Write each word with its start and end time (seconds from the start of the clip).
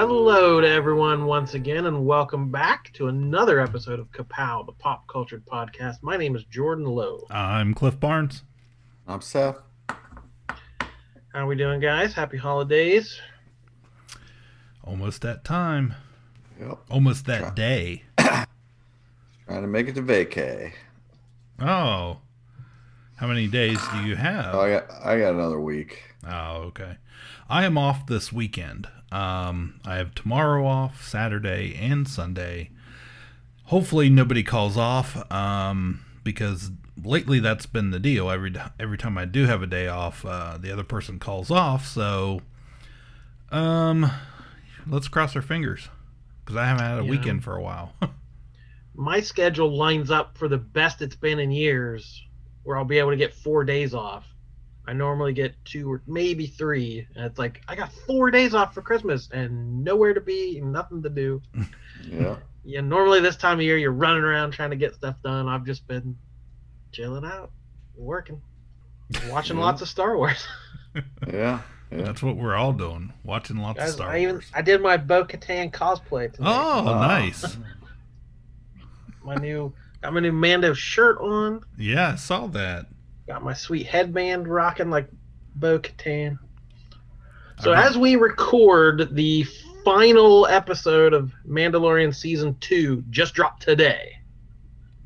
Hello 0.00 0.62
to 0.62 0.66
everyone 0.66 1.26
once 1.26 1.52
again, 1.52 1.84
and 1.84 2.06
welcome 2.06 2.50
back 2.50 2.90
to 2.94 3.08
another 3.08 3.60
episode 3.60 4.00
of 4.00 4.10
Kapow, 4.12 4.64
the 4.64 4.72
pop 4.72 5.06
culture 5.08 5.42
podcast. 5.46 5.96
My 6.00 6.16
name 6.16 6.34
is 6.34 6.42
Jordan 6.44 6.86
Lowe. 6.86 7.26
I'm 7.28 7.74
Cliff 7.74 8.00
Barnes. 8.00 8.42
I'm 9.06 9.20
Seth. 9.20 9.58
How 9.90 10.86
are 11.34 11.46
we 11.46 11.54
doing, 11.54 11.80
guys? 11.80 12.14
Happy 12.14 12.38
holidays. 12.38 13.20
Almost 14.82 15.20
that 15.20 15.44
time. 15.44 15.94
Yep. 16.58 16.78
Almost 16.88 17.26
that 17.26 17.40
Try- 17.40 17.50
day. 17.50 18.02
Trying 18.18 18.46
to 19.60 19.66
make 19.66 19.86
it 19.86 19.96
to 19.96 20.02
vacay. 20.02 20.72
Oh. 21.60 22.20
How 23.16 23.26
many 23.26 23.48
days 23.48 23.78
do 23.92 23.98
you 24.04 24.16
have? 24.16 24.54
Oh, 24.54 24.62
I 24.62 24.70
got 24.70 24.90
I 25.04 25.18
got 25.18 25.34
another 25.34 25.60
week. 25.60 26.14
Oh, 26.26 26.62
okay. 26.68 26.96
I 27.50 27.66
am 27.66 27.76
off 27.76 28.06
this 28.06 28.32
weekend. 28.32 28.88
Um, 29.12 29.80
I 29.84 29.96
have 29.96 30.14
tomorrow 30.14 30.66
off, 30.66 31.02
Saturday 31.06 31.74
and 31.80 32.06
Sunday. 32.08 32.70
Hopefully 33.64 34.08
nobody 34.08 34.42
calls 34.42 34.76
off, 34.76 35.30
um, 35.32 36.00
because 36.24 36.70
lately 37.02 37.40
that's 37.40 37.66
been 37.66 37.90
the 37.90 37.98
deal. 38.00 38.30
Every 38.30 38.52
every 38.78 38.98
time 38.98 39.16
I 39.18 39.24
do 39.24 39.46
have 39.46 39.62
a 39.62 39.66
day 39.66 39.88
off, 39.88 40.24
uh, 40.24 40.58
the 40.58 40.72
other 40.72 40.84
person 40.84 41.18
calls 41.18 41.50
off. 41.50 41.86
So, 41.86 42.42
um, 43.50 44.10
let's 44.86 45.08
cross 45.08 45.34
our 45.36 45.42
fingers 45.42 45.88
because 46.44 46.56
I 46.56 46.66
haven't 46.66 46.84
had 46.84 46.98
a 47.00 47.04
Yeah. 47.04 47.10
weekend 47.10 47.44
for 47.44 47.56
a 47.56 47.62
while. 47.62 47.94
My 48.94 49.20
schedule 49.20 49.76
lines 49.76 50.10
up 50.10 50.36
for 50.36 50.48
the 50.48 50.58
best 50.58 51.00
it's 51.00 51.16
been 51.16 51.38
in 51.38 51.50
years, 51.50 52.22
where 52.64 52.76
I'll 52.76 52.84
be 52.84 52.98
able 52.98 53.10
to 53.10 53.16
get 53.16 53.34
four 53.34 53.64
days 53.64 53.94
off. 53.94 54.26
I 54.90 54.92
normally 54.92 55.32
get 55.32 55.54
two 55.64 55.88
or 55.92 56.02
maybe 56.08 56.48
three, 56.48 57.06
and 57.14 57.24
it's 57.24 57.38
like 57.38 57.62
I 57.68 57.76
got 57.76 57.92
four 58.08 58.28
days 58.32 58.54
off 58.56 58.74
for 58.74 58.82
Christmas 58.82 59.28
and 59.32 59.84
nowhere 59.84 60.12
to 60.14 60.20
be, 60.20 60.58
and 60.58 60.72
nothing 60.72 61.00
to 61.04 61.08
do. 61.08 61.40
Yeah. 62.10 62.36
Yeah, 62.64 62.80
normally 62.80 63.20
this 63.20 63.36
time 63.36 63.58
of 63.58 63.62
year 63.62 63.76
you're 63.76 63.92
running 63.92 64.22
around 64.24 64.52
trying 64.52 64.70
to 64.70 64.76
get 64.76 64.94
stuff 64.94 65.16
done. 65.22 65.48
I've 65.48 65.64
just 65.66 65.86
been 65.86 66.16
chilling 66.92 67.24
out, 67.26 67.52
working, 67.94 68.40
watching 69.28 69.58
Yeah. 69.58 69.64
lots 69.64 69.82
of 69.82 69.88
Star 69.88 70.16
Wars. 70.16 70.44
Yeah. 71.28 71.60
Yeah. 71.92 72.02
That's 72.02 72.20
what 72.22 72.36
we're 72.36 72.56
all 72.56 72.72
doing, 72.72 73.12
watching 73.22 73.58
lots 73.58 73.78
of 73.78 73.84
Guys, 73.84 73.92
Star 73.92 74.10
I 74.10 74.22
even 74.22 74.36
Wars. 74.36 74.50
I 74.54 74.62
did 74.62 74.80
my 74.80 74.96
Bo 74.96 75.24
Katan 75.24 75.70
cosplay 75.70 76.32
today. 76.32 76.42
Oh, 76.46 76.80
Oh. 76.88 77.00
nice. 77.00 77.56
My 79.24 79.34
new 79.36 79.72
got 80.02 80.14
my 80.14 80.20
new 80.20 80.32
Mando 80.32 80.72
shirt 80.72 81.18
on. 81.20 81.62
Yeah, 81.78 82.12
I 82.12 82.16
saw 82.16 82.46
that. 82.48 82.86
Got 83.30 83.44
my 83.44 83.54
sweet 83.54 83.86
headband 83.86 84.48
rocking 84.48 84.90
like 84.90 85.08
Bo 85.54 85.78
Katan. 85.78 86.36
So 87.60 87.70
as 87.70 87.96
we 87.96 88.16
record, 88.16 89.14
the 89.14 89.46
final 89.84 90.48
episode 90.48 91.12
of 91.14 91.32
Mandalorian 91.48 92.12
season 92.12 92.56
two 92.58 93.04
just 93.10 93.34
dropped 93.34 93.62
today. 93.62 94.16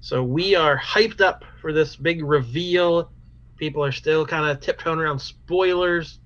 So 0.01 0.23
we 0.23 0.55
are 0.55 0.75
hyped 0.79 1.21
up 1.21 1.45
for 1.61 1.75
this 1.75 1.97
big 1.97 2.25
reveal. 2.25 3.11
People 3.59 3.85
are 3.85 3.93
still 3.93 4.25
kind 4.25 4.51
of 4.51 4.59
tiptoeing 4.59 5.01
around 5.01 5.19
spoilers, 5.19 6.19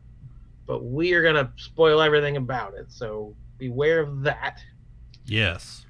but 0.68 0.84
we 0.84 1.14
are 1.14 1.22
gonna 1.24 1.52
spoil 1.56 2.00
everything 2.00 2.36
about 2.36 2.74
it. 2.74 2.92
So 2.92 3.34
beware 3.58 3.98
of 3.98 4.22
that. 4.22 4.60
Yes. 5.26 5.84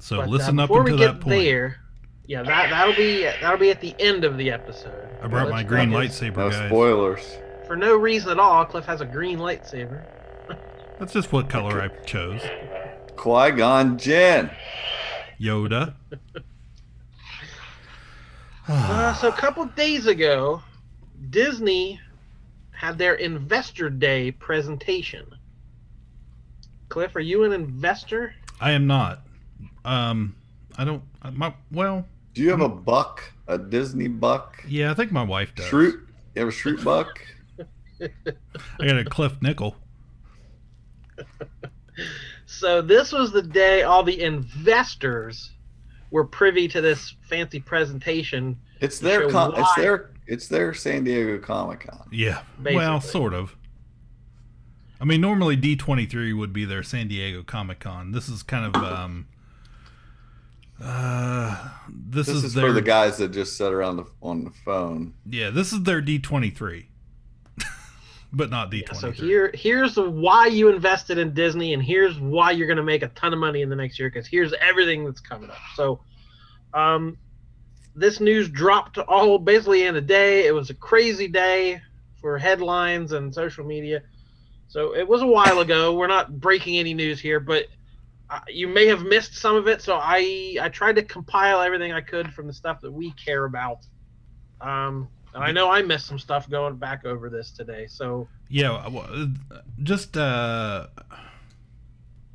So 0.00 0.16
But, 0.16 0.28
uh, 0.28 0.30
listen 0.30 0.58
up 0.58 0.68
before 0.70 0.84
we 0.84 0.92
until 0.92 1.06
get 1.06 1.12
that 1.12 1.20
point. 1.20 1.44
there, 1.44 1.80
yeah, 2.26 2.42
that 2.42 2.70
that'll 2.70 2.94
be 2.94 3.22
that'll 3.22 3.58
be 3.58 3.70
at 3.70 3.80
the 3.80 3.94
end 3.98 4.24
of 4.24 4.36
the 4.38 4.50
episode. 4.50 5.08
I 5.22 5.26
brought 5.28 5.50
my 5.50 5.62
green 5.62 5.90
lightsaber, 5.90 6.36
No 6.36 6.50
guys. 6.50 6.68
spoilers. 6.68 7.38
For 7.66 7.76
no 7.76 7.96
reason 7.96 8.30
at 8.30 8.38
all, 8.38 8.64
Cliff 8.64 8.84
has 8.86 9.00
a 9.00 9.06
green 9.06 9.38
lightsaber. 9.38 10.04
That's 10.98 11.12
just 11.12 11.32
what 11.32 11.48
color 11.48 11.80
I 11.80 11.88
chose. 12.04 12.40
Qui 13.16 13.50
Gon 13.52 13.98
Jinn. 13.98 14.50
Yoda. 15.40 15.94
Uh, 18.68 19.12
so 19.14 19.28
a 19.28 19.32
couple 19.32 19.64
days 19.66 20.06
ago, 20.06 20.62
Disney 21.30 21.98
had 22.70 22.96
their 22.96 23.14
Investor 23.14 23.90
Day 23.90 24.30
presentation. 24.30 25.26
Cliff, 26.88 27.14
are 27.16 27.20
you 27.20 27.42
an 27.42 27.52
investor? 27.52 28.34
I 28.60 28.70
am 28.70 28.86
not. 28.86 29.20
Um, 29.84 30.36
I 30.82 30.84
don't. 30.84 31.02
My 31.36 31.54
well, 31.70 32.04
Do 32.34 32.42
you 32.42 32.50
have 32.50 32.60
a 32.60 32.68
buck? 32.68 33.22
A 33.46 33.56
Disney 33.56 34.08
buck? 34.08 34.64
yeah, 34.66 34.90
I 34.90 34.94
think 34.94 35.12
my 35.12 35.22
wife 35.22 35.54
does. 35.54 35.66
Schrute? 35.66 36.00
You 36.34 36.40
have 36.44 36.48
a 36.48 36.50
Schrute 36.50 36.82
buck? 36.82 37.20
I 38.00 38.86
got 38.86 38.98
a 38.98 39.04
Cliff 39.04 39.40
Nickel. 39.40 39.76
So 42.46 42.82
this 42.82 43.12
was 43.12 43.30
the 43.30 43.42
day 43.42 43.82
all 43.82 44.02
the 44.02 44.20
investors 44.22 45.52
were 46.10 46.24
privy 46.24 46.66
to 46.68 46.80
this 46.80 47.14
fancy 47.28 47.60
presentation. 47.60 48.58
It's 48.80 48.98
their 48.98 49.22
show 49.22 49.30
con- 49.30 49.54
it's 49.56 49.74
their 49.76 50.10
it's 50.26 50.48
their 50.48 50.74
San 50.74 51.04
Diego 51.04 51.38
Comic 51.38 51.86
Con. 51.88 52.08
Yeah. 52.10 52.42
Well, 52.62 53.00
sort 53.00 53.34
of. 53.34 53.54
I 55.00 55.04
mean, 55.04 55.20
normally 55.20 55.54
D 55.54 55.76
twenty 55.76 56.06
three 56.06 56.32
would 56.32 56.52
be 56.52 56.64
their 56.64 56.82
San 56.82 57.06
Diego 57.06 57.44
Comic 57.44 57.78
Con. 57.78 58.10
This 58.10 58.28
is 58.28 58.42
kind 58.42 58.74
of 58.74 58.82
um. 58.82 59.28
Uh, 60.82 61.68
this, 61.88 62.26
This, 62.26 62.36
is, 62.36 62.44
is 62.44 62.54
their 62.54 62.66
for 62.66 62.72
the 62.72 62.82
guys 62.82 63.18
that 63.18 63.28
just 63.28 63.56
sit 63.56 63.72
around 63.72 63.96
the, 63.96 64.04
on 64.20 64.44
the 64.44 64.50
phone. 64.64 65.14
yeah. 65.28 65.50
This 65.50 65.72
is 65.72 65.82
their 65.82 66.00
D 66.00 66.18
twenty 66.18 66.50
three, 66.50 66.88
but 68.32 68.50
not 68.50 68.70
D 68.70 68.84
Yeah, 68.86 68.92
so 68.94 69.10
here, 69.10 69.50
here's 69.54 69.96
why 69.96 70.46
you 70.46 70.68
invested 70.68 71.18
in 71.18 71.34
Disney, 71.34 71.72
and 71.74 71.82
here's 71.82 72.18
why 72.18 72.50
you're 72.50 72.66
going 72.66 72.78
to 72.78 72.82
make 72.82 73.02
a 73.02 73.08
ton 73.08 73.32
of 73.32 73.38
money 73.38 73.62
in 73.62 73.68
the 73.68 73.76
next 73.76 73.98
year. 73.98 74.10
Because 74.10 74.26
here's 74.26 74.52
everything 74.54 75.04
that's 75.04 75.20
coming 75.20 75.50
up. 75.50 75.58
So, 75.76 76.00
um, 76.74 77.16
this 77.94 78.20
news 78.20 78.48
dropped 78.48 78.98
all 78.98 79.38
basically 79.38 79.84
in 79.84 79.96
a 79.96 80.00
day. 80.00 80.46
It 80.46 80.54
was 80.54 80.70
a 80.70 80.74
crazy 80.74 81.28
day 81.28 81.80
for 82.20 82.38
headlines 82.38 83.12
and 83.12 83.34
social 83.34 83.64
media. 83.64 84.02
So 84.68 84.94
it 84.94 85.06
was 85.06 85.20
a 85.20 85.26
while 85.26 85.60
ago. 85.60 85.94
We're 85.94 86.06
not 86.06 86.40
breaking 86.40 86.78
any 86.78 86.94
news 86.94 87.20
here, 87.20 87.40
but 87.40 87.66
you 88.48 88.68
may 88.68 88.86
have 88.86 89.02
missed 89.02 89.34
some 89.34 89.56
of 89.56 89.68
it. 89.68 89.82
So 89.82 89.98
I 90.00 90.56
I 90.60 90.68
tried 90.68 90.96
to 90.96 91.02
compile 91.02 91.60
everything 91.60 91.92
I 91.92 92.00
could 92.00 92.32
from 92.32 92.46
the 92.46 92.52
stuff 92.52 92.80
that 92.80 92.92
we 92.92 93.12
care 93.12 93.44
about. 93.44 93.86
Um, 94.60 95.08
and 95.34 95.42
I 95.42 95.50
know 95.50 95.70
I 95.70 95.82
missed 95.82 96.06
some 96.06 96.18
stuff 96.18 96.48
going 96.48 96.76
back 96.76 97.04
over 97.04 97.30
this 97.30 97.50
today. 97.50 97.86
So. 97.88 98.28
Yeah, 98.48 98.86
well, 98.88 99.08
uh, 99.10 99.56
just 99.82 100.16
uh, 100.16 100.88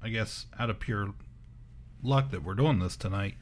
I 0.01 0.09
guess 0.09 0.47
out 0.57 0.69
of 0.69 0.79
pure 0.79 1.13
luck 2.01 2.31
that 2.31 2.43
we're 2.43 2.55
doing 2.55 2.79
this 2.79 2.95
tonight, 2.97 3.35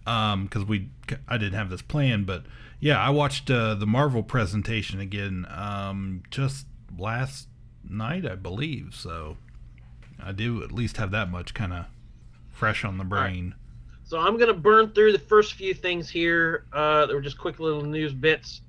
because 0.00 0.64
we 0.66 0.90
I 1.28 1.38
didn't 1.38 1.54
have 1.54 1.70
this 1.70 1.82
plan, 1.82 2.24
but 2.24 2.44
yeah, 2.80 2.98
I 2.98 3.10
watched 3.10 3.50
uh, 3.50 3.74
the 3.74 3.86
Marvel 3.86 4.22
presentation 4.22 5.00
again 5.00 5.46
um, 5.50 6.22
just 6.30 6.66
last 6.98 7.48
night, 7.88 8.26
I 8.26 8.34
believe. 8.34 8.94
So 8.94 9.36
I 10.22 10.32
do 10.32 10.62
at 10.62 10.72
least 10.72 10.96
have 10.96 11.10
that 11.12 11.30
much 11.30 11.54
kind 11.54 11.72
of 11.72 11.86
fresh 12.56 12.84
on 12.84 12.98
the 12.98 13.04
brain. 13.04 13.54
So 14.04 14.18
I'm 14.18 14.38
gonna 14.38 14.54
burn 14.54 14.90
through 14.92 15.12
the 15.12 15.18
first 15.18 15.54
few 15.54 15.74
things 15.74 16.08
here. 16.08 16.66
Uh, 16.72 17.06
that 17.06 17.14
were 17.14 17.20
just 17.20 17.38
quick 17.38 17.58
little 17.58 17.82
news 17.82 18.12
bits. 18.12 18.62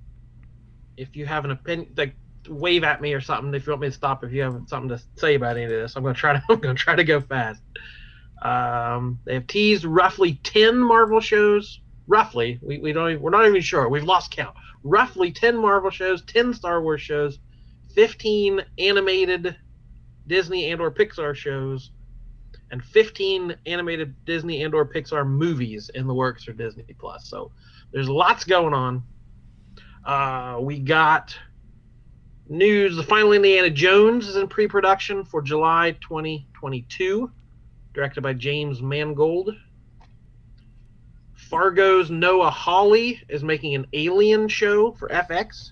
If 0.98 1.16
you 1.16 1.26
have 1.26 1.46
an 1.46 1.52
opinion, 1.52 1.94
like 1.96 2.16
wave 2.50 2.84
at 2.84 3.02
me 3.02 3.14
or 3.14 3.22
something. 3.22 3.54
If 3.54 3.66
you 3.66 3.72
want 3.72 3.82
me 3.82 3.88
to 3.88 3.94
stop, 3.94 4.24
if 4.24 4.32
you 4.32 4.42
have 4.42 4.64
something 4.68 4.90
to 4.90 5.02
say 5.16 5.36
about 5.36 5.58
any 5.58 5.66
of 5.66 5.70
this, 5.70 5.96
I'm 5.96 6.04
gonna 6.04 6.16
try 6.16 6.34
to. 6.34 6.44
I'm 6.50 6.60
gonna 6.60 6.76
try 6.76 6.96
to 6.96 7.04
go 7.04 7.22
fast. 7.22 7.62
Um, 8.42 9.20
they 9.26 9.36
have 9.36 9.48
teased 9.48 9.86
roughly 9.86 10.36
ten 10.44 10.78
Marvel 10.78 11.20
shows. 11.20 11.80
Roughly, 12.08 12.60
we, 12.62 12.80
we 12.80 12.94
don't. 12.94 13.12
Even, 13.12 13.22
we're 13.22 13.32
not 13.32 13.46
even 13.46 13.62
sure. 13.62 13.90
We've 13.90 14.04
lost 14.04 14.32
count. 14.32 14.56
Roughly 14.84 15.32
ten 15.32 15.58
Marvel 15.58 15.90
shows, 15.90 16.24
ten 16.24 16.54
Star 16.54 16.82
Wars 16.82 17.02
shows, 17.02 17.40
fifteen 17.94 18.62
animated 18.78 19.56
Disney 20.28 20.72
and 20.72 20.82
or 20.82 20.92
Pixar 20.92 21.36
shows, 21.36 21.92
and 22.72 22.84
15 22.84 23.56
animated 23.66 24.14
Disney 24.26 24.64
and 24.64 24.74
or 24.74 24.86
Pixar 24.86 25.26
movies 25.26 25.90
in 25.96 26.08
the 26.08 26.14
works 26.14 26.44
for 26.44 26.54
Disney 26.54 26.84
Plus. 27.00 27.28
So 27.28 27.52
there's 27.92 28.10
lots 28.10 28.44
going 28.44 28.74
on. 28.74 29.04
Uh, 30.06 30.60
we 30.62 30.80
got 30.80 31.38
news: 32.50 32.96
the 32.96 33.04
final 33.04 33.34
Indiana 33.34 33.70
Jones 33.70 34.28
is 34.28 34.36
in 34.36 34.48
pre-production 34.48 35.24
for 35.24 35.42
July 35.42 35.92
2022, 36.02 37.32
directed 37.94 38.22
by 38.22 38.34
James 38.34 38.82
Mangold. 38.82 39.56
Fargo's 41.50 42.10
Noah 42.10 42.50
Hawley 42.50 43.22
is 43.30 43.44
making 43.44 43.76
an 43.76 43.88
Alien 43.94 44.48
show 44.50 44.92
for 44.92 45.08
FX. 45.08 45.72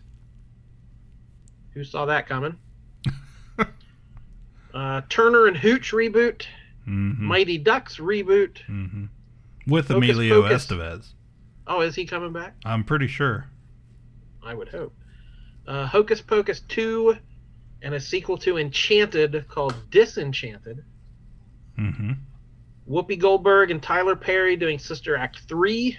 Who 1.74 1.84
saw 1.84 2.06
that 2.06 2.28
coming? 2.28 2.58
uh, 4.74 5.02
Turner 5.10 5.48
and 5.48 5.58
Hooch 5.58 5.92
reboot. 5.92 6.46
Mhm. 6.88 7.18
Mighty 7.20 7.58
Ducks 7.58 7.98
reboot. 7.98 8.58
Mhm. 8.68 9.10
With 9.68 9.88
Focus, 9.88 9.98
Emilio 10.10 10.42
focus. 10.44 10.66
Estevez. 10.68 11.14
Oh, 11.68 11.82
is 11.82 11.96
he 11.96 12.06
coming 12.06 12.32
back? 12.32 12.56
I'm 12.64 12.84
pretty 12.84 13.08
sure. 13.08 13.48
I 14.44 14.54
would 14.54 14.70
hope. 14.70 14.94
Uh, 15.68 15.88
Hocus 15.88 16.22
Pocus 16.22 16.60
2 16.62 17.18
and 17.82 17.96
a 17.96 18.00
sequel 18.00 18.38
to 18.40 18.58
Enchanted 18.58 19.48
called 19.48 19.76
Disenchanted. 19.90 20.84
hmm 21.76 22.12
Whoopi 22.88 23.18
Goldberg 23.18 23.72
and 23.72 23.82
Tyler 23.82 24.16
Perry 24.16 24.56
doing 24.56 24.78
Sister 24.78 25.16
Act 25.18 25.40
3. 25.48 25.98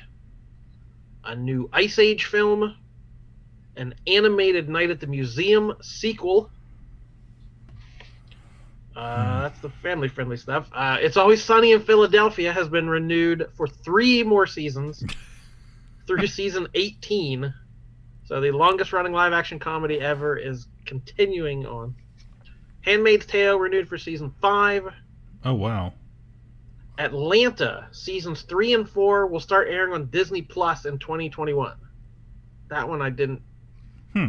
A 1.24 1.34
new 1.34 1.68
Ice 1.72 1.98
Age 1.98 2.26
film. 2.26 2.76
An 3.76 3.92
animated 4.06 4.68
Night 4.68 4.90
at 4.90 5.00
the 5.00 5.06
Museum 5.08 5.74
sequel. 5.82 6.50
Uh, 8.96 9.42
that's 9.42 9.60
the 9.60 9.68
family 9.82 10.08
friendly 10.08 10.38
stuff. 10.38 10.68
Uh, 10.72 10.96
it's 11.00 11.18
Always 11.18 11.44
Sunny 11.44 11.72
in 11.72 11.82
Philadelphia 11.82 12.50
has 12.50 12.68
been 12.68 12.88
renewed 12.88 13.46
for 13.54 13.68
three 13.68 14.22
more 14.22 14.46
seasons 14.46 15.04
through 16.06 16.26
season 16.26 16.66
18. 16.74 17.52
So 18.24 18.40
the 18.40 18.50
longest 18.50 18.92
running 18.92 19.12
live 19.12 19.34
action 19.34 19.58
comedy 19.58 20.00
ever 20.00 20.36
is 20.36 20.66
continuing 20.86 21.66
on. 21.66 21.94
Handmaid's 22.80 23.26
Tale 23.26 23.58
renewed 23.58 23.88
for 23.88 23.98
season 23.98 24.32
5. 24.40 24.88
Oh 25.44 25.54
wow. 25.54 25.92
Atlanta 26.98 27.86
seasons 27.92 28.42
three 28.42 28.72
and 28.72 28.88
four 28.88 29.26
will 29.26 29.40
start 29.40 29.68
airing 29.68 29.92
on 29.92 30.06
Disney 30.06 30.40
Plus 30.40 30.86
in 30.86 30.98
2021. 30.98 31.76
That 32.68 32.88
one 32.88 33.02
I 33.02 33.10
didn't. 33.10 33.42
Hmm. 34.14 34.28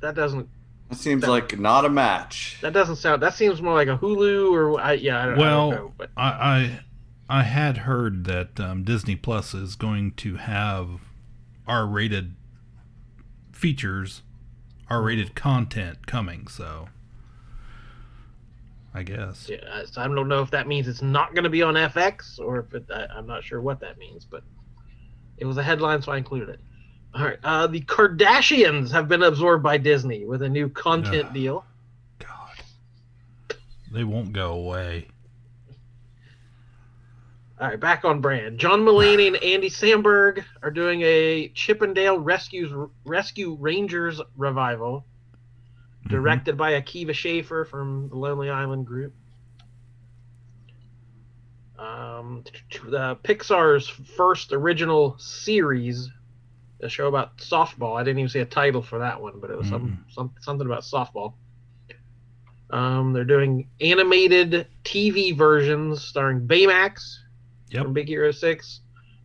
That 0.00 0.14
doesn't. 0.14 0.48
That 0.92 0.98
seems 0.98 1.26
like 1.26 1.58
not 1.58 1.86
a 1.86 1.88
match. 1.88 2.58
That 2.60 2.74
doesn't 2.74 2.96
sound. 2.96 3.22
That 3.22 3.32
seems 3.32 3.62
more 3.62 3.72
like 3.72 3.88
a 3.88 3.96
Hulu 3.96 4.52
or 4.52 4.78
I, 4.78 4.92
yeah. 4.92 5.22
I 5.22 5.24
don't, 5.24 5.34
I 5.34 5.38
Well, 5.38 5.70
don't 5.70 5.80
know, 5.80 5.92
but 5.96 6.10
I, 6.18 6.28
I 6.28 6.80
I 7.40 7.42
had 7.44 7.78
heard 7.78 8.24
that 8.26 8.60
um, 8.60 8.84
Disney 8.84 9.16
Plus 9.16 9.54
is 9.54 9.74
going 9.74 10.12
to 10.16 10.36
have 10.36 11.00
R-rated 11.66 12.34
features, 13.52 14.20
R-rated 14.90 15.34
content 15.34 16.06
coming. 16.06 16.46
So, 16.46 16.88
I 18.92 19.02
guess. 19.02 19.48
yeah, 19.48 19.84
so 19.90 20.02
I 20.02 20.08
don't 20.08 20.28
know 20.28 20.42
if 20.42 20.50
that 20.50 20.68
means 20.68 20.88
it's 20.88 21.00
not 21.00 21.34
going 21.34 21.44
to 21.44 21.50
be 21.50 21.62
on 21.62 21.72
FX 21.72 22.38
or 22.38 22.58
if 22.58 22.74
it. 22.74 22.84
I, 22.94 23.06
I'm 23.16 23.26
not 23.26 23.44
sure 23.44 23.62
what 23.62 23.80
that 23.80 23.96
means, 23.96 24.26
but 24.26 24.42
it 25.38 25.46
was 25.46 25.56
a 25.56 25.62
headline, 25.62 26.02
so 26.02 26.12
I 26.12 26.18
included 26.18 26.50
it. 26.50 26.60
All 27.14 27.24
right. 27.24 27.38
Uh, 27.44 27.66
the 27.66 27.82
Kardashians 27.82 28.90
have 28.92 29.08
been 29.08 29.22
absorbed 29.22 29.62
by 29.62 29.76
Disney 29.76 30.24
with 30.24 30.42
a 30.42 30.48
new 30.48 30.68
content 30.68 31.32
deal. 31.34 31.64
God, 32.18 33.56
they 33.92 34.04
won't 34.04 34.32
go 34.32 34.52
away. 34.52 35.08
All 37.60 37.68
right, 37.68 37.78
back 37.78 38.04
on 38.04 38.20
brand. 38.20 38.58
John 38.58 38.80
Mulaney 38.80 39.28
and 39.28 39.36
Andy 39.36 39.70
Samberg 39.70 40.42
are 40.62 40.70
doing 40.70 41.02
a 41.02 41.48
Chip 41.54 41.82
'n 41.82 41.94
Dale 41.94 42.18
Rescues 42.18 42.72
Rescue 43.04 43.56
Rangers 43.60 44.20
revival, 44.36 45.04
Mhm. 46.06 46.10
directed 46.10 46.56
by 46.56 46.72
Akiva 46.72 47.14
Schaffer 47.14 47.64
from 47.64 48.08
the 48.08 48.16
Lonely 48.16 48.50
Island 48.50 48.86
Group. 48.86 49.14
Um, 51.78 52.44
the 52.88 53.16
Pixar's 53.22 53.88
first 53.88 54.52
original 54.52 55.16
series, 55.18 56.10
a 56.82 56.88
show 56.88 57.06
about 57.08 57.38
softball. 57.38 57.98
I 57.98 58.02
didn't 58.02 58.18
even 58.18 58.28
see 58.28 58.40
a 58.40 58.44
title 58.46 58.82
for 58.82 58.98
that 58.98 59.20
one, 59.20 59.34
but 59.40 59.50
it 59.50 59.56
was 59.56 59.68
some, 59.68 60.04
some 60.10 60.32
something 60.40 60.66
about 60.66 60.82
softball. 60.82 61.34
Um, 62.70 63.12
they're 63.12 63.24
doing 63.24 63.68
animated 63.80 64.66
TV 64.84 65.36
versions 65.36 66.02
starring 66.02 66.46
Baymax 66.46 67.16
Yep. 67.70 67.82
from 67.84 67.92
Big 67.92 68.08
Hero 68.08 68.30
6, 68.30 68.80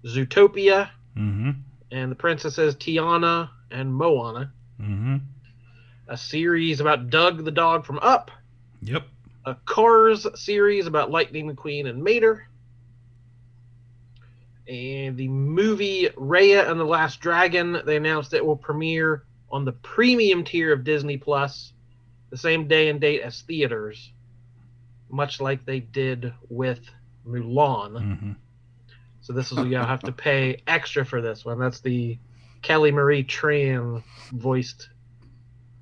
Zootopia, 0.05 0.89
Mm-hmm. 1.17 1.51
and 1.91 2.11
the 2.11 2.15
princesses 2.15 2.75
Tiana 2.75 3.49
and 3.71 3.93
Moana. 3.93 4.51
Mm-hmm. 4.79 5.17
A 6.09 6.15
series 6.17 6.79
about 6.79 7.09
Dug 7.09 7.43
the 7.43 7.51
dog 7.51 7.85
from 7.85 7.97
Up. 7.99 8.29
Yep. 8.83 9.03
A 9.45 9.55
Cars 9.65 10.27
series 10.39 10.85
about 10.87 11.09
Lightning 11.09 11.49
McQueen 11.49 11.87
and 11.89 12.03
Mater. 12.03 12.47
And 14.67 15.15
the 15.15 15.29
movie 15.29 16.09
Raya 16.15 16.69
and 16.69 16.79
the 16.79 16.85
Last 16.85 17.21
Dragon, 17.21 17.81
they 17.85 17.95
announced 17.95 18.33
it 18.33 18.45
will 18.45 18.57
premiere 18.57 19.23
on 19.49 19.63
the 19.63 19.71
premium 19.71 20.43
tier 20.43 20.73
of 20.73 20.83
Disney 20.83 21.17
Plus 21.17 21.71
the 22.29 22.37
same 22.37 22.67
day 22.67 22.89
and 22.89 22.99
date 22.99 23.21
as 23.21 23.41
theaters, 23.41 24.11
much 25.09 25.39
like 25.39 25.65
they 25.65 25.79
did 25.79 26.33
with 26.49 26.81
Mulan. 27.25 27.91
Mm-hmm. 27.91 28.31
So 29.21 29.33
this 29.33 29.51
is 29.51 29.57
you'll 29.57 29.85
have 29.85 30.01
to 30.01 30.11
pay 30.11 30.61
extra 30.67 31.05
for 31.05 31.21
this 31.21 31.45
one. 31.45 31.59
That's 31.59 31.79
the 31.79 32.17
Kelly 32.61 32.91
Marie 32.91 33.23
Tran 33.23 34.03
voiced 34.31 34.89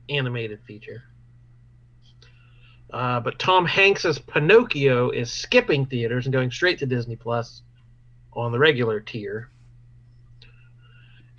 animated 0.09 0.59
feature. 0.67 1.03
Uh, 2.93 3.19
but 3.19 3.39
Tom 3.39 3.65
Hanks's 3.65 4.19
Pinocchio 4.19 5.09
is 5.09 5.31
skipping 5.31 5.85
theaters 5.85 6.25
and 6.25 6.33
going 6.33 6.51
straight 6.51 6.79
to 6.79 6.85
Disney 6.85 7.15
Plus 7.15 7.63
on 8.35 8.51
the 8.51 8.59
regular 8.59 8.99
tier. 8.99 9.49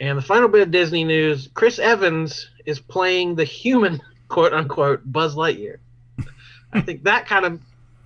And 0.01 0.19
the 0.19 0.23
final 0.23 0.49
bit 0.49 0.63
of 0.63 0.71
Disney 0.71 1.05
news: 1.05 1.49
Chris 1.55 1.79
Evans 1.79 2.51
is 2.65 2.81
playing 2.81 3.35
the 3.35 3.45
human 3.45 4.01
quote 4.29 4.53
unquote 4.53 5.01
Buzz 5.05 5.35
Lightyear. 5.35 5.79
I 6.73 6.81
think 6.81 7.05
that 7.05 7.27
kind 7.27 7.45
of 7.47 7.61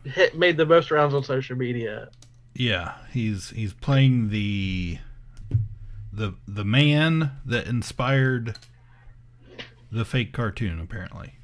hit 0.04 0.36
made 0.36 0.56
the 0.56 0.66
most 0.66 0.90
rounds 0.90 1.14
on 1.14 1.24
social 1.24 1.56
media. 1.56 2.08
Yeah, 2.54 2.94
he's 3.12 3.50
he's 3.50 3.72
playing 3.72 4.30
the 4.30 4.98
the 6.12 6.34
the 6.46 6.64
man 6.64 7.32
that 7.44 7.66
inspired 7.66 8.56
the 9.90 10.04
fake 10.04 10.32
cartoon 10.32 10.80
apparently. 10.80 11.34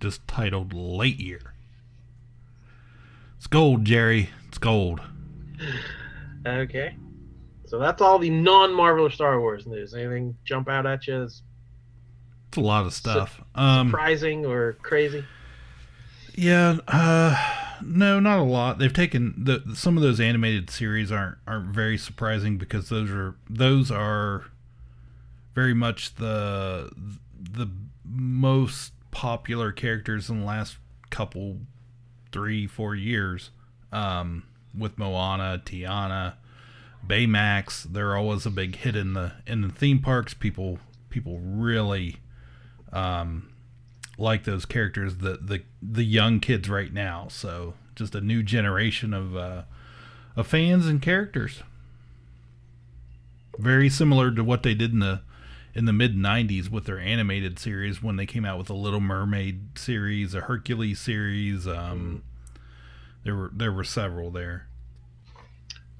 Just 0.00 0.26
titled 0.28 0.74
Lightyear. 0.74 1.40
It's 3.36 3.46
gold, 3.46 3.84
Jerry. 3.84 4.30
It's 4.48 4.58
gold. 4.58 5.00
Okay. 6.46 6.96
So 7.66 7.78
that's 7.78 8.00
all 8.00 8.18
the 8.18 8.30
non-Marvel 8.30 9.06
or 9.06 9.10
Star 9.10 9.40
Wars 9.40 9.66
news. 9.66 9.92
Anything 9.92 10.36
jump 10.44 10.68
out 10.68 10.86
at 10.86 11.06
you 11.06 11.22
as 11.22 11.42
It's 12.48 12.56
a 12.56 12.60
lot 12.60 12.86
of 12.86 12.94
stuff. 12.94 13.40
Um 13.54 13.88
surprising 13.88 14.46
or 14.46 14.74
crazy? 14.74 15.24
Yeah, 16.34 16.78
uh, 16.86 17.36
no, 17.84 18.20
not 18.20 18.38
a 18.38 18.44
lot. 18.44 18.78
They've 18.78 18.92
taken 18.92 19.34
the 19.36 19.74
some 19.74 19.96
of 19.96 20.04
those 20.04 20.20
animated 20.20 20.70
series 20.70 21.10
aren't 21.10 21.38
aren't 21.48 21.74
very 21.74 21.98
surprising 21.98 22.58
because 22.58 22.88
those 22.88 23.10
are 23.10 23.34
those 23.50 23.90
are 23.90 24.44
very 25.56 25.74
much 25.74 26.14
the 26.14 26.92
the 27.40 27.68
most 28.04 28.92
popular 29.10 29.72
characters 29.72 30.30
in 30.30 30.40
the 30.40 30.46
last 30.46 30.76
couple 31.10 31.58
three 32.30 32.68
four 32.68 32.94
years. 32.94 33.50
Um, 33.90 34.44
with 34.78 34.98
Moana, 34.98 35.60
Tiana, 35.64 36.34
Baymax, 37.06 37.84
they're 37.84 38.16
always 38.16 38.46
a 38.46 38.50
big 38.50 38.76
hit 38.76 38.96
in 38.96 39.14
the 39.14 39.32
in 39.46 39.62
the 39.62 39.68
theme 39.68 40.00
parks. 40.00 40.34
People 40.34 40.78
people 41.10 41.38
really 41.40 42.16
um, 42.92 43.50
like 44.16 44.44
those 44.44 44.64
characters 44.64 45.16
the 45.16 45.38
the 45.40 45.62
the 45.80 46.04
young 46.04 46.40
kids 46.40 46.68
right 46.68 46.92
now. 46.92 47.28
So 47.30 47.74
just 47.94 48.14
a 48.14 48.20
new 48.20 48.42
generation 48.42 49.14
of 49.14 49.36
uh 49.36 49.62
of 50.36 50.46
fans 50.46 50.86
and 50.86 51.00
characters. 51.02 51.62
Very 53.58 53.88
similar 53.88 54.30
to 54.30 54.44
what 54.44 54.62
they 54.62 54.74
did 54.74 54.92
in 54.92 55.00
the 55.00 55.22
in 55.74 55.84
the 55.84 55.92
mid 55.92 56.16
90s 56.16 56.68
with 56.70 56.84
their 56.84 56.98
animated 56.98 57.58
series 57.58 58.02
when 58.02 58.16
they 58.16 58.26
came 58.26 58.44
out 58.44 58.58
with 58.58 58.70
a 58.70 58.74
little 58.74 59.00
mermaid 59.00 59.78
series 59.78 60.34
a 60.34 60.40
hercules 60.40 60.98
series 60.98 61.68
um 61.68 62.22
there 63.24 63.34
were 63.34 63.50
there 63.54 63.72
were 63.72 63.84
several 63.84 64.30
there 64.30 64.68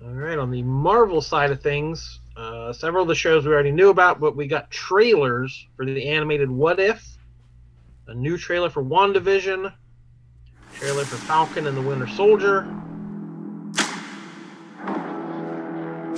All 0.04 0.12
right. 0.12 0.38
On 0.38 0.50
the 0.50 0.62
Marvel 0.62 1.20
side 1.20 1.50
of 1.50 1.60
things, 1.60 2.20
uh, 2.36 2.72
several 2.72 3.02
of 3.02 3.08
the 3.08 3.14
shows 3.14 3.46
we 3.46 3.52
already 3.52 3.72
knew 3.72 3.90
about, 3.90 4.20
but 4.20 4.36
we 4.36 4.46
got 4.46 4.70
trailers 4.70 5.66
for 5.76 5.84
the 5.84 6.08
animated 6.08 6.50
What 6.50 6.78
If, 6.78 7.04
a 8.06 8.14
new 8.14 8.38
trailer 8.38 8.70
for 8.70 8.82
WandaVision, 8.82 9.72
trailer 10.74 11.04
for 11.04 11.16
Falcon 11.16 11.66
and 11.66 11.76
the 11.76 11.82
Winter 11.82 12.06
Soldier, 12.06 12.66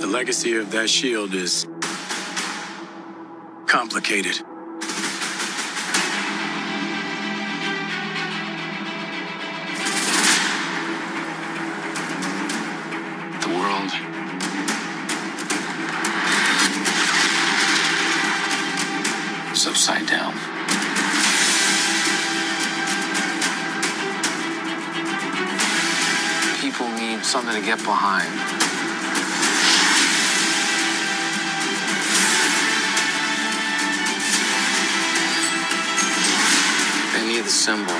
The 0.01 0.07
legacy 0.07 0.55
of 0.57 0.71
that 0.71 0.89
shield 0.89 1.35
is 1.35 1.67
complicated. 3.67 4.41
Behind. 28.01 28.33
They 37.13 37.27
need 37.27 37.43
the 37.43 37.49
symbol. 37.49 37.93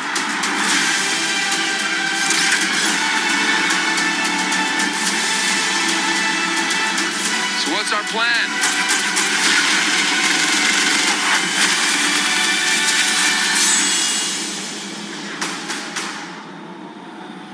So 7.60 7.72
what's 7.74 7.94
our 7.94 8.04
plan? 8.10 8.48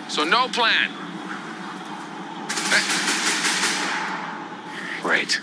So 0.08 0.24
no 0.24 0.48
plan. 0.48 1.08
Great. 5.08 5.39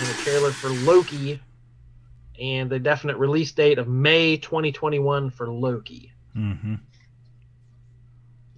and 0.00 0.08
a 0.08 0.14
trailer 0.48 0.52
for 0.52 0.90
Loki, 0.90 1.40
and 2.40 2.70
the 2.70 2.78
definite 2.78 3.16
release 3.16 3.52
date 3.52 3.78
of 3.78 3.88
May 3.88 4.36
2021 4.36 5.30
for 5.30 5.48
Loki. 5.48 6.12
Mm-hmm. 6.36 6.74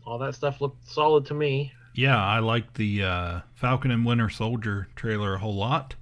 All 0.05 0.19
that 0.19 0.35
stuff 0.35 0.61
looked 0.61 0.89
solid 0.89 1.27
to 1.27 1.35
me. 1.35 1.73
Yeah, 1.95 2.23
I 2.23 2.39
like 2.41 2.75
the 2.75 3.03
uh, 3.03 3.41
Falcon 3.55 3.91
and 3.91 4.05
Winter 4.05 4.29
Soldier 4.29 4.89
trailer 4.97 5.35
a 5.35 5.39
whole 5.39 5.55
lot 5.55 5.95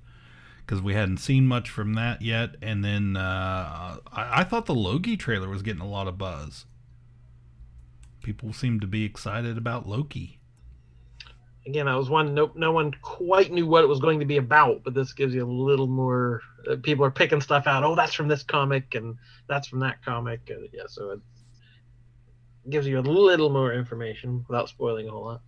because 0.58 0.82
we 0.82 0.94
hadn't 0.94 1.18
seen 1.18 1.46
much 1.46 1.70
from 1.70 1.94
that 1.94 2.20
yet. 2.22 2.56
And 2.60 2.84
then 2.84 3.16
uh, 3.16 3.98
I, 4.12 4.40
I 4.40 4.44
thought 4.44 4.66
the 4.66 4.74
Loki 4.74 5.16
trailer 5.16 5.48
was 5.48 5.62
getting 5.62 5.82
a 5.82 5.88
lot 5.88 6.08
of 6.08 6.18
buzz. 6.18 6.66
People 8.22 8.52
seem 8.52 8.80
to 8.80 8.86
be 8.86 9.04
excited 9.04 9.56
about 9.56 9.88
Loki. 9.88 10.37
Again, 11.68 11.84
that 11.84 11.96
was 11.96 12.08
one 12.08 12.34
no 12.34 12.50
no 12.54 12.72
one 12.72 12.94
quite 13.02 13.52
knew 13.52 13.66
what 13.66 13.84
it 13.84 13.88
was 13.88 14.00
going 14.00 14.20
to 14.20 14.24
be 14.24 14.38
about, 14.38 14.82
but 14.84 14.94
this 14.94 15.12
gives 15.12 15.34
you 15.34 15.44
a 15.44 15.46
little 15.46 15.86
more. 15.86 16.40
Uh, 16.66 16.76
people 16.82 17.04
are 17.04 17.10
picking 17.10 17.42
stuff 17.42 17.66
out. 17.66 17.84
Oh, 17.84 17.94
that's 17.94 18.14
from 18.14 18.26
this 18.26 18.42
comic, 18.42 18.94
and 18.94 19.16
that's 19.48 19.68
from 19.68 19.80
that 19.80 20.02
comic. 20.02 20.40
Uh, 20.50 20.66
yeah, 20.72 20.84
so 20.88 21.10
it 21.10 21.20
gives 22.70 22.86
you 22.86 22.98
a 22.98 23.02
little 23.02 23.50
more 23.50 23.74
information 23.74 24.46
without 24.48 24.70
spoiling 24.70 25.08
a 25.08 25.10
whole 25.10 25.24
lot. 25.24 25.42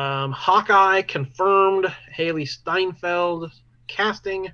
Um, 0.00 0.30
Hawkeye 0.30 1.02
confirmed 1.02 1.92
Hailee 2.16 2.48
Steinfeld 2.48 3.50
casting, 3.88 4.52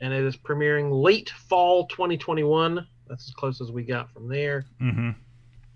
and 0.00 0.12
it 0.12 0.24
is 0.24 0.36
premiering 0.36 0.90
late 0.90 1.30
fall 1.30 1.86
2021. 1.86 2.84
That's 3.08 3.28
as 3.28 3.34
close 3.34 3.60
as 3.60 3.70
we 3.70 3.84
got 3.84 4.12
from 4.12 4.28
there. 4.28 4.66
Mm-hmm. 4.82 5.10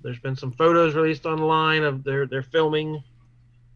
There's 0.03 0.19
been 0.19 0.35
some 0.35 0.51
photos 0.51 0.97
released 0.97 1.25
online 1.25 1.85
of 1.85 2.03
their 2.03 2.27
their 2.27 2.43
filming. 2.43 3.01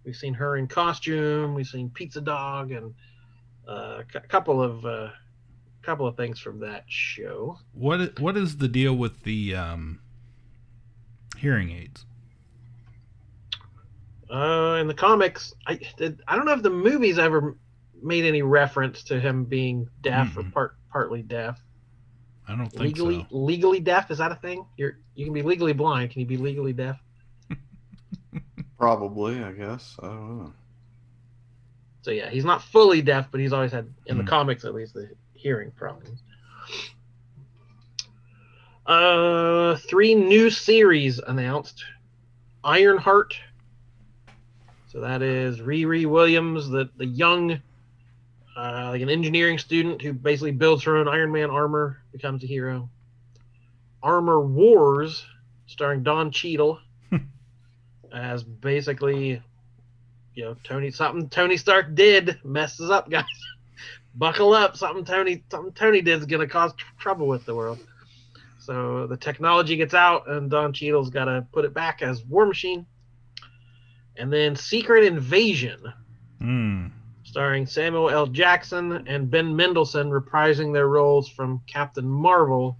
We've 0.08 0.16
seen 0.16 0.32
her 0.32 0.56
in 0.56 0.66
costume. 0.68 1.52
We've 1.52 1.66
seen 1.66 1.90
Pizza 1.90 2.22
Dog 2.22 2.72
and 2.72 2.94
uh, 3.68 4.00
a 4.14 4.20
couple 4.20 4.62
of 4.62 4.86
uh, 4.86 5.10
couple 5.82 6.06
of 6.06 6.16
things 6.16 6.40
from 6.40 6.60
that 6.60 6.84
show. 6.86 7.58
What 7.74 8.18
what 8.18 8.34
is 8.34 8.56
the 8.56 8.68
deal 8.68 8.94
with 8.94 9.24
the 9.24 9.54
um, 9.54 10.00
hearing 11.36 11.72
aids? 11.72 12.06
Uh, 14.30 14.78
in 14.80 14.86
the 14.86 14.94
comics, 14.94 15.52
I 15.66 15.78
I 16.26 16.36
don't 16.36 16.46
know 16.46 16.54
if 16.54 16.62
the 16.62 16.70
movies 16.70 17.18
ever 17.18 17.58
made 18.02 18.24
any 18.24 18.40
reference 18.40 19.02
to 19.04 19.20
him 19.20 19.44
being 19.44 19.90
deaf 20.00 20.38
or 20.38 20.42
Mm-mm. 20.42 20.54
part 20.54 20.76
partly 20.90 21.20
deaf. 21.20 21.60
I 22.46 22.56
don't 22.56 22.70
think 22.70 22.80
Legally 22.80 23.26
so. 23.30 23.36
legally 23.36 23.80
deaf 23.80 24.10
is 24.10 24.16
that 24.16 24.32
a 24.32 24.36
thing? 24.36 24.64
You're 24.78 25.00
you 25.14 25.26
can 25.26 25.34
be 25.34 25.42
legally 25.42 25.74
blind. 25.74 26.12
Can 26.12 26.20
you 26.20 26.26
be 26.26 26.38
legally 26.38 26.72
deaf? 26.72 26.98
Probably, 28.78 29.42
I 29.42 29.52
guess. 29.52 29.96
I 30.02 30.06
don't 30.06 30.38
know. 30.38 30.52
So 32.02 32.10
yeah, 32.12 32.30
he's 32.30 32.44
not 32.44 32.62
fully 32.62 33.02
deaf, 33.02 33.28
but 33.30 33.40
he's 33.40 33.52
always 33.52 33.72
had 33.72 33.92
in 34.06 34.16
the 34.16 34.22
Hmm. 34.22 34.28
comics 34.28 34.64
at 34.64 34.74
least 34.74 34.94
the 34.94 35.10
hearing 35.34 35.70
problems. 35.72 36.22
Uh, 38.86 39.76
three 39.76 40.14
new 40.14 40.48
series 40.48 41.18
announced. 41.18 41.84
Ironheart. 42.64 43.34
So 44.86 45.00
that 45.00 45.20
is 45.22 45.58
Riri 45.60 46.06
Williams, 46.06 46.68
the 46.68 46.88
the 46.96 47.04
young, 47.04 47.52
uh, 48.56 48.88
like 48.90 49.02
an 49.02 49.10
engineering 49.10 49.58
student 49.58 50.00
who 50.00 50.12
basically 50.14 50.52
builds 50.52 50.84
her 50.84 50.96
own 50.96 51.08
Iron 51.08 51.30
Man 51.30 51.50
armor, 51.50 51.98
becomes 52.12 52.42
a 52.42 52.46
hero. 52.46 52.88
Armor 54.02 54.40
Wars, 54.40 55.26
starring 55.66 56.02
Don 56.02 56.30
Cheadle, 56.30 56.80
as 58.12 58.42
basically 58.42 59.42
you 60.34 60.44
know, 60.44 60.56
Tony 60.62 60.90
something 60.90 61.28
Tony 61.28 61.56
Stark 61.56 61.94
did 61.94 62.38
messes 62.44 62.90
up, 62.90 63.10
guys. 63.10 63.24
Buckle 64.14 64.52
up, 64.52 64.76
something 64.76 65.04
Tony 65.04 65.42
something 65.50 65.72
Tony 65.72 66.00
did 66.00 66.20
is 66.20 66.26
gonna 66.26 66.46
cause 66.46 66.72
tr- 66.74 66.86
trouble 66.98 67.26
with 67.26 67.44
the 67.44 67.54
world. 67.54 67.78
So 68.58 69.06
the 69.06 69.16
technology 69.16 69.76
gets 69.76 69.94
out, 69.94 70.28
and 70.28 70.50
Don 70.50 70.72
Cheadle's 70.72 71.10
got 71.10 71.24
to 71.24 71.46
put 71.52 71.64
it 71.64 71.72
back 71.72 72.02
as 72.02 72.22
War 72.24 72.44
Machine. 72.46 72.84
And 74.16 74.32
then 74.32 74.56
Secret 74.56 75.04
Invasion, 75.04 75.80
Mm. 76.40 76.90
starring 77.24 77.66
Samuel 77.66 78.10
L. 78.10 78.26
Jackson 78.26 79.06
and 79.08 79.30
Ben 79.30 79.56
Mendelsohn 79.56 80.10
reprising 80.10 80.72
their 80.72 80.86
roles 80.88 81.28
from 81.28 81.60
Captain 81.66 82.06
Marvel 82.08 82.76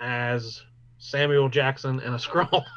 as 0.00 0.62
Samuel 0.98 1.48
Jackson 1.48 2.00
and 2.00 2.14
a 2.14 2.18
Skrull. 2.18 2.64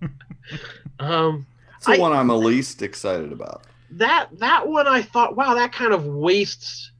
um, 1.00 1.46
It's 1.76 1.86
the 1.86 1.92
I- 1.94 1.98
one 1.98 2.12
I'm 2.12 2.28
the 2.28 2.36
least 2.36 2.82
excited 2.82 3.32
about. 3.32 3.64
that 3.92 4.28
that 4.38 4.68
one 4.68 4.86
I 4.86 5.02
thought, 5.02 5.34
wow, 5.36 5.54
that 5.54 5.72
kind 5.72 5.92
of 5.92 6.04
wastes 6.06 6.92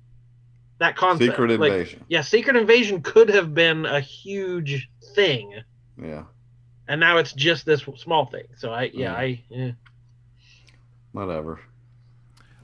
that 0.79 0.97
concept. 0.97 1.31
Secret 1.33 1.61
Like, 1.61 1.73
Invasion. 1.73 2.05
yeah, 2.09 2.23
Secret 2.23 2.57
Invasion 2.57 3.03
could 3.03 3.29
have 3.29 3.55
been 3.55 3.85
a 3.87 4.01
huge 4.01 4.89
thing, 5.15 5.53
Yeah, 6.03 6.25
and 6.89 6.99
now 7.01 7.19
it's 7.19 7.33
just 7.35 7.67
this 7.67 7.83
small 7.99 8.25
thing. 8.27 8.45
So 8.57 8.73
I, 8.73 8.91
yeah, 8.95 9.15
Mm. 9.15 9.19
I, 9.19 9.43
eh. 9.55 9.73
whatever. 11.13 11.61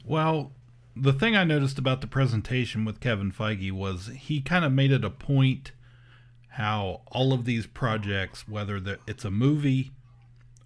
Well, 0.05 0.52
the 0.95 1.12
thing 1.12 1.37
I 1.37 1.45
noticed 1.45 1.78
about 1.78 2.00
the 2.00 2.07
presentation 2.07 2.85
with 2.85 3.00
Kevin 3.00 3.31
Feige 3.33 3.73
was 3.73 4.07
he 4.07 4.40
kind 4.40 4.64
of 4.64 4.73
made 4.73 4.93
it 4.93 5.05
a 5.05 5.11
point 5.11 5.73
how 6.50 7.02
all 7.09 7.33
of 7.35 7.45
these 7.45 7.66
projects, 7.66 8.49
whether 8.49 8.81
the, 8.81 8.99
it's 9.07 9.25
a 9.25 9.31
movie 9.31 9.93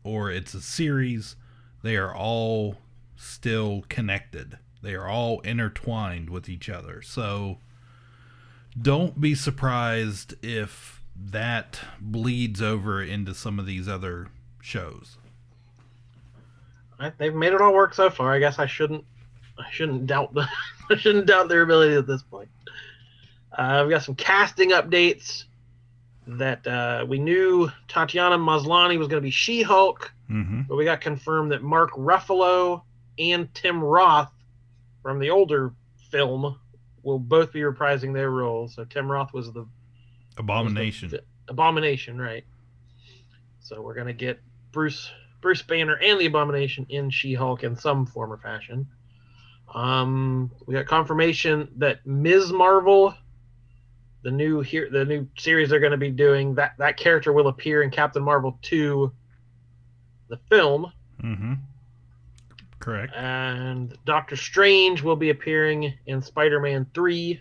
or 0.04 0.30
it's 0.30 0.54
a 0.54 0.60
series, 0.60 1.36
they 1.82 1.96
are 1.96 2.14
all 2.14 2.76
still 3.16 3.84
connected. 3.88 4.58
They 4.82 4.94
are 4.94 5.06
all 5.06 5.40
intertwined 5.40 6.30
with 6.30 6.48
each 6.48 6.68
other. 6.68 7.02
So 7.02 7.58
don't 8.80 9.20
be 9.20 9.34
surprised 9.34 10.34
if 10.42 11.02
that 11.16 11.80
bleeds 12.00 12.62
over 12.62 13.02
into 13.02 13.34
some 13.34 13.58
of 13.58 13.66
these 13.66 13.88
other 13.88 14.28
shows. 14.62 15.16
They've 17.18 17.34
made 17.34 17.52
it 17.52 17.60
all 17.60 17.74
work 17.74 17.94
so 17.94 18.10
far. 18.10 18.32
I 18.32 18.38
guess 18.38 18.58
I 18.58 18.66
shouldn't, 18.66 19.04
I 19.58 19.70
shouldn't 19.70 20.06
doubt 20.06 20.36
I 20.90 20.96
shouldn't 20.96 21.26
doubt 21.26 21.48
their 21.48 21.62
ability 21.62 21.94
at 21.94 22.06
this 22.06 22.22
point. 22.22 22.48
Uh, 23.56 23.84
we 23.86 23.90
got 23.90 24.02
some 24.02 24.14
casting 24.14 24.70
updates 24.70 25.44
that 26.38 26.66
uh, 26.66 27.04
we 27.08 27.18
knew 27.18 27.70
Tatiana 27.88 28.38
Maslany 28.38 28.98
was 28.98 29.08
going 29.08 29.20
to 29.20 29.26
be 29.26 29.30
She-Hulk. 29.30 30.12
Mm-hmm. 30.30 30.62
but 30.68 30.76
we 30.76 30.84
got 30.84 31.00
confirmed 31.00 31.50
that 31.50 31.60
Mark 31.62 31.90
Ruffalo 31.94 32.82
and 33.18 33.52
Tim 33.52 33.82
Roth 33.82 34.30
from 35.02 35.18
the 35.18 35.30
older 35.30 35.72
film 36.12 36.56
will 37.02 37.18
both 37.18 37.52
be 37.52 37.60
reprising 37.60 38.14
their 38.14 38.30
roles. 38.30 38.76
So 38.76 38.84
Tim 38.84 39.10
Roth 39.10 39.32
was 39.32 39.50
the 39.52 39.66
Abomination. 40.38 41.06
was 41.10 41.18
the- 41.20 41.24
Abomination, 41.50 42.20
right? 42.20 42.44
So 43.58 43.82
we're 43.82 43.94
gonna 43.94 44.12
get 44.12 44.40
Bruce 44.70 45.10
Bruce 45.40 45.62
Banner 45.62 45.96
and 45.96 46.20
the 46.20 46.26
Abomination 46.26 46.86
in 46.90 47.10
She-Hulk 47.10 47.64
in 47.64 47.74
some 47.74 48.06
form 48.06 48.32
or 48.32 48.36
fashion. 48.36 48.86
Um, 49.74 50.50
we 50.66 50.74
got 50.74 50.86
confirmation 50.86 51.68
that 51.78 52.04
Ms. 52.06 52.52
Marvel, 52.52 53.14
the 54.22 54.30
new 54.30 54.60
here, 54.60 54.88
the 54.90 55.04
new 55.04 55.26
series 55.38 55.70
they're 55.70 55.80
going 55.80 55.92
to 55.92 55.96
be 55.98 56.10
doing, 56.10 56.54
that 56.56 56.74
that 56.78 56.96
character 56.96 57.32
will 57.32 57.48
appear 57.48 57.82
in 57.82 57.90
Captain 57.90 58.22
Marvel 58.22 58.58
two, 58.62 59.12
the 60.28 60.36
film. 60.48 60.92
Mm-hmm. 61.22 61.54
Correct. 62.78 63.12
and 63.14 63.94
Doctor 64.06 64.36
Strange 64.36 65.02
will 65.02 65.16
be 65.16 65.28
appearing 65.28 65.92
in 66.06 66.22
Spider-Man 66.22 66.86
3, 66.94 67.38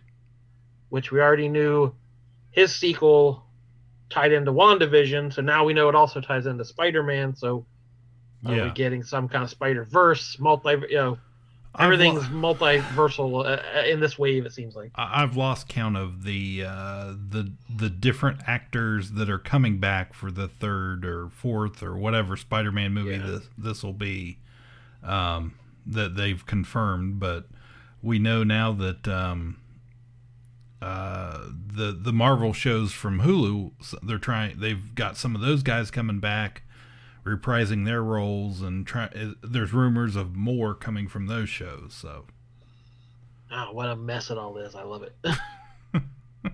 which 0.90 1.12
we 1.14 1.22
already 1.22 1.48
knew 1.48 1.96
his 2.52 2.76
sequel 2.76 3.46
tied 4.10 4.34
into 4.34 4.52
WandaVision, 4.52 5.34
so 5.34 5.42
now 5.42 5.64
we 5.64 5.74
know 5.74 5.88
it 5.88 5.96
also 5.96 6.20
ties 6.20 6.46
into 6.46 6.66
Spider-Man, 6.66 7.36
so 7.38 7.66
are 8.46 8.54
Yeah. 8.56 8.64
we 8.66 8.72
getting 8.72 9.02
some 9.02 9.30
kind 9.30 9.44
of 9.46 9.50
Spider-Verse, 9.50 10.40
multi, 10.40 10.72
you 10.90 10.96
know, 10.98 11.18
Everything's 11.78 12.28
lo- 12.30 12.54
multiversal 12.56 13.46
uh, 13.46 13.62
uh, 13.78 13.84
in 13.86 14.00
this 14.00 14.18
wave. 14.18 14.46
It 14.46 14.54
seems 14.54 14.76
like. 14.76 14.92
I've 14.96 15.38
lost 15.38 15.68
count 15.70 15.96
of 15.98 16.24
the 16.24 16.64
uh, 16.66 17.14
the 17.30 17.52
the 17.74 17.90
different 17.90 18.40
actors 18.48 19.12
that 19.12 19.30
are 19.30 19.38
coming 19.40 19.80
back 19.80 20.14
for 20.14 20.32
the 20.32 20.48
third 20.48 21.06
or 21.06 21.30
fourth 21.30 21.84
or 21.84 21.96
whatever 21.96 22.36
Spider-Man 22.36 22.94
movie 22.94 23.12
Yeah. 23.12 23.26
this 23.26 23.50
this 23.58 23.84
will 23.84 23.94
be 23.94 24.40
um, 25.04 25.54
that 25.86 26.16
they've 26.16 26.44
confirmed. 26.46 27.20
But 27.20 27.46
we 28.02 28.18
know 28.20 28.44
now 28.44 28.72
that 28.74 29.08
um, 29.08 29.58
uh, 30.82 31.46
the 31.74 31.92
the 31.92 32.14
Marvel 32.14 32.52
shows 32.54 32.94
from 32.94 33.22
Hulu 33.22 33.72
they're 34.02 34.18
trying 34.18 34.60
they've 34.60 34.96
got 34.96 35.18
some 35.18 35.36
of 35.36 35.42
those 35.42 35.62
guys 35.62 35.92
coming 35.92 36.20
back 36.20 36.64
reprising 37.38 37.86
their 37.86 38.02
roles 38.04 38.62
and 38.62 38.86
try 38.88 39.06
uh, 39.06 39.32
there's 39.44 39.74
rumors 39.74 40.16
of 40.16 40.36
more 40.36 40.74
coming 40.74 41.08
from 41.08 41.28
those 41.28 41.50
shows 41.50 41.94
so 41.94 42.26
Oh, 43.52 43.72
what 43.72 43.90
a 43.90 43.96
mess 43.96 44.30
it 44.30 44.38
all 44.38 44.58
is. 44.58 44.76
I 44.76 44.84
love 44.84 45.02
it. 45.02 45.16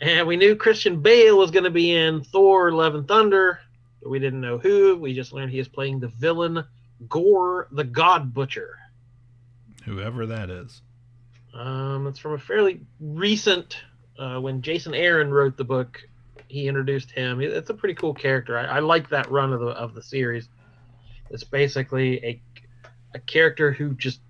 and 0.00 0.26
we 0.26 0.36
knew 0.36 0.54
Christian 0.56 1.00
Bale 1.00 1.38
was 1.38 1.50
going 1.50 1.64
to 1.64 1.70
be 1.70 1.94
in 1.96 2.22
Thor 2.22 2.70
Love 2.70 2.94
and 2.94 3.08
Thunder, 3.08 3.60
but 4.02 4.10
we 4.10 4.18
didn't 4.18 4.42
know 4.42 4.58
who. 4.58 4.96
We 4.96 5.14
just 5.14 5.32
learned 5.32 5.52
he 5.52 5.58
is 5.58 5.68
playing 5.68 6.00
the 6.00 6.08
villain 6.08 6.64
Gorr 7.08 7.68
the 7.72 7.84
God 7.84 8.34
Butcher. 8.34 8.78
whoever 9.84 10.26
that 10.26 10.50
is 10.50 10.82
Um, 11.54 12.06
it's 12.06 12.18
from 12.18 12.34
a 12.34 12.38
fairly 12.38 12.82
recent, 13.00 13.78
uh, 14.18 14.38
when 14.38 14.60
Jason 14.62 14.94
Aaron 14.94 15.30
wrote 15.30 15.56
the 15.56 15.64
book, 15.64 16.00
he 16.52 16.68
introduced 16.68 17.10
him. 17.10 17.40
It's 17.40 17.70
a 17.70 17.74
pretty 17.74 17.94
cool 17.94 18.12
character. 18.12 18.58
I, 18.58 18.64
I 18.64 18.78
like 18.80 19.08
that 19.08 19.30
run 19.30 19.54
of 19.54 19.60
the 19.60 19.68
of 19.68 19.94
the 19.94 20.02
series. 20.02 20.50
It's 21.30 21.44
basically 21.44 22.22
a 22.24 22.42
a 23.14 23.18
character 23.20 23.72
who 23.72 23.94
just 23.94 24.20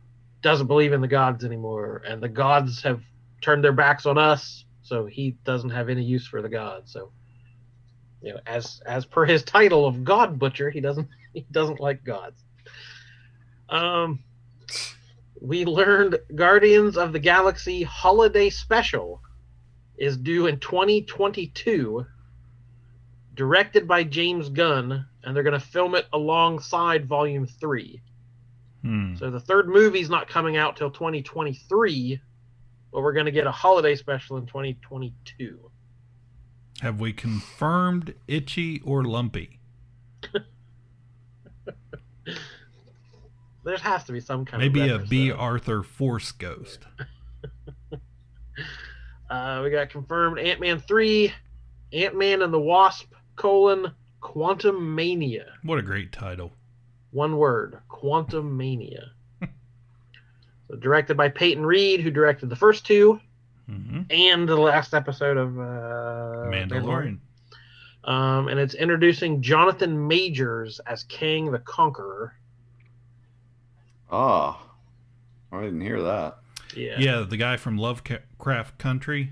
doesn't 0.41 0.69
believe 0.69 0.93
in 0.93 1.01
the 1.01 1.09
gods 1.09 1.45
anymore, 1.45 2.03
and 2.07 2.23
the 2.23 2.29
gods 2.29 2.81
have 2.83 3.03
turned 3.41 3.65
their 3.65 3.73
backs 3.73 4.07
on 4.07 4.19
us, 4.19 4.65
so 4.83 5.05
he 5.05 5.33
doesn't 5.45 5.71
have 5.71 5.89
any 5.89 6.05
use 6.05 6.25
for 6.25 6.41
the 6.43 6.49
gods. 6.49 6.93
So, 6.93 7.11
you 8.23 8.35
know, 8.35 8.41
as 8.47 8.81
as 8.87 9.05
per 9.05 9.25
his 9.25 9.43
title 9.43 9.85
of 9.85 10.05
God 10.05 10.39
Butcher, 10.39 10.71
he 10.71 10.81
doesn't 10.81 11.09
he 11.35 11.45
doesn't 11.51 11.81
like 11.81 12.05
gods. 12.05 12.41
Um, 13.69 14.21
we 15.41 15.65
learned 15.65 16.21
Guardians 16.37 16.97
of 16.97 17.13
the 17.13 17.19
Galaxy 17.19 17.83
Holiday 17.83 18.49
Special 18.49 19.21
is 20.03 20.17
due 20.17 20.49
in 20.49 20.59
2022, 20.59 22.05
directed 23.35 23.87
by 23.87 24.03
James 24.03 24.49
Gunn, 24.49 25.07
and 25.23 25.37
they're 25.37 25.45
going 25.45 25.59
to 25.59 25.65
film 25.65 25.95
it 25.95 26.07
alongside 26.13 27.07
Volume 27.07 27.47
3. 27.47 28.03
hmm. 28.83 29.15
So 29.15 29.31
the 29.31 29.39
third 29.39 29.69
movie's 29.69 30.11
not 30.11 30.29
coming 30.29 30.57
out 30.57 30.77
till 30.77 30.91
2023, 30.91 32.21
but 32.93 33.01
we're 33.01 33.13
going 33.13 33.27
to 33.27 33.33
get 33.33 33.47
a 33.47 33.53
holiday 33.53 33.95
special 33.95 34.39
in 34.39 34.47
2022. 34.47 35.71
Have 36.81 36.99
we 36.99 37.13
confirmed 37.13 38.15
itchy 38.27 38.81
or 38.85 39.05
lumpy? 39.05 39.61
There 43.65 43.77
has 43.77 44.03
to 44.05 44.13
be 44.13 44.19
some 44.19 44.45
kind 44.45 44.61
Maybe 44.61 44.81
of 44.81 44.87
a 44.87 44.91
reference 44.91 45.11
Bea 45.11 45.31
Arthur 45.31 45.85
Force 45.85 46.33
Ghost. 46.33 46.81
Uh, 49.33 49.63
we 49.65 49.71
got 49.71 49.89
confirmed 49.89 50.39
Ant 50.39 50.61
Man 50.61 50.79
3, 50.79 51.33
Ant 51.95 52.19
Man 52.19 52.43
and 52.43 52.53
the 52.53 52.61
Wasp, 52.61 53.11
colon, 53.35 53.91
Quantumania. 54.21 55.47
What 55.63 55.79
a 55.79 55.83
great 55.83 56.13
title. 56.13 56.53
One 57.13 57.39
word, 57.39 57.79
Quantumania. 57.89 59.05
so 59.41 60.77
directed 60.79 61.17
by 61.17 61.31
Peyton 61.31 61.65
Reed, 61.65 62.01
who 62.01 62.11
directed 62.11 62.51
the 62.51 62.57
first 62.57 62.85
two 62.85 63.21
hmm 63.67 64.03
and 64.11 64.47
the 64.47 64.57
last 64.57 64.93
episode 64.93 65.39
of 65.39 65.59
uh, 65.59 66.51
Mandalorian. 66.51 67.17
Um, 68.05 68.49
and 68.49 68.61
it's 68.61 68.75
introducing 68.75 69.41
Jonathan 69.41 70.09
Majors 70.09 70.79
as 70.87 71.05
Kang 71.05 71.51
the 71.51 71.59
Conqueror. 71.61 72.35
Ah, 74.11 74.63
I 75.51 75.63
didn't 75.63 75.81
hear 75.81 76.03
that. 76.03 76.42
Yeah. 76.77 76.97
Yeah, 76.99 77.25
the 77.29 77.37
guy 77.37 77.57
from 77.57 77.77
Lovecraft 77.79 78.79
Country 78.79 79.31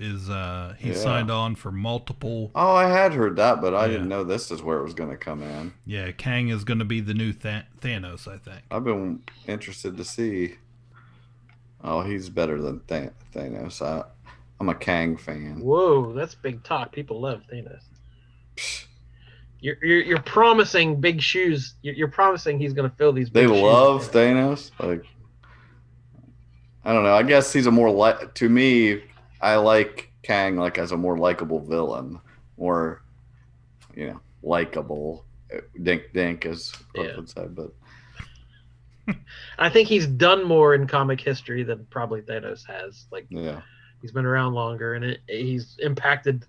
is 0.00 0.30
uh 0.30 0.74
he 0.78 0.90
Yeah. 0.90 0.94
signed 0.94 1.30
on 1.30 1.54
for 1.56 1.72
multiple. 1.72 2.50
Oh, 2.54 2.72
I 2.74 2.88
had 2.88 3.12
heard 3.14 3.34
that, 3.36 3.60
but 3.60 3.74
I 3.74 3.86
Yeah. 3.86 3.92
didn't 3.92 4.08
know 4.08 4.22
this 4.24 4.50
is 4.50 4.62
where 4.62 4.78
it 4.78 4.84
was 4.84 4.94
going 4.94 5.10
to 5.10 5.16
come 5.16 5.42
in. 5.42 5.72
Yeah, 5.86 6.12
Kang 6.12 6.48
is 6.48 6.62
going 6.64 6.78
to 6.78 6.84
be 6.84 7.00
the 7.00 7.14
new 7.14 7.32
Tha- 7.32 7.66
Thanos, 7.80 8.28
I 8.32 8.38
think. 8.38 8.62
I've 8.70 8.84
been 8.84 9.22
interested 9.48 9.96
to 9.96 10.04
see. 10.04 10.54
Oh, 11.82 12.02
he's 12.02 12.28
better 12.28 12.60
than 12.60 12.80
Th- 12.88 13.10
Thanos. 13.34 13.82
I, 13.82 14.04
I'm 14.60 14.68
a 14.68 14.74
Kang 14.74 15.16
fan. 15.16 15.60
Whoa, 15.60 16.12
that's 16.12 16.34
big 16.34 16.62
talk. 16.64 16.92
People 16.92 17.20
love 17.20 17.42
Thanos. 17.52 17.82
You're, 19.60 19.76
you're, 19.84 20.02
you're 20.02 20.22
promising 20.22 21.00
big 21.00 21.20
shoes. 21.20 21.74
You're, 21.82 21.94
you're 21.96 22.08
promising 22.08 22.60
he's 22.60 22.72
going 22.72 22.88
to 22.88 22.94
fill 22.96 23.12
these. 23.12 23.28
They 23.30 23.42
shoes. 23.44 23.60
love 23.60 24.08
Thanos. 24.12 24.70
Like, 24.78 25.04
I 26.88 26.94
don't 26.94 27.02
know. 27.02 27.14
I 27.14 27.22
guess 27.22 27.52
he's 27.52 27.66
a 27.66 27.70
more 27.70 27.90
like 27.90 28.32
to 28.36 28.48
me. 28.48 29.02
I 29.42 29.56
like 29.56 30.10
Kang 30.22 30.56
like 30.56 30.78
as 30.78 30.90
a 30.92 30.96
more 30.96 31.18
likable 31.18 31.60
villain, 31.60 32.18
or 32.56 33.02
you 33.94 34.06
know, 34.06 34.20
likable. 34.42 35.26
Uh, 35.54 35.60
dink 35.82 36.04
dink, 36.14 36.46
as 36.46 36.70
Cliff 36.94 37.08
Yeah. 37.10 37.16
would 37.16 37.28
say. 37.28 37.46
But 37.46 37.72
I 39.58 39.68
think 39.68 39.86
he's 39.86 40.06
done 40.06 40.44
more 40.48 40.74
in 40.74 40.86
comic 40.86 41.20
history 41.20 41.62
than 41.62 41.86
probably 41.90 42.22
Thanos 42.22 42.64
has. 42.66 43.04
Like 43.12 43.26
yeah, 43.28 43.60
he's 44.00 44.12
been 44.12 44.24
around 44.24 44.54
longer 44.54 44.94
and 44.94 45.04
it, 45.04 45.20
he's 45.28 45.76
impacted 45.82 46.46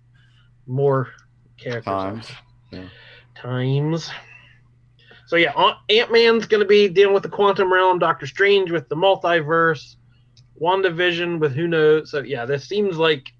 more 0.68 1.10
characters. 1.58 1.84
times. 1.84 2.32
times. 3.36 4.10
So 5.28 5.36
yeah, 5.36 5.52
Ant 5.90 6.12
Man's 6.14 6.48
going 6.48 6.62
to 6.62 6.68
be 6.68 6.88
dealing 6.88 7.14
with 7.14 7.24
the 7.24 7.30
quantum 7.30 7.72
realm. 7.74 8.00
Doctor 8.00 8.26
Strange 8.26 8.72
with 8.72 8.88
the 8.88 8.96
multiverse. 8.96 9.98
WandaVision 10.62 11.40
with 11.40 11.54
who 11.54 11.68
knows. 11.68 12.12
So 12.12 12.20
yeah, 12.20 12.46
this 12.46 12.66
seems 12.68 12.98
like 12.98 13.34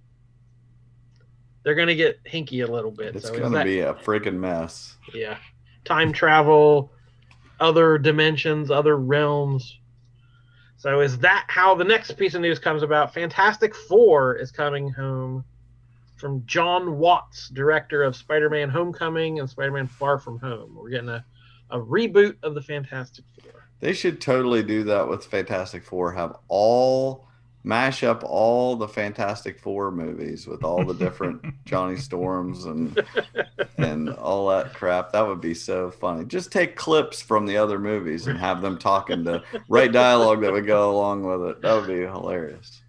they're 1.64 1.76
going 1.76 1.88
to 1.88 1.96
get 1.96 2.24
hinky 2.24 2.68
a 2.68 2.72
little 2.72 2.92
bit. 2.92 3.16
It's 3.16 3.28
so 3.28 3.38
gonna 3.38 3.58
that- 3.58 3.66
be 3.66 3.80
a 3.82 3.94
freaking 3.94 4.36
mess. 4.38 4.96
yeah, 5.14 5.38
time 5.86 6.14
travel, 6.14 6.92
other 7.60 7.98
dimensions, 7.98 8.72
other 8.72 8.98
realms. 8.98 9.78
So 10.78 11.02
is 11.02 11.18
that 11.20 11.46
how 11.50 11.76
the 11.76 11.84
next 11.84 12.14
piece 12.14 12.34
of 12.36 12.42
news 12.42 12.58
comes 12.58 12.84
about? 12.84 13.14
Fantastic 13.14 13.76
Four 13.76 14.36
is 14.38 14.50
coming 14.50 14.90
home 14.90 15.44
from 16.16 16.46
Jon 16.46 16.98
Watts, 16.98 17.50
director 17.50 18.02
of 18.04 18.16
Spider-Man: 18.16 18.70
Homecoming 18.70 19.40
and 19.40 19.50
Spider-Man: 19.50 19.88
Far 19.88 20.18
From 20.20 20.40
Home. 20.40 20.78
We're 20.80 20.90
getting 20.90 21.10
a, 21.10 21.26
a 21.70 21.78
reboot 21.80 22.38
of 22.44 22.56
the 22.56 22.62
Fantastic 22.62 23.26
Four. 23.42 23.59
They 23.80 23.94
should 23.94 24.20
totally 24.22 24.62
do 24.64 24.84
that 24.86 25.08
with 25.08 25.26
Fantastic 25.26 25.84
Four. 25.84 26.12
Have 26.12 26.36
all 26.50 27.26
mash 27.64 28.04
up 28.04 28.24
all 28.26 28.76
the 28.76 28.88
Fantastic 28.88 29.60
Four 29.60 29.92
movies 29.92 30.48
with 30.48 30.64
all 30.64 30.84
the 30.84 30.94
different 30.94 31.42
Johnny 31.66 31.96
Storms 31.98 32.66
and 32.66 33.02
and 33.78 34.10
all 34.12 34.48
that 34.50 34.74
crap. 34.74 35.12
That 35.14 35.26
would 35.28 35.40
be 35.42 35.54
so 35.54 35.92
funny. 35.92 36.26
Just 36.26 36.52
take 36.52 36.76
clips 36.76 37.22
from 37.22 37.46
the 37.46 37.56
other 37.58 37.80
movies 37.80 38.28
and 38.28 38.38
have 38.38 38.62
them 38.62 38.78
talking 38.78 39.24
to 39.26 39.44
write 39.70 39.92
dialogue 39.94 40.42
that 40.42 40.52
would 40.52 40.66
go 40.68 40.92
along 40.92 41.24
with 41.24 41.50
it. 41.52 41.62
That 41.62 41.74
would 41.76 41.88
be 41.88 42.02
hilarious. 42.02 42.82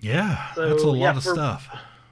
Yeah, 0.00 0.52
So, 0.54 0.68
that's 0.68 0.82
a 0.84 0.86
yeah, 0.86 0.92
lot 0.92 1.16
of 1.16 1.22
for- 1.24 1.34
stuff. 1.34 1.68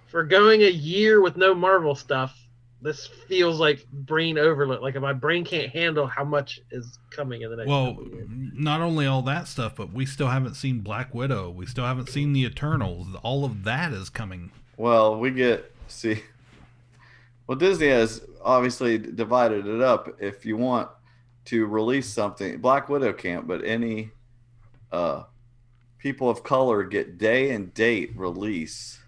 For 0.06 0.24
going 0.24 0.62
a 0.62 0.70
year 0.70 1.20
with 1.20 1.36
no 1.36 1.54
Marvel 1.54 1.94
stuff, 1.94 2.43
this 2.84 3.06
feels 3.06 3.58
like 3.58 3.86
brain 3.90 4.36
overload. 4.36 4.82
Like 4.82 4.94
my 4.96 5.14
brain 5.14 5.42
can't 5.44 5.70
handle 5.70 6.06
how 6.06 6.22
much 6.22 6.60
is 6.70 6.98
coming 7.10 7.40
in 7.40 7.50
the 7.50 7.56
next. 7.56 7.68
Well, 7.68 7.96
years. 8.12 8.28
not 8.28 8.82
only 8.82 9.06
all 9.06 9.22
that 9.22 9.48
stuff, 9.48 9.74
but 9.74 9.92
we 9.92 10.04
still 10.04 10.28
haven't 10.28 10.54
seen 10.54 10.80
Black 10.80 11.14
Widow. 11.14 11.48
We 11.48 11.64
still 11.64 11.86
haven't 11.86 12.10
seen 12.10 12.34
the 12.34 12.44
Eternals. 12.44 13.08
All 13.22 13.46
of 13.46 13.64
that 13.64 13.92
is 13.92 14.10
coming. 14.10 14.52
Well, 14.76 15.18
we 15.18 15.30
get 15.30 15.72
see. 15.88 16.22
Well, 17.46 17.56
Disney 17.56 17.88
has 17.88 18.22
obviously 18.42 18.98
divided 18.98 19.66
it 19.66 19.80
up. 19.80 20.16
If 20.20 20.44
you 20.44 20.58
want 20.58 20.90
to 21.46 21.66
release 21.66 22.08
something, 22.08 22.60
Black 22.60 22.90
Widow 22.90 23.14
can't, 23.14 23.46
but 23.48 23.64
any 23.64 24.10
uh, 24.92 25.24
people 25.98 26.28
of 26.28 26.42
color 26.42 26.82
get 26.82 27.16
day 27.16 27.50
and 27.52 27.72
date 27.72 28.12
release. 28.14 28.98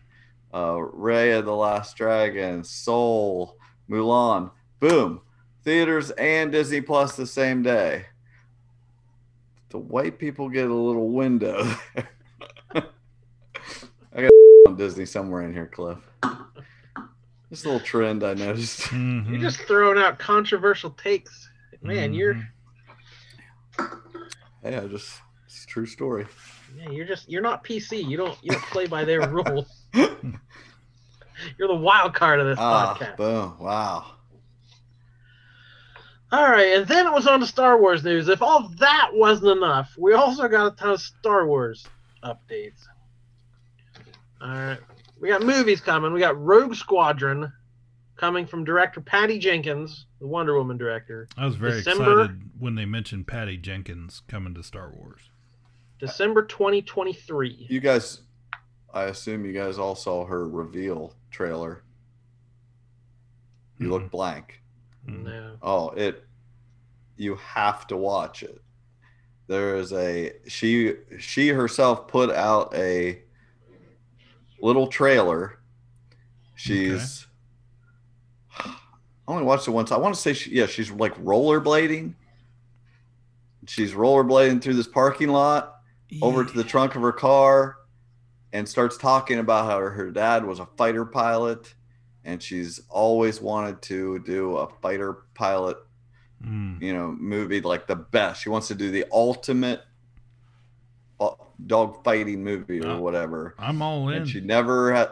Uh, 0.54 0.80
Ray 0.80 1.32
of 1.32 1.44
the 1.44 1.54
Last 1.54 1.96
Dragon, 1.96 2.64
Soul, 2.64 3.58
Mulan, 3.90 4.50
boom, 4.80 5.20
theaters 5.64 6.10
and 6.12 6.50
Disney 6.52 6.80
Plus 6.80 7.16
the 7.16 7.26
same 7.26 7.62
day. 7.62 8.06
The 9.70 9.78
white 9.78 10.18
people 10.18 10.48
get 10.48 10.68
a 10.70 10.74
little 10.74 11.10
window. 11.10 11.70
I 12.74 12.82
got 14.22 14.30
on 14.68 14.76
Disney 14.76 15.04
somewhere 15.06 15.42
in 15.42 15.52
here, 15.52 15.66
Cliff. 15.66 15.98
This 17.50 17.64
little 17.64 17.80
trend 17.80 18.24
I 18.24 18.34
noticed. 18.34 18.80
Mhm. 18.90 19.30
You're 19.30 19.40
just 19.40 19.60
throwing 19.60 19.98
out 19.98 20.18
controversial 20.18 20.90
takes. 20.90 21.48
Man, 21.82 22.12
you're 22.14 22.34
Mhm. 22.34 22.46
Hey, 24.62 24.76
I 24.76 24.86
just 24.88 25.20
it's 25.46 25.64
a 25.64 25.66
true 25.66 25.86
story. 25.86 26.26
Yeah, 26.76 26.90
you're 26.90 27.06
just 27.06 27.28
you're 27.28 27.42
not 27.42 27.62
PC. 27.62 28.04
You 28.04 28.16
don't 28.16 28.36
you 28.42 28.50
don't 28.50 28.64
play 28.64 28.86
by 28.86 29.04
their 29.04 29.28
rules. 29.28 29.84
You're 31.58 31.68
the 31.68 31.74
wild 31.74 32.14
card 32.14 32.40
of 32.40 32.46
this 32.46 32.58
Ah, 32.60 32.96
podcast. 32.98 33.16
boom! 33.16 33.56
Wow. 33.58 34.12
All 36.32 36.50
right, 36.50 36.76
and 36.76 36.86
then 36.88 37.06
it 37.06 37.12
was 37.12 37.26
on 37.28 37.40
to 37.40 37.46
Star 37.46 37.80
Wars 37.80 38.02
news. 38.02 38.28
If 38.28 38.42
all 38.42 38.68
that 38.80 39.10
wasn't 39.12 39.56
enough, 39.58 39.94
we 39.96 40.12
also 40.14 40.48
got 40.48 40.72
a 40.72 40.76
ton 40.76 40.90
of 40.90 41.00
Star 41.00 41.46
Wars 41.46 41.86
updates. 42.24 42.82
All 44.40 44.48
right, 44.48 44.78
we 45.20 45.28
got 45.28 45.42
movies 45.42 45.80
coming. 45.80 46.12
We 46.12 46.20
got 46.20 46.40
Rogue 46.42 46.74
Squadron 46.74 47.52
coming 48.16 48.46
from 48.46 48.64
director 48.64 49.00
Patty 49.00 49.38
Jenkins, 49.38 50.06
the 50.20 50.26
Wonder 50.26 50.56
Woman 50.56 50.76
director, 50.78 51.28
I 51.36 51.44
was 51.44 51.54
very 51.56 51.72
December- 51.82 52.22
excited 52.24 52.50
when 52.58 52.74
they 52.74 52.86
mentioned 52.86 53.26
Patty 53.26 53.56
Jenkins 53.58 54.22
coming 54.26 54.54
to 54.54 54.62
Star 54.62 54.90
Wars. 54.90 55.20
December 55.98 56.42
2023. 56.44 57.66
You 57.70 57.80
guys, 57.80 58.20
I 58.92 59.04
assume 59.04 59.44
you 59.44 59.52
guys 59.52 59.78
all 59.78 59.94
saw 59.94 60.24
her 60.26 60.46
reveal 60.48 61.14
trailer. 61.36 61.82
You 63.78 63.90
look 63.90 64.10
blank. 64.10 64.62
Mm. 65.06 65.24
No. 65.24 65.56
Oh, 65.62 65.90
it. 65.90 66.24
You 67.16 67.36
have 67.36 67.86
to 67.88 67.96
watch 67.96 68.42
it. 68.42 68.62
There 69.46 69.76
is 69.76 69.92
a 69.92 70.32
she 70.48 70.94
she 71.18 71.48
herself 71.48 72.08
put 72.08 72.30
out 72.30 72.74
a 72.74 73.22
little 74.60 74.86
trailer. 74.86 75.58
She's. 76.54 77.26
I 78.58 78.74
only 79.28 79.44
watched 79.44 79.68
it 79.68 79.72
once. 79.72 79.92
I 79.92 79.98
want 79.98 80.14
to 80.14 80.20
say 80.20 80.32
she 80.32 80.52
yeah 80.52 80.66
she's 80.66 80.90
like 80.90 81.14
rollerblading. 81.22 82.14
She's 83.66 83.92
rollerblading 83.92 84.62
through 84.62 84.74
this 84.74 84.88
parking 84.88 85.28
lot 85.28 85.80
over 86.22 86.44
to 86.44 86.52
the 86.52 86.64
trunk 86.64 86.94
of 86.94 87.02
her 87.02 87.12
car 87.12 87.76
and 88.56 88.68
starts 88.68 88.96
talking 88.96 89.38
about 89.38 89.66
how 89.66 89.78
her 89.78 90.10
dad 90.10 90.44
was 90.44 90.58
a 90.60 90.66
fighter 90.78 91.04
pilot 91.04 91.74
and 92.24 92.42
she's 92.42 92.80
always 92.88 93.40
wanted 93.40 93.80
to 93.82 94.18
do 94.20 94.56
a 94.56 94.68
fighter 94.82 95.12
pilot 95.34 95.76
Mm. 96.44 96.82
you 96.82 96.92
know 96.92 97.12
movie 97.18 97.62
like 97.62 97.86
the 97.86 97.96
best 97.96 98.42
she 98.42 98.50
wants 98.50 98.68
to 98.68 98.74
do 98.74 98.90
the 98.90 99.06
ultimate 99.10 99.80
uh, 101.18 101.30
dog 101.66 102.04
fighting 102.04 102.44
movie 102.44 102.78
or 102.84 103.00
whatever 103.00 103.54
I'm 103.58 103.80
all 103.80 104.10
in. 104.10 104.16
and 104.18 104.28
she 104.28 104.40
never 104.40 104.92
had 104.92 105.08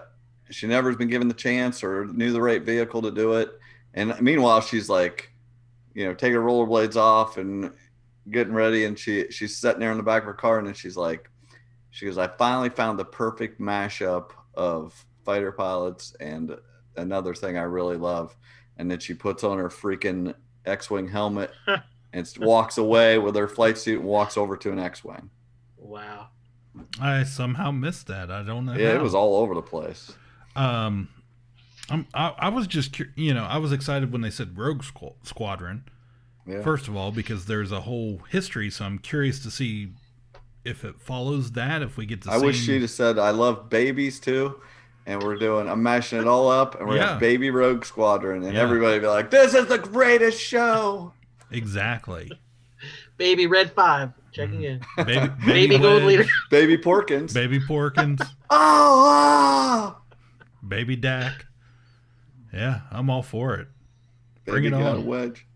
she 0.50 0.66
never 0.66 0.90
has 0.90 0.98
been 0.98 1.08
given 1.08 1.28
the 1.28 1.34
chance 1.34 1.82
or 1.82 2.04
knew 2.04 2.30
the 2.30 2.42
right 2.42 2.62
vehicle 2.62 3.00
to 3.00 3.10
do 3.10 3.34
it 3.34 3.48
and 3.94 4.14
meanwhile 4.20 4.60
she's 4.60 4.90
like 4.90 5.30
you 5.94 6.04
know 6.04 6.12
taking 6.12 6.36
rollerblades 6.38 6.96
off 6.96 7.38
and 7.38 7.72
getting 8.30 8.52
ready 8.52 8.84
and 8.84 8.98
she 8.98 9.30
she's 9.30 9.56
sitting 9.56 9.80
there 9.80 9.92
in 9.92 9.96
the 9.96 10.02
back 10.02 10.22
of 10.24 10.26
her 10.26 10.34
car 10.34 10.58
and 10.58 10.66
then 10.66 10.74
she's 10.74 10.96
like 10.96 11.30
she 11.94 12.06
goes 12.06 12.18
i 12.18 12.26
finally 12.26 12.68
found 12.68 12.98
the 12.98 13.04
perfect 13.04 13.60
mashup 13.60 14.30
of 14.54 15.06
fighter 15.24 15.52
pilots 15.52 16.14
and 16.18 16.56
another 16.96 17.34
thing 17.34 17.56
i 17.56 17.62
really 17.62 17.96
love 17.96 18.34
and 18.78 18.90
then 18.90 18.98
she 18.98 19.14
puts 19.14 19.44
on 19.44 19.58
her 19.58 19.68
freaking 19.68 20.34
x-wing 20.66 21.06
helmet 21.08 21.52
and 22.12 22.32
walks 22.40 22.78
away 22.78 23.16
with 23.18 23.36
her 23.36 23.46
flight 23.46 23.78
suit 23.78 24.00
and 24.00 24.08
walks 24.08 24.36
over 24.36 24.56
to 24.56 24.70
an 24.72 24.78
x-wing 24.78 25.30
Wow. 25.78 26.28
I 27.00 27.22
somehow 27.22 27.70
missed 27.70 28.08
that. 28.08 28.30
I 28.32 28.42
don't 28.42 28.64
know. 28.64 28.72
yeah 28.74 28.94
it 28.94 29.00
was 29.02 29.14
all 29.14 29.36
over 29.36 29.54
the 29.54 29.62
place 29.62 30.12
Um, 30.56 31.08
I'm, 31.90 32.06
I, 32.14 32.34
I 32.38 32.48
was 32.48 32.66
just, 32.66 32.96
cur- 32.96 33.12
you 33.14 33.32
know, 33.34 33.44
I 33.44 33.58
was 33.58 33.70
excited 33.72 34.10
when 34.10 34.22
they 34.22 34.30
said 34.30 34.58
Rogue 34.58 34.82
Squ- 34.82 35.14
Squadron. 35.22 35.84
yeah 36.46 36.62
First 36.62 36.88
of 36.88 36.96
all, 36.96 37.12
because 37.12 37.44
there's 37.46 37.70
a 37.70 37.82
whole 37.82 38.18
history, 38.30 38.70
so 38.70 38.84
I'm 38.86 38.98
curious 38.98 39.40
to 39.44 39.50
see 39.50 39.92
if 40.64 40.84
it 40.84 41.00
follows 41.00 41.52
that. 41.52 41.82
If 41.82 41.96
we 41.96 42.06
get 42.06 42.22
to, 42.22 42.30
I 42.32 42.38
wish 42.38 42.60
she'd 42.64 42.80
have 42.82 42.90
said, 42.90 43.18
"I 43.18 43.30
love 43.30 43.68
babies 43.68 44.18
too," 44.20 44.60
and 45.06 45.22
we're 45.22 45.36
doing. 45.36 45.68
I'm 45.68 45.82
mashing 45.82 46.18
it 46.20 46.26
all 46.26 46.48
up, 46.50 46.78
and 46.78 46.88
we're 46.88 46.96
Yeah. 46.96 47.06
gonna 47.08 47.20
Baby 47.20 47.50
Rogue 47.50 47.84
Squadron, 47.84 48.42
and 48.44 48.54
Yeah. 48.54 48.62
everybody 48.62 48.98
be 48.98 49.06
like, 49.06 49.30
"This 49.30 49.54
is 49.54 49.66
the 49.66 49.78
greatest 49.78 50.40
show." 50.40 51.12
exactly. 51.50 52.32
Baby 53.16 53.46
Red 53.46 53.72
5 53.72 54.10
checking 54.32 54.60
mm-hmm. 54.62 55.00
in. 55.00 55.06
Baby, 55.06 55.32
Baby 55.46 55.78
Gold 55.82 56.02
Leader. 56.02 56.24
Baby 56.50 56.76
Porkins. 56.76 57.32
Baby 57.32 57.60
Porkins, 57.60 58.20
Oh, 58.50 59.96
oh! 59.96 59.96
Baby 60.66 60.96
Dak. 60.96 61.46
Yeah, 62.52 62.80
I'm 62.90 63.10
all 63.10 63.22
for 63.22 63.54
it. 63.54 63.68
Bring 64.46 64.64
it 64.64 64.74
on. 64.74 65.06
wedge. 65.06 65.46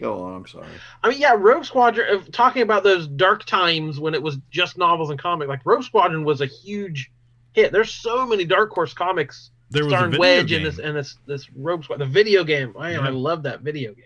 Go 0.00 0.22
on. 0.22 0.34
I'm 0.36 0.46
sorry. 0.46 0.66
I 1.02 1.08
mean, 1.10 1.20
yeah, 1.20 1.34
Rogue 1.36 1.64
Squadron. 1.64 2.14
Of 2.14 2.32
talking 2.32 2.62
about 2.62 2.82
those 2.82 3.06
dark 3.06 3.44
times 3.44 4.00
when 4.00 4.14
it 4.14 4.22
was 4.22 4.38
just 4.50 4.78
novels 4.78 5.10
and 5.10 5.18
comic, 5.20 5.46
like 5.48 5.60
Rogue 5.64 5.82
Squadron 5.84 6.24
was 6.24 6.40
a 6.40 6.46
huge 6.46 7.10
hit. 7.52 7.70
There's 7.72 7.92
so 7.92 8.26
many 8.26 8.44
Dark 8.44 8.70
Horse 8.72 8.94
comics 8.94 9.50
There 9.70 9.84
was 9.84 9.92
a 9.92 9.96
starring 9.96 10.10
video 10.12 10.20
Wedge 10.20 10.48
game. 10.48 10.56
and 10.58 10.66
this 10.66 10.78
and 10.78 10.96
this 10.96 11.16
this 11.26 11.50
Rogue 11.54 11.84
Squadron. 11.84 12.08
The 12.08 12.12
video 12.12 12.44
game. 12.44 12.74
I, 12.78 12.92
Yeah. 12.92 13.00
I 13.00 13.10
love 13.10 13.42
that 13.44 13.60
video 13.60 13.92
game. 13.92 14.04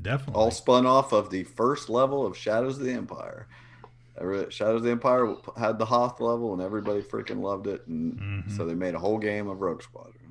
Definitely. 0.00 0.40
All 0.40 0.50
spun 0.50 0.86
off 0.86 1.12
of 1.12 1.30
the 1.30 1.44
first 1.44 1.88
level 1.88 2.26
of 2.26 2.36
Shadows 2.36 2.78
of 2.78 2.84
the 2.84 2.92
Empire. 2.92 3.46
Shadows 4.50 4.76
of 4.76 4.82
the 4.82 4.90
Empire 4.90 5.34
had 5.58 5.78
the 5.78 5.84
Hoth 5.86 6.20
level, 6.20 6.52
and 6.52 6.62
everybody 6.62 7.00
freaking 7.02 7.40
loved 7.40 7.66
it, 7.66 7.84
and 7.88 8.18
Mhm. 8.46 8.56
so 8.56 8.64
they 8.64 8.74
made 8.74 8.94
a 8.94 8.98
whole 8.98 9.18
game 9.18 9.48
of 9.48 9.60
Rogue 9.60 9.82
Squadron. 9.82 10.23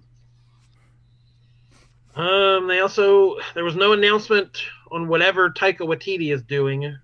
Um, 2.15 2.67
they 2.67 2.79
also 2.79 3.37
there 3.55 3.63
was 3.63 3.75
no 3.75 3.93
announcement 3.93 4.63
on 4.91 5.07
whatever 5.07 5.49
Taika 5.49 5.79
Waititi 5.79 6.31
is 6.33 6.43
doing, 6.43 6.95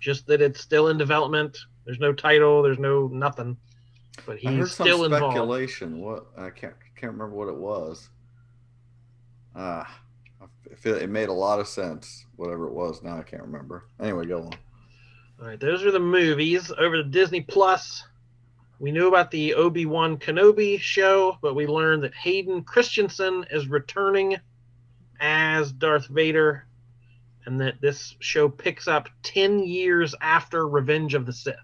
just 0.00 0.26
that 0.26 0.42
it's 0.42 0.60
still 0.60 0.88
in 0.88 0.98
development. 0.98 1.56
There's 1.86 1.98
no 1.98 2.12
title. 2.12 2.62
There's 2.62 2.78
no 2.78 3.06
nothing, 3.08 3.56
but 4.26 4.38
I 4.44 4.50
heard 4.50 4.58
he's 4.58 4.72
some 4.72 4.86
still 4.86 5.04
involved. 5.04 5.34
speculation. 5.34 6.00
What 6.00 6.26
I 6.36 6.50
can't 6.50 6.74
can't 6.94 7.12
remember 7.12 7.34
what 7.34 7.48
it 7.48 7.56
was. 7.56 8.10
Ah, 9.56 10.00
I 10.42 10.74
feel 10.76 10.94
it 10.96 11.08
made 11.08 11.30
a 11.30 11.32
lot 11.32 11.58
of 11.58 11.66
sense. 11.66 12.26
Whatever 12.36 12.66
it 12.68 12.74
was, 12.74 13.02
now 13.02 13.18
I 13.18 13.22
can't 13.22 13.42
remember. 13.42 13.84
Anyway, 13.98 14.26
go 14.26 14.42
on. 14.42 14.52
All 15.40 15.46
right, 15.46 15.58
those 15.58 15.84
are 15.84 15.90
the 15.90 15.98
movies 15.98 16.70
over 16.78 16.96
to 16.96 17.04
Disney 17.04 17.40
Plus. 17.40 18.04
We 18.78 18.92
knew 18.92 19.08
about 19.08 19.30
the 19.30 19.54
Obi 19.54 19.86
Wan 19.86 20.18
Kenobi 20.18 20.78
show, 20.78 21.38
but 21.40 21.54
we 21.54 21.66
learned 21.66 22.02
that 22.02 22.14
Hayden 22.14 22.62
Christensen 22.62 23.46
is 23.50 23.66
returning 23.66 24.36
as 25.20 25.72
Darth 25.72 26.06
Vader, 26.08 26.66
and 27.44 27.60
that 27.60 27.80
this 27.80 28.16
show 28.18 28.48
picks 28.48 28.88
up 28.88 29.08
ten 29.22 29.60
years 29.60 30.14
after 30.20 30.66
Revenge 30.66 31.14
of 31.14 31.26
the 31.26 31.32
Sith. 31.32 31.56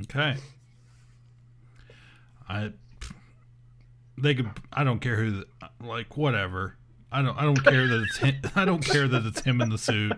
Okay. 0.00 0.36
I 2.48 2.72
they 4.18 4.34
could 4.34 4.50
I 4.72 4.84
don't 4.84 5.00
care 5.00 5.16
who 5.16 5.30
the, 5.30 5.46
like 5.84 6.16
whatever. 6.16 6.76
I 7.10 7.22
don't 7.22 7.36
I 7.36 7.42
don't 7.42 7.62
care 7.62 7.86
that 7.86 8.02
it's 8.02 8.18
him, 8.18 8.36
I 8.56 8.64
don't 8.64 8.84
care 8.84 9.08
that 9.08 9.26
it's 9.26 9.40
him 9.40 9.60
in 9.60 9.68
the 9.68 9.78
suit. 9.78 10.12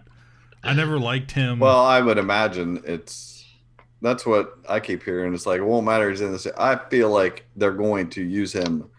I 0.63 0.75
never 0.75 0.99
liked 0.99 1.33
him. 1.33 1.59
Well, 1.59 1.85
I 1.85 2.01
would 2.01 2.19
imagine 2.19 2.83
it's 2.85 3.45
that's 4.01 4.27
what 4.27 4.59
I 4.69 4.81
keep 4.81 5.03
hearing. 5.03 5.35
It's 5.35 5.47
like 5.47 5.61
it 5.61 5.65
won't 5.65 5.87
matter. 5.87 6.11
He's 6.11 6.21
in 6.21 6.33
the 6.33 6.39
suit. 6.39 6.55
I 6.59 6.77
feel 6.91 7.11
like 7.11 7.45
they're 7.57 7.73
going 7.73 8.11
to 8.11 8.23
use 8.23 8.53
him 8.53 8.91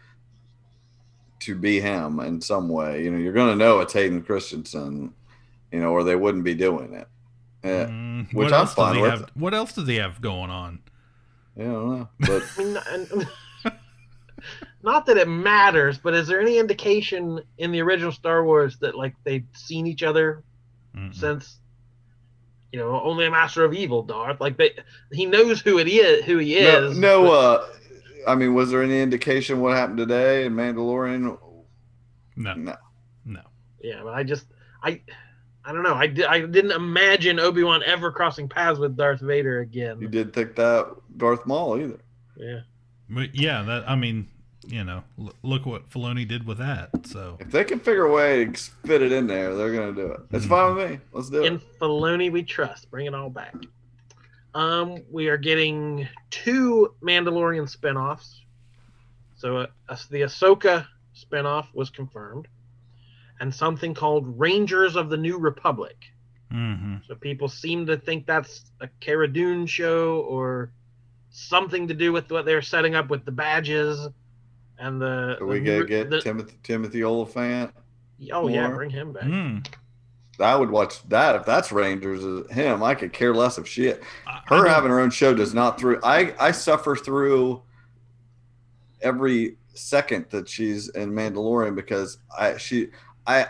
to 1.45 1.55
be 1.55 1.79
him 1.79 2.19
in 2.19 2.41
some 2.41 2.69
way. 2.69 3.03
You 3.03 3.11
know, 3.11 3.17
you're 3.17 3.33
going 3.33 3.49
to 3.49 3.55
know 3.63 3.79
it's 3.79 3.93
Hayden 3.93 4.21
Christensen. 4.21 5.13
You 5.71 5.79
know, 5.81 5.91
or 5.91 6.03
they 6.03 6.15
wouldn't 6.15 6.43
be 6.43 6.53
doing 6.53 6.93
it. 6.93 7.07
Yeah, 7.63 7.85
Mm, 7.87 8.33
which 8.33 8.51
I'm 8.53 8.67
fine 8.67 9.01
with. 9.01 9.09
have? 9.11 9.29
What 9.33 9.53
else 9.53 9.73
does 9.73 9.87
he 9.87 9.95
have 9.95 10.21
going 10.21 10.49
on? 10.51 10.79
yeah, 11.57 11.63
I 11.63 11.67
don't 11.73 11.89
know, 11.99 12.09
but 12.19 12.43
I 12.57 12.63
mean, 12.63 12.77
and- 12.91 13.27
not 14.83 15.05
that 15.07 15.17
it 15.17 15.27
matters, 15.27 15.97
but 15.97 16.13
is 16.13 16.27
there 16.27 16.39
any 16.39 16.57
indication 16.59 17.41
in 17.57 17.71
the 17.71 17.81
original 17.81 18.11
Star 18.11 18.43
Wars 18.45 18.77
that 18.79 18.95
like 18.95 19.15
they've 19.23 19.45
seen 19.53 19.87
each 19.87 20.03
other 20.03 20.43
Mm-mm. 20.95 21.13
since 21.15 21.57
you 22.71 22.79
know 22.79 23.01
only 23.01 23.25
a 23.25 23.31
master 23.31 23.63
of 23.65 23.73
evil 23.73 24.03
darth 24.03 24.39
like 24.41 24.57
they 24.57 24.71
he 25.11 25.25
knows 25.25 25.61
who 25.61 25.77
it 25.79 25.87
is 25.87 26.23
who 26.25 26.37
he 26.37 26.55
no, 26.61 26.83
is 26.83 26.97
no 26.97 27.23
but- 27.23 27.61
uh, 27.61 27.65
I 28.27 28.35
mean, 28.35 28.53
was 28.53 28.71
there 28.71 28.81
any 28.83 29.01
indication 29.01 29.59
what 29.61 29.75
happened 29.75 29.97
today 29.97 30.45
in 30.45 30.53
Mandalorian? 30.53 31.37
No, 32.37 32.53
No. 32.53 32.75
no. 33.25 33.41
yeah 33.81 34.01
but 34.03 34.13
i 34.13 34.23
just 34.23 34.47
i 34.83 34.99
i 35.63 35.71
don't 35.71 35.83
know 35.83 35.93
i, 35.95 36.05
di- 36.07 36.25
I 36.25 36.41
didn't 36.45 36.71
imagine 36.71 37.39
obi-wan 37.39 37.81
ever 37.85 38.11
crossing 38.11 38.49
paths 38.49 38.77
with 38.79 38.97
darth 38.97 39.21
vader 39.21 39.59
again. 39.61 40.01
You 40.01 40.07
again 40.07 40.11
did 40.25 40.33
think 40.33 40.55
that 40.55 40.87
Darth 41.17 41.45
Maul 41.45 41.79
either. 41.79 41.99
yeah 42.35 42.59
But 43.09 43.35
yeah, 43.35 43.61
that 43.63 43.89
I 43.89 43.95
mean, 43.95 44.27
you 44.67 44.83
know, 44.83 45.03
l- 45.19 45.33
look 45.43 45.65
what 45.65 45.89
Filoni 45.89 46.27
did 46.27 46.45
with 46.45 46.57
that. 46.57 46.89
So 47.07 47.37
If 47.39 47.51
they 47.51 47.63
can 47.63 47.79
figure 47.79 48.05
a 48.05 48.11
way 48.11 48.45
to 48.45 48.59
fit 48.85 49.01
it 49.01 49.11
in 49.13 49.27
there, 49.27 49.55
they're 49.55 49.71
gonna 49.73 49.93
do 49.93 50.07
it. 50.11 50.19
It's 50.31 50.45
mm-hmm. 50.45 50.53
fine 50.53 50.75
with 50.75 50.91
me. 50.91 50.99
Let's 51.13 51.29
do 51.29 51.43
it. 51.43 51.47
in 51.53 51.59
Filoni 51.79 52.31
we 52.31 52.43
trust 52.43 52.89
bring 52.91 53.05
it 53.05 53.13
all 53.15 53.29
back 53.29 53.53
um 54.55 54.97
we 55.11 55.27
are 55.27 55.37
getting 55.37 56.07
two 56.31 56.95
mandalorian 57.03 57.69
spin-offs 57.69 58.41
so 59.35 59.57
uh, 59.57 59.67
as- 59.89 60.07
the 60.07 60.21
ahsoka 60.21 60.87
spin-off 61.13 61.69
was 61.73 61.89
confirmed 61.91 62.47
and 63.39 63.53
something 63.53 63.93
called 63.93 64.39
rangers 64.39 64.95
of 64.95 65.09
the 65.09 65.17
new 65.17 65.37
republic 65.37 65.97
Mm-hmm. 66.53 66.97
So 67.07 67.15
people 67.15 67.49
seem 67.49 67.87
to 67.87 67.97
think 67.97 68.27
that's 68.27 68.65
a 68.79 68.87
Cara 69.01 69.27
Dune 69.27 69.65
show 69.65 70.19
or 70.29 70.71
something 71.31 71.87
to 71.87 71.93
do 71.95 72.13
with 72.13 72.31
what 72.31 72.45
they're 72.45 72.61
setting 72.61 72.93
up 72.95 73.09
with 73.09 73.25
the 73.25 73.31
badges 73.31 74.07
and 74.77 75.01
the. 75.01 75.37
So 75.39 75.45
we 75.47 75.59
the- 75.59 75.65
gotta 75.65 75.85
get 75.85 76.09
the- 76.11 76.21
Timothy 76.21 76.55
Timothy 76.61 77.03
Olyphant. 77.03 77.71
Oh 78.31 78.47
yeah, 78.47 78.69
bring 78.69 78.91
him 78.91 79.11
back. 79.11 79.23
Mm. 79.23 79.67
I 80.39 80.55
would 80.55 80.69
watch 80.69 81.07
that 81.09 81.35
if 81.35 81.45
that's 81.45 81.71
Rangers. 81.71 82.23
Is 82.23 82.51
him, 82.51 82.83
I 82.83 82.95
could 82.95 83.13
care 83.13 83.33
less 83.33 83.57
of 83.57 83.67
shit. 83.67 84.03
Her 84.45 84.67
having 84.67 84.89
her 84.89 84.99
own 84.99 85.09
show 85.09 85.33
does 85.33 85.53
not 85.53 85.79
through. 85.79 85.99
I 86.03 86.33
I 86.39 86.51
suffer 86.51 86.95
through 86.95 87.61
every 89.01 89.57
second 89.73 90.25
that 90.29 90.47
she's 90.47 90.89
in 90.89 91.11
Mandalorian 91.11 91.75
because 91.75 92.17
I 92.37 92.57
she 92.57 92.89
I 93.27 93.47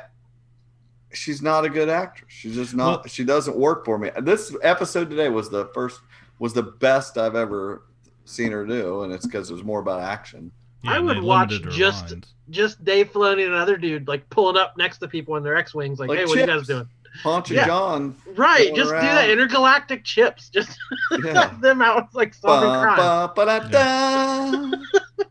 she's 1.13 1.41
not 1.41 1.65
a 1.65 1.69
good 1.69 1.89
actress. 1.89 2.31
She's 2.31 2.55
just 2.55 2.75
not. 2.75 3.01
Well- 3.01 3.07
she 3.07 3.23
doesn't 3.23 3.57
work 3.57 3.85
for 3.85 3.97
me. 3.97 4.11
This 4.21 4.55
episode 4.61 5.09
today 5.09 5.29
was 5.29 5.49
the 5.49 5.67
first 5.73 6.01
was 6.39 6.53
the 6.53 6.63
best 6.63 7.17
I've 7.17 7.35
ever 7.35 7.83
seen 8.25 8.51
her 8.51 8.65
do, 8.65 9.03
and 9.03 9.13
it's 9.13 9.25
because 9.25 9.49
it 9.49 9.53
was 9.53 9.63
more 9.63 9.79
about 9.79 10.01
action. 10.01 10.51
Yeah, 10.85 10.91
I 10.93 10.99
would 10.99 11.21
watch 11.21 11.49
just- 11.69 12.11
lines. 12.11 12.25
Just 12.51 12.85
Dave 12.85 13.11
Filoni 13.11 13.43
and 13.45 13.53
another 13.53 13.75
dude 13.75 14.07
like 14.07 14.29
pulling 14.29 14.55
up 14.55 14.77
next 14.77 14.99
to 14.99 15.07
people 15.07 15.35
in 15.35 15.41
their 15.43 15.57
X-wings, 15.57 15.97
like, 15.99 16.09
Like 16.09 16.19
"Hey, 16.19 16.25
what 16.25 16.37
are 16.37 16.41
you 16.41 16.45
guys 16.47 16.67
doing?" 16.67 16.87
Ponch 17.23 17.49
and 17.49 17.57
Yeah. 17.57 17.65
John, 17.65 18.15
Right, 18.35 18.65
Going 18.65 18.75
just 18.75 18.89
do 18.91 18.99
that 18.99 19.29
intergalactic 19.31 20.03
chips. 20.03 20.49
Just 20.49 20.77
yeah. 21.23 21.55
them 21.59 21.81
out 21.81 22.13
like 22.13 22.33
solving. 22.35 22.69
Ba, 22.69 23.31
ba. 23.35 24.71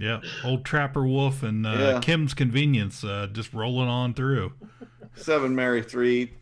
Yeah, 0.00 0.20
old 0.44 0.64
Trapper 0.64 1.04
Wolf 1.04 1.42
and 1.42 1.66
uh, 1.66 1.70
Yeah. 1.76 1.98
Kim's 2.00 2.32
Convenience 2.32 3.02
uh, 3.02 3.26
just 3.32 3.52
rolling 3.52 3.88
on 3.88 4.14
through. 4.14 4.52
Seven 5.16 5.54
Mary 5.56 5.82
three. 5.82 6.32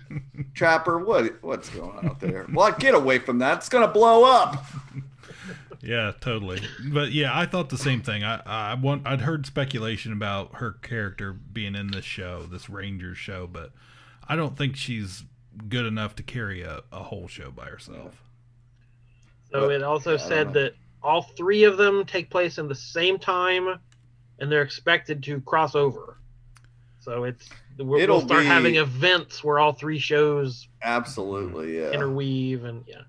Trapper, 0.54 0.98
what 0.98 1.42
what's 1.42 1.68
going 1.68 1.96
on 1.98 2.06
out 2.08 2.20
there? 2.20 2.46
Well, 2.52 2.72
get 2.72 2.94
away 2.94 3.18
from 3.18 3.38
that. 3.40 3.58
It's 3.58 3.68
gonna 3.68 3.86
blow 3.88 4.24
up. 4.24 4.64
Yeah, 5.82 6.12
totally. 6.20 6.60
But 6.92 7.10
yeah, 7.10 7.36
I 7.36 7.46
thought 7.46 7.68
the 7.68 7.78
same 7.78 8.02
thing. 8.02 8.22
I 8.22 8.40
I 8.46 8.74
want 8.74 9.06
I'd 9.06 9.22
heard 9.22 9.46
speculation 9.46 10.12
about 10.12 10.56
her 10.56 10.72
character 10.82 11.32
being 11.32 11.74
in 11.74 11.90
this 11.90 12.04
show, 12.04 12.44
this 12.44 12.70
Rangers 12.70 13.18
show, 13.18 13.48
but 13.48 13.72
I 14.28 14.36
don't 14.36 14.56
think 14.56 14.76
she's 14.76 15.24
good 15.68 15.84
enough 15.84 16.14
to 16.16 16.22
carry 16.22 16.62
a, 16.62 16.82
a 16.92 17.02
whole 17.02 17.26
show 17.26 17.50
by 17.50 17.66
herself. 17.66 18.22
So 19.50 19.70
it 19.70 19.82
also 19.82 20.16
said 20.16 20.54
that 20.54 20.74
all 21.02 21.22
three 21.22 21.64
of 21.64 21.76
them 21.76 22.06
take 22.06 22.30
place 22.30 22.58
in 22.58 22.68
the 22.68 22.74
same 22.74 23.18
time, 23.18 23.78
and 24.38 24.50
they're 24.50 24.62
expected 24.62 25.22
to 25.24 25.40
cross 25.42 25.74
over. 25.74 26.16
So 27.00 27.24
it's 27.24 27.50
we'll, 27.76 28.00
It'll 28.00 28.18
we'll 28.18 28.26
start 28.26 28.42
be- 28.42 28.46
having 28.46 28.76
events 28.76 29.42
where 29.42 29.58
all 29.58 29.72
three 29.72 29.98
shows 29.98 30.68
Absolutely, 30.82 31.78
yeah. 31.78 31.90
interweave, 31.90 32.64
and 32.64 32.84
yeah, 32.86 33.02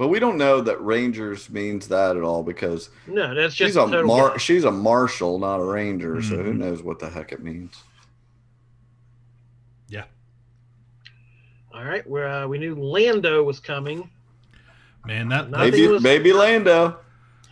But 0.00 0.08
we 0.08 0.18
don't 0.18 0.38
know 0.38 0.62
that 0.62 0.80
Rangers 0.80 1.50
means 1.50 1.86
that 1.88 2.16
at 2.16 2.22
all 2.22 2.42
because 2.42 2.88
no, 3.06 3.34
that's 3.34 3.54
just 3.54 3.68
she's 3.72 3.76
a 3.76 3.80
total 3.80 4.04
mar- 4.06 4.30
guess. 4.30 4.40
she's 4.40 4.64
a 4.64 4.70
marshal, 4.70 5.38
not 5.38 5.56
a 5.60 5.62
ranger. 5.64 6.22
So 6.22 6.42
who 6.42 6.54
Mhm. 6.54 6.56
knows 6.56 6.82
what 6.82 7.00
the 7.00 7.10
heck 7.10 7.32
it 7.32 7.42
means? 7.42 7.76
Yeah. 9.90 10.04
All 11.74 11.84
right, 11.84 12.08
where 12.08 12.26
uh, 12.28 12.46
we 12.46 12.56
knew 12.56 12.74
Lando 12.74 13.42
was 13.42 13.60
coming. 13.60 14.08
Man, 15.04 15.28
that 15.28 15.50
Nothing 15.50 15.70
Baby, 15.70 15.86
was- 15.88 16.02
baby 16.02 16.32
Lando. 16.32 16.96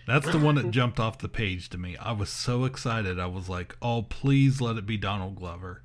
that's 0.06 0.30
the 0.30 0.38
one 0.38 0.54
that 0.54 0.70
jumped 0.70 0.98
off 0.98 1.18
the 1.18 1.28
page 1.28 1.68
to 1.68 1.76
me. 1.76 1.98
I 1.98 2.12
was 2.12 2.30
so 2.30 2.64
excited. 2.64 3.20
I 3.20 3.26
was 3.26 3.50
like, 3.50 3.76
"Oh, 3.82 4.00
please 4.02 4.62
let 4.62 4.78
it 4.78 4.86
be 4.86 4.96
Donald 4.96 5.36
Glover." 5.36 5.82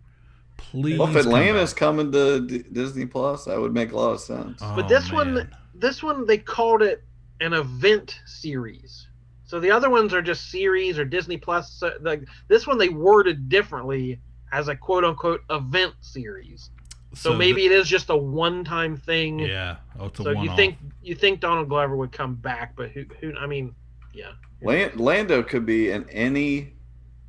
Please. 0.55 0.97
Well, 0.97 1.09
if 1.09 1.15
come 1.15 1.27
Atlanta's 1.27 1.73
back. 1.73 1.79
coming 1.79 2.11
to 2.13 2.39
D- 2.39 2.63
Disney 2.71 3.05
Plus, 3.05 3.43
that 3.43 3.59
would 3.59 3.73
make 3.73 3.91
a 3.91 3.97
lot 3.97 4.11
of 4.13 4.21
sense. 4.21 4.61
But 4.61 4.85
Oh, 4.85 4.87
this 4.87 5.11
one- 5.11 5.33
man. 5.33 5.55
This 5.73 6.01
one 6.03 6.25
they 6.25 6.37
called 6.37 6.81
it 6.81 7.03
an 7.41 7.53
event 7.53 8.19
series. 8.25 9.07
So 9.45 9.59
the 9.59 9.71
other 9.71 9.89
ones 9.89 10.13
are 10.13 10.21
just 10.21 10.49
series 10.49 10.97
or 10.97 11.05
Disney 11.05 11.37
Plus. 11.37 11.71
So 11.71 11.91
the, 12.01 12.25
this 12.47 12.65
one 12.65 12.77
they 12.77 12.89
worded 12.89 13.49
differently 13.49 14.19
as 14.51 14.67
a 14.67 14.75
quote 14.75 15.03
unquote 15.03 15.41
event 15.49 15.93
series. 16.01 16.69
So, 17.15 17.33
the- 17.33 17.37
maybe 17.37 17.65
it 17.65 17.71
is 17.71 17.87
just 17.87 18.09
a 18.09 18.17
one 18.17 18.63
time 18.63 18.97
thing. 18.97 19.39
yeah. 19.39 19.75
Oh, 19.99 20.05
it's 20.07 20.19
a 20.19 20.23
So 20.23 20.29
you 20.31 20.35
one-off. 20.37 20.55
think 20.55 20.77
you 21.03 21.13
think 21.15 21.39
Donald 21.41 21.69
Glover 21.69 21.95
would 21.95 22.11
come 22.11 22.33
back, 22.35 22.75
but 22.75 22.89
who 22.91 23.05
who 23.21 23.33
I 23.37 23.45
mean, 23.45 23.75
yeah. 24.13 24.31
Lan- 24.61 24.93
Lando 24.97 25.43
could 25.43 25.65
be 25.65 25.91
in 25.91 26.09
any 26.09 26.73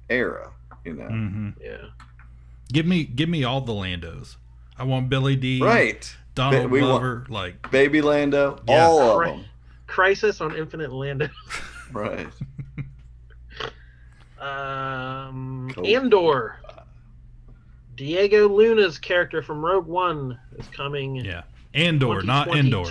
era, 0.09 0.53
you 0.85 0.95
know. 0.95 1.09
hmm 1.09 1.51
Yeah. 1.61 1.87
Give 2.73 2.87
me, 2.87 3.05
give 3.05 3.29
me 3.29 3.45
all 3.45 3.61
the 3.61 3.73
Landos. 3.73 4.37
I 4.79 4.85
want 4.85 5.09
Billy 5.09 5.37
Dee 5.37 5.61
Right. 5.61 6.17
Donald 6.35 6.71
We 6.71 6.81
want- 6.81 6.91
Glover. 6.91 7.27
like, 7.29 7.71
Baby 7.71 8.01
Lando, 8.03 8.61
Yeah. 8.69 8.87
all 8.87 9.01
of 9.13 9.19
Right. 9.19 9.37
them. 9.37 9.45
Crisis 9.87 10.41
on 10.41 10.57
Infinite 10.57 10.93
Lando. 10.93 11.29
Right. 11.93 12.27
um 14.41 15.71
Cool. 15.75 15.87
Andor. 15.87 16.57
Diego 17.97 18.49
Luna's 18.49 18.99
character 18.99 19.43
from 19.43 19.65
Rogue 19.65 19.87
One 19.87 20.37
is 20.59 20.67
coming 20.69 21.15
yeah, 21.17 21.43
Andor, 21.75 22.23
not 22.23 22.49
Indoor. 22.57 22.87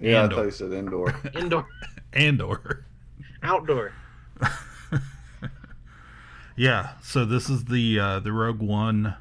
Yeah, 0.00 0.22
Andor. 0.22 0.34
I 0.34 0.38
thought 0.38 0.44
you 0.46 0.50
said 0.50 0.72
indoor. 0.72 1.14
Indoor. 1.34 1.66
Andor. 2.14 2.84
Outdoor. 3.44 3.92
Yeah. 6.56 6.90
So 7.02 7.24
this 7.24 7.48
is 7.48 7.64
the 7.66 7.98
uh, 8.00 8.18
the 8.20 8.32
Rogue 8.32 8.60
One. 8.60 9.14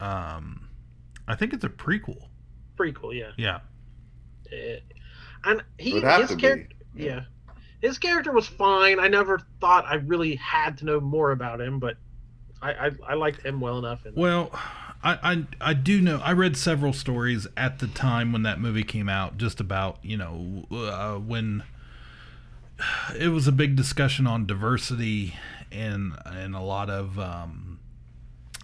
Um, 0.00 0.68
I 1.26 1.34
think 1.34 1.52
it's 1.54 1.64
a 1.64 1.68
prequel. 1.70 2.27
Pretty 2.78 2.92
cool, 2.92 3.12
yeah. 3.12 3.32
Yeah. 3.36 3.58
Uh, 4.52 4.78
and 5.44 5.64
he 5.78 5.94
Would 5.94 6.04
have 6.04 6.28
his 6.28 6.36
character 6.36 6.76
yeah. 6.94 7.22
His 7.82 7.98
character 7.98 8.30
was 8.30 8.46
fine. 8.46 9.00
I 9.00 9.08
never 9.08 9.40
thought 9.60 9.84
I 9.84 9.96
really 9.96 10.36
had 10.36 10.78
to 10.78 10.84
know 10.84 11.00
more 11.00 11.32
about 11.32 11.60
him, 11.60 11.80
but 11.80 11.96
I 12.62 12.70
I, 12.70 12.90
I 13.08 13.14
liked 13.14 13.44
him 13.44 13.60
well 13.60 13.78
enough. 13.78 14.04
And 14.04 14.16
Well, 14.16 14.52
I, 15.02 15.18
I 15.60 15.70
I 15.70 15.74
do 15.74 16.00
know. 16.00 16.20
I 16.22 16.32
read 16.34 16.56
several 16.56 16.92
stories 16.92 17.48
at 17.56 17.80
the 17.80 17.88
time 17.88 18.30
when 18.30 18.44
that 18.44 18.60
movie 18.60 18.84
came 18.84 19.08
out, 19.08 19.38
just 19.38 19.58
about 19.58 19.98
you 20.02 20.16
know 20.16 20.64
uh, 20.70 21.16
when 21.16 21.64
it 23.18 23.30
was 23.30 23.48
a 23.48 23.52
big 23.52 23.74
discussion 23.74 24.24
on 24.28 24.46
diversity 24.46 25.34
and 25.72 26.12
and 26.24 26.54
a 26.54 26.60
lot 26.60 26.90
of 26.90 27.18
um, 27.18 27.67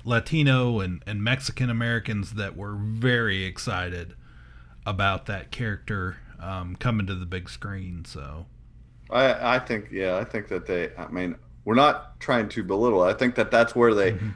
Latino 0.05 0.81
and 0.81 1.03
and 1.07 1.23
Mexican 1.23 1.71
Americans 1.71 2.35
that 2.35 2.57
were 2.57 2.75
very 2.75 3.45
excited 3.45 4.15
about 4.87 5.27
that 5.27 5.51
character 5.51 6.19
um, 6.41 6.77
coming 6.77 7.07
to 7.07 7.15
the 7.15 7.27
big 7.27 7.49
screen. 7.49 8.05
So 8.05 8.47
I 9.11 9.57
I 9.57 9.59
think 9.59 9.89
yeah, 9.91 10.17
I 10.17 10.25
think 10.25 10.49
that 10.49 10.67
they. 10.67 10.91
I 10.97 11.09
mean, 11.09 11.37
we're 11.65 11.75
not 11.75 12.19
trying 12.21 12.49
to 12.51 12.63
belittle. 12.63 13.03
I 13.03 13.15
think 13.15 13.35
that 13.37 13.51
that's 13.51 13.75
where 13.75 13.95
they 13.95 14.13
Mm-hmm. 14.13 14.31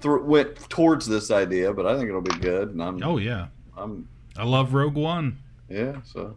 thr- 0.00 0.16
went 0.18 0.56
towards 0.70 1.06
this 1.06 1.30
idea, 1.30 1.72
but 1.74 1.86
I 1.86 1.96
think 1.96 2.08
it'll 2.08 2.20
be 2.22 2.38
good. 2.38 2.70
And 2.70 2.82
I'm 2.82 3.02
oh 3.02 3.18
yeah, 3.18 3.48
I'm 3.76 4.08
I 4.36 4.44
love 4.44 4.72
Rogue 4.72 4.94
One. 4.96 5.38
yeah. 5.68 5.96
So 6.04 6.36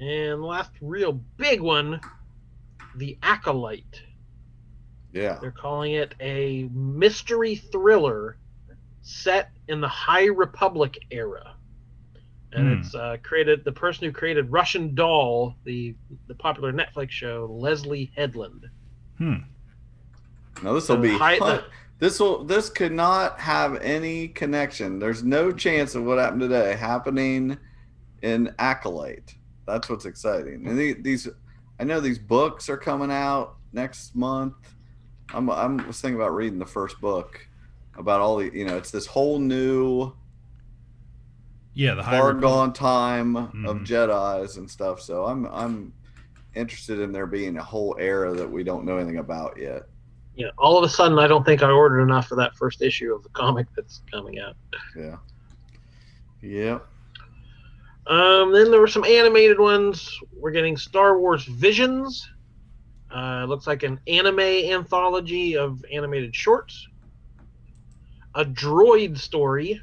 and 0.00 0.42
last 0.42 0.72
real 0.80 1.12
big 1.36 1.60
one, 1.60 2.00
The 2.96 3.16
Acolyte. 3.22 4.02
Yeah, 5.14 5.38
They're 5.40 5.52
calling 5.52 5.92
it 5.92 6.14
a 6.20 6.68
mystery 6.72 7.56
thriller 7.56 8.36
set 9.02 9.50
in 9.68 9.80
the 9.80 9.88
High 9.88 10.26
Republic 10.26 10.98
era. 11.10 11.54
And 12.52 12.68
Hmm. 12.68 12.80
it's 12.80 12.94
uh, 12.94 13.16
created 13.22 13.64
the 13.64 13.72
person 13.72 14.06
who 14.06 14.12
created 14.12 14.50
Russian 14.50 14.94
Doll, 14.94 15.56
the 15.64 15.94
the 16.28 16.34
popular 16.34 16.72
Netflix 16.72 17.10
show, 17.10 17.48
Leslie 17.50 18.12
Headland. 18.16 18.66
Hmm. 19.18 19.34
now 20.62 20.72
this 20.72 20.88
will 20.88 20.96
So 20.96 21.02
be 21.02 21.08
hi- 21.16 21.36
hun- 21.36 21.62
this 21.98 22.18
will 22.20 22.44
this 22.44 22.68
could 22.70 22.92
not 22.92 23.38
have 23.40 23.76
any 23.76 24.28
connection. 24.28 24.98
There's 24.98 25.22
no 25.22 25.52
chance 25.52 25.94
of 25.94 26.04
what 26.04 26.18
happened 26.18 26.40
today 26.42 26.74
happening 26.74 27.56
in 28.22 28.52
Acolyte. 28.58 29.34
That's 29.66 29.88
what's 29.88 30.04
exciting. 30.06 30.66
And 30.66 30.78
the- 30.78 31.00
these, 31.00 31.28
I 31.80 31.84
know 31.84 32.00
these 32.00 32.18
books 32.18 32.68
are 32.68 32.76
coming 32.76 33.10
out 33.10 33.56
next 33.72 34.14
month. 34.14 34.54
I'm 35.34 35.50
I'm 35.50 35.86
was 35.86 36.00
thinking 36.00 36.16
about 36.16 36.34
reading 36.34 36.58
the 36.58 36.66
first 36.66 37.00
book 37.00 37.46
about 37.98 38.20
all 38.20 38.36
the 38.36 38.50
you 38.56 38.64
know 38.64 38.76
it's 38.76 38.90
this 38.90 39.06
whole 39.06 39.38
new 39.38 40.12
Yeah, 41.74 41.94
the 41.94 42.02
High 42.02 42.18
far 42.18 42.28
Republic. 42.28 42.42
gone 42.42 42.72
time 42.72 43.36
of 43.36 43.52
Mhm. 43.52 43.86
Jedi's 43.86 44.56
and 44.56 44.70
stuff. 44.70 45.00
So 45.00 45.24
I'm 45.24 45.46
I'm 45.46 45.92
interested 46.54 47.00
in 47.00 47.10
there 47.12 47.26
being 47.26 47.56
a 47.56 47.62
whole 47.62 47.96
era 47.98 48.32
that 48.34 48.48
we 48.50 48.62
don't 48.62 48.84
know 48.84 48.96
anything 48.96 49.18
about 49.18 49.58
yet. 49.58 49.82
Yeah, 50.36 50.48
all 50.58 50.76
of 50.78 50.84
a 50.84 50.88
sudden, 50.88 51.18
I 51.18 51.26
don't 51.28 51.44
think 51.44 51.62
I 51.62 51.70
ordered 51.70 52.00
enough 52.02 52.26
for 52.28 52.34
that 52.36 52.56
first 52.56 52.82
issue 52.82 53.12
of 53.14 53.22
the 53.22 53.28
comic 53.30 53.66
that's 53.76 54.02
coming 54.10 54.38
out. 54.40 54.56
Yeah. 54.96 55.16
Yeah. 56.42 56.78
Um, 58.06 58.52
then 58.52 58.70
there 58.70 58.80
were 58.80 58.88
some 58.88 59.04
animated 59.04 59.58
ones. 59.58 60.18
We're 60.36 60.50
getting 60.50 60.76
Star 60.76 61.18
Wars 61.18 61.44
Visions. 61.44 62.28
Uh, 63.14 63.44
looks 63.48 63.66
like 63.68 63.84
an 63.84 64.00
anime 64.08 64.40
anthology 64.40 65.56
of 65.56 65.84
animated 65.92 66.34
shorts. 66.34 66.88
a 68.36 68.44
droid 68.44 69.16
story 69.16 69.80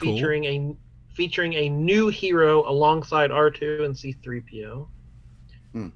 Cool. 0.00 0.14
featuring 0.16 0.44
a 0.46 0.74
featuring 1.14 1.52
a 1.52 1.68
new 1.68 2.08
hero 2.08 2.66
alongside 2.66 3.30
R2 3.30 3.84
and 3.84 3.94
C3PO. 3.94 4.88
Hmm. 5.72 5.88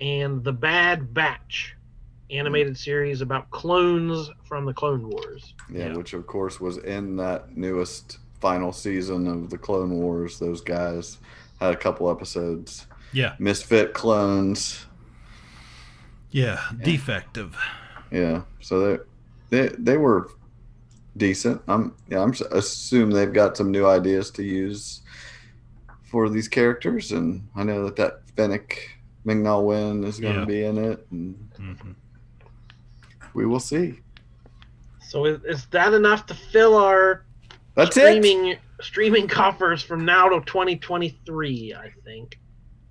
And 0.00 0.42
The 0.42 0.52
Bad 0.52 1.14
Batch 1.14 1.76
animated 2.30 2.76
series 2.76 3.20
about 3.20 3.48
clones 3.52 4.28
from 4.44 4.64
the 4.64 4.74
Clone 4.74 5.08
Wars. 5.08 5.54
Yeah, 5.70 5.86
Yeah. 5.90 5.96
which 5.96 6.12
of 6.14 6.26
course 6.26 6.58
was 6.60 6.78
in 6.78 7.14
that 7.18 7.56
newest 7.56 8.18
final 8.40 8.72
season 8.72 9.28
of 9.28 9.50
the 9.50 9.58
Clone 9.58 9.90
Wars. 9.92 10.40
Those 10.40 10.60
guys 10.60 11.18
had 11.60 11.72
a 11.72 11.76
couple 11.76 12.10
episodes. 12.10 12.88
Yeah, 13.12 13.36
Misfit 13.38 13.94
clones. 13.94 14.84
Yeah, 16.30 16.60
defective. 16.82 17.56
Yeah, 18.10 18.42
so 18.60 18.80
they 18.80 18.98
they 19.50 19.74
they 19.78 19.96
were 19.96 20.28
decent. 21.16 21.62
I'm 21.68 21.94
yeah, 22.08 22.22
I'm 22.22 22.32
assume 22.52 23.10
they've 23.10 23.32
got 23.32 23.56
some 23.56 23.70
new 23.70 23.86
ideas 23.86 24.30
to 24.32 24.42
use 24.42 25.02
for 26.02 26.28
these 26.28 26.48
characters, 26.48 27.12
and 27.12 27.48
I 27.54 27.64
know 27.64 27.84
that 27.84 27.96
that 27.96 28.22
Fennec 28.36 28.78
Ming-Na 29.24 29.60
Wen 29.60 30.04
is 30.04 30.20
going 30.20 30.34
to 30.34 30.40
Yeah. 30.40 30.46
be 30.46 30.64
in 30.64 30.78
it, 30.78 31.06
and 31.10 31.36
hmm 31.56 31.92
we 33.34 33.44
will 33.46 33.60
see. 33.60 34.00
So 35.08 35.24
is, 35.26 35.40
is 35.44 35.66
that 35.66 35.94
enough 35.94 36.26
to 36.26 36.34
fill 36.34 36.76
our 36.76 37.24
That's 37.76 37.96
it. 37.96 38.24
streaming 38.24 38.56
streaming 38.80 39.28
coffers 39.28 39.82
from 39.82 40.04
now 40.04 40.28
to 40.28 40.40
2023? 40.44 41.74
I 41.74 41.90
think. 42.04 42.38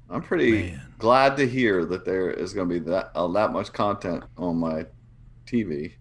I'm 0.10 0.22
pretty 0.22 0.52
Man. 0.72 0.82
glad 1.00 1.36
to 1.38 1.48
hear 1.48 1.86
that 1.86 2.06
there 2.06 2.32
is 2.32 2.54
going 2.54 2.70
to 2.70 2.80
be 2.80 2.89
that 2.91 3.12
uh, 3.15 3.28
that 3.30 3.52
much 3.52 3.74
content 3.74 4.24
on 4.38 4.58
my 4.58 4.86
TV. 5.46 5.91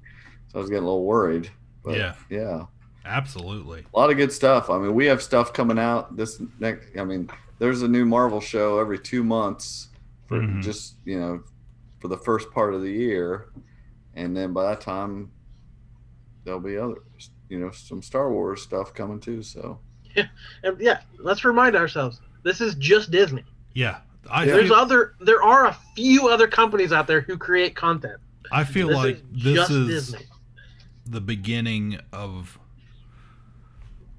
So 0.49 0.59
I 0.59 0.61
was 0.61 0.71
getting 0.71 0.85
a 0.85 0.87
little 0.87 1.05
worried. 1.05 1.51
But 1.83 1.97
Yeah. 1.99 2.15
yeah, 2.31 2.67
Absolutely. 3.05 3.85
a 3.93 3.99
lot 3.99 4.11
of 4.11 4.17
good 4.17 4.33
stuff. 4.33 4.71
I 4.71 4.79
mean, 4.79 4.95
we 4.95 5.07
have 5.07 5.23
stuff 5.23 5.53
coming 5.53 5.79
out 5.79 6.17
this 6.17 6.41
next. 6.61 6.97
I 6.99 7.05
mean, 7.05 7.29
there's 7.59 7.83
a 7.83 7.89
new 7.89 8.05
Marvel 8.05 8.41
show 8.41 8.79
every 8.79 8.99
two 8.99 9.23
months 9.25 9.89
for 10.27 10.41
Mhm. 10.41 10.63
just 10.63 10.97
you 11.05 11.19
know 11.19 11.43
for 12.01 12.09
the 12.09 12.17
first 12.19 12.51
part 12.53 12.75
of 12.75 12.83
the 12.83 12.91
year, 12.91 13.49
and 14.15 14.37
then 14.37 14.53
by 14.53 14.65
that 14.69 14.81
time 14.81 15.31
there'll 16.45 16.61
be 16.61 16.77
other 16.77 16.97
you 17.49 17.59
know 17.59 17.71
some 17.71 18.03
Star 18.03 18.31
Wars 18.33 18.63
stuff 18.63 18.95
coming 18.95 19.21
too. 19.21 19.43
So 19.43 19.81
And 20.63 20.81
yeah, 20.81 21.01
let's 21.19 21.45
remind 21.45 21.77
ourselves 21.77 22.21
this 22.43 22.61
is 22.61 22.75
just 22.77 23.11
Disney. 23.11 23.45
Yeah, 23.77 23.99
I 24.31 24.47
There's 24.47 24.69
feel, 24.69 24.75
other 24.75 25.15
there 25.21 25.43
are 25.43 25.67
a 25.67 25.77
few 25.95 26.29
other 26.29 26.49
companies 26.49 26.93
out 26.93 27.07
there 27.07 27.21
who 27.21 27.37
create 27.37 27.77
content. 27.77 28.19
I 28.51 28.65
feel 28.65 28.89
this 28.89 28.97
like 28.97 29.17
is 29.17 29.23
this 29.45 29.55
just 29.55 29.71
is 29.71 29.89
Disney. 30.13 30.27
the 31.05 31.21
beginning 31.21 31.99
of 32.11 32.59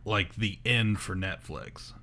like 0.06 0.36
the 0.36 0.60
end 0.64 1.00
for 1.00 1.16
Netflix. 1.16 1.94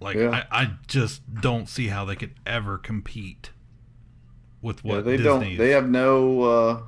Like 0.00 0.16
Yeah. 0.16 0.44
I, 0.50 0.62
I 0.62 0.70
just 0.88 1.22
don't 1.40 1.68
see 1.68 1.86
how 1.86 2.04
they 2.04 2.16
could 2.16 2.34
ever 2.44 2.76
compete 2.76 3.50
with 4.60 4.82
what 4.84 4.96
yeah, 4.96 5.00
they 5.02 5.16
Disney 5.18 5.24
don't. 5.24 5.42
is. 5.44 5.58
They 5.58 5.70
have 5.70 5.88
no. 5.88 6.42
uh 6.42 6.82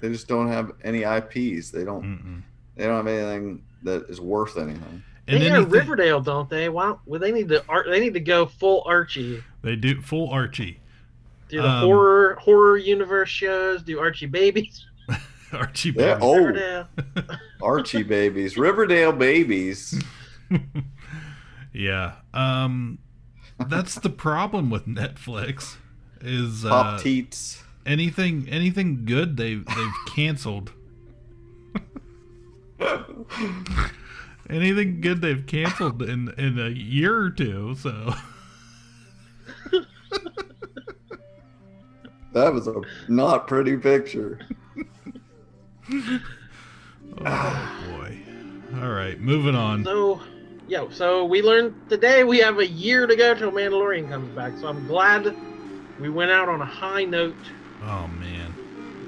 They 0.00 0.10
just 0.10 0.28
don't 0.28 0.46
have 0.48 0.70
any 0.84 1.00
IPs. 1.02 1.70
They 1.70 1.84
don't. 1.84 2.04
Mm-mm. 2.04 2.42
They 2.76 2.84
don't 2.86 2.96
have 3.04 3.08
anything 3.08 3.64
that 3.82 4.08
is 4.08 4.20
worth 4.20 4.56
anything. 4.56 5.02
And 5.26 5.40
they 5.42 5.50
are 5.50 5.56
anything- 5.56 5.70
Riverdale, 5.72 6.20
don't 6.20 6.48
they? 6.50 6.68
Wow, 6.68 7.00
well, 7.06 7.18
they 7.20 7.32
need 7.32 7.48
to 7.48 7.64
ar- 7.68 7.86
they 7.88 8.00
need 8.00 8.14
to 8.14 8.20
go 8.20 8.46
full 8.46 8.82
Archie. 8.86 9.42
They 9.62 9.76
do 9.76 10.00
full 10.02 10.28
Archie. 10.30 10.80
Do 11.48 11.62
the 11.62 11.68
Um, 11.68 11.84
horror 11.84 12.38
horror 12.40 12.76
universe 12.76 13.28
shows. 13.30 13.82
Do 13.82 13.98
Archie 14.00 14.26
babies. 14.26 14.84
Archie 15.52 15.90
Yeah. 15.96 16.18
Oh, 16.20 16.36
Riverdale. 16.38 16.88
Archie 17.62 18.02
babies, 18.02 18.56
Riverdale 18.58 19.12
babies. 19.12 20.02
yeah. 21.72 22.12
Um 22.34 22.98
that's 23.68 23.94
the 23.94 24.10
problem 24.10 24.68
with 24.68 24.86
Netflix 24.86 25.76
is 26.20 26.64
uh, 26.64 26.70
Pop 26.70 27.00
teats. 27.00 27.62
anything 27.86 28.48
anything 28.50 29.04
good 29.04 29.36
they 29.36 29.54
they've 29.54 29.94
canceled. 30.14 30.72
Anything 34.50 35.00
good 35.00 35.20
they've 35.20 35.46
canceled 35.46 36.02
in 36.02 36.32
in 36.38 36.58
a 36.58 36.68
year 36.68 37.16
or 37.16 37.30
two, 37.30 37.74
so 37.76 38.14
That 42.34 42.52
was 42.52 42.66
a 42.66 42.82
not 43.08 43.46
pretty 43.46 43.76
picture. 43.76 44.40
oh 47.24 47.84
boy. 47.88 48.18
All 48.82 48.90
right, 48.90 49.18
moving 49.20 49.54
on. 49.54 49.84
So, 49.84 50.20
yeah. 50.66 50.86
So 50.90 51.24
we 51.24 51.42
learned 51.42 51.88
today 51.88 52.24
we 52.24 52.38
have 52.38 52.58
a 52.58 52.66
year 52.66 53.06
to 53.06 53.14
go 53.14 53.34
till 53.34 53.52
Mandalorian 53.52 54.08
comes 54.08 54.34
back. 54.34 54.58
So 54.58 54.66
I'm 54.66 54.84
glad 54.88 55.32
we 56.00 56.08
went 56.08 56.32
out 56.32 56.48
on 56.48 56.60
a 56.60 56.66
high 56.66 57.04
note. 57.04 57.36
Oh 57.84 58.08
man. 58.08 58.52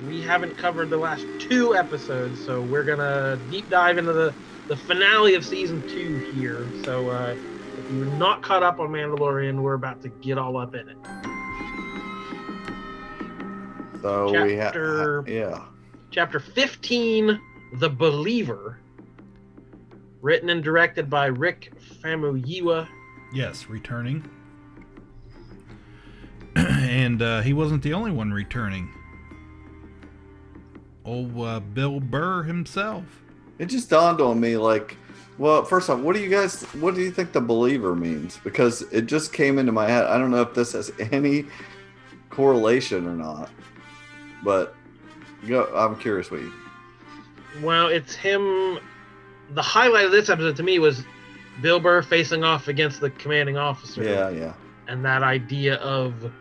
We 0.06 0.22
haven't 0.22 0.56
covered 0.56 0.88
the 0.90 0.96
last 0.96 1.26
two 1.40 1.74
episodes, 1.74 2.44
so 2.44 2.62
we're 2.62 2.84
gonna 2.84 3.40
deep 3.50 3.68
dive 3.68 3.98
into 3.98 4.12
the 4.12 4.32
the 4.68 4.76
finale 4.76 5.34
of 5.34 5.44
season 5.44 5.82
two 5.88 6.18
here. 6.34 6.66
So 6.84 7.08
uh, 7.10 7.36
if 7.78 7.92
you're 7.92 8.06
not 8.16 8.42
caught 8.42 8.62
up 8.62 8.80
on 8.80 8.88
Mandalorian, 8.88 9.60
we're 9.60 9.74
about 9.74 10.02
to 10.02 10.08
get 10.08 10.38
all 10.38 10.56
up 10.56 10.74
in 10.74 10.88
it. 10.88 10.96
So 14.02 14.44
we 14.44 14.54
have, 14.54 14.72
Chapter- 14.72 15.24
yeah. 15.26 15.64
Chapter 16.10 16.40
15, 16.40 17.40
The 17.74 17.90
Believer, 17.90 18.78
written 20.22 20.48
and 20.50 20.62
directed 20.62 21.10
by 21.10 21.26
Rick 21.26 21.72
Famuyiwa. 22.02 22.88
Yes, 23.34 23.68
returning. 23.68 24.28
and 26.56 27.20
uh, 27.20 27.42
he 27.42 27.52
wasn't 27.52 27.82
the 27.82 27.92
only 27.92 28.12
one 28.12 28.32
returning. 28.32 28.88
Oh, 31.04 31.42
uh, 31.42 31.60
Bill 31.60 32.00
Burr 32.00 32.44
himself. 32.44 33.04
It 33.58 33.66
just 33.66 33.88
dawned 33.88 34.20
on 34.20 34.38
me, 34.38 34.56
like, 34.56 34.96
well, 35.38 35.64
first 35.64 35.90
off, 35.90 36.00
what 36.00 36.14
do 36.14 36.22
you 36.22 36.30
guys, 36.30 36.62
what 36.74 36.94
do 36.94 37.00
you 37.00 37.10
think 37.10 37.32
the 37.32 37.40
believer 37.40 37.94
means? 37.94 38.38
Because 38.42 38.82
it 38.92 39.06
just 39.06 39.32
came 39.32 39.58
into 39.58 39.72
my 39.72 39.88
head. 39.88 40.04
I 40.04 40.18
don't 40.18 40.30
know 40.30 40.42
if 40.42 40.54
this 40.54 40.72
has 40.72 40.90
any 41.12 41.46
correlation 42.30 43.06
or 43.06 43.14
not, 43.14 43.50
but 44.42 44.74
go. 45.46 45.64
I'm 45.74 45.96
curious 45.98 46.30
what 46.30 46.40
you. 46.40 46.52
Well, 47.62 47.88
it's 47.88 48.14
him. 48.14 48.78
The 49.50 49.62
highlight 49.62 50.06
of 50.06 50.12
this 50.12 50.28
episode 50.28 50.56
to 50.56 50.62
me 50.62 50.78
was 50.78 51.04
Bill 51.62 51.80
Burr 51.80 52.02
facing 52.02 52.44
off 52.44 52.68
against 52.68 53.00
the 53.00 53.10
commanding 53.10 53.56
officer. 53.56 54.02
Yeah, 54.02 54.30
yeah. 54.30 54.52
And 54.88 55.04
that 55.04 55.22
idea 55.22 55.76
of, 55.76 56.32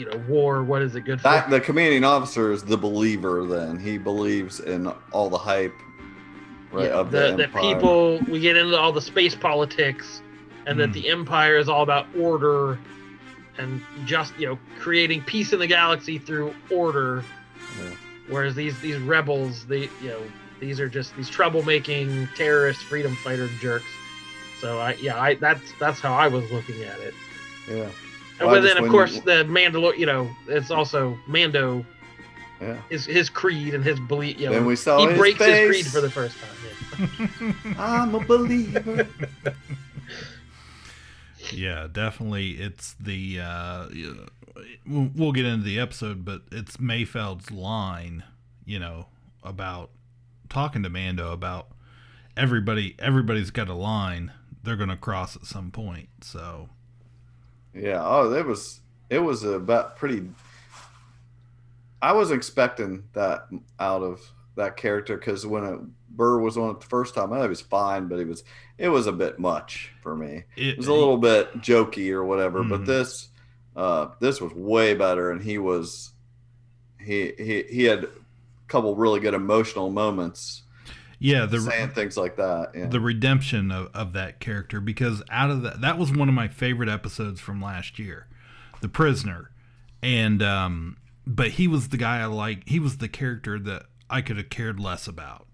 you 0.00 0.06
know, 0.10 0.16
war. 0.28 0.64
What 0.64 0.82
is 0.82 0.94
it 0.96 1.02
good 1.02 1.20
for? 1.20 1.28
That, 1.28 1.50
the 1.50 1.60
commanding 1.60 2.02
officer 2.04 2.50
is 2.52 2.62
the 2.64 2.76
believer. 2.76 3.46
Then 3.46 3.78
he 3.78 3.98
believes 3.98 4.60
in 4.60 4.86
all 5.12 5.28
the 5.30 5.38
hype, 5.38 5.74
right? 6.72 6.88
Yeah, 6.88 6.94
of 7.00 7.10
the, 7.10 7.32
the, 7.32 7.36
the 7.36 7.48
people 7.60 8.20
we 8.28 8.40
get 8.40 8.56
into 8.56 8.76
all 8.76 8.92
the 8.92 9.02
space 9.02 9.34
politics 9.34 10.22
and 10.66 10.78
that 10.80 10.86
Hmm. 10.88 10.92
the 10.92 11.08
empire 11.10 11.56
is 11.58 11.68
all 11.68 11.82
about 11.82 12.06
order 12.18 12.78
and 13.58 13.80
just 14.06 14.36
you 14.38 14.46
know 14.46 14.58
creating 14.78 15.22
peace 15.22 15.52
in 15.52 15.58
the 15.58 15.66
galaxy 15.66 16.18
through 16.18 16.54
order 16.70 17.24
Yeah. 17.78 17.90
whereas 18.28 18.54
these 18.54 18.78
these 18.80 18.96
rebels 18.98 19.66
they 19.66 19.82
you 20.02 20.08
know 20.08 20.22
these 20.60 20.78
are 20.80 20.88
just 20.88 21.16
these 21.16 21.28
troublemaking 21.30 22.32
terrorist 22.36 22.80
freedom 22.82 23.16
fighter 23.16 23.48
jerks 23.60 23.84
so 24.60 24.78
i 24.78 24.92
yeah 24.94 25.20
i 25.20 25.34
that's 25.34 25.72
that's 25.80 25.98
how 25.98 26.14
i 26.14 26.28
was 26.28 26.48
looking 26.52 26.82
at 26.84 26.98
it 27.00 27.14
Yeah, 27.68 27.88
Well, 28.40 28.56
I 28.56 28.60
then 28.60 28.82
of 28.82 28.90
course 28.90 29.16
you- 29.16 29.22
the 29.22 29.44
mandalor 29.44 29.96
you 29.96 30.06
know 30.06 30.30
it's 30.48 30.70
also 30.70 31.18
mando 31.26 31.84
yeah. 32.60 32.76
his 32.88 33.06
his 33.06 33.28
creed 33.28 33.74
and 33.74 33.84
his 33.84 33.98
belief 34.00 34.38
you 34.38 34.46
know 34.46 34.52
Then 34.52 34.66
we 34.66 34.76
saw 34.76 34.98
he 35.00 35.08
his 35.08 35.18
breaks 35.18 35.44
his 35.44 35.68
creed 35.68 35.86
for 35.86 36.00
the 36.00 36.10
first 36.10 36.36
time 36.38 36.50
yeah. 36.60 37.52
I'm 37.78 38.14
a 38.14 38.20
believer. 38.20 39.08
Yeah, 41.52 41.88
definitely. 41.90 42.52
It's 42.52 42.94
the. 43.00 43.40
Uh, 43.40 43.86
we'll 44.86 45.10
we'll 45.14 45.32
get 45.32 45.46
into 45.46 45.64
the 45.64 45.80
episode, 45.80 46.24
but 46.24 46.42
it's 46.52 46.76
Mayfeld's 46.76 47.50
line, 47.50 48.24
you 48.64 48.78
know, 48.78 49.06
about 49.42 49.90
talking 50.48 50.82
to 50.82 50.90
Mando 50.90 51.32
about 51.32 51.68
everybody. 52.36 52.94
Everybody's 52.98 53.50
got 53.50 53.68
a 53.68 53.74
line 53.74 54.32
they're 54.62 54.76
going 54.76 54.90
to 54.90 54.96
cross 54.96 55.36
at 55.36 55.44
some 55.44 55.70
point. 55.70 56.08
So 56.20 56.68
Yeah. 57.74 58.00
Oh, 58.04 58.32
it 58.32 58.46
was 58.46 58.80
it 59.08 59.18
was 59.18 59.44
about 59.44 59.96
pretty. 59.96 60.28
I 62.02 62.12
was 62.12 62.30
expecting 62.30 63.04
that 63.12 63.46
out 63.78 64.02
of 64.02 64.20
that 64.56 64.76
character 64.76 65.16
because 65.16 65.46
when 65.46 65.64
it, 65.64 65.80
Burr 66.16 66.40
was 66.40 66.56
on 66.56 66.70
it 66.70 66.80
the 66.80 66.86
first 66.86 67.14
time, 67.14 67.32
I 67.32 67.36
thought 67.38 67.44
it 67.44 67.48
was 67.50 67.60
fine, 67.60 68.08
but 68.08 68.18
it 68.18 68.26
was 68.26 68.42
it 68.78 68.88
was 68.88 69.06
a 69.06 69.12
bit 69.12 69.38
much 69.38 69.92
for 70.02 70.16
me. 70.16 70.44
It 70.56 70.76
was 70.78 70.86
a 70.86 70.92
little 70.92 71.18
bit 71.18 71.60
jokey 71.60 72.10
or 72.12 72.24
whatever, 72.24 72.62
but 72.64 72.82
Mhm. 72.82 72.86
this 72.86 73.28
uh, 73.76 74.08
this 74.18 74.40
was 74.40 74.52
way 74.52 74.94
better, 74.94 75.30
and 75.30 75.40
he 75.42 75.58
was 75.58 76.10
he 76.98 77.32
he 77.38 77.62
he 77.70 77.84
had 77.84 78.04
a 78.04 78.08
couple 78.68 78.94
really 78.96 79.20
good 79.20 79.34
emotional 79.34 79.90
moments 79.90 80.62
Yeah, 81.22 81.44
the 81.46 81.60
saying 81.60 81.90
things 81.90 82.16
like 82.16 82.36
that. 82.36 82.70
Yeah. 82.74 82.86
the 82.86 82.98
redemption 82.98 83.70
of, 83.70 83.90
of 83.94 84.14
that 84.14 84.40
character 84.40 84.80
because 84.80 85.22
out 85.30 85.50
of 85.50 85.62
that 85.62 85.82
that 85.82 85.98
was 85.98 86.10
one 86.10 86.28
of 86.28 86.34
my 86.34 86.48
favorite 86.48 86.88
episodes 86.88 87.40
from 87.40 87.60
last 87.62 87.98
year 87.98 88.26
the 88.80 88.88
prisoner 88.88 89.50
and 90.02 90.42
um 90.42 90.96
but 91.26 91.48
he 91.52 91.68
was 91.68 91.90
the 91.90 91.98
guy 91.98 92.20
i 92.20 92.24
like 92.24 92.66
he 92.66 92.80
was 92.80 92.96
the 92.96 93.08
character 93.08 93.58
that 93.58 93.82
i 94.08 94.22
could 94.22 94.38
have 94.38 94.48
cared 94.48 94.80
less 94.80 95.06
about 95.06 95.46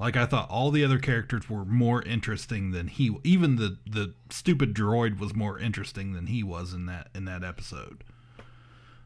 like 0.00 0.16
i 0.16 0.24
thought 0.24 0.48
all 0.48 0.70
the 0.70 0.82
other 0.82 0.98
characters 0.98 1.48
were 1.50 1.66
more 1.66 2.02
interesting 2.04 2.70
than 2.70 2.88
he 2.88 3.14
even 3.22 3.56
the 3.56 3.76
the 3.86 4.14
stupid 4.30 4.72
droid 4.74 5.18
was 5.18 5.34
more 5.34 5.58
interesting 5.58 6.14
than 6.14 6.26
he 6.28 6.42
was 6.42 6.72
in 6.72 6.86
that 6.86 7.08
in 7.14 7.26
that 7.26 7.44
episode 7.44 8.02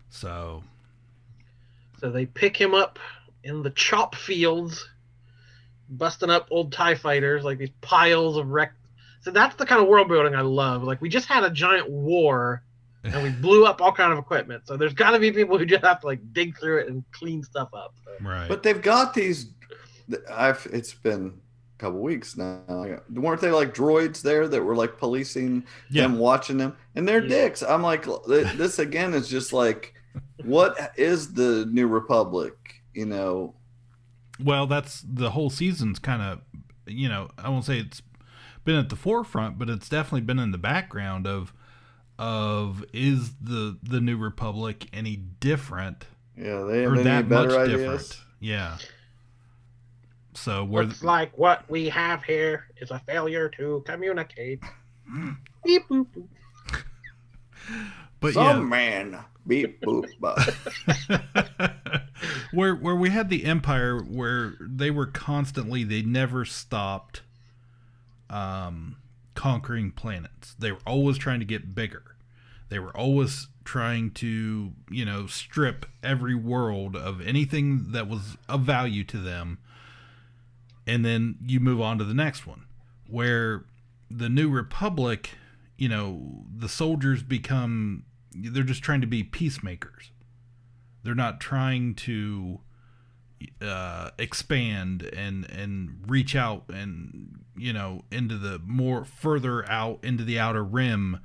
so 0.09 0.63
So 2.01 2.11
they 2.11 2.27
pick 2.27 2.57
him 2.57 2.75
up 2.75 2.99
in 3.43 3.63
the 3.63 3.71
chop 3.71 4.15
fields, 4.15 4.89
busting 5.91 6.31
up 6.31 6.49
old 6.51 6.73
TIE 6.73 6.95
fighters, 6.95 7.45
like 7.45 7.59
these 7.59 7.71
piles 7.81 8.37
of 8.37 8.49
wreck. 8.49 8.73
So 9.21 9.31
that's 9.31 9.57
the 9.57 9.67
kind 9.67 9.81
of 9.83 9.89
world 9.89 10.09
building 10.09 10.35
I 10.35 10.41
love. 10.43 10.83
Like 10.83 11.01
we 11.01 11.09
just 11.09 11.27
had 11.27 11.43
a 11.45 11.51
giant 11.51 11.91
war 11.91 12.63
and 13.05 13.23
we 13.23 13.31
blew 13.43 13.67
up 13.67 13.81
all 13.81 13.93
kind 13.93 14.13
of 14.13 14.19
equipment. 14.19 14.67
So 14.67 14.77
there's 14.77 14.95
got 14.95 15.11
to 15.13 15.19
be 15.19 15.33
people 15.33 15.59
who 15.59 15.67
just 15.67 15.85
have 15.85 16.01
to 16.01 16.07
like 16.07 16.21
dig 16.33 16.57
through 16.59 16.79
it 16.79 16.89
and 16.89 17.05
clean 17.13 17.43
stuff 17.43 17.69
up. 17.75 17.95
Right 18.21 18.49
But 18.49 18.63
they've 18.63 18.81
got 18.81 19.15
these. 19.15 19.51
I've. 20.33 20.67
It's 20.73 20.95
been 20.95 21.35
a 21.77 21.79
couple 21.79 22.01
weeks 22.01 22.37
now. 22.37 22.61
Weren't 23.13 23.41
they 23.41 23.51
like 23.51 23.75
droids 23.75 24.23
there 24.23 24.47
that 24.49 24.63
were 24.63 24.77
like 24.77 24.97
policing 24.97 25.65
Yeah. 25.91 26.03
them, 26.03 26.19
watching 26.19 26.57
them, 26.57 26.77
and 26.95 27.07
they're 27.07 27.23
Yeah. 27.23 27.29
dicks. 27.29 27.63
I'm 27.65 27.83
like, 27.83 28.07
this 28.27 28.79
again 28.79 29.13
is 29.13 29.29
just 29.29 29.53
like, 29.53 29.93
what 30.45 30.93
is 30.97 31.33
the 31.35 31.67
New 31.73 31.89
Republic? 31.89 32.55
You 32.95 33.07
know, 33.07 33.55
Well, 34.43 34.67
that's 34.67 35.03
the 35.07 35.31
whole 35.31 35.51
season's 35.51 35.99
kind 35.99 36.23
of, 36.23 36.41
you 36.87 37.09
know, 37.09 37.31
I 37.39 37.49
won't 37.49 37.65
say 37.65 37.79
it's 37.79 38.03
been 38.65 38.77
at 38.77 38.89
the 38.91 38.97
forefront, 38.97 39.59
but 39.59 39.71
it's 39.71 39.89
definitely 39.89 40.21
been 40.23 40.39
in 40.39 40.53
the 40.53 40.59
background 40.59 41.27
of 41.27 41.53
of 42.19 42.83
is 42.95 43.35
the 43.43 43.79
the 43.83 44.01
new 44.01 44.17
republic 44.17 44.87
any 44.93 45.17
different 45.17 46.07
yeah, 46.37 46.63
they 46.63 46.85
or 46.85 46.95
any 46.95 47.03
that 47.05 47.29
much 47.29 47.51
ideas. 47.51 47.71
different? 47.71 48.21
Yeah. 48.41 48.79
So 50.35 50.65
where 50.65 50.85
Looks 50.85 51.03
like 51.03 51.37
what 51.37 51.69
we 51.71 51.89
have 51.89 52.23
here 52.25 52.67
is 52.79 52.91
a 52.91 52.99
failure 53.01 53.49
to 53.51 53.83
communicate. 53.87 54.63
Beep 55.65 55.89
boop 55.89 56.07
boop. 56.15 56.83
but 58.21 58.35
Some 58.35 58.45
yeah, 58.47 58.63
man 58.63 59.25
beep 59.47 59.81
boop. 59.81 60.07
where 62.53 62.75
where 62.75 62.97
we 62.97 63.11
had 63.11 63.29
the 63.29 63.45
empire 63.45 63.99
where 64.01 64.55
they 64.61 64.91
were 64.91 65.07
constantly 65.07 65.85
they 65.85 66.03
never 66.03 66.45
stopped 66.45 67.23
um 68.31 68.97
conquering 69.35 69.93
planets. 69.93 70.55
They 70.59 70.73
were 70.73 70.81
always 70.87 71.19
trying 71.19 71.41
to 71.41 71.47
get 71.47 71.75
bigger. 71.75 72.17
They 72.69 72.79
were 72.79 72.97
always 72.97 73.49
trying 73.65 74.13
to 74.13 74.73
you 74.91 75.05
know 75.05 75.27
strip 75.27 75.87
every 76.03 76.35
world 76.35 76.97
of 76.97 77.21
anything 77.21 77.93
that 77.93 78.09
was 78.09 78.37
of 78.49 78.63
value 78.63 79.05
to 79.05 79.19
them. 79.19 79.59
And 80.87 81.05
then 81.05 81.37
you 81.45 81.61
move 81.61 81.81
on 81.81 81.99
to 81.99 82.05
the 82.05 82.15
next 82.15 82.47
one 82.47 82.65
where 83.09 83.65
the 84.11 84.29
new 84.29 84.49
republic 84.49 85.31
you 85.77 85.89
know 85.89 86.45
the 86.55 86.69
soldiers 86.69 87.23
become 87.23 88.05
they're 88.35 88.63
just 88.63 88.83
trying 88.83 89.01
to 89.01 89.07
be 89.07 89.23
peacemakers 89.23 90.11
they're 91.07 91.15
not 91.15 91.41
trying 91.41 91.95
to 91.95 92.61
uh, 93.61 94.11
expand 94.19 95.03
and 95.15 95.49
and 95.51 96.05
reach 96.07 96.35
out 96.35 96.65
and 96.69 97.41
you 97.57 97.73
know 97.73 98.05
into 98.11 98.37
the 98.39 98.61
more 98.65 99.05
further 99.05 99.69
out 99.71 99.99
into 100.03 100.25
the 100.25 100.39
outer 100.39 100.65
rim 100.65 101.21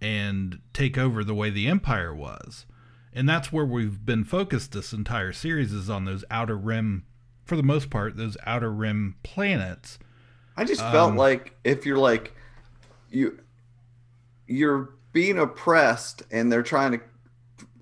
and 0.00 0.58
take 0.72 0.98
over 0.98 1.24
the 1.24 1.34
way 1.34 1.50
the 1.50 1.66
empire 1.66 2.14
was. 2.14 2.66
And 3.12 3.28
that's 3.28 3.52
where 3.52 3.64
we've 3.64 4.04
been 4.04 4.24
focused 4.24 4.72
this 4.72 4.92
entire 4.92 5.32
series 5.32 5.72
is 5.72 5.88
on 5.88 6.04
those 6.04 6.24
outer 6.30 6.56
rim 6.56 7.04
for 7.44 7.56
the 7.56 7.62
most 7.62 7.90
part 7.90 8.16
those 8.16 8.36
outer 8.46 8.72
rim 8.72 9.16
planets. 9.22 9.98
I 10.56 10.64
just 10.64 10.88
felt 10.90 11.12
Um, 11.12 11.16
like 11.16 11.56
if 11.64 11.86
you're 11.86 11.98
like 11.98 12.34
you 13.10 13.40
you're 14.46 14.94
being 15.12 15.38
oppressed 15.38 16.22
and 16.30 16.50
they're 16.50 16.62
trying 16.62 16.92
to 16.92 17.00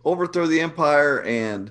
overthrow 0.04 0.46
the 0.46 0.60
empire 0.60 1.22
and 1.22 1.70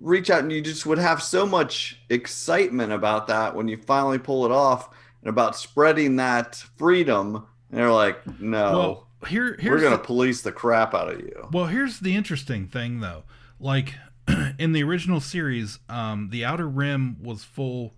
reach 0.00 0.28
out 0.30 0.40
and 0.40 0.52
you 0.52 0.60
just 0.60 0.84
would 0.86 0.98
have 0.98 1.22
so 1.22 1.46
much 1.46 2.00
excitement 2.10 2.92
about 2.92 3.26
that 3.26 3.54
when 3.54 3.68
you 3.68 3.76
finally 3.76 4.18
pull 4.18 4.44
it 4.44 4.50
off 4.50 4.90
and 5.22 5.28
about 5.30 5.56
spreading 5.56 6.16
that 6.16 6.56
freedom 6.76 7.36
and 7.70 7.80
they're 7.80 7.90
like 7.90 8.40
no 8.40 8.72
well 8.72 9.06
here 9.28 9.56
here's 9.58 9.76
we're 9.76 9.80
going 9.80 9.92
to 9.92 9.96
the- 9.96 10.04
police 10.06 10.42
the 10.42 10.52
crap 10.52 10.94
out 10.94 11.10
of 11.10 11.20
you 11.20 11.48
Well, 11.52 11.66
here's 11.66 12.00
the 12.00 12.14
interesting 12.14 12.66
thing, 12.68 13.00
though. 13.00 13.24
Like 13.58 13.94
in 14.58 14.72
the 14.72 14.82
original 14.82 15.20
series, 15.20 15.78
um, 15.88 16.28
the 16.30 16.44
Outer 16.44 16.68
Rim 16.68 17.16
was 17.22 17.42
full. 17.44 17.94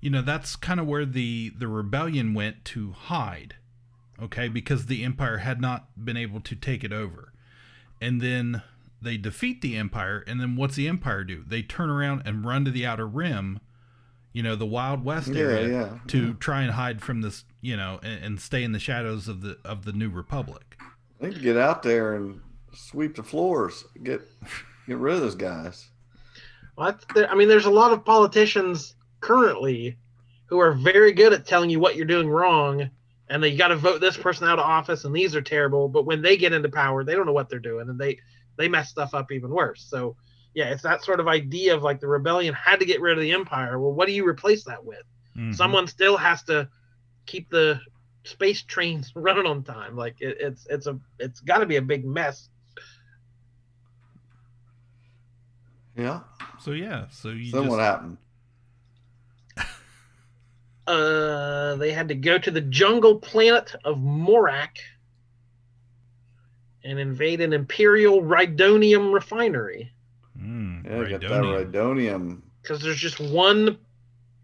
You 0.00 0.10
know, 0.10 0.20
that's 0.22 0.56
kind 0.56 0.78
of 0.78 0.86
where 0.86 1.06
the 1.06 1.52
the 1.56 1.68
rebellion 1.68 2.34
went 2.34 2.64
to 2.66 2.92
hide. 2.92 3.54
Okay, 4.22 4.48
because 4.48 4.86
the 4.86 5.04
Empire 5.04 5.38
had 5.38 5.60
not 5.60 5.86
been 6.04 6.16
able 6.18 6.40
to 6.40 6.54
take 6.54 6.84
it 6.84 6.92
over, 6.92 7.32
and 8.00 8.20
then 8.20 8.62
they 9.00 9.16
defeat 9.16 9.60
the 9.62 9.76
Empire, 9.76 10.24
and 10.26 10.40
then 10.40 10.56
what's 10.56 10.76
the 10.76 10.88
Empire 10.88 11.24
do? 11.24 11.44
They 11.46 11.62
turn 11.62 11.90
around 11.90 12.22
and 12.24 12.44
run 12.44 12.64
to 12.64 12.70
the 12.70 12.86
Outer 12.86 13.06
Rim. 13.06 13.60
You 14.32 14.42
know, 14.42 14.56
the 14.56 14.66
Wild 14.66 15.04
West 15.04 15.34
Yeah, 15.34 15.40
area 15.40 15.68
yeah, 15.68 15.98
to 16.08 16.18
yeah. 16.18 16.32
try 16.40 16.62
and 16.62 16.72
hide 16.72 17.02
from 17.02 17.22
this. 17.22 17.44
You 17.60 17.76
know, 17.76 18.00
and, 18.02 18.24
and 18.24 18.40
stay 18.40 18.62
in 18.64 18.72
the 18.72 18.78
shadows 18.78 19.28
of 19.28 19.42
the 19.42 19.58
of 19.64 19.84
the 19.84 19.92
New 19.92 20.10
Republic. 20.10 20.78
they 21.20 21.28
need 21.28 21.34
to 21.36 21.40
get 21.40 21.56
out 21.56 21.82
there 21.82 22.14
and 22.14 22.40
sweep 22.74 23.16
the 23.16 23.22
floors 23.22 23.84
get 24.02 24.20
get 24.86 24.98
rid 24.98 25.14
of 25.14 25.20
those 25.20 25.34
guys 25.34 25.90
Well, 26.76 26.98
there, 27.14 27.30
I 27.30 27.34
mean, 27.34 27.48
there's 27.48 27.66
a 27.66 27.70
lot 27.70 27.92
of 27.92 28.04
politicians 28.04 28.94
currently 29.20 29.98
who 30.46 30.58
are 30.58 30.72
very 30.72 31.12
good 31.12 31.32
at 31.32 31.46
telling 31.46 31.70
you 31.70 31.80
what 31.80 31.96
you're 31.96 32.06
doing 32.06 32.28
wrong, 32.28 32.90
and 33.28 33.42
they 33.42 33.54
got 33.56 33.68
to 33.68 33.76
vote 33.76 34.00
this 34.00 34.16
person 34.16 34.48
out 34.48 34.58
of 34.58 34.64
office, 34.64 35.04
and 35.04 35.14
these 35.14 35.34
are 35.36 35.42
terrible. 35.42 35.88
But 35.88 36.06
when 36.06 36.22
they 36.22 36.36
get 36.36 36.52
into 36.52 36.68
power, 36.70 37.04
they 37.04 37.14
don't 37.14 37.26
know 37.26 37.32
what 37.32 37.48
they're 37.50 37.58
doing, 37.58 37.88
and 37.88 37.98
they 37.98 38.18
they 38.58 38.68
mess 38.68 38.90
stuff 38.90 39.14
up 39.14 39.32
even 39.32 39.50
worse. 39.50 39.82
So, 39.88 40.16
yeah, 40.54 40.66
it's 40.70 40.82
that 40.82 41.04
sort 41.04 41.20
of 41.20 41.28
idea 41.28 41.74
of 41.74 41.82
like 41.82 42.00
the 42.00 42.08
rebellion 42.08 42.52
had 42.54 42.80
to 42.80 42.86
get 42.86 43.00
rid 43.00 43.16
of 43.16 43.22
the 43.22 43.32
empire. 43.32 43.78
Well, 43.78 43.92
what 43.92 44.06
do 44.06 44.12
you 44.12 44.26
replace 44.26 44.64
that 44.64 44.84
with? 44.84 45.02
Mhm. 45.36 45.54
Someone 45.54 45.86
still 45.86 46.16
has 46.16 46.42
to 46.44 46.68
keep 47.26 47.48
the 47.50 47.80
space 48.24 48.62
trains 48.62 49.12
running 49.16 49.46
on 49.46 49.62
time. 49.62 49.96
Like 49.96 50.16
it, 50.20 50.36
it's 50.40 50.66
it's 50.68 50.86
a 50.86 50.98
it's 51.18 51.40
got 51.40 51.58
to 51.58 51.66
be 51.66 51.76
a 51.76 51.82
big 51.82 52.04
mess. 52.04 52.48
yeah 55.96 56.20
So 56.60 56.72
yeah, 56.72 57.06
so 57.10 57.28
you 57.28 57.52
then 57.52 57.62
just, 57.62 57.70
what 57.70 57.80
happened 57.80 58.18
Uh, 60.86 61.76
they 61.76 61.92
had 61.92 62.08
to 62.08 62.14
go 62.14 62.38
to 62.38 62.50
the 62.50 62.62
jungle 62.62 63.16
planet 63.20 63.74
of 63.84 63.98
Morak 63.98 64.78
and 66.84 66.98
invade 66.98 67.40
an 67.40 67.52
Imperial 67.52 68.22
Rhydonium 68.22 69.12
refinery 69.12 69.92
Mm, 70.40 70.84
yeah 70.84 71.04
get 71.08 71.20
that 71.22 71.30
Rhydonium. 71.30 71.72
rhydonium 71.72 72.40
because 72.62 72.80
there's 72.80 72.98
just 72.98 73.18
one 73.18 73.76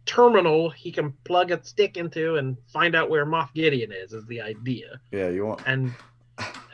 terminal 0.06 0.68
he 0.70 0.90
can 0.92 1.12
plug 1.24 1.50
a 1.52 1.64
stick 1.64 1.96
into 1.96 2.36
and 2.36 2.56
find 2.72 2.94
out 2.96 3.08
where 3.08 3.24
Moff 3.24 3.52
Gideon 3.54 3.92
is. 3.92 4.12
Is 4.12 4.26
the 4.26 4.40
idea, 4.40 5.00
yeah 5.12 5.28
you 5.28 5.46
want 5.46 5.62
and, 5.66 5.92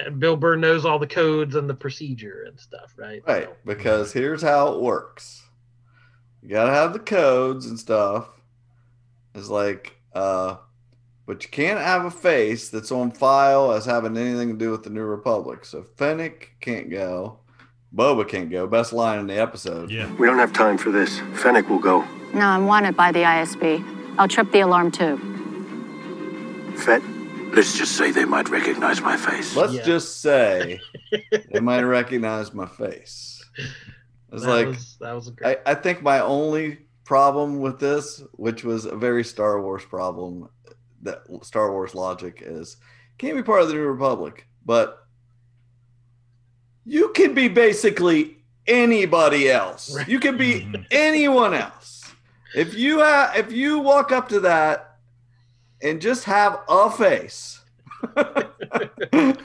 and 0.04 0.18
Bill 0.18 0.36
Burr 0.36 0.56
knows 0.56 0.84
all 0.86 0.98
the 0.98 1.06
codes 1.06 1.54
and 1.54 1.68
the 1.68 1.74
procedure 1.74 2.44
and 2.48 2.58
stuff, 2.58 2.94
right? 2.96 3.22
Right, 3.26 3.44
So- 3.44 3.56
because 3.66 4.12
here's 4.12 4.40
how 4.42 4.72
it 4.74 4.80
works. 4.80 5.42
You 6.42 6.48
gotta 6.48 6.72
have 6.72 6.94
the 6.94 6.98
codes 6.98 7.66
and 7.66 7.78
stuff. 7.78 8.26
It's 9.34 9.48
like, 9.50 9.94
uh, 10.14 10.56
but 11.27 11.43
you 11.45 11.51
can't 11.51 11.79
have 11.81 12.05
a 12.05 12.11
face 12.11 12.68
that's 12.68 12.91
on 12.93 13.11
file 13.12 13.73
as 13.73 13.85
having 13.87 14.16
anything 14.16 14.49
to 14.51 14.57
do 14.57 14.71
with 14.71 14.83
the 14.83 14.91
New 14.91 15.05
Republic. 15.05 15.64
So 15.64 15.83
Fennec 15.97 16.53
can't 16.61 16.91
go, 16.91 17.39
Boba 17.95 18.29
can't 18.29 18.51
go. 18.51 18.66
Best 18.66 18.93
line 18.93 19.18
in 19.18 19.27
the 19.27 19.41
episode. 19.41 19.91
Yeah. 19.91 20.12
We 20.14 20.27
don't 20.27 20.39
have 20.39 20.53
time 20.53 20.79
for 20.79 20.91
this. 20.91 21.21
Fennec 21.35 21.68
will 21.68 21.79
go. 21.79 22.05
No, 22.35 22.47
I'm 22.47 22.66
wanted 22.66 22.97
by 22.97 23.11
the 23.12 23.21
ISB. 23.21 23.85
I'll 24.18 24.29
trip 24.29 24.51
the 24.53 24.61
alarm 24.61 24.91
too. 24.91 25.16
Fett, 26.77 27.03
Let's 27.53 27.77
just 27.77 27.97
say 27.97 28.12
they 28.12 28.25
might 28.25 28.49
recognize 28.49 29.01
my 29.01 29.16
face. 29.16 29.57
Let's 29.57 29.73
Yeah. 29.73 29.83
just 29.85 30.21
say 30.21 30.81
they 31.53 31.59
might 31.61 31.83
recognize 31.83 32.55
my 32.55 32.66
face. 32.66 33.45
It's 34.33 34.45
like 34.45 34.68
was, 34.68 34.97
that 35.01 35.12
was 35.12 35.27
a 35.29 35.33
great. 35.33 35.59
I, 35.66 35.73
I 35.73 35.75
think 35.75 36.01
my 36.03 36.21
only 36.21 36.79
problem 37.05 37.59
with 37.59 37.81
this, 37.81 38.23
which 38.35 38.62
was 38.62 38.85
a 38.85 38.95
very 38.95 39.25
Star 39.25 39.61
Wars 39.61 39.85
problem, 39.85 40.49
that 41.03 41.22
Star 41.42 41.72
Wars 41.72 41.94
logic 41.94 42.42
is 42.44 42.76
can't 43.18 43.36
be 43.36 43.42
part 43.42 43.62
of 43.62 43.68
the 43.68 43.74
New 43.74 43.86
Republic, 43.86 44.46
but 44.64 45.07
you 46.84 47.11
can 47.11 47.34
be 47.34 47.48
basically 47.48 48.38
anybody 48.66 49.51
else. 49.51 49.94
Right. 49.94 50.09
You 50.09 50.18
can 50.20 50.36
be 50.36 50.61
Mhm. 50.61 50.86
anyone 50.90 51.55
else. 51.55 52.12
If 52.55 52.74
you 52.74 53.01
ha- 53.01 53.32
if 53.36 53.53
you 53.53 53.78
walk 53.78 54.11
up 54.12 54.28
to 54.30 54.40
that 54.40 54.96
and 55.82 56.01
just 56.01 56.24
have 56.24 56.61
a 56.68 56.90
face, 56.90 57.61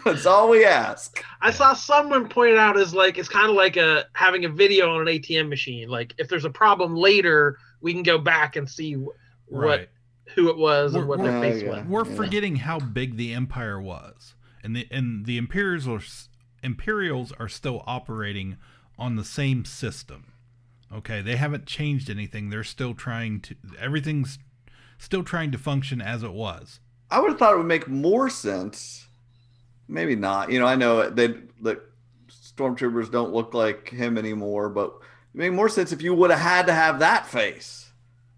that's 0.05 0.25
all 0.25 0.49
we 0.49 0.65
ask. 0.65 1.23
I 1.41 1.51
saw 1.51 1.73
someone 1.73 2.27
point 2.29 2.57
out 2.57 2.77
as 2.77 2.93
like 2.95 3.17
it's 3.17 3.29
kind 3.29 3.49
of 3.49 3.55
like 3.55 3.77
a 3.77 4.05
having 4.13 4.45
a 4.45 4.49
video 4.49 4.89
on 4.95 5.01
an 5.01 5.07
ATM 5.07 5.49
machine. 5.49 5.89
Like 5.89 6.13
if 6.17 6.27
there's 6.29 6.45
a 6.45 6.49
problem 6.49 6.95
later, 6.95 7.57
we 7.81 7.93
can 7.93 8.03
go 8.03 8.17
back 8.17 8.55
and 8.55 8.69
see 8.69 8.93
wh- 8.93 9.07
what 9.51 9.61
Right. 9.67 9.89
Who 10.33 10.49
it 10.49 10.57
was 10.57 10.95
and 10.95 11.07
We're- 11.07 11.07
what 11.19 11.23
their 11.23 11.39
we're- 11.39 11.51
face 11.51 11.63
Yeah, 11.63 11.69
was. 11.81 11.85
We're 11.87 12.09
Yeah. 12.09 12.15
forgetting 12.15 12.55
how 12.57 12.79
big 12.79 13.15
the 13.17 13.33
empire 13.33 13.79
was, 13.79 14.33
and 14.63 14.75
the 14.75 14.87
and 14.91 15.25
the 15.25 15.37
Imperials 15.37 15.87
are 15.87 16.01
Imperials 16.63 17.31
are 17.33 17.47
still 17.47 17.83
operating 17.85 18.57
on 18.97 19.15
the 19.17 19.23
same 19.23 19.65
system. 19.65 20.33
Okay, 20.91 21.21
they 21.21 21.35
haven't 21.35 21.65
changed 21.67 22.09
anything. 22.09 22.49
They're 22.49 22.63
still 22.63 22.93
trying 22.95 23.39
to. 23.41 23.55
Everything's 23.79 24.39
still 24.97 25.23
trying 25.23 25.51
to 25.51 25.57
function 25.57 26.01
as 26.01 26.23
it 26.23 26.33
was. 26.33 26.79
I 27.11 27.19
would 27.19 27.29
have 27.29 27.37
thought 27.39 27.53
it 27.53 27.57
would 27.57 27.67
make 27.67 27.87
more 27.87 28.29
sense. 28.29 29.07
Maybe 29.87 30.15
not. 30.15 30.51
You 30.51 30.59
know, 30.59 30.65
I 30.65 30.75
know 30.75 31.07
they 31.09 31.27
the 31.61 31.79
stormtroopers 32.29 33.11
don't 33.11 33.33
look 33.33 33.53
like 33.53 33.89
him 33.89 34.17
anymore, 34.17 34.69
but 34.69 34.87
it 35.33 35.37
made 35.37 35.51
more 35.51 35.69
sense 35.69 35.91
if 35.91 36.01
you 36.01 36.13
would 36.15 36.31
have 36.31 36.39
had 36.39 36.65
to 36.67 36.73
have 36.73 36.99
that 36.99 37.27
face, 37.27 37.84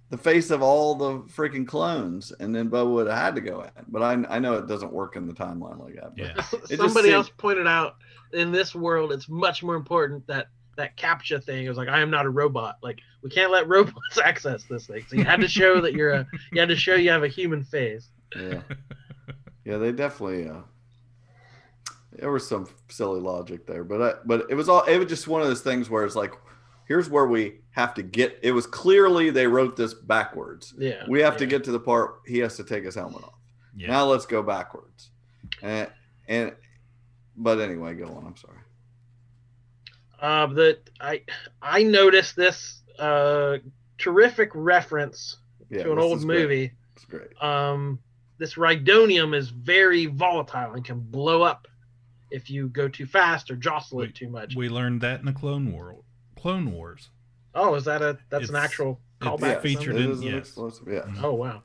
the 0.10 0.18
face 0.18 0.52
of 0.52 0.62
all 0.62 0.96
the 0.96 1.20
freaking 1.32 1.68
clones, 1.68 2.32
and 2.40 2.56
then 2.56 2.70
Boba 2.70 2.94
would 2.94 3.08
have 3.08 3.18
had 3.18 3.36
to 3.36 3.42
go 3.42 3.62
in. 3.62 3.70
But 3.90 4.02
I 4.04 4.14
I 4.36 4.40
know 4.40 4.54
it 4.54 4.68
doesn't 4.68 4.94
work 4.94 5.16
in 5.16 5.28
the 5.28 5.34
timeline 5.34 5.80
like 5.84 5.96
that. 5.96 6.16
But 6.16 6.18
Yeah. 6.70 6.78
Somebody 6.78 7.08
seemed- 7.10 7.14
else 7.16 7.30
pointed 7.38 7.68
out 7.68 7.96
in 8.34 8.52
this 8.52 8.74
world, 8.76 9.12
it's 9.12 9.28
much 9.30 9.64
more 9.64 9.76
important 9.76 10.26
that 10.28 10.48
that 10.78 10.96
captcha 10.96 11.44
thing 11.44 11.66
is 11.66 11.76
like 11.76 11.88
I 11.90 12.00
am 12.02 12.10
not 12.12 12.26
a 12.26 12.30
robot. 12.30 12.78
Like 12.84 13.00
we 13.24 13.30
can't 13.30 13.52
let 13.52 13.68
robots 13.70 14.18
access 14.24 14.64
this 14.64 14.88
thing. 14.88 15.04
So 15.10 15.16
you 15.18 15.24
had 15.26 15.42
to 15.42 15.48
show 15.48 15.82
that 15.82 15.94
you're 15.94 16.12
a 16.14 16.28
you 16.52 16.60
had 16.60 16.70
to 16.70 16.76
show 16.76 16.96
you 16.96 17.10
have 17.10 17.24
a 17.24 17.28
human 17.28 17.64
face. 17.64 18.10
yeah, 18.36 18.62
yeah, 19.66 19.78
they 19.78 19.92
definitely. 19.92 20.48
Uh, 20.50 20.62
there 22.14 22.32
was 22.32 22.48
some 22.48 22.68
silly 22.90 23.20
logic 23.20 23.66
there, 23.68 23.84
but 23.84 24.02
I, 24.02 24.14
but 24.26 24.46
it 24.50 24.56
was 24.56 24.70
all 24.70 24.84
it 24.86 24.98
was 24.98 25.08
just 25.08 25.28
one 25.28 25.42
of 25.42 25.48
those 25.48 25.62
things 25.62 25.90
where 25.90 26.04
it's 26.06 26.16
like, 26.16 26.34
here's 26.88 27.10
where 27.10 27.28
we 27.28 27.60
have 27.78 27.94
to 27.94 28.02
get. 28.02 28.40
It 28.42 28.52
was 28.52 28.66
clearly 28.66 29.30
they 29.30 29.46
wrote 29.46 29.76
this 29.78 29.94
backwards. 29.94 30.74
Yeah. 30.80 31.04
We 31.08 31.22
have 31.22 31.38
to 31.38 31.46
get 31.46 31.64
to 31.66 31.72
the 31.72 31.80
part 31.80 32.22
he 32.26 32.40
has 32.40 32.58
to 32.58 32.64
take 32.64 32.84
his 32.84 32.96
helmet 32.96 33.24
off. 33.24 33.36
Yeah. 33.76 33.90
Now 33.90 34.06
let's 34.06 34.26
go 34.26 34.42
backwards. 34.42 35.12
And 35.62 35.88
and 36.28 36.56
but 37.38 37.60
anyway, 37.60 37.94
go 37.94 38.08
on. 38.08 38.26
I'm 38.26 38.36
sorry. 38.36 38.58
Uh, 40.20 40.48
that 40.48 40.90
I 41.00 41.22
I 41.62 41.84
noticed 41.84 42.36
this 42.36 42.82
uh 42.98 43.58
terrific 44.00 44.50
reference 44.56 45.38
Yeah, 45.70 45.84
to 45.84 45.92
an 45.92 45.98
this 45.98 46.04
old 46.06 46.18
is 46.18 46.26
great. 46.26 46.40
movie. 46.42 46.72
It's 46.96 47.06
great. 47.06 47.42
Um, 47.44 48.00
this 48.40 48.56
rhydonium 48.56 49.36
is 49.36 49.50
very 49.50 50.08
volatile 50.08 50.74
and 50.74 50.84
can 50.84 51.00
blow 51.00 51.44
up 51.44 51.68
if 52.32 52.50
you 52.50 52.70
go 52.70 52.88
too 52.88 53.06
fast 53.06 53.52
or 53.52 53.56
jostle 53.56 54.00
Wait, 54.00 54.10
it 54.10 54.16
too 54.16 54.30
much. 54.30 54.56
We 54.56 54.68
learned 54.68 55.02
that 55.02 55.20
in 55.20 55.28
the 55.28 55.34
Clone 55.34 55.72
World, 55.72 56.04
Clone 56.36 56.72
Wars. 56.72 57.10
Oh, 57.58 57.76
is 57.76 57.86
that 57.86 58.02
a 58.02 58.18
that's 58.30 58.50
an 58.50 58.56
actual 58.56 59.00
it's 59.20 59.28
callback? 59.28 59.56
Yeah, 59.56 59.60
featured 59.60 59.96
in- 59.98 60.22
yes. 60.22 60.58
Yeah. 60.88 61.06
Oh 61.22 61.34
wow. 61.34 61.64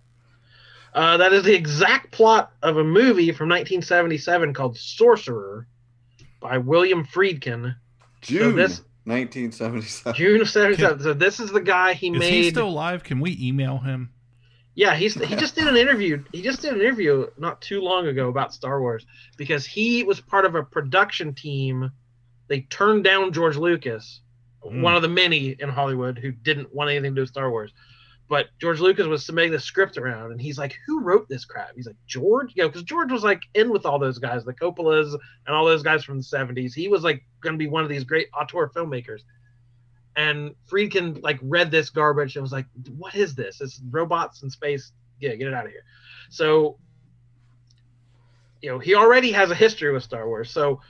Uh, 0.94 1.16
that 1.18 1.32
is 1.32 1.44
the 1.44 1.54
exact 1.54 2.10
plot 2.10 2.52
of 2.62 2.76
a 2.76 2.84
movie 2.84 3.32
from 3.32 3.48
1977 3.48 4.52
called 4.52 4.76
Sorcerer 4.76 5.66
by 6.40 6.58
William 6.58 7.04
Friedkin. 7.06 7.76
June 8.20 8.56
this- 8.56 8.82
1977. 9.04 10.14
June 10.14 10.40
of 10.40 10.48
77. 10.48 11.02
So 11.02 11.12
this 11.12 11.40
is 11.40 11.50
the 11.50 11.60
guy 11.60 11.94
he 11.94 12.08
Is 12.10 12.18
made. 12.18 12.32
he 12.44 12.50
still 12.50 12.68
alive? 12.68 13.02
Can 13.02 13.20
we 13.20 13.36
email 13.40 13.78
him? 13.78 14.10
Yeah, 14.74 14.94
he's 14.94 15.14
he 15.14 15.36
just 15.36 15.54
did 15.54 15.66
an 15.66 15.76
interview. 15.76 16.24
He 16.32 16.40
just 16.40 16.62
did 16.62 16.72
an 16.72 16.80
interview 16.80 17.26
not 17.36 17.60
too 17.60 17.80
long 17.82 18.06
ago 18.06 18.28
about 18.28 18.54
Star 18.54 18.80
Wars 18.80 19.04
because 19.36 19.66
he 19.66 20.02
was 20.02 20.20
part 20.20 20.46
of 20.46 20.54
a 20.54 20.62
production 20.62 21.34
team. 21.34 21.90
They 22.48 22.60
turned 22.62 23.04
down 23.04 23.32
George 23.32 23.56
Lucas, 23.56 24.20
Mm. 24.64 24.82
one 24.82 24.94
of 24.94 25.02
the 25.02 25.08
many 25.08 25.56
in 25.58 25.68
Hollywood 25.68 26.18
who 26.18 26.30
didn't 26.30 26.72
want 26.74 26.90
anything 26.90 27.12
to 27.12 27.14
do 27.16 27.22
with 27.22 27.30
Star 27.30 27.50
Wars. 27.50 27.72
But 28.28 28.46
George 28.60 28.80
Lucas 28.80 29.06
was 29.06 29.26
submitting 29.26 29.52
the 29.52 29.60
script 29.60 29.98
around, 29.98 30.30
and 30.30 30.40
he's 30.40 30.56
like, 30.56 30.78
"Who 30.86 31.00
wrote 31.00 31.28
this 31.28 31.44
crap?" 31.44 31.74
He's 31.74 31.86
like, 31.86 31.96
"George," 32.06 32.52
you 32.54 32.62
know, 32.62 32.68
because 32.68 32.84
George 32.84 33.10
was 33.10 33.24
like 33.24 33.42
in 33.54 33.70
with 33.70 33.84
all 33.84 33.98
those 33.98 34.18
guys, 34.18 34.44
the 34.44 34.54
Coppolas 34.54 35.12
and 35.46 35.54
all 35.54 35.66
those 35.66 35.82
guys 35.82 36.04
from 36.04 36.18
the 36.18 36.24
'70s. 36.24 36.72
He 36.72 36.88
was 36.88 37.02
like 37.02 37.24
going 37.40 37.54
to 37.54 37.58
be 37.58 37.66
one 37.66 37.82
of 37.82 37.90
these 37.90 38.04
great 38.04 38.28
auteur 38.32 38.68
filmmakers. 38.68 39.20
And 40.16 40.54
Friedkin 40.70 41.22
like 41.22 41.40
read 41.42 41.70
this 41.70 41.90
garbage 41.90 42.36
and 42.36 42.42
was 42.42 42.52
like, 42.52 42.66
"What 42.96 43.14
is 43.14 43.34
this? 43.34 43.60
It's 43.60 43.80
robots 43.90 44.42
in 44.42 44.50
space. 44.50 44.92
Yeah, 45.20 45.34
get 45.34 45.48
it 45.48 45.54
out 45.54 45.66
of 45.66 45.72
here." 45.72 45.84
So, 46.30 46.78
you 48.62 48.70
know, 48.70 48.78
he 48.78 48.94
already 48.94 49.32
has 49.32 49.50
a 49.50 49.54
history 49.54 49.92
with 49.92 50.04
Star 50.04 50.26
Wars. 50.26 50.50
So, 50.50 50.80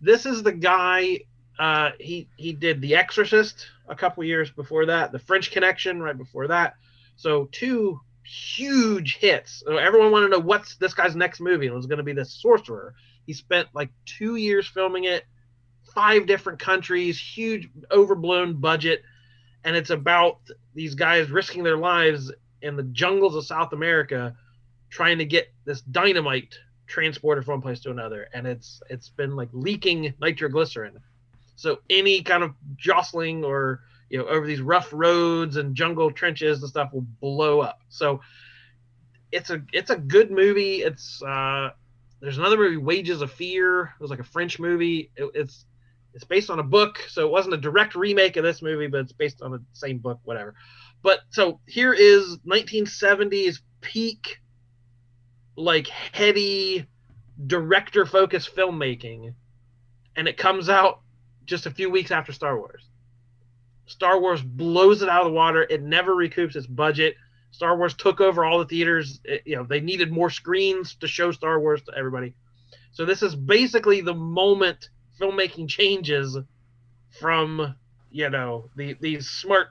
this 0.00 0.26
is 0.26 0.42
the 0.42 0.52
guy. 0.52 1.20
Uh, 1.58 1.90
he 2.00 2.28
he 2.36 2.52
did 2.52 2.80
The 2.80 2.96
Exorcist 2.96 3.66
a 3.88 3.94
couple 3.94 4.24
years 4.24 4.50
before 4.50 4.86
that, 4.86 5.12
The 5.12 5.18
French 5.18 5.50
Connection 5.50 6.00
right 6.02 6.16
before 6.16 6.48
that. 6.48 6.74
So 7.16 7.48
two 7.52 8.00
huge 8.24 9.16
hits. 9.16 9.62
So 9.66 9.76
everyone 9.76 10.12
wanted 10.12 10.28
to 10.28 10.32
know 10.32 10.44
what's 10.44 10.76
this 10.76 10.94
guy's 10.94 11.16
next 11.16 11.40
movie. 11.40 11.66
It 11.66 11.74
was 11.74 11.86
going 11.86 11.98
to 11.98 12.04
be 12.04 12.12
The 12.12 12.24
Sorcerer. 12.24 12.94
He 13.26 13.32
spent 13.32 13.68
like 13.74 13.90
two 14.04 14.36
years 14.36 14.66
filming 14.66 15.04
it, 15.04 15.24
five 15.94 16.26
different 16.26 16.58
countries, 16.58 17.18
huge 17.18 17.68
overblown 17.90 18.54
budget, 18.54 19.02
and 19.64 19.76
it's 19.76 19.90
about 19.90 20.40
these 20.74 20.94
guys 20.94 21.30
risking 21.30 21.62
their 21.62 21.76
lives 21.76 22.32
in 22.62 22.76
the 22.76 22.82
jungles 22.84 23.36
of 23.36 23.44
South 23.44 23.72
America, 23.72 24.34
trying 24.90 25.18
to 25.18 25.24
get 25.24 25.52
this 25.64 25.82
dynamite 25.82 26.58
transported 26.86 27.44
from 27.44 27.54
one 27.54 27.62
place 27.62 27.80
to 27.80 27.90
another, 27.90 28.28
and 28.34 28.46
it's 28.46 28.82
it's 28.90 29.08
been 29.08 29.36
like 29.36 29.48
leaking 29.52 30.14
nitroglycerin. 30.20 30.98
So 31.56 31.78
any 31.90 32.22
kind 32.22 32.42
of 32.42 32.54
jostling 32.76 33.44
or 33.44 33.80
you 34.08 34.18
know 34.18 34.26
over 34.26 34.46
these 34.46 34.60
rough 34.60 34.90
roads 34.92 35.56
and 35.56 35.74
jungle 35.74 36.10
trenches 36.10 36.60
and 36.60 36.68
stuff 36.68 36.92
will 36.92 37.06
blow 37.20 37.60
up. 37.60 37.80
So 37.88 38.20
it's 39.30 39.50
a 39.50 39.62
it's 39.72 39.90
a 39.90 39.96
good 39.96 40.30
movie. 40.30 40.82
It's 40.82 41.22
uh 41.22 41.70
there's 42.20 42.38
another 42.38 42.56
movie, 42.56 42.76
Wages 42.76 43.20
of 43.20 43.32
Fear. 43.32 43.82
It 43.82 44.00
was 44.00 44.10
like 44.10 44.20
a 44.20 44.24
French 44.24 44.60
movie. 44.60 45.10
It, 45.16 45.30
it's 45.34 45.64
it's 46.14 46.24
based 46.24 46.50
on 46.50 46.58
a 46.58 46.62
book, 46.62 46.98
so 47.08 47.26
it 47.26 47.30
wasn't 47.30 47.54
a 47.54 47.58
direct 47.58 47.94
remake 47.94 48.36
of 48.36 48.44
this 48.44 48.62
movie, 48.62 48.86
but 48.86 49.00
it's 49.00 49.12
based 49.12 49.42
on 49.42 49.50
the 49.50 49.62
same 49.72 49.98
book, 49.98 50.20
whatever. 50.24 50.54
But 51.02 51.20
so 51.30 51.60
here 51.66 51.92
is 51.92 52.38
1970s 52.46 53.60
peak, 53.80 54.40
like 55.56 55.88
heady, 55.88 56.86
director 57.46 58.06
focused 58.06 58.54
filmmaking, 58.54 59.34
and 60.14 60.28
it 60.28 60.36
comes 60.36 60.68
out 60.68 61.00
just 61.44 61.66
a 61.66 61.70
few 61.70 61.90
weeks 61.90 62.10
after 62.10 62.32
Star 62.32 62.56
Wars. 62.56 62.84
Star 63.86 64.20
Wars 64.20 64.42
blows 64.42 65.02
it 65.02 65.08
out 65.08 65.22
of 65.22 65.28
the 65.28 65.32
water. 65.32 65.66
It 65.68 65.82
never 65.82 66.14
recoups 66.14 66.56
its 66.56 66.66
budget. 66.66 67.16
Star 67.50 67.76
Wars 67.76 67.94
took 67.94 68.20
over 68.20 68.44
all 68.44 68.58
the 68.58 68.64
theaters. 68.66 69.20
It- 69.24 69.42
you 69.44 69.56
know, 69.56 69.64
they 69.64 69.80
needed 69.80 70.10
more 70.10 70.30
screens 70.30 70.94
to 70.96 71.06
show 71.08 71.32
Star 71.32 71.60
Wars 71.60 71.82
to 71.82 71.92
everybody. 71.96 72.34
So 72.92 73.04
this 73.04 73.22
is 73.22 73.34
basically 73.34 74.00
the 74.00 74.14
moment 74.14 74.88
filmmaking 75.20 75.68
changes 75.68 76.38
from, 77.20 77.74
you 78.10 78.30
know, 78.30 78.70
the 78.76 78.94
these 79.00 79.28
smart, 79.28 79.68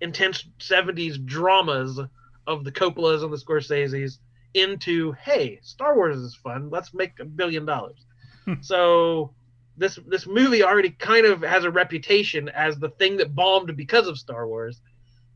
intense 0.00 0.44
70s 0.58 1.24
dramas 1.24 2.00
of 2.46 2.64
the 2.64 2.72
Coppolas 2.72 3.22
and 3.22 3.32
the 3.32 3.36
Scorseses 3.36 4.18
into, 4.54 5.12
hey, 5.12 5.58
Star 5.62 5.94
Wars 5.96 6.16
is 6.18 6.34
fun. 6.34 6.70
Let's 6.70 6.92
make 6.92 7.18
a 7.20 7.24
billion 7.24 7.64
dollars. 7.64 8.04
Hmm. 8.44 8.54
so 8.60 9.32
this 9.76 9.98
this 10.06 10.26
movie 10.26 10.62
already 10.62 10.90
kind 10.90 11.26
of 11.26 11.42
has 11.42 11.64
a 11.64 11.70
reputation 11.70 12.48
as 12.50 12.78
the 12.78 12.90
thing 12.90 13.16
that 13.16 13.34
bombed 13.34 13.74
because 13.76 14.06
of 14.06 14.18
Star 14.18 14.46
Wars, 14.46 14.80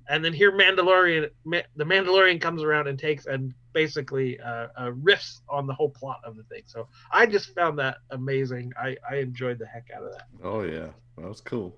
and 0.09 0.25
then 0.25 0.33
here 0.33 0.53
Mandalorian, 0.53 1.31
Ma- 1.45 1.63
the 1.77 1.85
Mandalorian 1.85 2.41
comes 2.41 2.63
around 2.63 2.87
and 2.87 2.99
takes 2.99 3.27
and 3.27 3.55
basically 3.73 4.39
uh, 4.41 4.69
uh, 4.77 4.91
riffs 4.93 5.41
on 5.49 5.67
the 5.67 5.75
whole 5.75 5.91
plot 5.91 6.21
of 6.25 6.37
the 6.37 6.43
thing. 6.45 6.63
So 6.67 6.89
I 7.11 7.27
just 7.27 7.55
found 7.55 7.79
that 7.79 7.97
amazing. 8.11 8.73
I 8.79 8.97
I 9.11 9.17
enjoyed 9.17 9.59
the 9.59 9.67
heck 9.67 9.89
out 9.95 10.03
of 10.03 10.13
that. 10.13 10.27
Oh 10.43 10.63
yeah, 10.63 10.89
that 11.19 11.29
was 11.29 11.41
cool. 11.41 11.77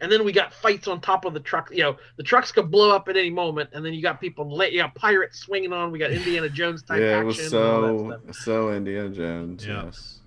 And 0.00 0.10
then 0.10 0.24
we 0.24 0.32
got 0.32 0.52
fights 0.52 0.88
on 0.88 1.00
top 1.00 1.24
of 1.24 1.34
the 1.34 1.40
truck. 1.40 1.70
You 1.70 1.84
know, 1.84 1.96
the 2.16 2.24
trucks 2.24 2.50
could 2.50 2.68
blow 2.68 2.90
up 2.90 3.08
at 3.08 3.16
any 3.16 3.30
moment, 3.30 3.70
and 3.72 3.84
then 3.84 3.94
you 3.94 4.02
got 4.02 4.20
people, 4.20 4.48
la- 4.56 4.64
you 4.64 4.78
got 4.78 4.92
pirates 4.96 5.38
swinging 5.38 5.72
on. 5.72 5.92
We 5.92 6.00
got 6.00 6.10
Indiana 6.10 6.48
Jones 6.48 6.82
type 6.82 7.00
yeah, 7.00 7.20
it 7.20 7.26
action. 7.26 7.26
was 7.26 7.52
and 7.52 7.54
all 7.54 8.10
so 8.32 8.32
so 8.32 8.70
Indiana 8.72 9.08
Jones. 9.10 9.64
Yeah. 9.64 9.84
Yes. 9.84 10.17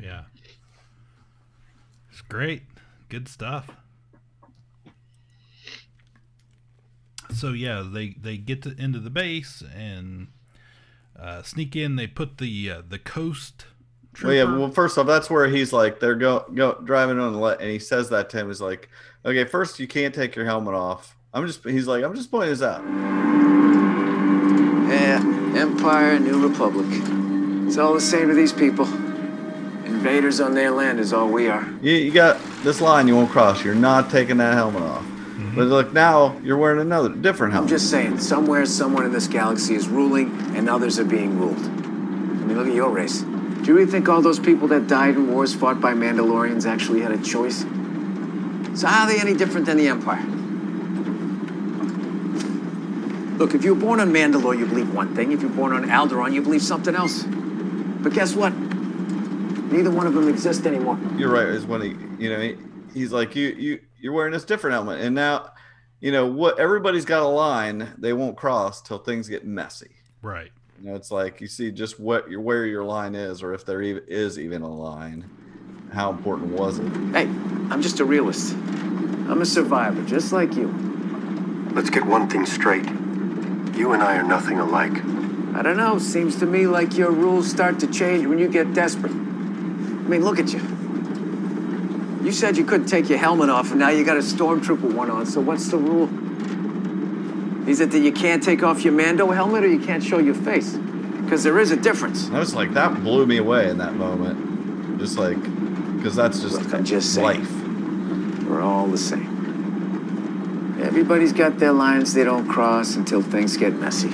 Yeah. 0.00 0.22
It's 2.10 2.22
great. 2.22 2.62
Good 3.08 3.28
stuff. 3.28 3.70
So 7.32 7.50
yeah, 7.50 7.84
they 7.86 8.10
they 8.20 8.36
get 8.36 8.62
to, 8.62 8.74
into 8.76 8.98
the 8.98 9.10
base 9.10 9.62
and 9.74 10.28
uh, 11.18 11.42
sneak 11.42 11.76
in. 11.76 11.96
They 11.96 12.06
put 12.06 12.38
the 12.38 12.70
uh, 12.70 12.82
the 12.88 12.98
coast 12.98 13.66
stormtrooper. 14.20 14.24
Well, 14.24 14.34
yeah. 14.34 14.58
Well, 14.58 14.70
first 14.70 14.98
off, 14.98 15.06
that's 15.06 15.30
where 15.30 15.48
he's 15.48 15.72
like 15.72 16.00
they're 16.00 16.14
go 16.14 16.44
go 16.54 16.80
driving 16.84 17.18
on 17.18 17.32
the 17.32 17.38
let, 17.38 17.60
and 17.60 17.70
he 17.70 17.78
says 17.78 18.08
that 18.10 18.30
to 18.30 18.38
him. 18.38 18.48
He's 18.48 18.60
like, 18.60 18.88
okay, 19.24 19.44
first 19.44 19.78
you 19.78 19.86
can't 19.86 20.14
take 20.14 20.34
your 20.36 20.44
helmet 20.44 20.74
off. 20.74 21.16
I'm 21.32 21.46
just. 21.46 21.64
He's 21.64 21.86
like, 21.86 22.04
I'm 22.04 22.14
just 22.14 22.30
pointing 22.30 22.50
this 22.50 22.62
out. 22.62 22.82
Yeah, 24.88 25.22
Empire, 25.56 26.18
New 26.18 26.48
Republic. 26.48 26.86
It's 27.66 27.78
all 27.78 27.94
the 27.94 28.00
same 28.00 28.28
to 28.28 28.34
these 28.34 28.52
people. 28.52 28.86
Invaders 30.00 30.40
on 30.40 30.54
their 30.54 30.70
land 30.70 30.98
is 30.98 31.12
all 31.12 31.28
we 31.28 31.48
are. 31.48 31.62
You, 31.82 31.92
you 31.92 32.10
got 32.10 32.40
this 32.62 32.80
line 32.80 33.06
you 33.06 33.14
won't 33.14 33.28
cross. 33.28 33.62
You're 33.62 33.74
not 33.74 34.10
taking 34.10 34.38
that 34.38 34.54
helmet 34.54 34.80
off. 34.80 35.02
Mm-hmm. 35.02 35.54
But 35.54 35.64
look, 35.64 35.92
now 35.92 36.38
you're 36.42 36.56
wearing 36.56 36.80
another 36.80 37.10
different 37.10 37.52
helmet. 37.52 37.70
I'm 37.70 37.76
just 37.76 37.90
saying, 37.90 38.18
somewhere 38.18 38.64
someone 38.64 39.04
in 39.04 39.12
this 39.12 39.26
galaxy 39.26 39.74
is 39.74 39.88
ruling 39.88 40.56
and 40.56 40.70
others 40.70 40.98
are 40.98 41.04
being 41.04 41.38
ruled. 41.38 41.58
I 41.58 41.60
mean, 41.60 42.56
look 42.56 42.66
at 42.66 42.72
your 42.72 42.88
race. 42.88 43.20
Do 43.20 43.62
you 43.66 43.74
really 43.74 43.90
think 43.90 44.08
all 44.08 44.22
those 44.22 44.40
people 44.40 44.68
that 44.68 44.86
died 44.86 45.16
in 45.16 45.34
wars 45.34 45.54
fought 45.54 45.82
by 45.82 45.92
Mandalorians 45.92 46.64
actually 46.64 47.02
had 47.02 47.12
a 47.12 47.22
choice? 47.22 47.60
So 48.80 48.86
how 48.86 49.04
are 49.04 49.12
they 49.12 49.20
any 49.20 49.34
different 49.34 49.66
than 49.66 49.76
the 49.76 49.88
Empire? 49.88 50.24
Look, 53.36 53.54
if 53.54 53.64
you 53.64 53.74
were 53.74 53.80
born 53.80 54.00
on 54.00 54.10
Mandalore, 54.12 54.58
you 54.58 54.64
believe 54.64 54.94
one 54.94 55.14
thing. 55.14 55.32
If 55.32 55.42
you're 55.42 55.50
born 55.50 55.74
on 55.74 55.84
Alderaan, 55.84 56.32
you 56.32 56.40
believe 56.40 56.62
something 56.62 56.94
else. 56.94 57.22
But 57.22 58.14
guess 58.14 58.34
what? 58.34 58.54
Neither 59.70 59.90
one 59.90 60.06
of 60.06 60.14
them 60.14 60.28
exist 60.28 60.66
anymore. 60.66 60.98
You're 61.16 61.30
right. 61.30 61.46
Is 61.46 61.64
when 61.66 61.80
he, 61.82 61.88
you 62.22 62.30
know, 62.30 62.40
he, 62.40 62.56
he's 62.92 63.12
like, 63.12 63.36
you, 63.36 63.48
you, 63.48 63.80
you're 64.00 64.12
wearing 64.12 64.32
this 64.32 64.44
different 64.44 64.74
helmet, 64.74 65.00
and 65.00 65.14
now, 65.14 65.52
you 66.00 66.10
know 66.12 66.26
what? 66.26 66.58
Everybody's 66.58 67.04
got 67.04 67.22
a 67.22 67.28
line 67.28 67.92
they 67.98 68.12
won't 68.12 68.36
cross 68.36 68.80
till 68.82 68.98
things 68.98 69.28
get 69.28 69.44
messy. 69.46 69.90
right. 70.22 70.50
You 70.82 70.88
know, 70.88 70.94
it's 70.96 71.10
like 71.10 71.42
you 71.42 71.46
see 71.46 71.70
just 71.70 72.00
what 72.00 72.30
your 72.30 72.40
where 72.40 72.64
your 72.64 72.82
line 72.84 73.14
is, 73.14 73.42
or 73.42 73.52
if 73.52 73.66
there 73.66 73.82
even 73.82 74.02
is 74.08 74.38
even 74.38 74.62
a 74.62 74.72
line. 74.72 75.28
How 75.92 76.10
important 76.10 76.52
was 76.52 76.78
it? 76.78 76.88
Hey, 77.12 77.26
I'm 77.70 77.82
just 77.82 78.00
a 78.00 78.04
realist. 78.06 78.54
I'm 78.54 79.42
a 79.42 79.44
survivor, 79.46 80.02
just 80.06 80.32
like 80.32 80.54
you. 80.54 80.68
Let's 81.74 81.90
get 81.90 82.06
one 82.06 82.30
thing 82.30 82.46
straight. 82.46 82.86
You 83.76 83.92
and 83.92 84.02
I 84.02 84.16
are 84.16 84.22
nothing 84.22 84.58
alike. 84.58 85.04
I 85.54 85.62
don't 85.62 85.76
know. 85.76 85.98
Seems 85.98 86.36
to 86.36 86.46
me 86.46 86.66
like 86.66 86.96
your 86.96 87.10
rules 87.10 87.50
start 87.50 87.78
to 87.80 87.86
change 87.86 88.24
when 88.26 88.38
you 88.38 88.48
get 88.48 88.72
desperate. 88.72 89.12
I 90.10 90.14
mean, 90.14 90.24
look 90.24 90.40
at 90.40 90.52
you. 90.52 90.58
You 92.24 92.32
said 92.32 92.56
you 92.56 92.64
couldn't 92.64 92.88
take 92.88 93.08
your 93.08 93.18
helmet 93.18 93.48
off, 93.48 93.70
and 93.70 93.78
now 93.78 93.90
you 93.90 94.04
got 94.04 94.16
a 94.16 94.20
stormtrooper 94.20 94.92
one 94.92 95.08
on. 95.08 95.24
So 95.24 95.40
what's 95.40 95.68
the 95.68 95.76
rule? 95.76 96.08
Is 97.68 97.78
it 97.78 97.92
that 97.92 98.00
you 98.00 98.10
can't 98.10 98.42
take 98.42 98.64
off 98.64 98.82
your 98.82 98.92
Mando 98.92 99.30
helmet, 99.30 99.62
or 99.62 99.68
you 99.68 99.78
can't 99.78 100.02
show 100.02 100.18
your 100.18 100.34
face? 100.34 100.74
Because 100.74 101.44
there 101.44 101.60
is 101.60 101.70
a 101.70 101.76
difference. 101.76 102.28
I 102.30 102.40
was 102.40 102.56
like, 102.56 102.74
that 102.74 103.04
blew 103.04 103.24
me 103.24 103.36
away 103.36 103.70
in 103.70 103.78
that 103.78 103.94
moment. 103.94 104.98
Just 104.98 105.16
like, 105.16 105.40
because 105.96 106.16
that's 106.16 106.40
just 106.40 106.60
Look, 106.60 106.74
I'm 106.74 106.84
just 106.84 107.14
saying. 107.14 107.44
life. 107.44 108.48
We're 108.48 108.62
all 108.62 108.88
the 108.88 108.98
same. 108.98 110.80
Everybody's 110.82 111.32
got 111.32 111.60
their 111.60 111.72
lines 111.72 112.14
they 112.14 112.24
don't 112.24 112.48
cross 112.48 112.96
until 112.96 113.22
things 113.22 113.56
get 113.56 113.74
messy. 113.74 114.10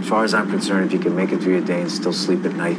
As 0.00 0.08
far 0.08 0.24
as 0.24 0.34
I'm 0.34 0.50
concerned, 0.50 0.86
if 0.86 0.92
you 0.92 0.98
can 0.98 1.14
make 1.14 1.30
it 1.30 1.40
through 1.40 1.52
your 1.52 1.64
day 1.64 1.82
and 1.82 1.92
still 1.92 2.12
sleep 2.12 2.44
at 2.44 2.56
night, 2.56 2.78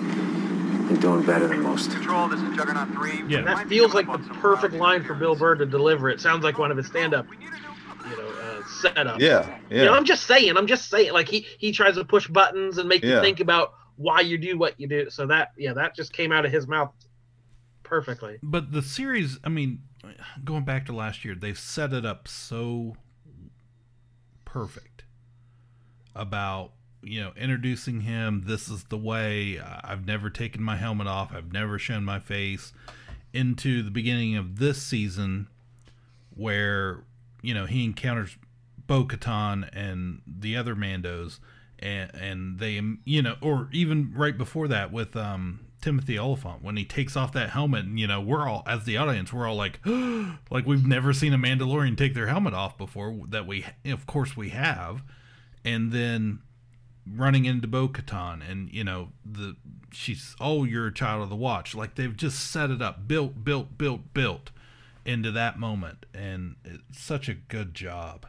you're 0.89 0.99
doing 0.99 1.25
better 1.25 1.47
than 1.47 1.61
most. 1.61 1.91
Control, 1.91 2.27
this 2.27 2.41
is 2.41 2.55
Juggernaut 2.55 2.89
3. 2.89 3.23
Yeah. 3.27 3.41
That 3.41 3.67
feels 3.67 3.93
like 3.93 4.07
the 4.07 4.17
perfect 4.35 4.73
line 4.73 5.03
for 5.03 5.13
Bill 5.13 5.35
Burr 5.35 5.55
to 5.55 5.65
deliver. 5.65 6.09
It 6.09 6.21
sounds 6.21 6.43
like 6.43 6.57
one 6.57 6.71
of 6.71 6.77
his 6.77 6.87
stand-up, 6.87 7.25
you 7.29 8.17
know, 8.17 8.27
uh, 8.27 8.61
setups. 8.81 9.19
Yeah, 9.19 9.57
yeah. 9.69 9.79
You 9.79 9.85
know, 9.85 9.93
I'm 9.93 10.05
just 10.05 10.27
saying. 10.27 10.55
I'm 10.57 10.67
just 10.67 10.89
saying. 10.89 11.11
Like 11.13 11.27
he 11.27 11.45
he 11.57 11.71
tries 11.71 11.95
to 11.95 12.05
push 12.05 12.27
buttons 12.27 12.77
and 12.77 12.87
make 12.87 13.03
Yeah. 13.03 13.15
you 13.15 13.21
think 13.21 13.39
about 13.39 13.73
why 13.97 14.21
you 14.21 14.37
do 14.37 14.57
what 14.57 14.79
you 14.79 14.87
do. 14.87 15.09
So 15.09 15.25
that 15.27 15.51
yeah, 15.57 15.73
that 15.73 15.95
just 15.95 16.13
came 16.13 16.31
out 16.31 16.45
of 16.45 16.51
his 16.51 16.67
mouth 16.67 16.91
perfectly. 17.83 18.37
But 18.43 18.71
the 18.71 18.81
series, 18.81 19.39
I 19.43 19.49
mean, 19.49 19.81
going 20.43 20.65
back 20.65 20.85
to 20.87 20.93
last 20.93 21.25
year, 21.25 21.35
they've 21.35 21.57
set 21.57 21.93
it 21.93 22.05
up 22.05 22.27
so 22.27 22.95
perfect 24.43 25.03
about 26.15 26.71
you 27.05 27.21
know 27.21 27.31
introducing 27.37 28.01
him. 28.01 28.43
This 28.45 28.67
is 28.67 28.83
the 28.85 28.97
way. 28.97 29.59
I've 29.59 30.05
never 30.05 30.29
taken 30.29 30.63
my 30.63 30.75
helmet 30.75 31.07
off. 31.07 31.31
I've 31.33 31.53
never 31.53 31.79
shown 31.79 32.03
my 32.03 32.19
face. 32.19 32.73
Into 33.33 33.83
the 33.83 33.91
beginning 33.91 34.37
of 34.37 34.59
this 34.59 34.81
season, 34.81 35.47
where 36.35 37.03
you 37.41 37.53
know 37.53 37.65
he 37.65 37.83
encounters 37.83 38.37
Bo 38.87 39.05
Katan 39.05 39.69
and 39.73 40.21
the 40.25 40.55
other 40.55 40.75
Mandos, 40.75 41.39
and 41.79 42.13
and 42.15 42.59
they 42.59 42.81
you 43.03 43.21
know, 43.21 43.35
or 43.41 43.69
even 43.71 44.13
right 44.15 44.37
before 44.37 44.67
that 44.69 44.91
with 44.91 45.15
um 45.15 45.65
Timothy 45.81 46.17
Olyphant 46.17 46.63
when 46.63 46.77
he 46.77 46.85
takes 46.85 47.15
off 47.15 47.33
that 47.33 47.51
helmet, 47.51 47.85
and 47.85 47.99
you 47.99 48.07
know 48.07 48.21
we're 48.21 48.47
all 48.47 48.63
as 48.65 48.85
the 48.85 48.97
audience 48.97 49.31
we're 49.31 49.47
all 49.47 49.55
like, 49.55 49.79
like 50.49 50.65
we've 50.65 50.87
never 50.87 51.13
seen 51.13 51.33
a 51.33 51.37
Mandalorian 51.37 51.97
take 51.97 52.13
their 52.13 52.27
helmet 52.27 52.53
off 52.53 52.77
before. 52.77 53.15
That 53.29 53.45
we 53.45 53.65
of 53.85 54.05
course 54.05 54.35
we 54.37 54.49
have, 54.49 55.03
and 55.63 55.91
then 55.91 56.39
running 57.09 57.45
into 57.45 57.67
Bo 57.67 57.87
Katan 57.87 58.41
and 58.49 58.71
you 58.71 58.83
know 58.83 59.09
the 59.25 59.55
she's 59.91 60.35
oh 60.39 60.63
you're 60.63 60.87
a 60.87 60.93
child 60.93 61.21
of 61.23 61.29
the 61.29 61.35
watch 61.35 61.75
like 61.75 61.95
they've 61.95 62.17
just 62.17 62.51
set 62.51 62.71
it 62.71 62.81
up 62.81 63.07
built 63.07 63.43
built 63.43 63.77
built 63.77 64.13
built 64.13 64.51
into 65.05 65.31
that 65.31 65.59
moment 65.59 66.05
and 66.13 66.55
it's 66.65 66.99
such 66.99 67.29
a 67.29 67.33
good 67.35 67.73
job 67.75 68.25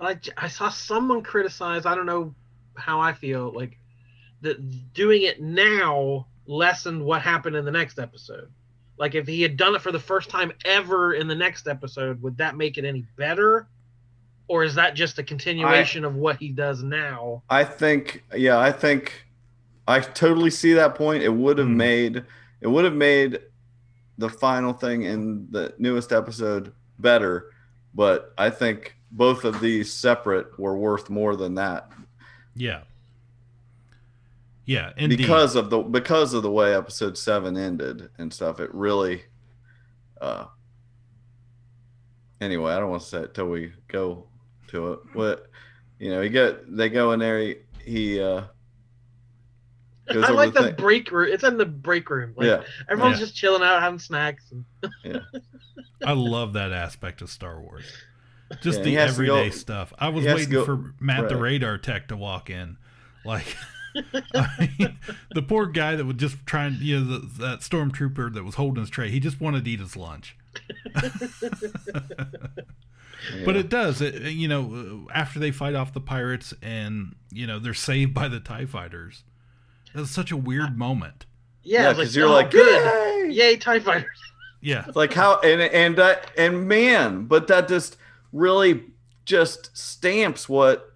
I, 0.00 0.18
I 0.36 0.48
saw 0.48 0.68
someone 0.68 1.22
criticize. 1.22 1.86
I 1.86 1.94
don't 1.94 2.06
know 2.06 2.34
how 2.76 3.00
I 3.00 3.12
feel 3.12 3.52
like 3.52 3.78
that 4.42 4.92
doing 4.94 5.22
it 5.22 5.40
now 5.40 6.26
lessened 6.46 7.04
what 7.04 7.22
happened 7.22 7.56
in 7.56 7.64
the 7.64 7.70
next 7.70 7.98
episode. 7.98 8.50
Like 8.96 9.14
if 9.14 9.26
he 9.26 9.42
had 9.42 9.56
done 9.56 9.74
it 9.74 9.82
for 9.82 9.92
the 9.92 9.98
first 9.98 10.30
time 10.30 10.52
ever 10.64 11.14
in 11.14 11.28
the 11.28 11.34
next 11.34 11.68
episode, 11.68 12.22
would 12.22 12.36
that 12.38 12.56
make 12.56 12.78
it 12.78 12.84
any 12.84 13.04
better? 13.16 13.68
Or 14.48 14.64
is 14.64 14.74
that 14.76 14.94
just 14.94 15.18
a 15.18 15.22
continuation 15.22 16.04
of 16.04 16.14
what 16.16 16.36
he 16.36 16.48
does 16.48 16.82
now? 16.82 17.42
I 17.50 17.64
think, 17.64 18.24
yeah, 18.34 18.58
I 18.58 18.72
think 18.72 19.26
I 19.86 20.00
totally 20.00 20.50
see 20.50 20.72
that 20.74 20.94
point. 20.94 21.22
It 21.22 21.28
would 21.32 21.58
have 21.58 21.68
Mhm. 21.68 21.76
made 21.76 22.24
it 22.60 22.66
would 22.66 22.84
have 22.84 22.94
made 22.94 23.40
the 24.18 24.28
final 24.28 24.72
thing 24.72 25.02
in 25.04 25.46
the 25.50 25.72
newest 25.78 26.10
episode 26.12 26.72
better, 26.98 27.52
but 27.94 28.34
I 28.36 28.50
think 28.50 28.96
both 29.12 29.44
of 29.44 29.60
these 29.60 29.92
separate 29.92 30.58
were 30.58 30.76
worth 30.76 31.08
more 31.08 31.34
than 31.36 31.54
that 31.54 31.90
yeah 32.56 32.80
yeah 34.66 34.92
indeed. 34.98 35.16
because 35.16 35.54
of 35.56 35.70
the 35.70 35.78
because 35.78 36.34
of 36.34 36.42
the 36.42 36.50
way 36.50 36.74
episode 36.74 37.16
7 37.16 37.56
ended 37.56 38.10
and 38.18 38.32
stuff. 38.34 38.58
It 38.60 38.74
really 38.74 39.22
uh 40.20 40.46
Anyway, 42.40 42.72
I 42.72 42.78
don't 42.78 42.90
want 42.90 43.02
to 43.02 43.08
say 43.08 43.20
it 43.22 43.34
till 43.34 43.48
we 43.48 43.72
go 43.88 44.26
to 44.68 44.92
it. 44.92 45.00
What 45.14 45.46
you 45.98 46.10
know, 46.10 46.20
he 46.22 46.28
get 46.28 46.74
they 46.76 46.88
go 46.88 47.12
in 47.12 47.20
there 47.20 47.40
he, 47.40 47.56
he 47.84 48.20
uh 48.20 48.42
goes 50.12 50.24
I 50.24 50.30
like 50.30 50.54
the 50.54 50.62
the 50.62 50.72
break 50.72 51.10
room. 51.10 51.28
It's 51.32 51.44
in 51.44 51.56
the 51.58 51.66
break 51.66 52.08
room. 52.10 52.32
Like, 52.36 52.46
yeah. 52.46 52.62
Everyone's 52.88 53.18
Yeah. 53.18 53.24
just 53.26 53.36
chilling 53.36 53.62
out, 53.62 53.82
having 53.82 53.98
snacks. 53.98 54.52
And, 55.04 55.20
i 56.04 56.12
love 56.12 56.52
that 56.52 56.70
aspect 56.72 57.20
of 57.22 57.28
star 57.30 57.60
wars 57.60 57.84
just 58.62 58.78
Yeah, 58.78 58.84
the 58.84 58.90
he 58.90 58.94
has 58.96 59.16
to 59.16 59.26
go- 59.26 59.34
everyday 59.36 59.50
stuff 59.56 59.92
i 59.98 60.08
was 60.08 60.22
he 60.22 60.28
has 60.30 60.36
to 60.36 60.40
waiting 60.46 60.52
go- 60.52 60.64
for 60.64 60.94
matt 61.00 61.28
the 61.28 61.36
radar 61.36 61.76
tech 61.76 62.06
to 62.08 62.16
walk 62.16 62.48
in 62.50 62.76
like 63.24 63.56
I 64.34 64.70
mean, 64.78 64.96
the 65.34 65.42
poor 65.42 65.66
guy 65.66 65.96
that 65.96 66.04
would 66.04 66.18
just 66.18 66.36
try 66.46 66.66
and 66.66 66.76
you 66.76 67.00
know 67.00 67.18
the, 67.18 67.26
that 67.42 67.60
stormtrooper 67.60 68.32
that 68.32 68.44
was 68.44 68.54
holding 68.54 68.80
his 68.80 68.90
tray 68.90 69.10
he 69.10 69.18
just 69.18 69.40
wanted 69.40 69.64
to 69.64 69.70
eat 69.72 69.80
his 69.80 69.96
lunch 69.96 70.36
But 73.44 73.56
it 73.56 73.68
does. 73.68 74.00
It, 74.00 74.32
you 74.32 74.46
know, 74.48 75.06
uh, 75.08 75.12
after 75.12 75.38
they 75.38 75.50
fight 75.50 75.74
off 75.74 75.92
the 75.92 76.00
pirates 76.00 76.54
and 76.62 77.14
you 77.32 77.46
know 77.46 77.58
they're 77.58 77.74
saved 77.74 78.14
by 78.14 78.28
the 78.28 78.40
Tie 78.40 78.66
Fighters. 78.66 79.24
That's 79.94 80.10
such 80.10 80.30
a 80.30 80.36
weird 80.36 80.78
moment. 80.78 81.26
yeah, 81.62 81.82
Yeah, 81.82 81.90
it's 81.90 81.98
'cause 81.98 82.16
you're 82.16 82.28
oh, 82.28 82.32
like, 82.32 82.50
good. 82.50 83.26
"Yay!" 83.30 83.32
Yay, 83.34 83.56
TIE 83.56 83.80
fighters. 83.80 84.18
Yeah, 84.60 84.84
It's 84.86 84.96
like 84.96 85.12
how 85.14 85.38
and 85.40 85.60
and 85.62 85.96
that 85.96 86.30
and 86.36 86.66
man, 86.68 87.24
but 87.26 87.46
that 87.48 87.68
just 87.68 87.96
really 88.32 88.84
just 89.24 89.76
stamps 89.76 90.48
what 90.48 90.94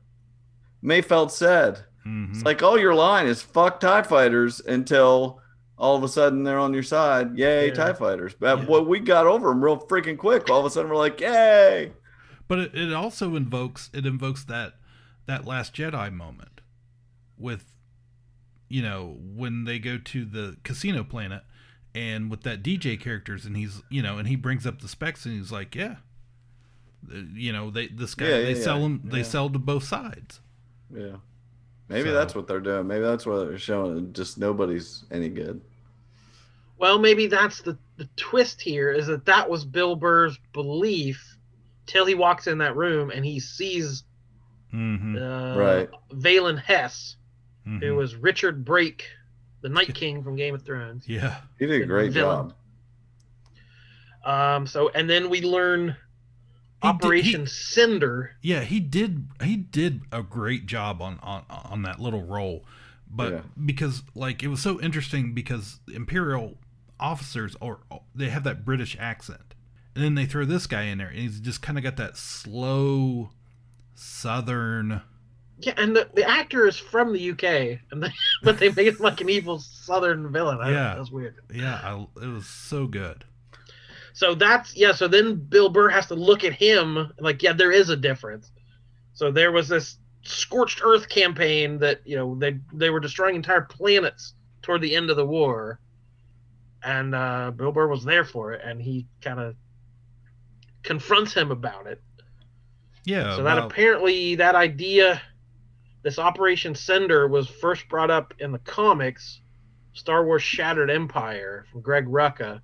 Mayfeld 0.82 1.30
said. 1.30 1.84
Mhm. 2.06 2.30
It's 2.34 2.44
like 2.44 2.62
all 2.62 2.78
your 2.78 2.94
line 2.94 3.26
is 3.26 3.40
fuck 3.42 3.80
TIE 3.80 4.02
fighters 4.02 4.60
until 4.60 5.40
all 5.78 5.96
of 5.96 6.02
a 6.02 6.08
sudden 6.08 6.42
they're 6.42 6.58
on 6.58 6.74
your 6.74 6.82
side. 6.82 7.36
Yay, 7.38 7.68
Yeah. 7.68 7.74
TIE 7.74 7.92
fighters. 7.92 8.34
But 8.34 8.60
Yeah. 8.60 8.64
what 8.66 8.86
we 8.88 8.98
got 9.00 9.26
over 9.26 9.48
them 9.48 9.62
real 9.62 9.78
freaking 9.78 10.18
quick. 10.18 10.48
All 10.50 10.60
of 10.60 10.66
a 10.66 10.70
sudden 10.70 10.90
we're 10.90 10.96
like, 10.96 11.20
yay. 11.20 11.92
But 12.52 12.58
it, 12.58 12.74
it 12.74 12.92
also 12.92 13.34
invokes 13.34 13.88
it 13.94 14.04
invokes 14.04 14.44
that 14.44 14.74
that 15.24 15.46
last 15.46 15.74
Jedi 15.74 16.12
moment 16.12 16.60
with 17.38 17.72
you 18.68 18.82
know 18.82 19.16
when 19.22 19.64
they 19.64 19.78
go 19.78 19.96
to 19.96 20.26
the 20.26 20.58
casino 20.62 21.02
planet 21.02 21.44
and 21.94 22.30
with 22.30 22.42
that 22.42 22.62
DJ 22.62 23.00
characters 23.00 23.46
and 23.46 23.56
he's 23.56 23.80
you 23.88 24.02
know 24.02 24.18
and 24.18 24.28
he 24.28 24.36
brings 24.36 24.66
up 24.66 24.82
the 24.82 24.88
specs 24.88 25.24
and 25.24 25.34
he's 25.34 25.50
like 25.50 25.74
yeah 25.74 25.94
you 27.32 27.50
know 27.54 27.70
they 27.70 27.86
this 27.86 28.14
guy 28.14 28.26
Yeah, 28.28 28.36
they 28.42 28.54
yeah, 28.54 28.62
sell 28.62 28.80
them 28.82 29.00
they 29.02 29.18
Yeah. 29.18 29.22
sell 29.24 29.48
to 29.48 29.58
both 29.58 29.84
sides 29.84 30.40
Yeah. 30.94 31.16
Maybe 31.88 32.10
So- 32.10 32.14
that's 32.14 32.34
what 32.34 32.46
they're 32.46 32.60
doing. 32.60 32.86
Maybe 32.86 33.00
that's 33.02 33.24
what 33.24 33.46
they're 33.48 33.56
showing. 33.58 34.12
Just 34.12 34.36
nobody's 34.36 35.04
any 35.10 35.30
good. 35.30 35.62
Well, 36.76 36.98
maybe 36.98 37.28
that's 37.28 37.62
the, 37.62 37.78
the 37.96 38.08
twist 38.16 38.60
here 38.60 38.90
is 38.92 39.06
that 39.06 39.24
that 39.24 39.48
was 39.48 39.64
Bill 39.64 39.96
Burr's 39.96 40.38
belief 40.52 41.31
till 41.86 42.06
he 42.06 42.14
walks 42.14 42.46
in 42.46 42.58
that 42.58 42.76
room 42.76 43.10
and 43.10 43.24
he 43.24 43.40
sees 43.40 44.04
Mm-hmm. 44.72 45.16
uh, 45.16 45.56
Right. 45.56 45.90
Valen 46.12 46.58
Hess, 46.58 47.16
Mhm. 47.68 47.82
who 47.82 47.94
was 47.94 48.16
Richard 48.16 48.64
Brake, 48.64 49.04
the 49.60 49.68
Night 49.68 49.94
King 49.94 50.22
from 50.24 50.34
Game 50.34 50.54
of 50.54 50.62
Thrones. 50.62 51.06
Yeah. 51.06 51.42
He 51.58 51.66
did 51.66 51.82
a 51.82 51.86
great 51.86 52.12
Villain. 52.12 52.48
job. 52.48 52.54
Um, 54.24 54.66
so 54.66 54.88
and 54.90 55.10
then 55.10 55.28
we 55.30 55.42
learn 55.42 55.88
He 55.88 55.94
did- 55.94 56.86
Operation 56.88 57.46
Cinder. 57.46 58.32
Yeah, 58.40 58.62
he 58.62 58.80
did. 58.80 59.28
He 59.42 59.56
did 59.56 60.02
a 60.10 60.22
great 60.22 60.66
job 60.66 61.02
on 61.02 61.18
on 61.20 61.44
on 61.50 61.82
that 61.82 62.00
little 62.00 62.22
role, 62.24 62.64
but 63.10 63.32
Yeah. 63.32 63.40
because 63.64 64.02
like 64.14 64.42
it 64.42 64.48
was 64.48 64.60
so 64.62 64.80
interesting 64.80 65.34
because 65.34 65.80
Imperial 65.92 66.58
officers 66.98 67.56
or 67.60 67.80
they 68.14 68.30
have 68.30 68.44
that 68.44 68.64
British 68.64 68.96
accent, 68.98 69.51
and 69.94 70.04
then 70.04 70.14
they 70.14 70.26
throw 70.26 70.44
this 70.44 70.66
guy 70.66 70.82
in 70.84 70.98
there, 70.98 71.08
and 71.08 71.18
he's 71.18 71.40
just 71.40 71.62
kind 71.62 71.78
of 71.78 71.84
got 71.84 71.96
that 71.96 72.16
slow 72.16 73.30
Southern. 73.94 75.02
Yeah, 75.58 75.74
and 75.76 75.94
the, 75.94 76.08
the 76.14 76.28
actor 76.28 76.66
is 76.66 76.76
from 76.76 77.12
the 77.12 77.30
UK, 77.30 77.78
and 77.90 78.02
they, 78.02 78.12
but 78.42 78.58
they 78.58 78.70
made 78.70 78.88
him 78.88 78.96
like 78.98 79.20
an 79.20 79.28
evil 79.28 79.58
Southern 79.60 80.32
villain. 80.32 80.58
I 80.60 80.70
Yeah. 80.70 80.88
that 80.94 80.98
was 80.98 81.12
weird. 81.12 81.36
Yeah, 81.52 81.80
I, 81.82 82.06
it 82.22 82.26
was 82.28 82.46
so 82.46 82.86
good. 82.86 83.24
So 84.14 84.34
that's 84.34 84.76
yeah. 84.76 84.92
So 84.92 85.08
then 85.08 85.36
Bill 85.36 85.68
Burr 85.70 85.88
has 85.88 86.06
to 86.08 86.14
look 86.14 86.44
at 86.44 86.52
him 86.52 87.12
like, 87.18 87.42
yeah, 87.42 87.52
there 87.52 87.72
is 87.72 87.88
a 87.88 87.96
difference. 87.96 88.50
So 89.14 89.30
there 89.30 89.52
was 89.52 89.68
this 89.68 89.98
scorched 90.22 90.80
earth 90.84 91.08
campaign 91.08 91.78
that 91.78 92.00
you 92.04 92.16
know 92.16 92.34
they 92.34 92.58
they 92.74 92.90
were 92.90 93.00
destroying 93.00 93.36
entire 93.36 93.62
planets 93.62 94.34
toward 94.62 94.80
the 94.82 94.94
end 94.94 95.10
of 95.10 95.16
the 95.16 95.26
war, 95.26 95.80
and 96.82 97.14
uh, 97.14 97.52
Bill 97.52 97.72
Burr 97.72 97.88
was 97.88 98.04
there 98.04 98.24
for 98.24 98.52
it, 98.52 98.60
and 98.64 98.80
he 98.82 99.06
kind 99.22 99.40
of 99.40 99.56
confronts 100.82 101.34
him 101.34 101.50
about 101.50 101.86
it. 101.86 102.02
Yeah. 103.04 103.36
so 103.36 103.42
that 103.42 103.56
well, 103.56 103.66
apparently 103.66 104.36
that 104.36 104.54
idea, 104.54 105.20
this 106.02 106.18
Operation 106.18 106.74
Cinder, 106.74 107.26
was 107.28 107.48
first 107.48 107.88
brought 107.88 108.10
up 108.10 108.34
in 108.38 108.52
the 108.52 108.58
comics, 108.60 109.40
Star 109.92 110.24
Wars 110.24 110.42
Shattered 110.42 110.90
Empire 110.90 111.66
from 111.70 111.80
Greg 111.80 112.06
Rucka, 112.06 112.60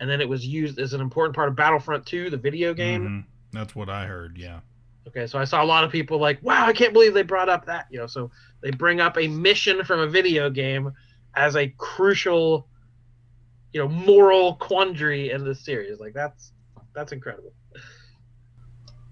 and 0.00 0.10
then 0.10 0.20
it 0.20 0.28
was 0.28 0.44
used 0.44 0.78
as 0.78 0.92
an 0.92 1.00
important 1.00 1.34
part 1.36 1.48
of 1.48 1.56
Battlefront 1.56 2.04
2, 2.06 2.30
the 2.30 2.36
video 2.36 2.74
game. 2.74 3.02
mhm, 3.02 3.24
that's 3.52 3.74
what 3.74 3.88
I 3.88 4.06
heard. 4.06 4.36
Yeah. 4.36 4.60
Okay, 5.08 5.28
so 5.28 5.38
I 5.38 5.44
saw 5.44 5.62
a 5.62 5.64
lot 5.64 5.84
of 5.84 5.92
people 5.92 6.18
like, 6.18 6.42
"Wow, 6.42 6.66
I 6.66 6.72
can't 6.72 6.92
believe 6.92 7.14
they 7.14 7.22
brought 7.22 7.48
up 7.48 7.66
that." 7.66 7.86
You 7.90 7.98
know, 8.00 8.06
so 8.08 8.30
they 8.60 8.72
bring 8.72 9.00
up 9.00 9.16
a 9.16 9.28
mission 9.28 9.84
from 9.84 10.00
a 10.00 10.06
video 10.08 10.50
game 10.50 10.92
as 11.36 11.54
a 11.54 11.68
crucial, 11.78 12.66
you 13.72 13.80
know, 13.80 13.88
moral 13.88 14.56
quandary 14.56 15.30
in 15.30 15.44
the 15.44 15.54
series. 15.54 16.00
Like 16.00 16.12
that's 16.12 16.52
that's 16.96 17.12
incredible. 17.12 17.52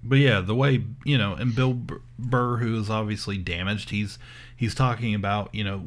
But 0.02 0.16
yeah, 0.16 0.40
the 0.40 0.54
way 0.54 0.84
you 1.04 1.16
know, 1.16 1.34
and 1.34 1.54
Bill 1.54 1.80
Burr, 2.18 2.58
who 2.58 2.78
is 2.78 2.90
obviously 2.90 3.38
damaged, 3.38 3.90
he's 3.90 4.18
he's 4.56 4.74
talking 4.74 5.14
about 5.14 5.54
you 5.54 5.64
know 5.64 5.82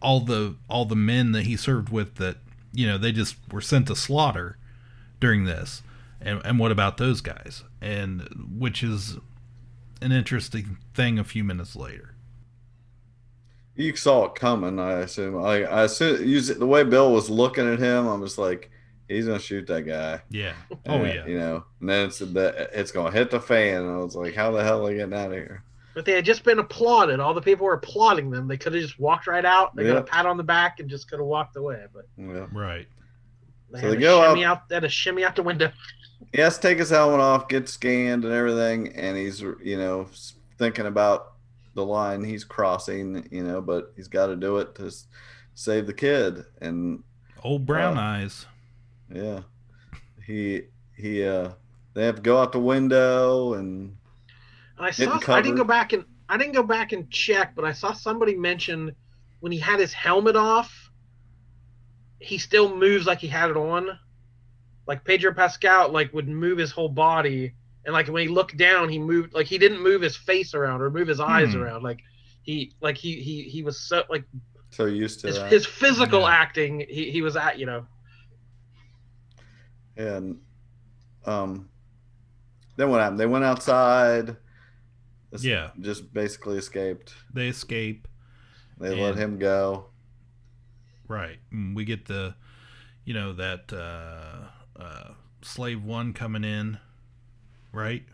all 0.00 0.20
the 0.20 0.56
all 0.70 0.84
the 0.84 0.96
men 0.96 1.32
that 1.32 1.42
he 1.44 1.56
served 1.56 1.90
with 1.90 2.16
that 2.16 2.36
you 2.72 2.86
know 2.86 2.96
they 2.98 3.12
just 3.12 3.36
were 3.52 3.60
sent 3.60 3.88
to 3.88 3.96
slaughter 3.96 4.56
during 5.20 5.44
this, 5.44 5.82
and 6.20 6.40
and 6.44 6.58
what 6.60 6.70
about 6.72 6.98
those 6.98 7.20
guys? 7.20 7.64
And 7.80 8.28
which 8.56 8.82
is 8.84 9.18
an 10.02 10.12
interesting 10.12 10.78
thing. 10.94 11.18
A 11.18 11.24
few 11.24 11.44
minutes 11.44 11.74
later, 11.76 12.14
You 13.74 13.94
saw 13.96 14.24
it 14.26 14.34
coming, 14.34 14.78
I 14.78 15.00
assume. 15.00 15.38
I, 15.42 15.64
I 15.64 15.84
assume 15.84 16.26
use 16.28 16.50
it, 16.50 16.58
the 16.58 16.66
way 16.66 16.82
Bill 16.84 17.12
was 17.12 17.30
looking 17.30 17.66
at 17.72 17.78
him. 17.78 18.06
I'm 18.06 18.22
just 18.22 18.38
like, 18.38 18.70
he's 19.08 19.26
gonna 19.26 19.38
shoot 19.38 19.66
that 19.66 19.82
guy. 19.82 20.20
yeah, 20.30 20.52
oh 20.86 21.00
Uh, 21.00 21.04
yeah, 21.04 21.26
You 21.26 21.38
know, 21.38 21.64
and 21.80 21.88
then 21.88 22.06
it's 22.06 22.18
the, 22.18 22.68
it's 22.72 22.92
gonna 22.92 23.10
hit 23.10 23.30
the 23.30 23.40
fan, 23.40 23.82
and 23.82 23.90
I 23.92 23.96
was 23.96 24.14
like, 24.16 24.34
how 24.34 24.50
the 24.50 24.62
hell 24.62 24.86
are 24.86 24.90
they 24.90 24.96
getting 24.98 25.14
out 25.14 25.26
of 25.28 25.32
here? 25.32 25.62
But 25.94 26.04
they 26.04 26.12
had 26.12 26.24
just 26.24 26.44
been 26.44 26.60
applauded. 26.60 27.18
All 27.18 27.34
the 27.34 27.40
people 27.40 27.66
were 27.66 27.72
applauding 27.74 28.30
them. 28.30 28.46
They 28.46 28.56
could 28.56 28.72
have 28.72 28.82
just 28.82 29.00
walked 29.00 29.26
right 29.26 29.44
out. 29.44 29.74
They 29.74 29.84
got 29.84 29.96
a 29.96 30.02
pat 30.02 30.26
on 30.26 30.36
the 30.36 30.44
back 30.44 30.78
and 30.78 30.88
just 30.88 31.10
could 31.10 31.18
have 31.18 31.26
walked 31.26 31.56
away. 31.56 31.86
But 31.92 32.06
Yeah. 32.16 32.46
right. 32.52 32.86
they 33.72 33.80
So 33.80 33.86
had 33.88 33.90
they 33.90 33.94
to 33.96 34.00
go 34.00 34.22
shimmy 34.28 34.44
out- 34.44 34.58
out. 34.58 34.68
They 34.68 34.74
had 34.76 34.82
to 34.84 34.88
shimmy 34.88 35.24
out 35.24 35.34
the 35.34 35.42
window. 35.42 35.72
He 36.32 36.40
has 36.40 36.56
to 36.56 36.62
take 36.62 36.78
his 36.78 36.90
helmet 36.90 37.18
off, 37.20 37.48
get 37.48 37.68
scanned, 37.68 38.24
and 38.24 38.32
everything, 38.32 38.94
and 38.94 39.16
he's 39.16 39.40
you 39.40 39.76
know 39.76 40.06
thinking 40.58 40.86
about 40.86 41.32
the 41.74 41.84
line 41.84 42.22
he's 42.24 42.44
crossing, 42.44 43.26
you 43.30 43.42
know, 43.44 43.60
but 43.60 43.92
he's 43.96 44.08
got 44.08 44.26
to 44.26 44.36
do 44.36 44.58
it 44.58 44.74
to 44.76 44.92
save 45.54 45.86
the 45.86 45.94
kid, 45.94 46.44
and 46.60 47.02
Old 47.42 47.66
brown 47.66 47.96
Uh, 47.98 48.00
eyes. 48.02 48.46
Yeah, 49.12 49.42
he 50.26 50.62
he 50.96 51.24
uh 51.24 51.50
they 51.94 52.04
have 52.04 52.16
to 52.16 52.22
go 52.22 52.38
out 52.38 52.52
the 52.52 52.58
window, 52.60 53.54
and 53.54 53.96
And 54.76 54.86
I 54.86 54.90
saw. 54.90 55.20
I 55.32 55.40
didn't 55.42 55.56
go 55.56 55.64
back 55.64 55.92
and 55.92 56.04
I 56.28 56.36
didn't 56.36 56.54
go 56.54 56.62
back 56.62 56.92
and 56.92 57.10
check, 57.10 57.54
but 57.54 57.64
I 57.64 57.72
saw 57.72 57.92
somebody 57.92 58.36
mention 58.36 58.94
when 59.40 59.52
he 59.52 59.58
had 59.58 59.80
his 59.80 59.92
helmet 59.92 60.36
off, 60.36 60.90
he 62.20 62.38
still 62.38 62.74
moves 62.76 63.06
like 63.06 63.18
he 63.20 63.28
had 63.28 63.50
it 63.50 63.56
on. 63.56 63.98
Like 64.86 65.04
Pedro 65.04 65.32
Pascal, 65.34 65.90
like 65.90 66.12
would 66.14 66.28
move 66.28 66.58
his 66.58 66.70
whole 66.72 66.88
body, 66.88 67.54
and 67.84 67.92
like 67.92 68.08
when 68.08 68.22
he 68.22 68.28
looked 68.28 68.56
down, 68.56 68.88
he 68.88 68.98
moved 68.98 69.34
like 69.34 69.46
he 69.46 69.58
didn't 69.58 69.82
move 69.82 70.02
his 70.02 70.16
face 70.16 70.54
around 70.54 70.80
or 70.82 70.90
move 70.90 71.08
his 71.08 71.20
eyes 71.20 71.54
Hmm. 71.54 71.62
around. 71.62 71.82
Like 71.82 72.00
he, 72.42 72.72
like 72.80 72.96
he, 72.96 73.20
he, 73.20 73.42
he 73.42 73.62
was 73.62 73.80
so 73.80 74.04
like 74.10 74.24
so 74.70 74.86
used 74.86 75.20
to 75.20 75.28
his, 75.28 75.38
his 75.50 75.66
physical 75.66 76.26
Yeah. 76.26 76.32
acting. 76.32 76.80
He, 76.88 77.10
he 77.10 77.22
was 77.22 77.36
at 77.36 77.58
you 77.58 77.66
know. 77.66 77.86
And 79.98 80.38
um, 81.26 81.68
then 82.76 82.88
what 82.88 83.00
happened? 83.00 83.20
They 83.20 83.26
went 83.26 83.44
outside. 83.44 84.36
Yeah. 85.40 85.70
just 85.80 86.14
basically 86.14 86.56
escaped. 86.56 87.12
They 87.34 87.48
escape. 87.48 88.08
They 88.78 88.94
let 88.98 89.16
him 89.16 89.38
go. 89.38 89.86
Right. 91.08 91.38
We 91.74 91.84
get 91.84 92.06
the, 92.06 92.34
you 93.04 93.12
know, 93.12 93.32
that 93.34 93.72
uh, 93.72 94.80
uh, 94.80 95.12
slave 95.42 95.82
one 95.82 96.12
coming 96.12 96.44
in, 96.44 96.78
right? 97.72 98.04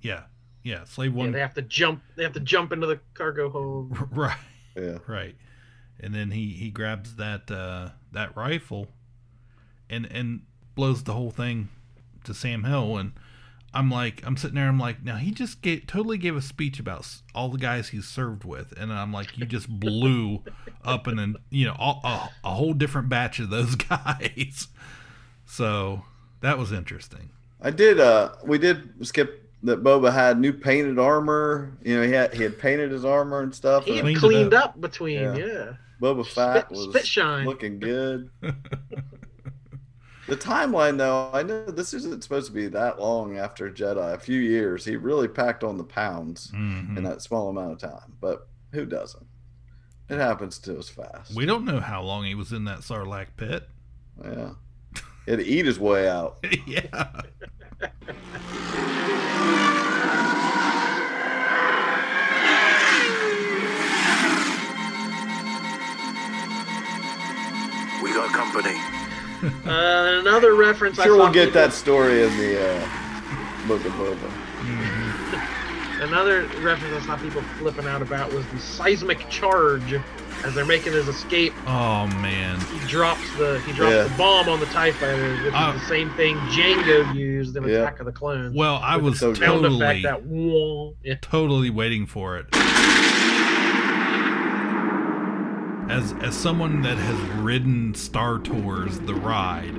Yeah. 0.00 0.22
Yeah. 0.62 0.84
Slave 0.84 1.12
Yeah, 1.12 1.18
one. 1.18 1.32
they 1.32 1.40
have 1.40 1.54
to 1.54 1.62
jump. 1.62 2.02
They 2.16 2.22
have 2.22 2.34
to 2.34 2.40
jump 2.40 2.72
into 2.72 2.86
the 2.86 3.00
cargo 3.14 3.50
hold. 3.50 3.98
right. 4.16 4.36
Yeah. 4.76 4.98
Right. 5.06 5.34
And 5.98 6.14
then 6.14 6.30
he 6.30 6.50
he 6.50 6.70
grabs 6.70 7.16
that 7.16 7.50
uh, 7.50 7.90
that 8.12 8.34
rifle, 8.34 8.88
and 9.90 10.06
and 10.06 10.42
blows 10.80 11.02
the 11.02 11.12
whole 11.12 11.30
thing 11.30 11.68
to 12.24 12.32
Sam 12.32 12.64
Hill. 12.64 12.96
And 12.96 13.12
I'm 13.74 13.90
like, 13.90 14.22
I'm 14.24 14.38
sitting 14.38 14.54
there. 14.56 14.66
I'm 14.66 14.78
like, 14.80 15.04
now 15.04 15.16
he 15.16 15.30
just 15.30 15.60
gave, 15.60 15.86
totally 15.86 16.16
gave 16.16 16.34
a 16.36 16.40
speech 16.40 16.80
about 16.80 17.06
all 17.34 17.50
the 17.50 17.58
guys 17.58 17.90
he's 17.90 18.06
served 18.08 18.44
with, 18.44 18.72
and 18.78 18.90
I'm 18.90 19.12
like, 19.12 19.36
you 19.36 19.44
just 19.44 19.68
blew 19.68 20.42
up 20.82 21.06
and 21.06 21.18
then 21.18 21.36
you 21.50 21.66
know 21.66 21.76
all, 21.78 22.00
a, 22.02 22.30
a 22.48 22.54
whole 22.54 22.72
different 22.72 23.10
batch 23.10 23.38
of 23.40 23.50
those 23.50 23.74
guys. 23.90 24.68
So 25.44 26.02
that 26.40 26.56
was 26.58 26.72
interesting. 26.72 27.28
I 27.60 27.70
did. 27.70 28.00
Uh, 28.00 28.30
we 28.42 28.56
did 28.56 29.06
skip 29.06 29.46
that. 29.64 29.82
Boba 29.84 30.10
had 30.14 30.40
new 30.40 30.54
painted 30.54 30.98
armor. 30.98 31.76
You 31.84 31.96
know, 31.98 32.06
he 32.06 32.12
had 32.12 32.32
he 32.32 32.42
had 32.42 32.58
painted 32.58 32.90
his 32.90 33.04
armor 33.04 33.42
and 33.42 33.54
stuff. 33.54 33.84
He 33.84 33.98
and 33.98 34.08
had 34.08 34.16
Cleaned 34.16 34.20
cleaned 34.20 34.54
up. 34.54 34.64
up, 34.70 34.80
between, 34.80 35.20
Yeah. 35.20 35.36
yeah. 35.36 35.72
Boba 36.00 36.26
Fett 36.26 36.64
Spit- 36.64 36.70
was 36.70 36.84
spit 36.88 37.06
shine. 37.06 37.44
looking 37.44 37.78
good. 37.78 38.30
the 40.30 40.36
timeline, 40.36 40.96
though, 40.96 41.28
I 41.34 41.42
know 41.42 41.64
this 41.66 41.92
isn't 41.92 42.22
supposed 42.22 42.46
to 42.46 42.52
be 42.52 42.68
that 42.68 42.98
long 43.00 43.36
after 43.36 43.70
Jedi. 43.70 44.14
A 44.14 44.18
few 44.18 44.40
years. 44.40 44.84
He 44.84 44.96
really 44.96 45.28
packed 45.28 45.62
on 45.64 45.76
the 45.76 45.84
pounds 45.84 46.50
Mhm. 46.54 46.96
in 46.96 47.02
that 47.04 47.20
small 47.20 47.48
amount 47.50 47.72
of 47.72 47.78
time. 47.78 48.14
But 48.20 48.48
who 48.72 48.86
doesn't? 48.86 49.26
It 50.08 50.18
happens 50.18 50.58
to 50.60 50.78
us 50.78 50.88
fast. 50.88 51.34
We 51.34 51.46
don't 51.46 51.64
know 51.64 51.80
how 51.80 52.02
long 52.02 52.24
he 52.24 52.34
was 52.34 52.52
in 52.52 52.64
that 52.64 52.80
Sarlacc 52.80 53.28
pit. 53.36 53.68
yeah. 54.24 54.50
He 55.26 55.30
had 55.32 55.40
to 55.40 55.46
eat 55.46 55.66
his 55.66 55.78
way 55.78 56.08
out. 56.08 56.44
yeah. 56.66 56.88
We 68.02 68.14
got 68.14 68.32
company. 68.32 68.76
Uh, 69.42 70.20
another 70.20 70.54
reference. 70.54 70.98
I 70.98 71.04
Sure, 71.04 71.16
saw 71.16 71.24
we'll 71.24 71.32
get 71.32 71.46
people- 71.48 71.60
that 71.62 71.72
story 71.72 72.22
in 72.22 72.36
the 72.36 72.60
uh, 72.60 72.88
book 73.68 73.84
of 73.84 73.92
Boba. 73.92 74.30
Another 76.00 76.46
reference 76.62 77.02
I 77.02 77.06
saw 77.06 77.16
people 77.18 77.42
flipping 77.58 77.84
out 77.86 78.00
about 78.00 78.32
was 78.32 78.46
the 78.46 78.58
seismic 78.58 79.28
charge 79.28 79.92
as 80.44 80.54
they're 80.54 80.64
making 80.64 80.94
his 80.94 81.08
escape. 81.08 81.52
Oh 81.66 82.06
man. 82.06 82.58
He 82.58 82.78
drops 82.88 83.20
the 83.36 83.60
he 83.66 83.72
drops 83.72 83.92
Yeah. 83.94 84.02
the 84.04 84.16
bomb 84.16 84.48
on 84.48 84.60
the 84.60 84.66
Tie 84.66 84.92
Fighter, 84.92 85.36
which 85.44 85.52
Oh. 85.54 85.72
is 85.74 85.82
the 85.82 85.86
same 85.88 86.08
thing 86.14 86.36
Jango 86.48 87.14
used 87.14 87.54
in 87.58 87.64
Yeah. 87.64 87.80
Attack 87.82 88.00
of 88.00 88.06
the 88.06 88.12
Clones. 88.12 88.56
Well, 88.56 88.80
I 88.82 88.96
was 88.96 89.20
totally, 89.20 90.00
that. 90.02 90.22
Yeah. 91.04 91.16
totally 91.20 91.68
waiting 91.68 92.06
for 92.06 92.38
it. 92.38 92.46
As 95.90 96.12
as 96.22 96.36
someone 96.36 96.82
that 96.82 96.96
has 96.98 97.18
ridden 97.40 97.94
Star 97.94 98.38
Tours 98.38 98.98
the 99.00 99.14
ride, 99.14 99.74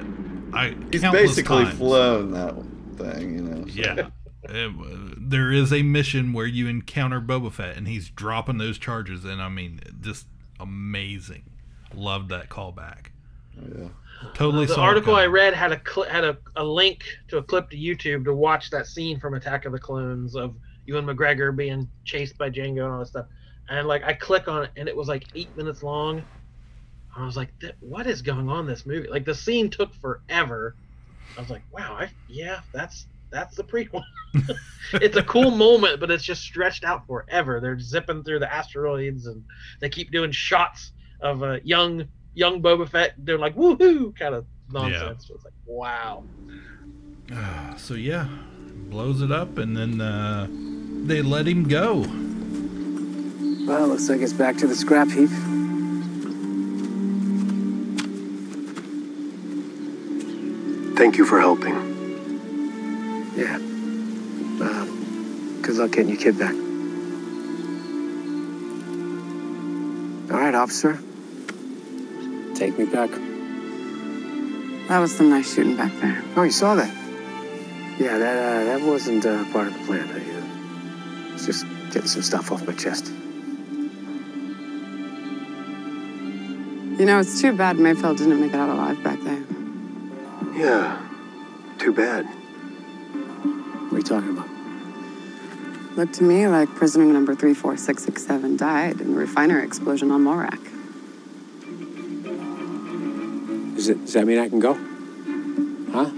I 0.53 0.75
He's 0.91 1.01
basically 1.01 1.63
times- 1.63 1.77
flown 1.77 2.31
that 2.31 2.55
thing, 2.97 3.35
you 3.35 3.41
know. 3.41 3.65
so- 3.67 3.73
Yeah. 3.73 4.09
Uh, 4.47 4.69
there 5.17 5.51
is 5.51 5.71
a 5.71 5.83
mission 5.83 6.33
where 6.33 6.47
you 6.47 6.67
encounter 6.67 7.21
Boba 7.21 7.51
Fett 7.51 7.77
and 7.77 7.87
he's 7.87 8.09
dropping 8.09 8.57
those 8.57 8.77
charges, 8.77 9.23
and 9.23 9.41
I 9.41 9.47
mean, 9.49 9.79
just 10.01 10.27
amazing. 10.59 11.43
Loved 11.93 12.29
that 12.29 12.49
callback. 12.49 13.07
Yeah. 13.55 13.87
Totally. 14.33 14.65
the 14.65 14.73
saw 14.73 14.81
it 14.83 14.87
article 14.87 15.15
I 15.15 15.25
read 15.27 15.53
had 15.53 15.71
a 15.71 15.81
cl- 15.87 16.07
had 16.09 16.23
a, 16.23 16.37
a 16.55 16.63
link 16.63 17.03
to 17.29 17.37
a 17.37 17.43
clip 17.43 17.69
to 17.71 17.77
YouTube 17.77 18.25
to 18.25 18.33
watch 18.35 18.69
that 18.71 18.85
scene 18.87 19.19
from 19.19 19.33
Attack 19.35 19.65
of 19.65 19.71
the 19.71 19.79
Clones 19.79 20.35
of 20.35 20.55
Ewan 20.85 21.05
McGregor 21.05 21.55
being 21.55 21.87
chased 22.03 22.37
by 22.37 22.49
Jango 22.49 22.83
and 22.83 22.93
all 22.93 22.99
that 22.99 23.07
stuff. 23.07 23.25
And 23.71 23.87
like 23.87 24.03
I 24.03 24.13
click 24.13 24.49
on 24.49 24.63
it 24.63 24.71
and 24.75 24.89
it 24.89 24.95
was 24.95 25.07
like 25.07 25.23
eight 25.33 25.55
minutes 25.55 25.81
long. 25.81 26.21
I 27.15 27.25
was 27.25 27.37
like, 27.37 27.53
what 27.79 28.05
is 28.05 28.21
going 28.21 28.49
on 28.49 28.59
in 28.61 28.65
this 28.67 28.85
movie? 28.85 29.07
Like 29.07 29.23
the 29.23 29.33
scene 29.33 29.69
took 29.69 29.93
forever. 29.95 30.75
I 31.37 31.39
was 31.39 31.49
like, 31.49 31.63
wow, 31.71 31.95
I, 31.97 32.09
yeah, 32.27 32.59
that's 32.73 33.05
that's 33.31 33.55
the 33.55 33.63
prequel. 33.63 34.03
it's 34.95 35.15
a 35.15 35.23
cool 35.23 35.51
moment, 35.67 36.01
but 36.01 36.11
it's 36.11 36.23
just 36.23 36.41
stretched 36.41 36.83
out 36.83 37.07
forever. 37.07 37.61
They're 37.61 37.79
zipping 37.79 38.25
through 38.25 38.39
the 38.39 38.53
asteroids 38.53 39.27
and 39.27 39.41
they 39.79 39.87
keep 39.87 40.11
doing 40.11 40.31
shots 40.31 40.91
of 41.21 41.41
a 41.41 41.61
young 41.63 42.05
young 42.33 42.61
Boba 42.61 42.89
Fett. 42.89 43.13
They're 43.19 43.39
like 43.39 43.55
woohoo 43.55 44.13
kind 44.19 44.35
of 44.35 44.45
nonsense. 44.69 45.29
So 45.29 45.35
it's 45.35 45.45
like 45.45 45.53
wow. 45.65 46.23
So 47.77 47.93
yeah, 47.93 48.27
blows 48.89 49.21
it 49.21 49.31
up, 49.31 49.57
and 49.57 49.75
then 49.77 50.01
uh, 50.01 50.47
they 51.05 51.21
let 51.21 51.47
him 51.47 51.63
go. 51.69 52.05
Well, 53.67 53.87
looks 53.87 54.09
like 54.09 54.21
it's 54.21 54.33
back 54.33 54.57
to 54.57 54.67
the 54.67 54.75
scrap 54.75 55.07
heap. 55.09 55.29
Thank 60.97 61.17
you 61.17 61.25
for 61.25 61.39
helping. 61.39 61.75
Yeah. 63.35 63.55
Um, 63.55 65.59
good 65.61 65.75
luck 65.75 65.91
getting 65.91 66.09
your 66.09 66.19
kid 66.19 66.39
back. 66.39 66.53
All 70.31 70.39
right, 70.39 70.55
officer. 70.55 70.99
Take 72.55 72.77
me 72.79 72.85
back. 72.85 73.11
That 74.87 74.99
was 74.99 75.15
some 75.15 75.29
nice 75.29 75.53
shooting 75.53 75.75
back 75.77 75.91
there. 76.01 76.23
Oh, 76.35 76.43
you 76.43 76.51
saw 76.51 76.75
that? 76.75 76.91
Yeah, 77.99 78.17
that 78.17 78.37
uh, 78.37 78.63
that 78.65 78.81
wasn't 78.81 79.25
uh, 79.25 79.43
part 79.51 79.67
of 79.67 79.73
the 79.73 79.79
plan. 79.85 80.07
I 80.09 81.29
uh, 81.29 81.33
was 81.33 81.45
just 81.45 81.65
getting 81.91 82.07
some 82.07 82.21
stuff 82.21 82.51
off 82.51 82.65
my 82.65 82.73
chest. 82.73 83.11
You 87.01 87.07
know, 87.07 87.19
it's 87.19 87.41
too 87.41 87.51
bad 87.51 87.77
Mayfeld 87.77 88.19
didn't 88.19 88.39
make 88.39 88.53
it 88.53 88.57
out 88.57 88.69
alive 88.69 89.01
back 89.03 89.19
there. 89.21 89.43
Yeah. 90.53 91.01
Too 91.79 91.91
bad. 91.91 92.27
What 92.27 93.93
are 93.93 93.97
you 93.97 94.03
talking 94.03 94.37
about? 94.37 94.47
Looked 95.97 96.13
to 96.19 96.23
me 96.23 96.47
like 96.47 96.69
prisoner 96.75 97.05
number 97.05 97.33
34667 97.33 98.55
died 98.55 99.01
in 99.01 99.13
the 99.13 99.17
refinery 99.17 99.63
explosion 99.63 100.11
on 100.11 100.23
Morak. 100.23 100.63
Does, 103.73 103.89
it, 103.89 104.01
does 104.01 104.13
that 104.13 104.27
mean 104.27 104.37
I 104.37 104.47
can 104.47 104.59
go? 104.59 104.75
Huh? 105.91 106.11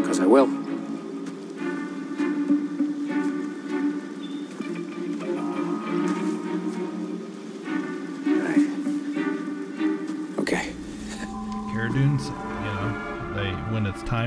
Because 0.00 0.18
I 0.18 0.26
will. 0.26 0.55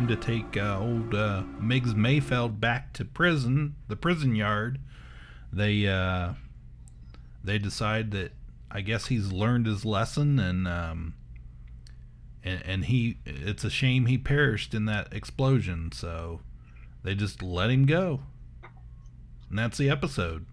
To 0.10 0.16
take 0.16 0.58
uh, 0.58 0.78
old 0.80 1.16
uh, 1.16 1.44
Miggs 1.60 1.94
Mayfeld 1.94 2.60
back 2.60 2.94
to 2.94 3.06
prison, 3.06 3.76
the 3.88 3.96
prison 3.96 4.36
yard, 4.36 4.80
they 5.54 5.88
uh, 5.88 6.34
they 7.44 7.58
decide 7.58 8.12
that 8.12 8.34
I 8.70 8.82
guess 8.82 9.08
he's 9.08 9.32
learned 9.32 9.66
his 9.66 9.86
lesson 9.86 10.40
and 10.40 10.68
um, 10.68 11.14
and, 12.44 12.62
and 12.66 12.86
he 12.86 13.20
it's 13.26 13.64
a 13.64 13.70
shame 13.70 14.08
he 14.08 14.18
perished 14.18 14.74
in 14.74 14.86
that 14.86 15.14
explosion, 15.14 15.92
so 15.92 16.42
they 17.04 17.16
just 17.16 17.42
let 17.42 17.70
him 17.70 17.86
go, 17.86 18.22
and 19.50 19.58
that's 19.58 19.78
the 19.78 19.90
episode. 19.90 20.46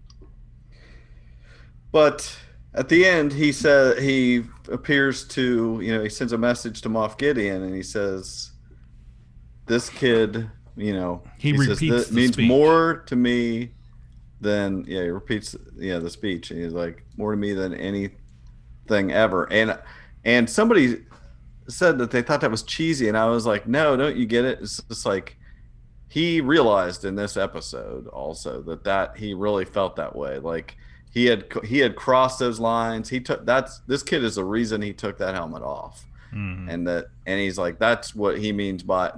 But 1.91 2.37
at 2.73 2.89
the 2.89 3.05
end, 3.05 3.33
he 3.33 3.51
said 3.51 3.97
he 3.97 4.43
appears 4.71 5.27
to, 5.29 5.79
you 5.81 5.95
know, 5.95 6.03
he 6.03 6.09
sends 6.09 6.31
a 6.31 6.37
message 6.37 6.81
to 6.81 6.89
Moff 6.89 7.17
Gideon, 7.17 7.63
and 7.63 7.73
he 7.73 7.81
says, 7.81 8.51
"This 9.67 9.89
kid, 9.89 10.49
you 10.75 10.93
know, 10.93 11.23
He 11.37 11.55
says, 11.57 11.67
repeats 11.67 11.79
"This 11.91 12.07
the 12.09 12.15
means 12.15 12.33
speech. 12.33 12.47
more 12.47 13.03
to 13.07 13.15
me 13.15 13.71
than 14.41 14.85
yeah." 14.87 15.03
He 15.03 15.09
repeats, 15.09 15.55
yeah, 15.77 15.99
the 15.99 16.09
speech, 16.09 16.51
and 16.51 16.61
he's 16.61 16.73
like, 16.73 17.05
"More 17.17 17.31
to 17.31 17.37
me 17.37 17.53
than 17.53 17.73
anything 17.73 19.11
ever." 19.11 19.51
And 19.51 19.77
and 20.25 20.49
somebody 20.49 21.03
said 21.67 21.97
that 21.99 22.11
they 22.11 22.21
thought 22.21 22.41
that 22.41 22.51
was 22.51 22.63
cheesy, 22.63 23.07
and 23.07 23.17
I 23.17 23.25
was 23.29 23.45
like, 23.45 23.67
"No, 23.67 23.95
don't 23.97 24.15
you 24.15 24.25
get 24.25 24.45
it?" 24.45 24.59
It's 24.61 24.81
just 24.83 25.05
like 25.05 25.37
he 26.09 26.39
realized 26.39 27.03
in 27.03 27.15
this 27.15 27.35
episode 27.35 28.07
also 28.07 28.61
that 28.61 28.83
that 28.85 29.17
he 29.17 29.33
really 29.33 29.65
felt 29.65 29.97
that 29.97 30.15
way 30.15 30.39
like 30.39 30.77
he 31.11 31.25
had 31.25 31.45
he 31.65 31.79
had 31.79 31.97
crossed 31.97 32.39
those 32.39 32.61
lines 32.61 33.09
he 33.09 33.19
took 33.19 33.45
that's 33.45 33.79
this 33.87 34.03
kid 34.03 34.23
is 34.23 34.35
the 34.35 34.43
reason 34.45 34.81
he 34.81 34.93
took 34.93 35.17
that 35.17 35.35
helmet 35.35 35.61
off 35.61 36.05
Mhm. 36.33 36.69
and 36.73 36.87
that 36.87 37.07
and 37.25 37.41
he's 37.41 37.57
like 37.57 37.77
that's 37.77 38.15
what 38.15 38.37
he 38.39 38.53
means 38.53 38.83
by 38.83 39.11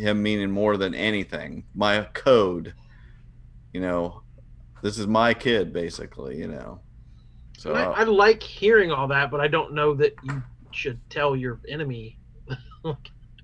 him 0.00 0.22
meaning 0.22 0.50
more 0.50 0.76
than 0.76 0.94
anything 0.94 1.64
my 1.74 2.02
code 2.14 2.74
you 3.72 3.80
know 3.80 4.22
this 4.82 4.98
is 4.98 5.06
my 5.06 5.32
kid 5.34 5.72
basically 5.72 6.36
you 6.38 6.48
know 6.48 6.80
so 7.58 7.74
I, 7.74 7.82
I 8.00 8.02
like 8.04 8.42
hearing 8.42 8.90
all 8.90 9.06
that, 9.08 9.30
but 9.30 9.38
I 9.42 9.46
don't 9.46 9.74
know 9.74 9.92
that 9.96 10.14
you 10.22 10.42
should 10.70 10.98
tell 11.10 11.36
your 11.36 11.60
enemy. 11.68 12.16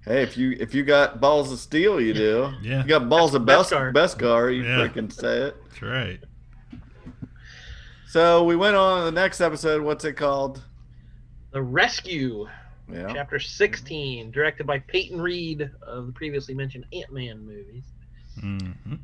hey 0.06 0.22
if 0.22 0.38
you 0.38 0.52
if 0.58 0.74
you 0.74 0.84
got 0.84 1.20
balls 1.20 1.52
of 1.52 1.58
steel 1.58 2.00
you 2.00 2.14
do 2.14 2.50
Yeah. 2.62 2.80
you 2.82 2.88
got 2.88 3.10
balls 3.10 3.34
of 3.34 3.44
best 3.44 3.72
Beskar. 3.72 3.92
Beskar, 3.92 4.56
you 4.56 4.62
Yeah. 4.64 4.88
freaking 4.88 5.12
say 5.12 5.40
it 5.42 5.56
That's 5.68 5.82
right. 5.82 6.20
So 8.08 8.44
we 8.44 8.56
went 8.56 8.74
on 8.76 9.00
to 9.00 9.04
the 9.04 9.12
next 9.12 9.42
episode. 9.42 9.82
What's 9.82 10.04
it 10.06 10.14
called? 10.14 10.62
the 11.50 11.62
Rescue, 11.62 12.46
Yeah. 12.92 13.12
chapter 13.12 13.38
16, 13.38 14.30
directed 14.30 14.66
by 14.66 14.78
Peyton 14.78 15.20
Reed 15.20 15.70
of 15.82 16.06
the 16.06 16.12
previously 16.12 16.54
mentioned 16.54 16.86
Ant 16.92 17.12
Man 17.12 17.44
movies. 17.44 17.84
hmm 18.40 18.94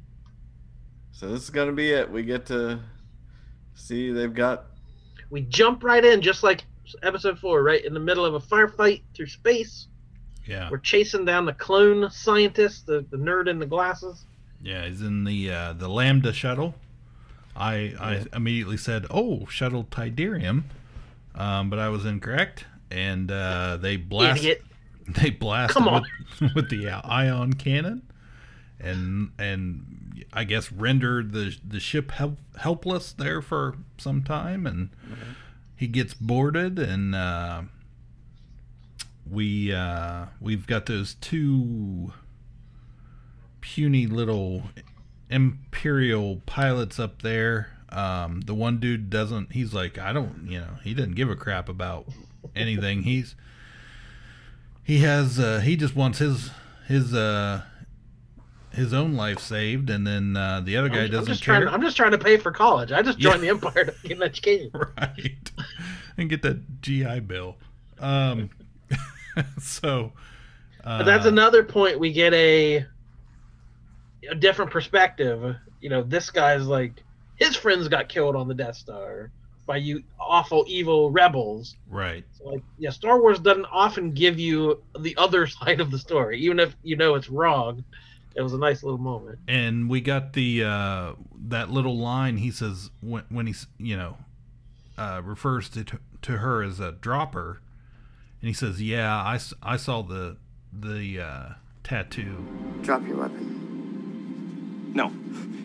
So 1.12 1.28
this 1.28 1.43
is 1.43 1.51
gonna 1.51 1.72
be 1.72 1.91
it. 1.91 2.11
We 2.11 2.22
get 2.22 2.47
to 2.47 2.80
see 3.74 4.12
they've 4.12 4.33
got 4.33 4.66
We 5.30 5.43
jump 5.43 5.83
right 5.83 6.05
in, 6.05 6.20
just 6.20 6.43
like 6.43 6.64
episode 7.03 7.39
four, 7.39 7.62
right 7.62 7.85
in 7.85 7.95
the 7.95 8.01
middle 8.01 8.24
of 8.24 8.35
a 8.35 8.41
firefight 8.41 9.03
through 9.14 9.26
space. 9.26 9.89
Yeah. 10.47 10.68
We're 10.70 10.78
chasing 10.78 11.24
down 11.24 11.45
the 11.45 11.53
clone 11.53 12.11
scientist, 12.11 12.87
the, 12.87 13.05
the 13.11 13.16
nerd 13.16 13.49
in 13.49 13.59
the 13.59 13.66
glasses. 13.66 14.26
Yeah, 14.61 14.87
he's 14.87 15.01
in 15.01 15.24
the 15.24 15.51
uh, 15.51 15.72
the 15.72 15.89
Lambda 15.89 16.33
shuttle. 16.33 16.74
I 17.57 17.95
I 18.01 18.24
immediately 18.35 18.76
said, 18.76 19.07
"Oh, 19.11 19.47
shuttle 19.47 19.85
Tydirium," 19.85 20.64
um, 21.35 21.68
but 21.68 21.78
I 21.78 21.89
was 21.89 22.05
incorrect, 22.05 22.64
and 22.93 23.30
uh, 23.30 23.78
they 23.78 23.97
blast 23.97 24.40
Idiot. 24.40 24.62
they 25.09 25.30
blasted 25.30 25.76
Come 25.76 25.88
on. 25.88 26.05
with, 26.40 26.55
with 26.55 26.70
the 26.70 26.88
ion 26.88 27.55
cannon, 27.55 28.03
and 28.78 29.32
and 29.38 30.24
I 30.32 30.45
guess 30.45 30.70
rendered 30.70 31.32
the 31.32 31.57
the 31.66 31.80
ship 31.80 32.12
help, 32.12 32.38
helpless 32.59 33.12
there 33.12 33.43
for 33.43 33.76
some 33.99 34.22
time, 34.22 34.66
and 34.66 34.90
he 35.74 35.86
gets 35.88 36.14
boarded, 36.14 36.78
and 36.78 37.14
uh, 37.14 37.62
we 39.28 39.72
uh, 39.72 40.26
we've 40.40 40.66
got 40.66 40.86
those 40.86 41.14
two 41.14 42.12
puny 43.61 44.07
little 44.07 44.64
imperial 45.30 46.43
pilots 46.47 46.99
up 46.99 47.22
there. 47.22 47.70
Um, 47.88 48.40
the 48.43 48.55
one 48.55 48.78
dude 48.78 49.11
doesn't. 49.11 49.53
He's 49.53 49.74
like, 49.74 49.99
I 49.99 50.12
don't. 50.12 50.47
You 50.49 50.61
know, 50.61 50.78
he 50.84 50.95
didn't 50.95 51.14
give 51.14 51.30
a 51.30 51.36
crap 51.36 51.68
about 51.68 52.07
anything. 52.57 53.03
He's 53.03 53.34
he 54.82 54.99
has. 54.99 55.38
Uh, 55.38 55.61
he 55.61 55.76
just 55.76 55.95
wants 55.97 56.18
his 56.18 56.51
his 56.88 57.14
uh 57.14 57.62
his 58.70 58.93
own 58.95 59.14
life 59.14 59.38
saved, 59.38 59.90
and 59.90 60.07
then 60.07 60.36
uh, 60.36 60.61
the 60.61 60.76
other 60.78 60.88
guy 60.88 61.01
I'm, 61.01 61.05
I'm 61.05 61.11
doesn't 61.11 61.26
just 61.26 61.43
care. 61.45 61.61
trying. 61.61 61.74
I'm 61.74 61.82
just 61.82 61.97
trying 61.97 62.12
to 62.12 62.18
pay 62.18 62.36
for 62.38 62.51
college. 62.51 62.90
I 62.93 63.03
just 63.03 63.18
joined 63.18 63.43
Yeah. 63.43 63.53
the 63.53 63.66
Empire 63.66 63.84
to 63.84 63.95
get 64.09 64.16
an 64.16 64.22
education. 64.22 64.70
right 64.74 65.51
and 66.18 66.28
get 66.30 66.43
that 66.43 66.80
GI 66.82 67.20
Bill. 67.20 67.57
Um, 67.99 68.51
so, 69.61 70.12
uh, 70.84 70.99
But 70.99 71.05
that's 71.05 71.26
another 71.26 71.62
point. 71.64 71.99
We 72.01 72.12
get 72.12 72.32
a 72.34 72.86
a 74.30 74.34
different 74.34 74.70
perspective. 74.70 75.57
You 75.80 75.88
know, 75.90 76.03
this 76.03 76.30
guy's 76.30 76.66
like 76.66 77.03
his 77.36 77.57
friends 77.57 77.88
got 77.88 78.09
killed 78.09 78.36
on 78.36 78.49
the 78.49 78.55
Death 78.55 78.76
Star 78.76 79.30
by 79.72 79.78
you 79.78 80.02
awful 80.20 80.66
evil 80.68 81.10
rebels. 81.10 81.76
Right. 81.88 82.24
So 82.36 82.50
like 82.50 82.62
yeah, 82.76 82.90
Star 82.90 83.18
Wars 83.18 83.38
doesn't 83.38 83.64
often 83.72 84.12
give 84.12 84.38
you 84.38 84.82
the 84.98 85.16
other 85.16 85.46
side 85.58 85.80
of 85.80 85.90
the 85.90 85.98
story, 85.98 86.40
even 86.40 86.60
if 86.60 86.76
you 86.82 86.96
know 86.96 87.14
it's 87.14 87.30
wrong. 87.30 87.84
It 88.34 88.42
was 88.42 88.52
a 88.52 88.58
nice 88.58 88.82
little 88.82 88.98
moment. 88.98 89.38
And 89.48 89.88
we 89.88 90.02
got 90.02 90.34
the 90.34 90.64
uh, 90.64 91.12
that 91.48 91.70
little 91.70 91.96
line 91.96 92.36
he 92.36 92.50
says 92.50 92.90
when 93.00 93.24
when 93.30 93.46
he's 93.46 93.66
you 93.78 93.96
know 93.96 94.18
uh, 94.98 95.22
refers 95.24 95.70
to 95.70 95.84
to 96.20 96.32
her 96.38 96.62
as 96.62 96.78
a 96.78 96.92
dropper, 96.92 97.62
and 98.42 98.48
he 98.48 98.54
says, 98.54 98.82
"Yeah, 98.82 99.10
I, 99.10 99.38
I 99.62 99.78
saw 99.78 100.02
the 100.02 100.36
the 100.70 101.20
uh, 101.20 101.48
tattoo." 101.82 102.46
Drop 102.82 103.06
your 103.06 103.16
weapon. 103.16 104.92
No. 104.94 105.08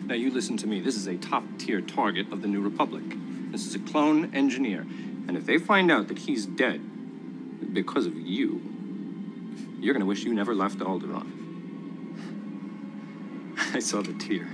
Now 0.06 0.14
you 0.14 0.30
listen 0.30 0.56
to 0.58 0.66
me. 0.66 0.80
This 0.80 0.96
is 0.96 1.06
a 1.06 1.16
top 1.18 1.44
tier 1.58 1.82
target 1.82 2.32
of 2.32 2.40
the 2.40 2.48
New 2.48 2.62
Republic. 2.62 3.04
This 3.50 3.66
is 3.66 3.74
a 3.74 3.78
clone 3.78 4.34
engineer. 4.34 4.80
And 5.26 5.36
if 5.36 5.46
they 5.46 5.58
find 5.58 5.90
out 5.90 6.08
that 6.08 6.18
he's 6.18 6.46
dead 6.46 6.80
because 7.74 8.06
of 8.06 8.16
you, 8.16 8.62
you're 9.80 9.94
gonna 9.94 10.06
wish 10.06 10.24
you 10.24 10.34
never 10.34 10.54
left 10.54 10.78
Alderaan. 10.78 11.32
I 13.74 13.78
saw 13.78 14.02
the 14.02 14.14
tear. 14.14 14.48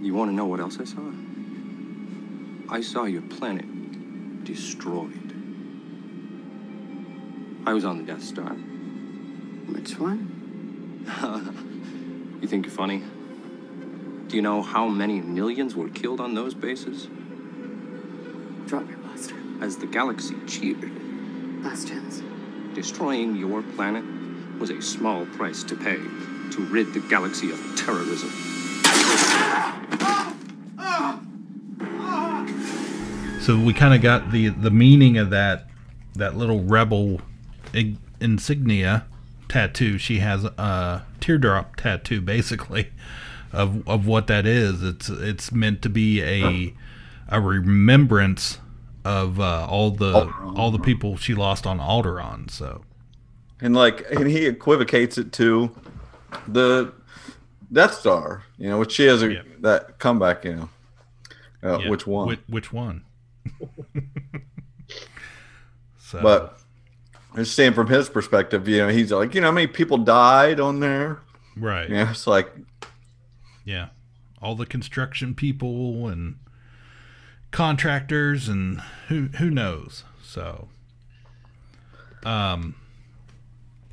You 0.00 0.14
wanna 0.14 0.32
know 0.32 0.46
what 0.46 0.60
else 0.60 0.78
I 0.80 0.84
saw? 0.84 1.12
I 2.68 2.80
saw 2.80 3.04
your 3.04 3.22
planet 3.22 4.44
destroyed. 4.44 5.34
I 7.66 7.72
was 7.72 7.84
on 7.84 7.98
the 7.98 8.04
Death 8.04 8.22
Star. 8.22 8.54
Which 9.72 9.98
one? 9.98 10.36
You 12.40 12.48
think 12.48 12.64
you're 12.64 12.74
funny? 12.74 13.02
Do 14.28 14.34
you 14.36 14.40
know 14.40 14.62
how 14.62 14.88
many 14.88 15.20
millions 15.20 15.74
were 15.76 15.90
killed 15.90 16.20
on 16.20 16.34
those 16.34 16.54
bases? 16.54 17.06
Drop 18.70 18.88
your 18.88 18.98
blaster. 18.98 19.34
As 19.60 19.78
the 19.78 19.86
galaxy 19.86 20.36
cheered, 20.46 20.92
Last 21.64 21.88
chance. 21.88 22.22
destroying 22.72 23.34
your 23.34 23.62
planet 23.74 24.04
was 24.60 24.70
a 24.70 24.80
small 24.80 25.26
price 25.26 25.64
to 25.64 25.74
pay 25.74 25.96
to 25.96 26.66
rid 26.70 26.94
the 26.94 27.00
galaxy 27.10 27.50
of 27.50 27.58
terrorism. 27.76 28.30
So 33.40 33.58
we 33.58 33.72
kind 33.72 33.92
of 33.92 34.02
got 34.02 34.30
the 34.30 34.50
the 34.50 34.70
meaning 34.70 35.18
of 35.18 35.30
that 35.30 35.66
that 36.14 36.36
little 36.36 36.62
rebel 36.62 37.20
ig- 37.72 37.96
insignia 38.20 39.04
tattoo. 39.48 39.98
She 39.98 40.20
has 40.20 40.44
a 40.44 41.02
teardrop 41.18 41.74
tattoo, 41.74 42.20
basically, 42.20 42.90
of 43.52 43.86
of 43.88 44.06
what 44.06 44.28
that 44.28 44.46
is. 44.46 44.84
It's 44.84 45.08
it's 45.08 45.50
meant 45.50 45.82
to 45.82 45.88
be 45.88 46.22
a 46.22 46.72
a 47.30 47.40
remembrance 47.40 48.58
of 49.04 49.40
uh, 49.40 49.66
all 49.68 49.90
the 49.90 50.30
all 50.56 50.70
the 50.70 50.78
people 50.78 51.16
she 51.16 51.34
lost 51.34 51.66
on 51.66 51.78
Alderaan. 51.78 52.50
So 52.50 52.82
and 53.60 53.74
like 53.74 54.04
and 54.10 54.26
he 54.26 54.46
equivocates 54.46 55.18
it 55.18 55.32
to 55.34 55.70
the 56.48 56.92
Death 57.72 57.94
Star, 57.94 58.44
you 58.58 58.68
know, 58.68 58.78
which 58.78 58.92
she 58.92 59.04
has 59.06 59.22
a 59.22 59.42
that 59.60 59.98
comeback, 59.98 60.44
you 60.44 60.56
know. 60.56 60.68
Uh, 61.62 61.78
yeah, 61.78 61.90
which 61.90 62.06
one? 62.06 62.26
Which, 62.26 62.40
which 62.48 62.72
one? 62.72 63.04
so, 65.98 66.22
But 66.22 66.58
just 67.36 67.54
saying 67.54 67.74
from 67.74 67.86
his 67.86 68.08
perspective, 68.08 68.66
you 68.66 68.78
know, 68.78 68.88
he's 68.88 69.12
like, 69.12 69.34
you 69.34 69.42
know, 69.42 69.48
how 69.48 69.52
many 69.52 69.66
people 69.66 69.98
died 69.98 70.58
on 70.58 70.80
there? 70.80 71.20
right, 71.56 71.88
Yeah, 71.90 72.10
it's 72.10 72.26
like 72.26 72.50
yeah, 73.64 73.88
all 74.40 74.54
the 74.54 74.66
construction 74.66 75.34
people 75.34 76.08
and 76.08 76.36
contractors 77.50 78.48
and 78.48 78.80
who 79.08 79.28
who 79.38 79.50
knows. 79.50 80.04
So, 80.22 80.68
um, 82.24 82.76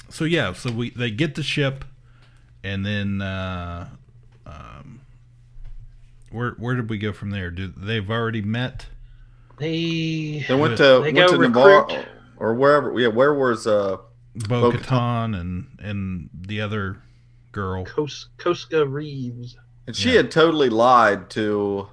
so 0.09 0.25
yeah, 0.25 0.53
so 0.53 0.71
we 0.71 0.89
they 0.91 1.11
get 1.11 1.35
the 1.35 1.43
ship, 1.43 1.85
and 2.63 2.85
then 2.85 3.21
uh, 3.21 3.89
um, 4.45 5.01
where 6.31 6.51
where 6.51 6.75
did 6.75 6.89
we 6.89 6.97
go 6.97 7.11
from 7.11 7.31
there? 7.31 7.51
Do 7.51 7.67
they've 7.67 8.09
already 8.09 8.41
met? 8.41 8.87
They 9.57 10.45
they 10.47 10.55
went 10.55 10.77
to 10.77 11.01
They 11.03 11.13
went 11.13 11.15
go 11.15 11.27
to 11.29 11.37
Navarre 11.37 12.05
or 12.37 12.53
wherever. 12.53 12.97
Yeah, 12.99 13.07
where 13.07 13.33
was 13.33 13.65
uh 13.65 13.97
Bo 14.35 14.71
Bo-Katan. 14.71 15.39
And 15.39 15.67
and 15.79 16.29
the 16.33 16.61
other 16.61 17.01
girl. 17.51 17.85
Kos- 17.85 18.29
Koska 18.37 18.85
Reeves. 18.85 19.57
And 19.87 19.95
she 19.95 20.15
had 20.15 20.31
totally 20.31 20.69
lied 20.69 21.29
to. 21.31 21.87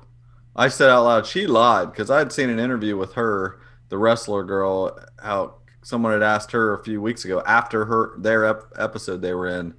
I 0.56 0.68
said 0.68 0.90
out 0.90 1.04
loud, 1.04 1.26
she 1.26 1.46
lied 1.46 1.90
because 1.90 2.10
I 2.10 2.18
had 2.18 2.32
seen 2.32 2.48
an 2.48 2.60
interview 2.60 2.96
with 2.96 3.14
her, 3.14 3.60
the 3.88 3.98
wrestler 3.98 4.44
girl, 4.44 4.98
how 5.20 5.54
someone 5.82 6.12
had 6.12 6.22
asked 6.22 6.52
her 6.52 6.74
a 6.74 6.82
few 6.82 7.00
weeks 7.00 7.24
ago 7.24 7.42
after 7.46 7.84
her 7.84 8.14
their 8.18 8.44
ep- 8.46 8.72
episode 8.76 9.20
they 9.20 9.34
were 9.34 9.48
in. 9.48 9.74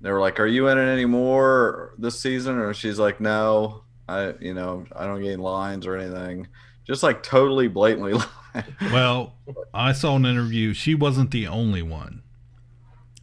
They 0.00 0.10
were 0.10 0.20
like, 0.20 0.40
"Are 0.40 0.46
you 0.46 0.68
in 0.68 0.78
it 0.78 0.88
anymore 0.90 1.94
this 1.98 2.20
season?" 2.20 2.58
Or 2.58 2.74
she's 2.74 2.98
like, 2.98 3.20
"No, 3.20 3.82
I, 4.08 4.34
you 4.40 4.54
know, 4.54 4.86
I 4.94 5.06
don't 5.06 5.22
get 5.22 5.32
any 5.32 5.36
lines 5.42 5.86
or 5.86 5.96
anything." 5.96 6.48
Just 6.86 7.02
like 7.02 7.22
totally 7.22 7.68
blatantly 7.68 8.12
lied. 8.54 8.74
Well, 8.92 9.34
I 9.74 9.92
saw 9.92 10.16
an 10.16 10.24
interview. 10.26 10.72
She 10.74 10.94
wasn't 10.94 11.30
the 11.30 11.46
only 11.46 11.82
one. 11.82 12.22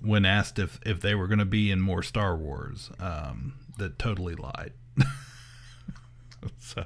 When 0.02 0.26
asked 0.26 0.60
if 0.60 0.80
if 0.86 1.00
they 1.00 1.16
were 1.16 1.28
going 1.28 1.40
to 1.40 1.46
be 1.46 1.72
in 1.72 1.80
more 1.80 2.04
Star 2.04 2.36
Wars, 2.36 2.92
um, 3.00 3.54
that 3.78 3.98
totally 3.98 4.36
lied. 4.36 4.74
so 6.60 6.86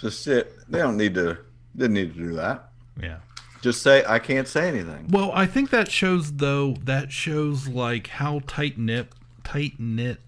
just 0.00 0.26
it. 0.26 0.52
They 0.68 0.78
don't 0.78 0.96
need 0.96 1.14
to. 1.14 1.38
Didn't 1.76 1.94
need 1.94 2.14
to 2.14 2.20
do 2.20 2.34
that. 2.34 2.70
yeah. 3.00 3.18
Just 3.62 3.82
say 3.82 4.04
I 4.06 4.18
can't 4.18 4.46
say 4.46 4.68
anything. 4.68 5.06
Well, 5.08 5.32
I 5.32 5.46
think 5.46 5.70
that 5.70 5.90
shows 5.90 6.32
though 6.32 6.76
that 6.84 7.10
shows 7.10 7.66
like 7.66 8.08
how 8.08 8.40
tight 8.46 8.76
knit 8.76 9.08
tight 9.42 9.78
knit 9.78 10.20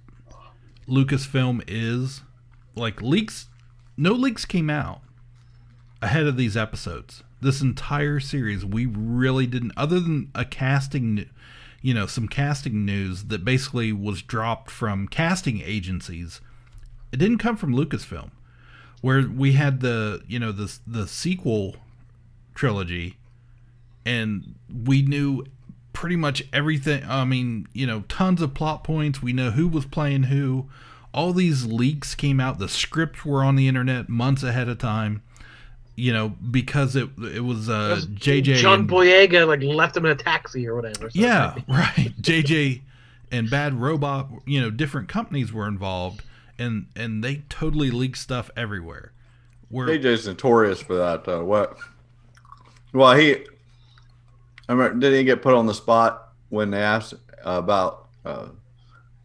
Lucasfilm 0.88 1.62
is. 1.68 2.22
Like 2.74 3.02
leaks 3.02 3.48
no 3.96 4.12
leaks 4.12 4.44
came 4.44 4.70
out 4.70 5.02
ahead 6.00 6.26
of 6.26 6.38
these 6.38 6.56
episodes. 6.56 7.22
This 7.42 7.60
entire 7.60 8.20
series 8.20 8.64
we 8.64 8.86
really 8.86 9.46
didn't 9.46 9.72
other 9.76 10.00
than 10.00 10.30
a 10.34 10.46
casting 10.46 11.28
you 11.82 11.92
know, 11.94 12.06
some 12.06 12.26
casting 12.26 12.84
news 12.84 13.24
that 13.24 13.44
basically 13.44 13.92
was 13.92 14.22
dropped 14.22 14.70
from 14.70 15.06
casting 15.06 15.60
agencies. 15.60 16.40
It 17.12 17.18
didn't 17.18 17.38
come 17.38 17.56
from 17.56 17.74
Lucasfilm 17.74 18.30
where 19.06 19.22
we 19.22 19.52
had 19.52 19.80
the, 19.80 20.20
you 20.26 20.38
know, 20.38 20.50
the 20.52 20.76
the 20.86 21.06
sequel 21.06 21.76
trilogy 22.54 23.16
and 24.04 24.54
we 24.84 25.02
knew 25.02 25.44
pretty 25.92 26.16
much 26.16 26.42
everything. 26.52 27.04
I 27.08 27.24
mean, 27.24 27.68
you 27.72 27.86
know, 27.86 28.04
tons 28.08 28.42
of 28.42 28.52
plot 28.54 28.84
points. 28.84 29.22
We 29.22 29.32
know 29.32 29.50
who 29.52 29.68
was 29.68 29.84
playing 29.86 30.24
who. 30.24 30.66
All 31.14 31.32
these 31.32 31.64
leaks 31.64 32.14
came 32.14 32.40
out. 32.40 32.58
The 32.58 32.68
scripts 32.68 33.24
were 33.24 33.42
on 33.42 33.56
the 33.56 33.68
internet 33.68 34.08
months 34.08 34.42
ahead 34.42 34.68
of 34.68 34.78
time. 34.78 35.22
You 35.94 36.12
know, 36.12 36.28
because 36.28 36.94
it 36.94 37.08
it 37.34 37.44
was 37.44 37.70
uh, 37.70 38.00
JJ 38.12 38.56
John 38.56 38.80
and- 38.80 38.88
Boyega 38.90 39.46
like 39.46 39.62
left 39.62 39.96
him 39.96 40.04
in 40.04 40.12
a 40.12 40.16
taxi 40.16 40.66
or 40.68 40.74
whatever. 40.74 41.08
so- 41.10 41.18
yeah, 41.18 41.54
right. 41.68 42.12
JJ 42.20 42.82
and 43.32 43.48
Bad 43.48 43.74
Robot, 43.74 44.28
you 44.46 44.60
know, 44.60 44.70
different 44.70 45.08
companies 45.08 45.52
were 45.52 45.66
involved, 45.66 46.22
and 46.58 46.86
and 46.96 47.22
they 47.22 47.42
totally 47.48 47.90
leak 47.90 48.16
stuff 48.16 48.50
everywhere. 48.56 49.12
Where 49.68 49.88
AJ's 49.88 50.26
notorious 50.26 50.80
for 50.80 50.94
that. 50.96 51.26
Uh, 51.28 51.42
what? 51.44 51.76
Well, 52.92 53.14
he. 53.16 53.34
I 54.68 54.72
remember, 54.72 54.98
did 54.98 55.12
he 55.16 55.24
get 55.24 55.42
put 55.42 55.54
on 55.54 55.66
the 55.66 55.74
spot 55.74 56.32
when 56.48 56.70
they 56.70 56.80
asked 56.80 57.14
uh, 57.44 57.50
about 57.58 58.08
uh, 58.24 58.48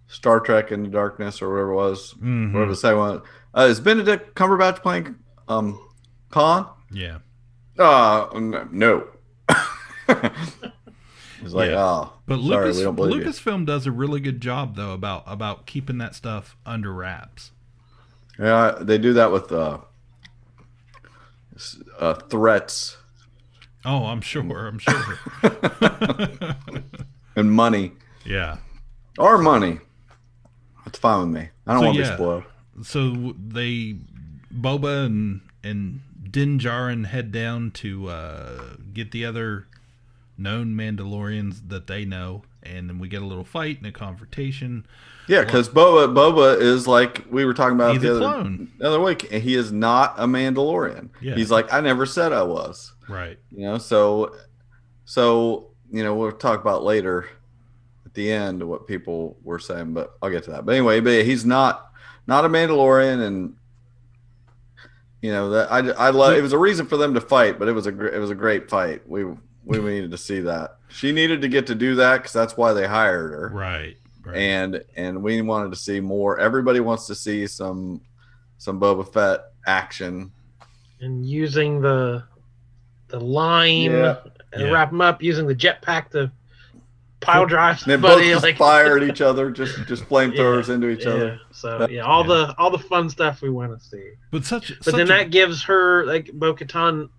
Star 0.07 0.39
Trek 0.39 0.71
in 0.71 0.83
the 0.83 0.89
Darkness 0.89 1.41
or 1.41 1.49
whatever 1.51 1.71
it 1.71 1.75
was? 1.75 2.13
Mhm. 2.15 2.53
Whatever 2.53 2.71
the 2.71 2.75
second 2.77 2.97
one. 2.99 3.21
Uh, 3.55 3.61
is 3.69 3.79
Benedict 3.79 4.35
Cumberbatch 4.35 4.81
playing 4.81 5.15
um, 5.47 5.79
Khan? 6.29 6.67
yeah, 6.91 7.17
Uh, 7.77 8.27
no. 8.71 9.07
He's 11.41 11.53
like, 11.53 11.71
Yeah. 11.71 11.79
oh, 11.83 12.13
but 12.27 12.35
sorry, 12.41 12.65
Lucas 12.67 12.77
we 12.77 12.83
don't 12.83 12.95
believe 12.95 13.23
you." 13.25 13.31
Lucasfilm 13.31 13.65
does 13.65 13.85
a 13.87 13.91
really 13.91 14.19
good 14.19 14.39
job 14.41 14.75
though 14.75 14.93
about 14.93 15.23
about 15.25 15.65
keeping 15.65 15.97
that 15.97 16.15
stuff 16.15 16.55
under 16.65 16.93
wraps. 16.93 17.51
Yeah, 18.39 18.77
they 18.79 18.97
do 18.97 19.13
that 19.13 19.31
with 19.31 19.51
uh, 19.51 19.79
uh, 21.99 22.13
threats 22.29 22.97
Oh, 23.83 24.05
I'm 24.05 24.21
sure. 24.21 24.67
I'm 24.67 24.77
sure. 24.77 25.17
and 27.35 27.51
money. 27.51 27.93
yeah. 28.23 28.57
Or 29.17 29.39
money. 29.39 29.79
That's 30.85 30.99
fine 30.99 31.21
with 31.21 31.29
me. 31.41 31.49
I 31.65 31.73
don't 31.73 31.81
So, 31.81 31.85
want 31.87 31.97
to 31.97 32.03
yeah. 32.03 32.09
be 32.11 32.15
spoiled. 32.15 32.43
So 32.83 33.33
they, 33.39 33.95
Boba 34.53 35.05
and 35.07 35.41
and 35.63 36.01
Din 36.29 36.59
Djarin 36.59 37.07
head 37.07 37.31
down 37.31 37.71
to 37.71 38.07
uh, 38.09 38.61
get 38.93 39.09
the 39.11 39.25
other 39.25 39.65
known 40.41 40.75
Mandalorians 40.75 41.69
that 41.69 41.87
they 41.87 42.05
know, 42.05 42.43
and 42.63 42.89
then 42.89 42.99
we 42.99 43.07
get 43.07 43.21
a 43.21 43.25
little 43.25 43.43
fight 43.43 43.77
and 43.77 43.87
a 43.87 43.91
confrontation. 43.91 44.85
Yeah, 45.27 45.43
because 45.43 45.69
Boba 45.69 46.13
Boba 46.13 46.59
is 46.59 46.87
like 46.87 47.25
we 47.29 47.45
were 47.45 47.53
talking 47.53 47.75
about 47.75 47.99
the 48.01 48.11
other, 48.11 48.19
clone. 48.19 48.71
the 48.77 48.87
other 48.87 48.99
week. 48.99 49.31
and 49.31 49.41
He 49.41 49.55
is 49.55 49.71
not 49.71 50.15
a 50.17 50.25
Mandalorian. 50.25 51.09
Yeah. 51.21 51.35
He's 51.35 51.51
like 51.51 51.71
I 51.71 51.79
never 51.79 52.05
said 52.05 52.33
I 52.33 52.43
was. 52.43 52.93
Right. 53.07 53.37
You 53.51 53.65
know, 53.65 53.77
so 53.77 54.35
so 55.05 55.71
you 55.91 56.03
know 56.03 56.15
we'll 56.15 56.31
talk 56.31 56.59
about 56.61 56.83
later 56.83 57.27
at 58.05 58.13
the 58.13 58.31
end 58.31 58.67
what 58.67 58.87
people 58.87 59.37
were 59.43 59.59
saying, 59.59 59.93
but 59.93 60.13
I'll 60.21 60.29
get 60.29 60.43
to 60.45 60.51
that. 60.51 60.65
But 60.65 60.73
anyway, 60.73 60.99
but 60.99 61.25
he's 61.25 61.45
not 61.45 61.91
not 62.27 62.45
a 62.45 62.49
Mandalorian, 62.49 63.25
and 63.25 63.55
you 65.21 65.31
know 65.31 65.51
that 65.51 65.71
I 65.71 65.79
I 65.91 66.09
love. 66.09 66.33
It 66.33 66.41
was 66.41 66.53
a 66.53 66.57
reason 66.57 66.87
for 66.87 66.97
them 66.97 67.13
to 67.13 67.21
fight, 67.21 67.59
but 67.59 67.67
it 67.67 67.73
was 67.73 67.87
a 67.87 68.05
it 68.13 68.19
was 68.19 68.31
a 68.31 68.35
great 68.35 68.69
fight. 68.69 69.07
We 69.07 69.25
we 69.65 69.79
needed 69.79 70.11
to 70.11 70.17
see 70.17 70.39
that. 70.41 70.77
She 70.89 71.11
needed 71.11 71.41
to 71.41 71.47
get 71.47 71.67
to 71.67 71.75
do 71.75 71.95
that 71.95 72.17
because 72.17 72.33
that's 72.33 72.57
why 72.57 72.73
they 72.73 72.87
hired 72.87 73.31
her. 73.31 73.49
Right. 73.53 73.97
Right. 74.23 74.37
And 74.37 74.83
and 74.95 75.23
we 75.23 75.41
wanted 75.41 75.71
to 75.71 75.75
see 75.77 75.99
more. 75.99 76.39
Everybody 76.39 76.79
wants 76.79 77.07
to 77.07 77.15
see 77.15 77.47
some 77.47 78.01
some 78.57 78.79
Boba 78.79 79.11
Fett 79.11 79.41
action. 79.65 80.31
and 80.99 81.25
using 81.25 81.81
the 81.81 82.23
the 83.07 83.19
line 83.19 83.91
Yeah. 83.91 84.17
and 84.53 84.61
Yeah. 84.67 84.71
wrap 84.71 84.89
them 84.91 85.01
up 85.01 85.21
using 85.23 85.47
the 85.47 85.55
jetpack 85.55 86.11
to 86.11 86.31
pile 87.19 87.45
drive 87.45 87.81
And 87.83 87.91
they 87.91 87.95
both 87.97 88.11
somebody. 88.11 88.29
just 88.29 88.43
like 88.43 88.57
fire 88.57 88.97
at 88.97 89.03
each 89.09 89.21
other, 89.21 89.49
just 89.51 89.85
just 89.87 90.03
flamethrowers 90.07 90.69
into 90.69 90.89
each 90.89 91.05
yeah, 91.05 91.11
other. 91.11 91.39
So 91.51 91.87
yeah, 91.89 92.01
all 92.01 92.23
the 92.23 92.53
all 92.59 92.69
the 92.69 92.77
fun 92.79 93.09
stuff 93.09 93.41
we 93.41 93.49
want 93.49 93.77
to 93.79 93.83
see. 93.83 94.11
but 94.31 94.45
such. 94.45 94.69
But 94.77 94.83
such 94.85 94.93
then 94.95 95.05
a- 95.07 95.09
that 95.09 95.31
gives 95.31 95.63
her 95.63 96.05
like 96.05 96.31
Bo 96.33 96.53
Katan 96.53 97.09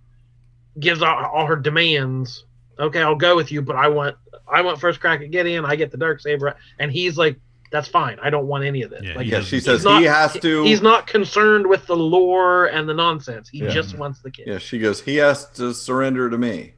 gives 0.78 1.02
all, 1.02 1.24
all 1.24 1.46
her 1.46 1.56
demands. 1.56 2.44
Okay, 2.78 3.02
I'll 3.02 3.14
go 3.14 3.36
with 3.36 3.52
you, 3.52 3.62
but 3.62 3.76
I 3.76 3.88
want 3.88 4.16
I 4.48 4.62
want 4.62 4.80
first 4.80 5.00
crack 5.00 5.20
at 5.20 5.30
Gideon. 5.30 5.64
I 5.64 5.76
get 5.76 5.90
the 5.90 5.96
dark 5.98 6.20
saber, 6.20 6.56
and 6.78 6.90
he's 6.90 7.16
like, 7.16 7.38
"That's 7.70 7.88
fine. 7.88 8.18
I 8.22 8.30
don't 8.30 8.46
want 8.46 8.64
any 8.64 8.82
of 8.82 8.90
this." 8.90 9.02
Yeah, 9.04 9.14
like, 9.14 9.26
he 9.26 9.32
Yeah, 9.32 9.40
she 9.42 9.60
says 9.60 9.84
not- 9.84 10.00
he 10.00 10.06
has 10.06 10.32
to. 10.40 10.64
He's 10.64 10.82
not 10.82 11.06
concerned 11.06 11.66
with 11.66 11.86
the 11.86 11.96
lore 11.96 12.66
and 12.66 12.88
the 12.88 12.94
nonsense. 12.94 13.48
He 13.48 13.58
Yeah. 13.58 13.70
just 13.70 13.96
wants 13.96 14.20
the 14.20 14.30
kid. 14.30 14.46
Yeah, 14.48 14.58
she 14.58 14.78
goes. 14.78 15.00
He 15.02 15.16
has 15.16 15.48
to 15.52 15.72
surrender 15.74 16.28
to 16.30 16.38
me, 16.38 16.74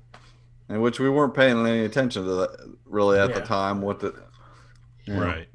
and 0.68 0.82
which 0.82 0.99
we 1.01 1.09
weren't 1.09 1.34
paying 1.34 1.64
any 1.66 1.84
attention 1.84 2.24
to 2.24 2.30
that 2.34 2.74
really 2.84 3.18
at 3.18 3.34
the 3.34 3.40
time. 3.40 3.80
What 3.80 4.01
the 4.01 4.14
you 5.07 5.14
know. 5.14 5.22
Right. 5.24 5.49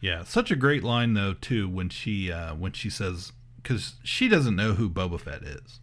Yeah, 0.00 0.22
such 0.24 0.50
a 0.50 0.56
great 0.56 0.84
line 0.84 1.14
though 1.14 1.32
too 1.32 1.68
when 1.68 1.88
she 1.88 2.30
uh, 2.30 2.54
when 2.54 2.72
she 2.72 2.90
says 2.90 3.32
because 3.56 3.94
she 4.04 4.28
doesn't 4.28 4.54
know 4.54 4.74
who 4.74 4.90
Boba 4.90 5.18
Fett 5.18 5.42
is, 5.42 5.80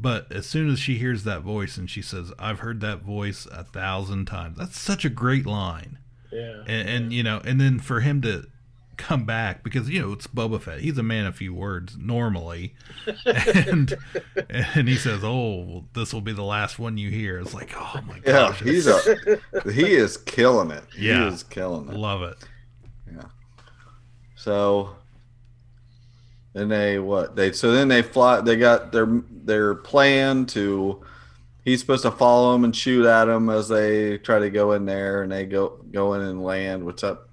but 0.00 0.30
as 0.32 0.46
soon 0.46 0.70
as 0.70 0.78
she 0.78 0.96
hears 0.96 1.24
that 1.24 1.42
voice 1.42 1.76
and 1.76 1.90
she 1.90 2.02
says, 2.02 2.32
"I've 2.38 2.60
heard 2.60 2.80
that 2.80 3.02
voice 3.02 3.46
a 3.46 3.64
thousand 3.64 4.26
times," 4.26 4.56
that's 4.58 4.80
such 4.80 5.04
a 5.04 5.10
great 5.10 5.46
line. 5.46 5.98
Yeah. 6.32 6.62
And, 6.66 6.88
and 6.88 7.12
you 7.12 7.22
know, 7.22 7.40
and 7.44 7.60
then 7.60 7.78
for 7.80 8.00
him 8.00 8.22
to 8.22 8.46
come 8.96 9.24
back 9.24 9.64
because 9.64 9.88
you 9.88 10.00
know 10.00 10.12
it's 10.12 10.26
Boba 10.26 10.60
Fett. 10.60 10.80
He's 10.80 10.98
a 10.98 11.02
man 11.02 11.26
of 11.26 11.34
few 11.36 11.52
words 11.54 11.96
normally, 11.98 12.74
and 13.26 13.94
and 14.48 14.88
he 14.88 14.96
says, 14.96 15.20
"Oh, 15.24 15.84
this 15.94 16.12
will 16.14 16.20
be 16.20 16.32
the 16.32 16.42
last 16.44 16.78
one 16.78 16.96
you 16.98 17.10
hear." 17.10 17.38
It's 17.40 17.54
like, 17.54 17.72
oh 17.76 18.00
my 18.06 18.16
Yeah, 18.16 18.32
gosh, 18.32 18.60
he's 18.62 18.86
a 18.86 19.00
he 19.72 19.92
is 19.94 20.16
killing 20.16 20.70
it. 20.70 20.84
He 20.96 21.08
Yeah. 21.08 21.28
is 21.28 21.42
killing 21.42 21.88
it. 21.88 21.94
love 21.94 22.22
it. 22.22 22.36
Yeah. 23.12 23.22
So 24.36 24.96
then 26.52 26.68
they 26.68 26.98
what 26.98 27.36
they 27.36 27.52
so 27.52 27.72
then 27.72 27.88
they 27.88 28.02
fly. 28.02 28.40
They 28.40 28.56
got 28.56 28.92
their 28.92 29.06
their 29.30 29.74
plan 29.74 30.46
to. 30.46 31.02
He's 31.62 31.80
supposed 31.80 32.02
to 32.02 32.10
follow 32.10 32.52
them 32.52 32.64
and 32.64 32.74
shoot 32.74 33.04
at 33.04 33.26
them 33.26 33.50
as 33.50 33.68
they 33.68 34.16
try 34.18 34.38
to 34.38 34.50
go 34.50 34.72
in 34.72 34.86
there, 34.86 35.22
and 35.22 35.30
they 35.30 35.44
go 35.44 35.80
go 35.92 36.14
in 36.14 36.22
and 36.22 36.42
land. 36.42 36.84
What's 36.84 37.04
up? 37.04 37.28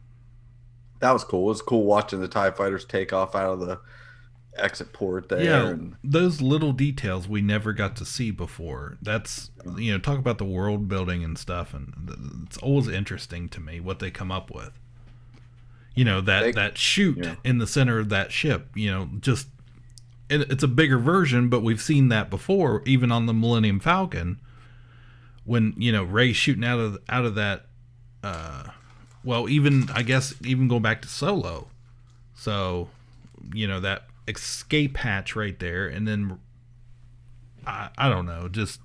That 1.00 1.12
was 1.12 1.24
cool. 1.24 1.46
It 1.46 1.50
was 1.50 1.62
cool 1.62 1.84
watching 1.84 2.20
the 2.20 2.28
Tie 2.28 2.52
Fighters 2.52 2.86
take 2.86 3.14
off 3.14 3.36
out 3.36 3.54
of 3.54 3.60
the 3.62 3.80
exit 4.58 4.94
port 4.94 5.30
there. 5.30 5.44
yeah 5.44 5.68
and, 5.68 5.96
those 6.04 6.42
little 6.42 6.72
details 6.72 7.28
we 7.28 7.42
never 7.42 7.74
got 7.74 7.96
to 7.96 8.04
see 8.04 8.32
before 8.32 8.98
that's 9.04 9.52
you 9.78 9.92
know 9.92 10.00
talk 10.00 10.18
about 10.18 10.38
the 10.38 10.46
world 10.46 10.88
building 10.88 11.24
and 11.24 11.38
stuff 11.38 11.74
and 11.74 12.44
it's 12.48 12.58
always 12.58 12.88
interesting 12.88 13.48
to 13.48 13.60
me 13.60 13.80
what 13.80 14.00
they 14.00 14.10
come 14.10 14.32
up 14.32 14.52
with 14.52 14.72
you 15.98 16.06
know 16.06 16.22
that 16.22 16.42
They- 16.44 16.52
that 16.54 16.78
chute 16.78 17.18
yeah. 17.18 17.36
in 17.44 17.58
the 17.58 17.68
center 17.68 17.98
of 18.00 18.10
that 18.10 18.32
ship 18.32 18.70
you 18.76 18.92
know 18.92 19.10
just 19.20 19.48
it, 20.30 20.42
it's 20.52 20.64
a 20.64 20.68
bigger 20.68 20.98
version 20.98 21.50
but 21.50 21.62
we've 21.64 21.82
seen 21.82 22.10
that 22.10 22.30
before 22.30 22.84
even 22.86 23.12
on 23.12 23.26
the 23.26 23.34
millennium 23.34 23.80
falcon 23.80 24.40
when 25.44 25.74
you 25.78 25.92
know 25.92 26.04
ray 26.04 26.34
shooting 26.34 26.64
out 26.64 26.80
of 26.80 27.00
out 27.10 27.26
of 27.26 27.36
that 27.36 27.66
uh 28.24 28.64
well 29.24 29.50
even 29.50 29.90
i 29.94 30.04
guess 30.04 30.36
even 30.46 30.68
going 30.68 30.82
back 30.84 31.02
to 31.02 31.08
solo 31.08 31.68
so 32.36 32.90
you 33.54 33.68
know 33.68 33.80
that 33.80 34.04
escape 34.28 34.98
hatch 34.98 35.36
right 35.36 35.58
there 35.60 35.88
and 35.88 36.08
then 36.08 36.38
i, 37.66 37.90
I 37.98 38.08
don't 38.10 38.26
know 38.26 38.48
just 38.50 38.80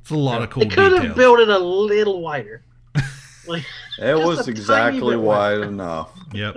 it's 0.00 0.10
a 0.10 0.16
lot 0.16 0.42
of 0.42 0.50
cool 0.50 0.62
They 0.64 0.68
could 0.70 0.90
details 0.90 1.06
have 1.08 1.16
built 1.16 1.38
it 1.40 1.48
a 1.50 1.58
little 1.58 2.20
wider. 2.22 2.62
like, 3.48 3.64
it 3.98 4.16
was 4.18 4.46
exactly 4.48 5.14
bit 5.16 5.20
wide 5.20 5.60
enough. 5.60 6.10
yep 6.32 6.56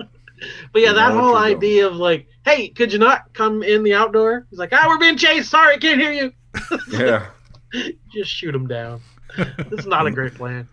but 0.72 0.82
yeah, 0.82 0.88
You 0.88 0.94
that 0.96 1.12
whole 1.12 1.30
you're 1.30 1.40
doing. 1.50 1.56
idea 1.56 1.86
of 1.86 1.94
like, 1.96 2.26
hey, 2.44 2.68
could 2.70 2.92
you 2.92 2.98
not 2.98 3.32
come 3.32 3.62
in 3.62 3.84
the 3.84 3.94
outdoor? 3.94 4.44
He's 4.50 4.58
like, 4.58 4.70
ah, 4.72 4.86
we're 4.88 4.98
being 4.98 5.16
chased. 5.16 5.48
Sorry, 5.50 5.78
can't 5.78 6.00
hear 6.00 6.10
you. 6.10 6.32
Yeah, 6.90 7.26
Just 8.12 8.30
shoot 8.32 8.52
him 8.54 8.66
down. 8.66 9.00
this 9.36 9.80
is 9.80 9.86
not 9.86 10.06
a 10.08 10.10
great 10.10 10.34
plan. 10.34 10.68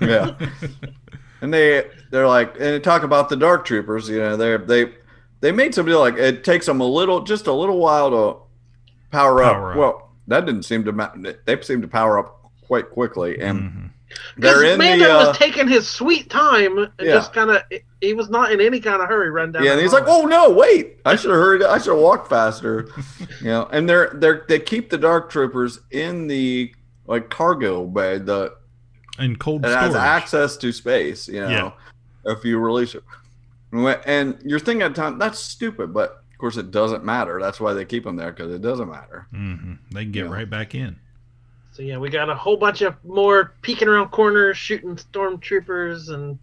yeah. 0.00 0.34
And 1.40 1.52
they 1.54 1.88
they're 2.10 2.26
like 2.28 2.54
and 2.54 2.64
they 2.64 2.80
talk 2.80 3.02
about 3.02 3.28
the 3.28 3.36
dark 3.36 3.64
troopers. 3.64 4.08
You 4.08 4.18
know, 4.18 4.36
they 4.36 4.56
they 4.58 4.92
they 5.40 5.52
made 5.52 5.74
somebody 5.74 5.96
like 5.96 6.16
it 6.16 6.44
takes 6.44 6.66
them 6.66 6.80
a 6.80 6.86
little 6.86 7.22
just 7.22 7.46
a 7.46 7.52
little 7.52 7.78
while 7.78 8.10
to 8.10 8.16
power, 9.10 9.42
Power 9.42 9.42
up. 9.42 9.70
up. 9.70 9.76
Well, 9.76 10.10
that 10.28 10.46
didn't 10.46 10.62
seem 10.64 10.84
to 10.84 10.92
ma- 10.92 11.12
they 11.46 11.60
seem 11.62 11.82
to 11.82 11.88
power 11.88 12.18
up 12.18 12.50
quite 12.66 12.90
quickly, 12.90 13.40
and 13.40 13.60
Mhm. 13.60 13.85
They're 14.36 14.60
Because 14.60 14.72
in 14.72 14.78
Mando 14.78 15.04
the 15.04 15.14
uh, 15.14 15.26
was 15.28 15.36
taking 15.38 15.66
his 15.68 15.88
sweet 15.88 16.30
time 16.30 16.78
and 16.78 16.90
Yeah. 17.00 17.14
just 17.14 17.32
kind 17.32 17.50
of, 17.50 17.62
he 18.00 18.14
was 18.14 18.28
not 18.30 18.52
in 18.52 18.60
any 18.60 18.80
kind 18.80 19.02
of 19.02 19.08
hurry 19.08 19.30
run 19.30 19.52
down. 19.52 19.64
yeah, 19.64 19.72
and 19.72 19.80
he's 19.80 19.92
like, 19.92 20.04
"Oh 20.06 20.26
no, 20.26 20.50
wait! 20.50 20.98
I 21.04 21.16
should 21.16 21.30
have 21.30 21.40
hurried. 21.40 21.62
I 21.62 21.78
should 21.78 21.92
have 21.94 22.02
walked 22.02 22.28
faster." 22.28 22.88
you 23.40 23.46
know, 23.46 23.68
and 23.72 23.88
they're 23.88 24.10
they're 24.14 24.44
they 24.48 24.58
keep 24.60 24.90
the 24.90 24.98
dark 24.98 25.30
troopers 25.30 25.80
in 25.90 26.26
the 26.28 26.72
like 27.06 27.30
cargo 27.30 27.86
bay, 27.86 28.18
the 28.18 28.54
and 29.18 29.38
cold 29.38 29.64
it 29.64 29.68
storage 29.68 29.86
has 29.86 29.94
access 29.94 30.56
to 30.58 30.72
space. 30.72 31.26
You 31.28 31.40
know, 31.40 31.48
Yeah. 32.24 32.32
if 32.32 32.44
you 32.44 32.58
release 32.58 32.94
it, 32.94 33.02
And 33.72 34.38
you're 34.44 34.58
thinking 34.58 34.82
at 34.82 34.94
the 34.94 35.00
time 35.00 35.18
that's 35.18 35.38
stupid, 35.38 35.92
but 35.92 36.22
of 36.32 36.38
course 36.38 36.56
it 36.56 36.70
doesn't 36.70 37.04
matter. 37.04 37.40
That's 37.40 37.58
why 37.60 37.72
they 37.72 37.84
keep 37.84 38.04
them 38.04 38.16
there 38.16 38.30
because 38.30 38.52
it 38.54 38.60
doesn't 38.62 38.88
matter. 38.90 39.26
hmm 39.32 39.74
they 39.92 40.02
can 40.02 40.12
get 40.12 40.26
Yeah. 40.26 40.32
right 40.32 40.48
back 40.48 40.74
in 40.74 40.96
So 41.76 41.82
yeah, 41.82 41.98
we 41.98 42.08
got 42.08 42.30
a 42.30 42.34
whole 42.34 42.56
bunch 42.56 42.80
of 42.80 42.94
more 43.04 43.52
peeking 43.60 43.86
around 43.86 44.08
corners, 44.08 44.56
shooting 44.56 44.96
stormtroopers, 44.96 46.08
and 46.08 46.38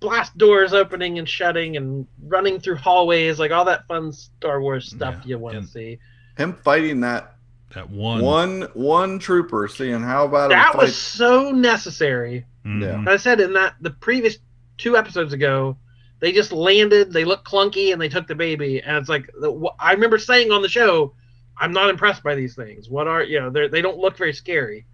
blast 0.00 0.36
doors 0.36 0.72
opening 0.72 1.20
and 1.20 1.28
shutting, 1.28 1.76
and 1.76 2.08
running 2.24 2.58
through 2.58 2.74
hallways, 2.74 3.38
like 3.38 3.52
all 3.52 3.64
that 3.66 3.86
fun 3.86 4.12
Star 4.12 4.60
Wars 4.60 4.90
stuff 4.90 5.14
Yeah, 5.20 5.28
you 5.28 5.38
want 5.38 5.62
to 5.62 5.64
see. 5.64 6.00
Him 6.36 6.54
fighting 6.54 7.02
that 7.02 7.36
that 7.74 7.88
one, 7.88 8.20
one 8.20 8.62
one 8.74 9.20
trooper, 9.20 9.68
seeing 9.68 10.00
how 10.00 10.24
about 10.24 10.48
That 10.48 10.76
was 10.76 10.96
so 10.96 11.52
necessary. 11.52 12.44
Mhm. 12.66 13.04
Yeah. 13.06 13.12
I 13.12 13.16
said 13.16 13.38
in 13.40 13.52
that 13.52 13.76
the 13.80 13.90
previous 13.90 14.38
two 14.76 14.96
episodes 14.96 15.32
ago, 15.32 15.76
they 16.18 16.32
just 16.32 16.50
landed, 16.50 17.12
they 17.12 17.24
looked 17.24 17.46
clunky, 17.46 17.92
and 17.92 18.02
they 18.02 18.08
took 18.08 18.26
the 18.26 18.34
baby. 18.34 18.82
And 18.82 18.96
it's 18.96 19.08
like 19.08 19.30
the, 19.40 19.52
wh- 19.52 19.76
I 19.80 19.92
remember 19.92 20.18
saying 20.18 20.50
on 20.50 20.62
the 20.62 20.68
show, 20.68 21.14
I'm 21.60 21.72
not 21.72 21.90
impressed 21.90 22.22
by 22.22 22.34
these 22.34 22.54
things. 22.54 22.88
What 22.88 23.06
are 23.08 23.22
you 23.22 23.40
know? 23.40 23.50
They 23.50 23.68
they 23.68 23.82
don't 23.82 23.98
look 23.98 24.16
very 24.16 24.32
scary. 24.32 24.86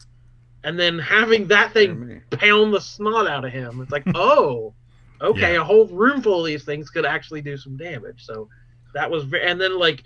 And 0.63 0.79
then 0.79 0.99
having 0.99 1.47
that 1.49 1.73
thing 1.75 2.23
pound 2.31 2.73
the 2.73 2.81
snot 2.81 3.27
out 3.29 3.45
of 3.45 3.53
him, 3.53 3.83
it's 3.83 3.93
like, 3.93 4.05
oh, 4.15 4.73
okay, 5.21 5.53
Yeah. 5.55 5.61
a 5.61 5.65
whole 5.65 5.87
room 5.89 6.23
full 6.23 6.41
of 6.41 6.47
these 6.47 6.65
things 6.65 6.89
could 6.89 7.05
actually 7.05 7.43
do 7.43 7.59
some 7.59 7.77
damage. 7.77 8.25
So 8.25 8.49
that 8.95 9.11
was 9.11 9.25
very, 9.25 9.45
and 9.47 9.61
then 9.61 9.79
like 9.79 10.05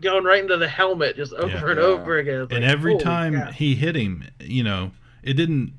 going 0.00 0.24
right 0.24 0.42
into 0.42 0.56
the 0.56 0.66
helmet 0.68 1.14
just 1.16 1.32
over 1.32 1.48
Yeah. 1.48 1.70
and 1.70 1.78
Yeah. 1.78 1.84
over 1.86 2.18
again. 2.18 2.40
It's 2.42 2.52
and 2.52 2.64
every 2.64 2.98
time 2.98 3.34
cow. 3.34 3.52
he 3.52 3.76
hit 3.76 3.94
him, 3.94 4.24
you 4.40 4.64
know, 4.64 4.90
it 5.22 5.34
didn't, 5.34 5.74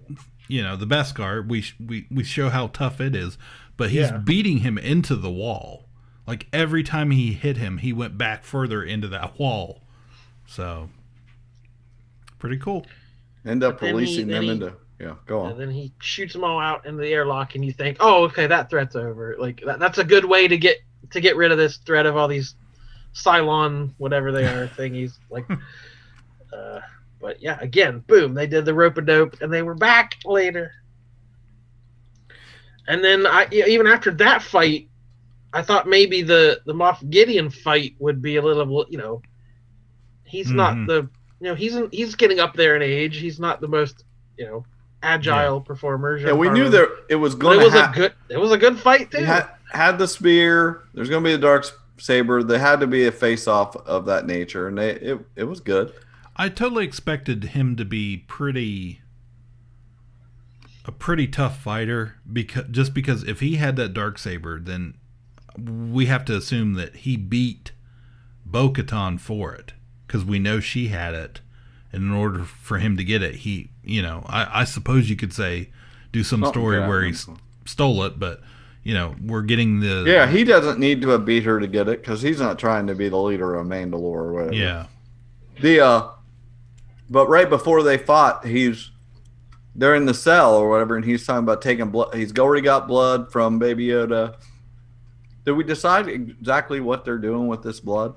you 0.48 0.64
know, 0.64 0.78
the 0.78 0.88
Beskar. 0.88 1.46
We 1.46 1.66
we 1.86 2.08
we 2.10 2.24
show 2.24 2.48
how 2.50 2.68
tough 2.68 3.02
it 3.02 3.16
is, 3.16 3.38
but 3.76 3.90
he's 3.90 4.12
Yeah. 4.12 4.18
beating 4.18 4.60
him 4.60 4.78
into 4.78 5.16
the 5.18 5.30
wall. 5.32 5.88
Like 6.26 6.48
every 6.54 6.84
time 6.84 7.12
he 7.12 7.34
hit 7.34 7.58
him, 7.58 7.80
he 7.80 7.92
went 7.92 8.18
back 8.18 8.46
further 8.46 8.82
into 8.82 9.10
that 9.10 9.38
wall. 9.38 9.82
So 10.50 10.90
pretty 12.40 12.58
cool. 12.58 12.86
End 13.46 13.64
up 13.64 13.76
But 13.76 13.82
then 13.86 13.90
he- 13.96 14.00
releasing 14.02 14.28
them 14.28 14.44
he- 14.44 14.50
into 14.50 14.74
yeah. 15.00 15.16
Go 15.28 15.42
on. 15.42 15.52
And 15.52 15.60
then 15.62 15.70
he 15.72 15.94
shoots 16.02 16.34
them 16.34 16.44
all 16.44 16.60
out 16.60 16.86
into 16.86 17.02
the 17.02 17.08
airlock, 17.14 17.56
and 17.56 17.64
you 17.64 17.72
think, 17.72 17.96
"Oh, 18.02 18.24
okay, 18.26 18.48
that 18.48 18.70
threat's 18.70 18.98
over." 18.98 19.36
Like 19.40 19.62
that, 19.66 19.80
that's 19.80 19.98
a 19.98 20.04
good 20.04 20.26
way 20.26 20.48
to 20.48 20.58
get 20.58 20.78
to 21.12 21.22
get 21.22 21.38
rid 21.38 21.52
of 21.54 21.58
this 21.58 21.78
threat 21.78 22.06
of 22.06 22.18
all 22.18 22.28
these 22.28 22.56
Cylon, 23.14 23.94
whatever 23.98 24.32
they 24.34 24.46
are, 24.46 24.68
thingies. 24.78 25.14
Like, 25.30 25.46
uh, 26.52 26.80
But 27.22 27.42
yeah, 27.42 27.58
again, 27.62 28.00
boom, 28.08 28.34
they 28.34 28.46
did 28.48 28.66
the 28.66 28.74
rope 28.74 28.98
a 28.98 29.02
dope, 29.02 29.42
and 29.42 29.52
they 29.54 29.62
were 29.62 29.74
back 29.76 30.16
later. 30.26 30.72
And 32.88 33.04
then 33.04 33.26
I 33.26 33.48
even 33.52 33.88
after 33.88 34.12
that 34.12 34.42
fight, 34.44 34.90
I 35.54 35.62
thought 35.62 35.88
maybe 35.88 36.24
the 36.24 36.60
the 36.66 36.74
Moff 36.74 37.08
Gideon 37.10 37.50
fight 37.50 37.96
would 38.00 38.22
be 38.22 38.36
a 38.36 38.42
little, 38.42 38.86
you 38.90 38.98
know, 38.98 39.22
he's 40.30 40.52
not 40.52 40.76
Mhm. 40.76 40.88
the, 40.88 40.96
you 41.40 41.48
know, 41.50 41.56
he's 41.56 41.78
he's 41.92 42.16
getting 42.16 42.40
up 42.40 42.54
there 42.56 42.76
in 42.76 42.82
age. 42.82 43.18
He's 43.18 43.40
not 43.40 43.62
the 43.62 43.68
most, 43.68 44.04
you 44.38 44.46
know, 44.46 44.66
agile 45.04 45.62
performer. 45.62 46.18
Yeah, 46.18 46.34
we 46.34 46.50
knew 46.50 46.66
Giancarlo. 46.66 46.72
there 46.72 46.88
it 47.10 47.16
was 47.16 47.36
going 47.36 47.60
it 47.60 47.64
was 47.64 47.74
to 47.74 47.90
a 47.90 47.94
good. 47.94 48.14
It 48.30 48.38
was 48.38 48.52
a 48.52 48.58
good 48.58 48.78
fight 48.78 49.12
too. 49.12 49.24
had, 49.24 49.48
had 49.72 49.98
the 50.00 50.08
spear. 50.08 50.82
There's 50.94 51.10
going 51.10 51.24
to 51.24 51.28
be 51.30 51.34
a 51.34 51.38
dark 51.38 51.66
saber. 51.98 52.44
There 52.44 52.60
had 52.60 52.80
to 52.82 52.88
be 52.88 53.06
a 53.08 53.12
face 53.12 53.48
off 53.48 53.76
of 53.76 54.06
that 54.06 54.26
nature, 54.28 54.68
and 54.68 54.78
they, 54.78 54.92
it 54.92 55.20
it 55.36 55.44
was 55.46 55.60
good. 55.60 55.94
I 56.36 56.48
totally 56.50 56.86
expected 56.86 57.44
him 57.46 57.76
to 57.76 57.84
be 57.86 58.18
pretty 58.28 59.02
a 60.86 60.92
pretty 60.92 61.28
tough 61.28 61.60
fighter 61.62 62.16
because 62.32 62.66
just 62.72 62.94
because 62.94 63.24
if 63.24 63.42
he 63.42 63.56
had 63.58 63.76
that 63.76 63.94
dark 63.94 64.18
saber 64.18 64.60
then 64.60 64.96
we 65.58 66.06
have 66.06 66.24
to 66.26 66.36
assume 66.36 66.74
that 66.76 66.96
he 66.98 67.18
beat 67.18 67.74
Bo-Katan 68.46 69.20
for 69.20 69.54
it 69.54 69.74
because 70.10 70.26
we 70.26 70.40
know 70.40 70.60
she 70.60 70.88
had 70.88 71.14
it 71.14 71.40
and 71.94 72.02
in 72.04 72.12
order 72.12 72.44
for 72.44 72.80
him 72.80 72.98
to 72.98 73.04
get 73.04 73.22
it 73.22 73.36
he 73.36 73.70
you 73.84 74.02
know 74.02 74.26
I, 74.28 74.62
I 74.62 74.64
suppose 74.64 75.08
you 75.10 75.16
could 75.16 75.32
say 75.34 75.70
do 76.12 76.24
some 76.24 76.42
Something 76.42 76.52
story 76.62 76.80
where 76.80 77.04
he 77.04 77.12
s- 77.12 77.28
stole 77.66 78.02
it 78.04 78.18
but 78.20 78.42
you 78.84 78.94
know 78.96 79.14
we're 79.24 79.44
getting 79.44 79.80
the 79.82 80.04
Yeah, 80.08 80.26
he 80.28 80.44
doesn't 80.44 80.80
need 80.80 81.02
to 81.04 81.10
have 81.10 81.26
beat 81.26 81.44
her 81.44 81.60
to 81.60 81.68
get 81.68 81.88
it 81.88 82.02
because 82.02 82.22
he's 82.24 82.40
not 82.40 82.58
trying 82.58 82.88
to 82.88 82.96
be 82.96 83.08
the 83.10 83.18
leader 83.18 83.54
of 83.56 83.68
Mandalore 83.68 83.94
or 84.16 84.34
whatever. 84.34 84.54
yeah 84.56 84.86
The 85.62 85.80
uh, 85.82 86.10
but 87.10 87.28
right 87.30 87.50
before 87.50 87.84
they 87.84 87.98
fought, 87.98 88.46
he's 88.46 88.92
they're 89.76 89.96
in 89.96 90.06
the 90.06 90.14
cell 90.14 90.56
or 90.56 90.70
whatever, 90.70 90.96
and 90.96 91.06
he's 91.06 91.26
talking 91.26 91.44
about 91.44 91.62
taking 91.62 91.90
blood. 91.90 92.14
He's 92.16 92.38
already 92.38 92.62
got 92.64 92.88
blood 92.88 93.32
from 93.32 93.60
Baby 93.60 93.88
Yoda. 93.88 94.36
Did 95.46 95.54
we 95.54 95.64
decide 95.64 96.08
exactly 96.08 96.80
what 96.82 97.06
they're 97.06 97.18
doing 97.18 97.48
with 97.48 97.64
this 97.64 97.80
blood? 97.80 98.16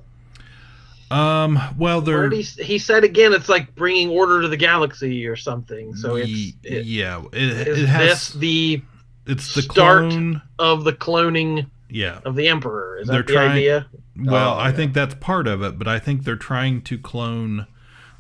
Um 1.13 1.59
well 1.79 2.01
they're 2.01 2.31
he, 2.31 2.43
he 2.43 2.79
said 2.79 3.05
again, 3.05 3.33
it's 3.33 3.49
like 3.49 3.75
bringing 3.75 4.09
order 4.09 4.43
to 4.43 4.49
the 4.49 4.57
galaxy 4.57 5.27
or 5.27 5.37
something. 5.37 5.95
So 5.95 6.17
it's 6.17 6.31
it, 6.63 6.85
yeah 6.87 7.23
it, 7.33 7.69
it 7.69 7.87
has 7.87 8.09
this 8.09 8.33
the 8.33 8.83
it's 9.27 9.55
the 9.55 9.63
start 9.63 10.11
clone 10.11 10.43
of 10.59 10.85
the 10.85 10.93
cloning 10.93 11.67
yeah 11.91 12.21
of 12.25 12.35
the 12.37 12.49
emperor? 12.49 12.99
Is 12.99 13.07
that 13.09 13.13
They're 13.13 13.23
the 13.23 13.33
trying- 13.33 13.51
idea? 13.53 13.87
Well, 14.17 14.55
Oh, 14.55 14.59
I 14.59 14.69
yeah. 14.69 14.77
think 14.77 14.93
that's 14.93 15.15
part 15.15 15.47
of 15.47 15.63
it, 15.63 15.79
but 15.79 15.89
I 15.89 15.99
think 15.99 16.25
they're 16.25 16.37
trying 16.37 16.83
to 16.83 16.99
clone. 16.99 17.67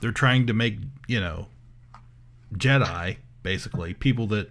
They're 0.01 0.11
trying 0.11 0.47
to 0.47 0.55
make 0.55 0.79
you 1.07 1.21
know, 1.21 1.49
Jedi 2.55 3.17
basically 3.43 3.95
people 3.95 4.27
that 4.29 4.51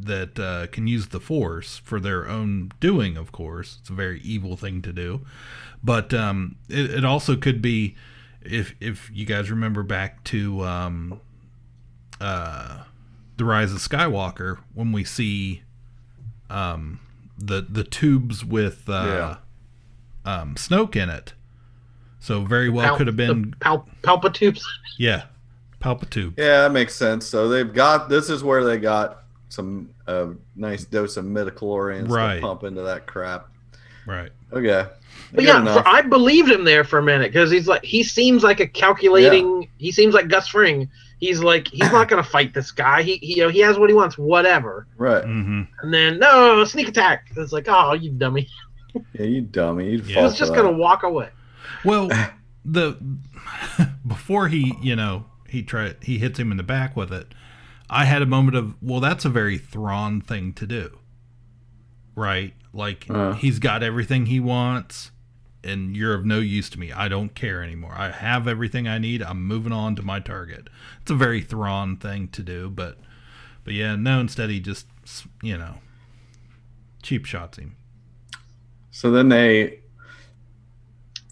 that 0.00 0.38
uh, 0.38 0.66
can 0.68 0.86
use 0.86 1.08
the 1.08 1.20
Force 1.20 1.78
for 1.78 1.98
their 1.98 2.28
own 2.28 2.72
doing. 2.80 3.16
Of 3.16 3.32
course, 3.32 3.78
it's 3.80 3.90
a 3.90 3.94
very 3.94 4.20
evil 4.20 4.56
thing 4.56 4.82
to 4.82 4.92
do, 4.92 5.22
but 5.82 6.12
um, 6.12 6.56
it, 6.68 6.90
it 6.90 7.04
also 7.04 7.36
could 7.36 7.62
be 7.62 7.94
if 8.42 8.74
if 8.80 9.10
you 9.12 9.24
guys 9.26 9.50
remember 9.50 9.82
back 9.82 10.22
to 10.24 10.62
um, 10.64 11.20
uh, 12.20 12.84
the 13.36 13.44
Rise 13.44 13.72
of 13.72 13.78
Skywalker 13.78 14.58
when 14.74 14.92
we 14.92 15.04
see 15.04 15.62
um, 16.50 17.00
the 17.38 17.62
the 17.68 17.84
tubes 17.84 18.44
with 18.44 18.88
uh, 18.88 19.36
um, 20.24 20.54
Snoke 20.54 20.96
in 20.96 21.10
it. 21.10 21.32
So 22.20 22.42
very 22.42 22.70
well 22.70 22.88
Pal- 22.88 22.96
could 22.96 23.06
have 23.06 23.16
been 23.16 23.50
the 23.50 23.56
pal- 23.58 23.88
palpatubes. 24.02 24.62
yeah, 24.98 25.24
Palpatube. 25.80 26.38
Yeah, 26.38 26.62
that 26.62 26.72
makes 26.72 26.94
sense. 26.94 27.26
So 27.26 27.48
they've 27.48 27.72
got 27.72 28.08
this 28.08 28.30
is 28.30 28.42
where 28.42 28.64
they 28.64 28.78
got 28.78 29.23
some 29.54 29.90
uh, 30.06 30.26
nice 30.56 30.84
dose 30.84 31.16
of 31.16 31.24
midi-chlorians 31.24 32.08
Right. 32.10 32.36
to 32.36 32.40
pump 32.40 32.64
into 32.64 32.82
that 32.82 33.06
crap. 33.06 33.48
Right. 34.06 34.30
Okay. 34.52 34.86
But 35.32 35.44
yeah, 35.44 35.60
enough. 35.60 35.82
for, 35.82 35.88
I 35.88 36.02
believed 36.02 36.50
him 36.50 36.64
there 36.64 36.84
for 36.84 36.98
a 36.98 37.02
minute 37.02 37.32
because 37.32 37.50
he's 37.50 37.66
like 37.66 37.84
he 37.84 38.02
seems 38.02 38.42
like 38.42 38.60
a 38.60 38.66
calculating. 38.66 39.68
He 39.78 39.90
seems 39.92 40.12
like 40.14 40.28
Gus 40.28 40.48
Fring. 40.48 40.88
He's 41.20 41.40
like 41.40 41.68
he's 41.68 41.90
not 41.90 42.08
gonna 42.08 42.22
fight 42.22 42.52
this 42.52 42.70
guy. 42.70 43.02
He, 43.02 43.16
he 43.16 43.36
you 43.36 43.44
know 43.44 43.48
he 43.48 43.60
has 43.60 43.78
what 43.78 43.88
he 43.88 43.94
wants, 43.94 44.18
whatever. 44.18 44.86
right. 44.98 45.24
Mm-hmm. 45.24 45.62
And 45.82 45.94
then 45.94 46.18
no 46.18 46.64
sneak 46.64 46.88
attack. 46.88 47.28
It's 47.36 47.52
like 47.52 47.66
oh 47.68 47.94
you 47.94 48.10
dummy. 48.10 48.48
Yeah, 49.14 49.26
you 49.26 49.40
dummy. 49.40 49.90
You'd 49.90 50.06
Yeah. 50.06 50.14
fall 50.14 50.22
He 50.24 50.26
was 50.28 50.38
just 50.38 50.52
that. 50.52 50.62
gonna 50.62 50.76
walk 50.76 51.02
away. 51.02 51.30
Well, 51.84 52.08
the 52.64 52.96
before 54.06 54.48
he, 54.48 54.74
you 54.82 54.94
know, 54.96 55.24
he 55.48 55.62
tried 55.62 55.96
he 56.02 56.18
hits 56.18 56.38
him 56.38 56.50
in 56.50 56.56
the 56.56 56.62
back 56.62 56.96
with 56.96 57.12
it. 57.12 57.32
I 57.94 58.06
had 58.06 58.22
a 58.22 58.26
moment 58.26 58.56
of, 58.56 58.74
well, 58.82 58.98
that's 58.98 59.24
a 59.24 59.28
very 59.28 59.56
Thrawn 59.56 60.20
thing 60.20 60.52
to 60.54 60.66
do, 60.66 60.98
right? 62.16 62.52
Like 62.72 63.06
Uh. 63.08 63.34
he's 63.34 63.60
got 63.60 63.84
everything 63.84 64.26
he 64.26 64.40
wants, 64.40 65.12
and 65.62 65.96
you're 65.96 66.12
of 66.14 66.26
no 66.26 66.40
use 66.40 66.68
to 66.70 66.78
me. 66.80 66.90
I 66.90 67.06
don't 67.06 67.34
care 67.36 67.62
anymore. 67.62 67.94
I 67.96 68.10
have 68.10 68.48
everything 68.48 68.88
I 68.88 68.98
need. 68.98 69.22
I'm 69.22 69.44
moving 69.46 69.72
on 69.72 69.94
to 69.96 70.02
my 70.02 70.18
target. 70.18 70.68
It's 71.02 71.10
a 71.12 71.14
very 71.14 71.40
Thrawn 71.40 71.96
thing 71.96 72.28
to 72.28 72.42
do, 72.42 72.68
but 72.68 72.98
but 73.62 73.74
yeah, 73.74 73.94
no. 73.94 74.18
Instead, 74.18 74.50
he 74.50 74.58
just 74.58 74.86
you 75.40 75.56
know 75.56 75.76
cheap 77.02 77.24
shots 77.26 77.58
him. 77.58 77.76
So 78.90 79.10
then 79.12 79.28
they 79.28 79.78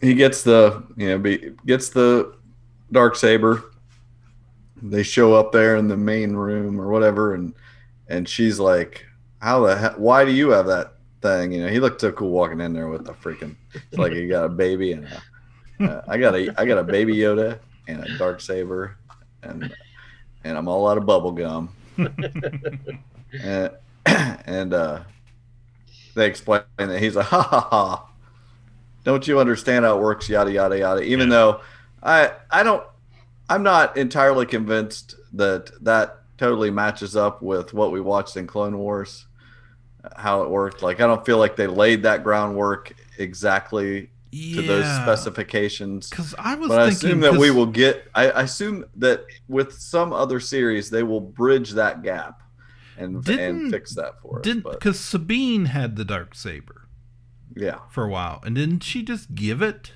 he 0.00 0.14
gets 0.14 0.42
the 0.44 0.84
you 0.96 1.08
know 1.08 1.18
be, 1.18 1.52
gets 1.66 1.88
the 1.88 2.32
dark 2.92 3.16
saber. 3.16 3.64
They 4.82 5.02
show 5.02 5.34
up 5.34 5.52
there 5.52 5.76
in 5.76 5.88
the 5.88 5.96
main 5.96 6.34
room 6.34 6.80
or 6.80 6.88
whatever, 6.88 7.34
and 7.34 7.54
and 8.08 8.28
she's 8.28 8.58
like, 8.58 9.06
"How 9.40 9.64
the 9.64 9.76
heck? 9.76 9.94
Why 9.94 10.24
do 10.24 10.32
you 10.32 10.50
have 10.50 10.66
that 10.66 10.94
thing?" 11.20 11.52
You 11.52 11.62
know, 11.62 11.68
he 11.68 11.80
looked 11.80 12.00
so 12.00 12.10
cool 12.12 12.30
walking 12.30 12.60
in 12.60 12.72
there 12.72 12.88
with 12.88 13.06
the 13.06 13.12
freaking 13.12 13.54
like 13.92 14.12
he 14.12 14.26
got 14.26 14.44
a 14.44 14.48
baby 14.48 14.92
and 14.92 15.06
a, 15.06 15.22
uh, 15.84 16.02
I 16.08 16.18
got 16.18 16.34
a 16.34 16.52
I 16.58 16.64
got 16.64 16.78
a 16.78 16.84
baby 16.84 17.14
Yoda 17.14 17.58
and 17.86 18.04
a 18.04 18.18
dark 18.18 18.40
saber, 18.40 18.96
and 19.42 19.72
and 20.44 20.58
I'm 20.58 20.68
all 20.68 20.88
out 20.88 20.98
of 20.98 21.06
bubble 21.06 21.32
gum. 21.32 21.74
and 23.42 23.70
and 24.06 24.74
uh, 24.74 25.02
they 26.14 26.26
explain 26.26 26.62
that 26.78 27.00
he's 27.00 27.16
like, 27.16 27.26
ha 27.26 27.42
ha 27.42 27.60
ha. 27.70 28.08
Don't 29.04 29.26
you 29.26 29.40
understand 29.40 29.84
how 29.84 29.96
it 29.98 30.02
works? 30.02 30.28
Yada 30.28 30.52
yada 30.52 30.78
yada. 30.78 31.02
Even 31.02 31.28
though 31.28 31.60
I 32.02 32.32
I 32.50 32.62
don't 32.62 32.84
I'm 33.52 33.62
not 33.62 33.96
entirely 33.96 34.46
convinced 34.46 35.14
that 35.34 35.70
that 35.84 36.20
totally 36.38 36.70
matches 36.70 37.16
up 37.16 37.42
with 37.42 37.74
what 37.74 37.92
we 37.92 38.00
watched 38.00 38.36
in 38.36 38.46
Clone 38.46 38.78
Wars, 38.78 39.26
how 40.16 40.42
it 40.42 40.50
worked. 40.50 40.82
Like 40.82 41.00
I 41.00 41.06
don't 41.06 41.24
feel 41.24 41.38
like 41.38 41.56
they 41.56 41.66
laid 41.66 42.02
that 42.04 42.24
groundwork 42.24 42.94
exactly 43.18 44.10
to 44.32 44.62
those 44.62 44.86
specifications. 45.02 46.08
Because 46.08 46.34
I 46.38 46.54
was 46.54 46.68
But 46.68 46.80
I 46.80 46.88
assume 46.88 47.20
that 47.20 47.34
we 47.34 47.50
will 47.50 47.66
get. 47.66 48.08
I 48.14 48.30
I 48.30 48.42
assume 48.42 48.86
that 48.96 49.24
with 49.48 49.74
some 49.74 50.12
other 50.12 50.40
series, 50.40 50.88
they 50.88 51.02
will 51.02 51.20
bridge 51.20 51.72
that 51.72 52.02
gap 52.02 52.42
and 52.96 53.22
Didn't- 53.22 53.62
and 53.62 53.70
fix 53.70 53.94
that 53.94 54.20
for 54.22 54.38
us. 54.38 54.42
didn't 54.44 54.70
because 54.70 54.98
Sabine 54.98 55.66
had 55.66 55.96
the 55.96 56.04
dark 56.04 56.34
saber 56.34 56.88
yeah, 57.54 57.80
for 57.90 58.04
a 58.04 58.08
while, 58.08 58.40
and 58.44 58.54
didn't 58.54 58.82
she 58.82 59.02
just 59.02 59.34
give 59.34 59.60
it 59.60 59.92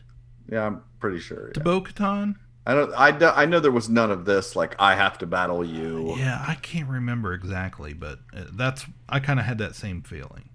yeah, 0.51 0.67
I'm 0.67 0.83
pretty 1.01 1.19
sure. 1.19 1.49
to 1.49 1.61
yeah. 1.61 1.65
Bo-Katan? 1.65 2.37
I 2.67 2.75
don't. 2.75 2.93
I, 2.95 3.11
do- 3.13 3.27
I 3.27 3.47
know 3.47 3.61
there 3.61 3.71
was 3.71 3.89
none 3.89 4.11
of 4.11 4.25
this. 4.25 4.57
Like 4.57 4.75
I 4.81 4.97
have 4.97 5.19
to 5.19 5.27
battle 5.27 5.65
you. 5.65 6.17
Yeah, 6.17 6.45
I 6.47 6.57
can't 6.57 6.89
remember 6.89 7.33
exactly, 7.33 7.93
but 7.93 8.19
uh, 8.37 8.45
that's 8.53 8.85
I 9.09 9.21
kind 9.21 9.39
of 9.39 9.47
had 9.47 9.59
that 9.59 9.77
same 9.77 10.03
feeling. 10.03 10.49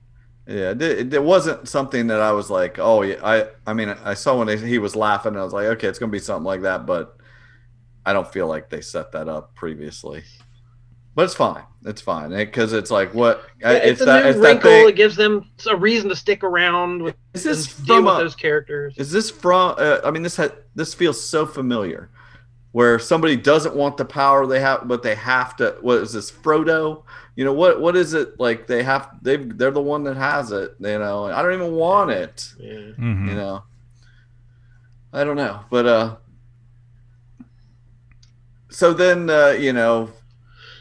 Yeah, 0.46 0.72
it, 0.72 1.14
it, 1.14 1.24
wasn't 1.24 1.70
something 1.70 2.08
that 2.08 2.20
I 2.20 2.34
was 2.34 2.50
like, 2.50 2.80
oh 2.80 3.04
yeah. 3.04 3.16
I 3.24 3.48
I 3.66 3.74
mean, 3.74 3.90
I 3.90 4.16
saw 4.16 4.38
when 4.38 4.50
he 4.58 4.78
was 4.78 4.96
laughing. 4.96 5.38
I 5.38 5.44
was 5.44 5.54
like, 5.54 5.68
okay, 5.68 5.88
it's 5.88 6.00
gonna 6.00 6.12
be 6.12 6.20
something 6.20 6.44
like 6.44 6.64
that. 6.64 6.86
But 6.86 7.16
I 8.06 8.12
don't 8.12 8.32
feel 8.32 8.48
like 8.48 8.70
they 8.70 8.82
set 8.82 9.14
that 9.14 9.30
up 9.30 9.56
previously. 9.56 10.24
But 11.16 11.26
it's 11.26 11.34
fine. 11.36 11.64
It's 11.84 12.00
fine 12.02 12.30
because 12.30 12.74
it's 12.74 12.90
like 12.92 13.14
what 13.14 13.44
Yeah, 13.60 13.72
it's, 13.72 13.86
it's, 13.94 14.02
a 14.02 14.06
that 14.06 14.24
new 14.24 14.30
it's 14.30 14.40
wrinkle. 14.40 14.70
thing. 14.70 14.88
It 14.90 14.96
gives 14.96 15.16
them 15.16 15.50
a 15.70 15.76
reason 15.76 16.10
to 16.10 16.16
stick 16.16 16.44
around 16.44 17.02
with 17.04 17.16
Is 17.34 17.44
this 17.44 17.78
and 17.78 17.88
deal 17.88 17.96
from 17.98 18.06
with 18.06 18.16
a- 18.16 18.18
those 18.20 18.36
characters. 18.36 18.94
Is 18.98 19.12
this 19.12 19.30
from? 19.30 19.76
Uh, 19.78 19.98
I 20.06 20.12
mean, 20.12 20.24
this 20.24 20.38
ha- 20.38 20.50
this 20.76 20.94
feels 20.94 21.22
so 21.22 21.46
familiar, 21.46 22.10
where 22.72 22.98
somebody 23.00 23.36
doesn't 23.36 23.76
want 23.76 23.98
the 23.98 24.06
power 24.06 24.46
they 24.48 24.60
have, 24.62 24.88
but 24.88 25.04
they 25.04 25.16
have 25.16 25.56
to. 25.58 25.76
What 25.82 25.98
is 25.98 26.14
this, 26.14 26.32
Frodo? 26.32 27.04
You 27.36 27.46
know 27.46 27.54
what? 27.54 27.82
What 27.82 27.96
is 27.98 28.14
it 28.14 28.40
like? 28.40 28.68
They 28.68 28.84
have 28.84 29.10
they 29.22 29.36
they're 29.38 29.72
the 29.72 29.82
one 29.82 30.04
that 30.06 30.16
has 30.18 30.52
it. 30.52 30.76
You 30.80 31.00
know, 31.00 31.26
I 31.26 31.42
don't 31.42 31.54
even 31.54 31.74
want 31.74 32.12
it. 32.12 32.54
Yeah. 32.60 32.72
Mhm. 32.98 33.28
You 33.28 33.36
know, 33.36 33.64
I 35.12 35.24
don't 35.26 35.36
know, 35.38 35.62
but 35.70 35.86
uh. 35.88 36.16
So 38.70 38.94
then, 38.94 39.30
uh, 39.30 39.50
you 39.50 39.74
know, 39.74 40.10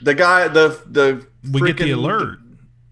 the 0.03 0.15
guy, 0.15 0.49
the 0.49 0.81
the 0.87 1.27
We 1.53 1.61
get 1.67 1.77
the 1.79 1.85
freaking- 1.91 1.95
alert. 1.97 2.39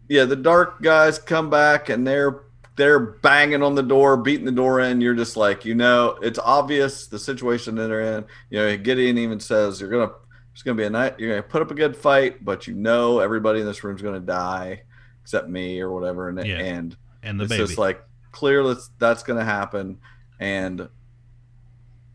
yeah, 0.08 0.24
the 0.24 0.36
dark 0.36 0.82
guys 0.82 1.18
come 1.18 1.50
back 1.50 1.88
and 1.88 2.06
they're 2.06 2.40
they're 2.76 3.00
banging 3.00 3.60
on 3.62 3.74
the 3.74 3.82
door, 3.82 4.16
beating 4.16 4.44
the 4.44 4.52
door 4.52 4.78
in. 4.80 5.00
You're 5.00 5.14
just 5.16 5.36
like, 5.36 5.64
you 5.64 5.74
know, 5.74 6.16
it's 6.22 6.38
obvious 6.38 7.08
the 7.08 7.18
situation 7.18 7.74
that 7.74 7.88
they're 7.88 8.18
in. 8.18 8.24
You 8.50 8.58
know, 8.60 8.76
Gideon 8.76 9.18
even 9.18 9.40
says 9.40 9.80
you're 9.80 9.90
gonna 9.90 10.12
it's 10.52 10.62
gonna 10.62 10.76
be 10.76 10.84
a 10.84 10.90
night. 10.90 11.18
You're 11.18 11.30
gonna 11.30 11.42
put 11.42 11.60
up 11.62 11.70
a 11.70 11.74
good 11.74 11.96
fight, 11.96 12.44
but 12.44 12.66
you 12.66 12.74
know 12.74 13.18
everybody 13.20 13.60
in 13.60 13.66
this 13.66 13.82
room's 13.82 14.02
gonna 14.02 14.20
die 14.20 14.82
except 15.22 15.48
me 15.48 15.80
or 15.80 15.90
whatever. 15.92 16.28
And 16.28 16.44
Yeah. 16.46 16.58
and 16.58 16.96
And 17.22 17.38
the 17.40 17.44
it's 17.44 17.52
baby. 17.52 17.64
just 17.66 17.78
like 17.78 18.02
clear 18.32 18.62
that's 18.62 18.90
that's 18.98 19.22
gonna 19.24 19.44
happen. 19.44 19.98
And 20.40 20.88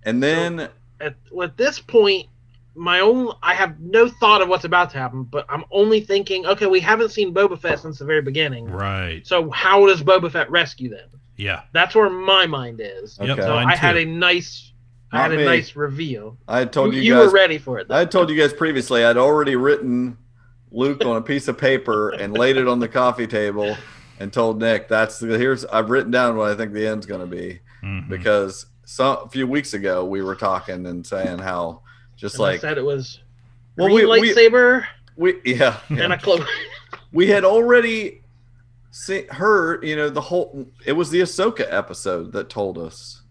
and 0.04 0.22
then 0.24 0.70
At, 1.02 1.16
at 1.42 1.58
this 1.58 1.80
point, 1.80 2.28
my 2.76 3.00
own 3.02 3.32
I 3.44 3.54
have 3.54 3.80
no 3.80 4.08
thought 4.08 4.42
of 4.42 4.50
what's 4.50 4.64
about 4.66 4.90
to 4.92 4.98
happen, 4.98 5.24
but 5.24 5.46
I'm 5.50 5.64
only 5.72 6.02
thinking, 6.02 6.46
okay, 6.46 6.66
we 6.66 6.80
haven't 6.80 7.10
seen 7.10 7.34
Boba 7.34 7.60
Fett 7.60 7.80
since 7.80 8.00
the 8.00 8.06
very 8.06 8.22
beginning. 8.22 8.66
right. 8.66 9.26
So 9.26 9.50
how 9.52 9.86
does 9.86 10.02
Boba 10.02 10.32
Fett 10.32 10.50
rescue 10.50 10.90
them? 10.90 11.10
Yeah. 11.38 11.62
That's 11.72 11.96
where 11.96 12.10
my 12.10 12.46
mind 12.48 12.80
is. 12.84 13.18
Yep. 13.22 13.30
Okay. 13.30 13.42
So 13.42 13.50
Mine 13.54 13.68
I 13.68 13.76
had 13.76 13.94
too. 13.94 14.00
a 14.00 14.06
nice, 14.06 14.72
I 15.12 15.18
Not 15.18 15.22
had 15.24 15.34
a 15.34 15.38
me. 15.38 15.46
nice 15.46 15.76
reveal. 15.76 16.38
I 16.48 16.60
had 16.60 16.74
told 16.74 16.94
you, 16.96 17.02
you 17.02 17.14
guys 17.14 17.28
were 17.28 17.32
ready 17.34 17.58
for 17.60 17.78
it. 17.80 17.88
Though. 17.88 17.96
I 17.96 18.00
had 18.00 18.12
told 18.12 18.30
you 18.30 18.36
guys 18.36 18.54
previously 18.54 19.04
I'd 19.06 19.18
already 19.18 19.56
written 19.56 20.18
Luke 20.72 21.06
on 21.06 21.16
a 21.18 21.22
piece 21.22 21.48
of 21.48 21.58
paper 21.58 22.10
and 22.10 22.36
laid 22.36 22.58
it 22.58 22.68
on 22.68 22.80
the 22.80 22.88
coffee 22.88 23.28
table 23.28 23.78
and 24.20 24.34
told 24.34 24.60
Nick 24.60 24.88
that's 24.88 25.20
the, 25.20 25.38
here's 25.38 25.66
I've 25.66 25.92
written 25.92 26.10
down 26.12 26.38
what 26.38 26.50
I 26.50 26.56
think 26.56 26.74
the 26.74 26.88
end's 26.88 27.06
going 27.06 27.22
to 27.22 27.28
be 27.28 27.60
Mhm. 27.84 28.10
because 28.10 28.66
some 28.86 29.18
a 29.26 29.30
few 29.30 29.46
weeks 29.46 29.74
ago 29.76 30.04
we 30.06 30.22
were 30.24 30.36
talking 30.36 30.86
and 30.88 31.06
saying 31.06 31.38
how 31.40 31.83
just 32.24 32.36
And 32.36 32.46
I 32.46 32.52
like 32.52 32.62
said 32.62 32.78
it 32.78 32.86
was 32.86 33.20
well 33.76 33.90
green 33.90 34.08
we, 34.08 34.22
we, 34.22 34.34
lightsaber 34.34 34.86
we 35.18 35.42
yeah, 35.44 35.80
yeah. 35.90 36.04
and 36.04 36.14
a 36.14 36.18
cloak. 36.18 36.48
we 37.12 37.28
had 37.28 37.44
already 37.44 38.22
see, 38.92 39.26
heard, 39.30 39.84
you 39.84 39.96
know, 39.96 40.10
the 40.10 40.22
whole. 40.22 40.68
It 40.86 40.94
was 40.94 41.10
the 41.10 41.20
Ahsoka 41.20 41.66
episode 41.70 42.32
that 42.32 42.50
told 42.50 42.78
us, 42.78 43.22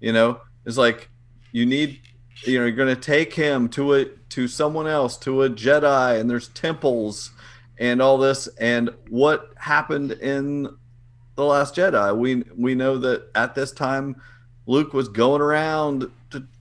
you 0.00 0.12
know, 0.12 0.40
it's 0.64 0.76
like 0.76 1.10
you 1.50 1.66
need, 1.66 2.00
you 2.44 2.58
know, 2.58 2.66
you're 2.66 2.76
going 2.76 2.94
to 2.94 3.00
take 3.00 3.34
him 3.34 3.68
to 3.70 3.94
a 3.94 4.04
to 4.04 4.46
someone 4.46 4.86
else, 4.86 5.16
to 5.18 5.42
a 5.42 5.50
Jedi, 5.50 6.20
and 6.20 6.30
there's 6.30 6.48
temples 6.48 7.32
and 7.78 8.00
all 8.00 8.18
this, 8.18 8.46
and 8.58 8.90
what 9.08 9.52
happened 9.56 10.12
in 10.12 10.68
the 11.34 11.44
Last 11.44 11.74
Jedi. 11.74 12.16
We 12.16 12.44
we 12.56 12.76
know 12.76 12.98
that 12.98 13.28
at 13.34 13.56
this 13.56 13.72
time, 13.72 14.20
Luke 14.66 14.92
was 14.92 15.08
going 15.08 15.42
around 15.42 16.10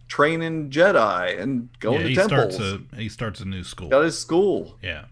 training 0.08 0.70
Jedi 0.70 1.40
and 1.40 1.70
going 1.80 1.98
yeah, 1.98 2.04
to 2.04 2.10
he 2.10 2.16
temples. 2.16 2.56
starts 2.56 2.60
a 2.94 2.96
he 2.96 3.10
starts 3.10 3.40
a 3.42 3.46
new 3.46 3.64
school. 3.64 3.90
Got 3.90 4.04
his 4.04 4.18
school 4.18 4.78
Yeah. 4.82 5.06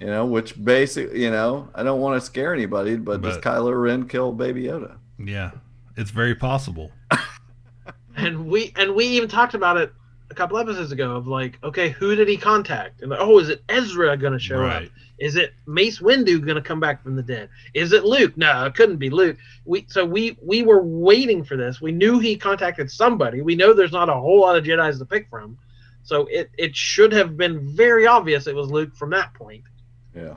you 0.00 0.06
know, 0.06 0.24
which 0.26 0.62
basically, 0.62 1.22
you 1.22 1.30
know, 1.30 1.68
I 1.74 1.82
don't 1.82 2.00
want 2.00 2.20
to 2.20 2.24
scare 2.24 2.52
anybody, 2.54 2.96
but, 2.96 3.20
does 3.22 3.36
But- 3.38 3.44
Kylo 3.44 3.80
Ren 3.80 4.08
kill 4.08 4.32
Baby 4.32 4.64
Yoda? 4.64 4.96
Yeah. 5.18 5.50
It's 5.96 6.10
very 6.10 6.34
possible. 6.34 6.90
and 8.16 8.46
we 8.46 8.72
and 8.76 8.94
we 8.94 9.04
even 9.06 9.28
talked 9.28 9.54
about 9.54 9.76
it 9.76 9.92
a 10.30 10.34
couple 10.34 10.56
episodes 10.58 10.92
ago 10.92 11.16
of 11.16 11.26
like, 11.26 11.58
okay, 11.62 11.90
who 11.90 12.14
did 12.14 12.28
he 12.28 12.36
contact? 12.36 13.02
And 13.02 13.10
like, 13.10 13.20
oh, 13.20 13.38
is 13.38 13.48
it 13.48 13.62
Ezra 13.68 14.16
gonna 14.16 14.38
show 14.38 14.64
up? 14.64 14.84
Is 15.20 15.36
it 15.36 15.52
Mace 15.66 16.00
Windu 16.00 16.44
gonna 16.44 16.62
come 16.62 16.80
back 16.80 17.02
from 17.02 17.14
the 17.14 17.22
dead? 17.22 17.50
Is 17.74 17.92
it 17.92 18.04
Luke? 18.04 18.36
No, 18.38 18.64
it 18.64 18.74
couldn't 18.74 18.96
be 18.96 19.10
Luke. 19.10 19.36
We 19.66 19.86
so 19.88 20.04
we 20.04 20.36
we 20.42 20.62
were 20.62 20.82
waiting 20.82 21.44
for 21.44 21.56
this. 21.56 21.80
We 21.80 21.92
knew 21.92 22.18
he 22.18 22.36
contacted 22.36 22.90
somebody. 22.90 23.42
We 23.42 23.54
know 23.54 23.74
there's 23.74 23.92
not 23.92 24.08
a 24.08 24.14
whole 24.14 24.40
lot 24.40 24.56
of 24.56 24.64
Jedi's 24.64 24.98
to 24.98 25.04
pick 25.04 25.28
from, 25.28 25.58
so 26.02 26.26
it 26.30 26.50
it 26.56 26.74
should 26.74 27.12
have 27.12 27.36
been 27.36 27.68
very 27.68 28.06
obvious 28.06 28.46
it 28.46 28.54
was 28.54 28.70
Luke 28.70 28.96
from 28.96 29.10
that 29.10 29.34
point. 29.34 29.64
Yeah. 30.16 30.36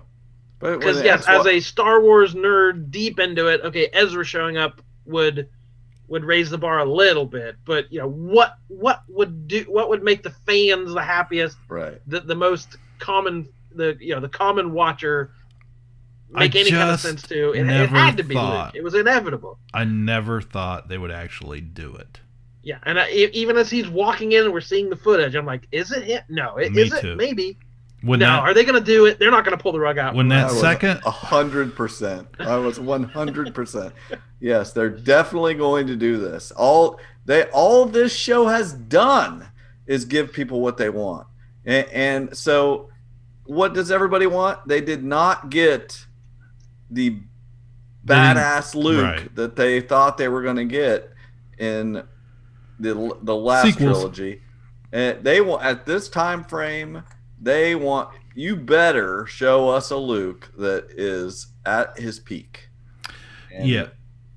But 0.60 0.80
Because 0.80 1.02
yes, 1.02 1.28
as 1.28 1.40
what- 1.40 1.48
a 1.48 1.60
Star 1.62 2.02
Wars 2.02 2.36
nerd 2.36 2.92
deep 2.92 3.20
into 3.20 3.48
it, 3.48 3.62
okay, 3.62 3.90
Ezra 3.94 4.26
showing 4.26 4.58
up 4.58 4.82
would 5.06 5.48
would 6.10 6.26
raise 6.26 6.50
the 6.50 6.58
bar 6.58 6.80
a 6.80 6.86
little 6.86 7.26
bit, 7.26 7.56
but 7.64 7.92
you 7.92 8.00
know 8.00 8.10
what 8.10 8.58
what 8.68 9.04
would 9.08 9.48
do 9.48 9.64
what 9.70 9.88
would 9.88 10.04
make 10.04 10.24
the 10.24 10.30
fans 10.30 10.94
the 10.94 11.02
happiest, 11.02 11.58
right. 11.70 12.02
the 12.08 12.20
the 12.20 12.36
most 12.36 12.76
common 13.00 13.48
the 13.76 13.98
you 14.00 14.14
know 14.16 14.22
the 14.22 14.30
common 14.30 14.74
watcher 14.74 15.32
I 16.36 16.40
make 16.42 16.56
any 16.56 16.72
kind 16.72 16.90
of 16.90 17.00
sense 17.00 17.22
to 17.24 17.52
it, 17.52 17.68
it 17.70 17.90
had 17.90 18.18
to 18.18 18.24
be 18.24 18.34
thought- 18.36 18.74
Luke. 18.74 18.76
It 18.76 18.84
was 18.84 18.96
inevitable. 18.96 19.60
I 19.74 19.84
never 19.84 20.42
thought 20.42 20.88
they 20.90 20.98
would 20.98 21.12
actually 21.12 21.62
do 21.62 21.96
it. 21.96 22.20
Yeah, 22.64 22.78
and 22.84 22.98
I, 22.98 23.10
even 23.10 23.58
as 23.58 23.70
he's 23.70 23.90
walking 23.90 24.32
in 24.32 24.46
and 24.46 24.54
we're 24.54 24.62
seeing 24.62 24.90
the 24.90 24.96
footage, 24.96 25.36
I'm 25.36 25.46
like, 25.46 25.68
is 25.74 25.92
it 25.92 26.04
him? 26.06 26.22
No, 26.30 26.56
it, 26.56 26.72
Me 26.72 26.84
is 26.84 26.92
too. 26.98 27.12
it? 27.12 27.18
Maybe. 27.18 27.58
When 28.04 28.20
no, 28.20 28.26
that 28.26 28.40
are 28.40 28.54
they 28.54 28.64
going 28.64 28.80
to 28.82 28.86
do 28.86 29.06
it? 29.06 29.20
They're 29.20 29.32
not 29.32 29.46
going 29.46 29.58
to 29.58 29.62
pull 29.62 29.74
the 29.74 29.80
rug 29.80 29.98
out. 29.98 30.16
when 30.16 30.28
that 30.30 30.50
I 30.50 30.54
second 30.54 31.02
a 31.06 31.12
hundred 31.12 31.76
percent. 31.76 32.28
I 32.40 32.56
was 32.58 32.80
one 32.80 33.04
hundred 33.04 33.54
percent. 33.54 33.94
Yes, 34.40 34.72
they're 34.74 34.90
definitely 34.90 35.54
going 35.56 35.88
to 35.88 35.96
do 35.96 36.18
this. 36.18 36.52
All 36.52 37.00
they 37.26 37.44
all 37.52 37.86
this 37.86 38.14
show 38.16 38.48
has 38.48 38.74
done 38.74 39.48
is 39.86 40.04
give 40.06 40.34
people 40.34 40.60
what 40.62 40.78
they 40.78 40.90
want, 40.90 41.28
and, 41.66 41.88
and 41.92 42.38
so 42.38 42.90
what 43.46 43.74
does 43.74 43.92
everybody 43.92 44.26
want? 44.28 44.68
They 44.68 44.82
did 44.82 45.04
not 45.04 45.50
get 45.50 46.06
the 46.90 47.20
badass 48.06 48.76
Luke 48.76 49.04
right. 49.04 49.36
that 49.36 49.56
they 49.56 49.82
thought 49.82 50.18
they 50.18 50.28
were 50.28 50.42
going 50.44 50.56
to 50.58 50.66
get 50.66 51.12
in 51.58 52.04
the 52.80 53.18
the 53.22 53.36
last 53.36 53.66
Sequels. 53.66 53.98
trilogy. 54.00 54.42
And 54.92 55.24
they 55.24 55.42
want 55.42 55.64
at 55.64 55.86
this 55.86 56.08
time 56.10 56.44
frame, 56.44 57.04
they 57.42 57.76
want 57.76 58.10
you 58.36 58.56
better 58.56 59.26
show 59.26 59.70
us 59.70 59.92
a 59.92 59.98
Luke 59.98 60.52
that 60.58 60.88
is 60.92 61.48
at 61.66 61.98
his 61.98 62.20
peak. 62.20 62.70
And- 63.54 63.68
Yeah. 63.68 63.88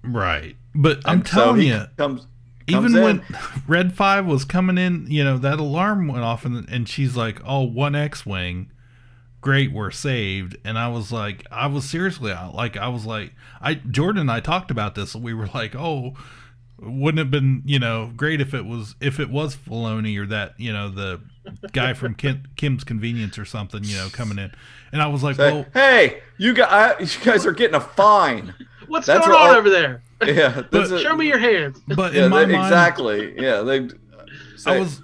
Right. 0.03 0.57
But 0.75 1.01
I'm 1.05 1.19
and 1.19 1.29
so 1.29 1.35
telling 1.37 1.63
you, 1.63 1.85
comes, 1.97 2.27
even 2.69 2.97
in. 2.97 3.03
when 3.03 3.25
Red 3.67 3.95
Five 3.95 4.27
was 4.27 4.45
coming 4.45 4.79
in, 4.79 5.07
you 5.09 5.25
know, 5.25 5.39
that 5.39 5.59
alarm 5.59 6.07
went 6.07 6.23
off, 6.23 6.45
and 6.45 6.69
and 6.69 6.89
she's 6.89 7.17
like, 7.17 7.41
"Oh, 7.45 7.63
one 7.63 7.95
X-wing, 7.95 8.71
great, 9.47 9.73
we're 9.73 9.91
saved." 9.93 10.57
And 10.65 10.77
I 10.79 10.89
was 10.89 11.13
like, 11.13 11.47
I 11.53 11.67
was 11.69 11.89
seriously 11.89 12.33
I- 12.33 12.49
like, 12.49 12.77
I 12.77 12.89
was 12.89 13.07
like, 13.07 13.33
I 13.63 13.75
Jordan 13.75 14.23
and 14.23 14.31
I 14.31 14.41
talked 14.41 14.71
about 14.73 14.95
this, 14.97 15.15
and 15.15 15.23
we 15.23 15.33
were 15.33 15.47
like, 15.55 15.75
"Oh, 15.77 16.15
wouldn't 16.79 17.19
have 17.19 17.31
been, 17.31 17.63
you 17.65 17.79
know, 17.79 18.13
great 18.17 18.41
if 18.41 18.53
it 18.53 18.67
was 18.67 18.97
if 19.01 19.19
it 19.21 19.31
was 19.31 19.57
Filoni 19.57 20.19
or 20.19 20.27
that, 20.27 20.59
you 20.59 20.73
know, 20.73 20.89
the 20.91 21.21
guy 21.73 21.95
from 21.95 22.15
Kim, 22.15 22.43
Kim's 22.57 22.83
Convenience 22.85 23.39
or 23.39 23.45
something, 23.45 23.83
you 23.85 23.97
know, 23.97 24.09
coming 24.11 24.39
in." 24.39 24.51
And 24.93 25.01
I 25.01 25.07
was 25.07 25.23
like, 25.23 25.37
say, 25.37 25.53
"Well, 25.53 25.67
hey, 25.73 26.21
you 26.39 26.53
guys, 26.53 27.17
you 27.17 27.25
guys 27.25 27.47
are 27.47 27.53
getting 27.53 27.77
a 27.77 27.81
fine. 27.81 28.53
What's 28.89 29.07
That's 29.07 29.21
going 29.27 29.33
what 29.33 29.43
on 29.43 29.51
all- 29.51 29.57
over 29.57 29.71
there? 29.71 30.03
Yeah, 30.27 30.63
this 30.71 30.91
is- 30.91 31.03
Show 31.03 31.15
me 31.17 31.27
your 31.29 31.39
hands. 31.39 31.81
but 31.89 32.13
yeah, 32.15 32.25
in 32.25 32.31
my 32.31 32.45
they- 32.45 32.53
mind, 32.53 32.67
exactly. 32.67 33.35
Yeah, 33.41 33.61
they. 33.63 33.89
I 34.67 34.79
was, 34.81 35.01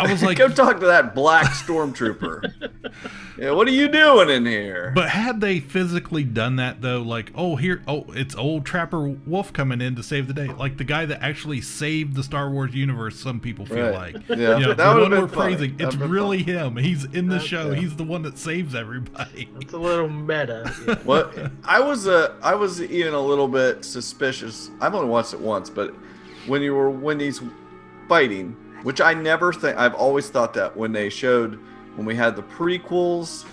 I 0.00 0.10
was 0.10 0.22
like, 0.24 0.38
go 0.38 0.48
talk 0.48 0.80
to 0.80 0.86
that 0.86 1.14
black 1.14 1.46
stormtrooper. 1.52 2.92
yeah, 3.38 3.50
what 3.52 3.68
are 3.68 3.72
you 3.72 3.88
doing 3.88 4.28
in 4.30 4.46
here? 4.46 4.92
But 4.94 5.10
had 5.10 5.40
they 5.40 5.60
physically 5.60 6.24
done 6.24 6.56
that 6.56 6.80
though, 6.80 7.02
like, 7.02 7.32
oh 7.34 7.56
here, 7.56 7.82
oh 7.86 8.06
it's 8.10 8.34
old 8.34 8.64
Trapper 8.66 9.00
Wolf 9.08 9.52
coming 9.52 9.80
in 9.80 9.94
to 9.96 10.02
save 10.02 10.26
the 10.26 10.34
day, 10.34 10.48
like 10.48 10.76
the 10.78 10.84
guy 10.84 11.04
that 11.06 11.22
actually 11.22 11.60
saved 11.60 12.14
the 12.16 12.22
Star 12.22 12.50
Wars 12.50 12.74
universe. 12.74 13.18
Some 13.18 13.40
people 13.40 13.66
feel 13.66 13.90
Right. 13.90 14.14
like, 14.14 14.28
Yeah, 14.30 14.58
you 14.58 14.66
know, 14.66 14.74
that 14.74 14.76
the 14.76 14.84
would've 14.94 15.00
one 15.02 15.10
been 15.10 15.20
we're 15.20 15.28
funny. 15.28 15.54
praising, 15.56 15.76
That'd 15.76 15.86
it's 15.94 15.96
been 15.96 16.10
really 16.10 16.42
him. 16.42 16.76
He's 16.76 17.04
in 17.04 17.26
the 17.28 17.34
That's- 17.34 17.48
show. 17.48 17.70
yeah. 17.70 17.80
He's 17.80 17.96
the 17.96 18.04
one 18.04 18.22
that 18.22 18.38
saves 18.38 18.74
everybody. 18.74 19.48
It's 19.60 19.72
a 19.72 19.78
little 19.78 20.08
meta. 20.08 20.72
Yeah. 20.86 20.94
What 21.04 21.36
I 21.64 21.80
was 21.80 22.06
uh, 22.06 22.34
I 22.42 22.54
was 22.54 22.80
even 22.82 23.14
a 23.14 23.20
little 23.20 23.48
bit 23.48 23.84
suspicious. 23.84 24.70
I've 24.80 24.94
only 24.94 25.08
watched 25.08 25.34
it 25.34 25.40
once, 25.40 25.68
but 25.70 25.92
when 26.46 26.62
you 26.62 26.74
were 26.74 26.88
when 26.90 27.18
he's 27.20 27.40
fighting, 28.08 28.56
which 28.82 29.00
I 29.00 29.14
never 29.14 29.52
think 29.52 29.76
I've 29.76 29.94
always 29.94 30.28
thought 30.28 30.54
that 30.54 30.76
when 30.76 30.92
they 30.92 31.08
showed 31.08 31.58
when 31.96 32.06
we 32.06 32.14
had 32.14 32.36
the 32.36 32.42
prequels 32.42 33.44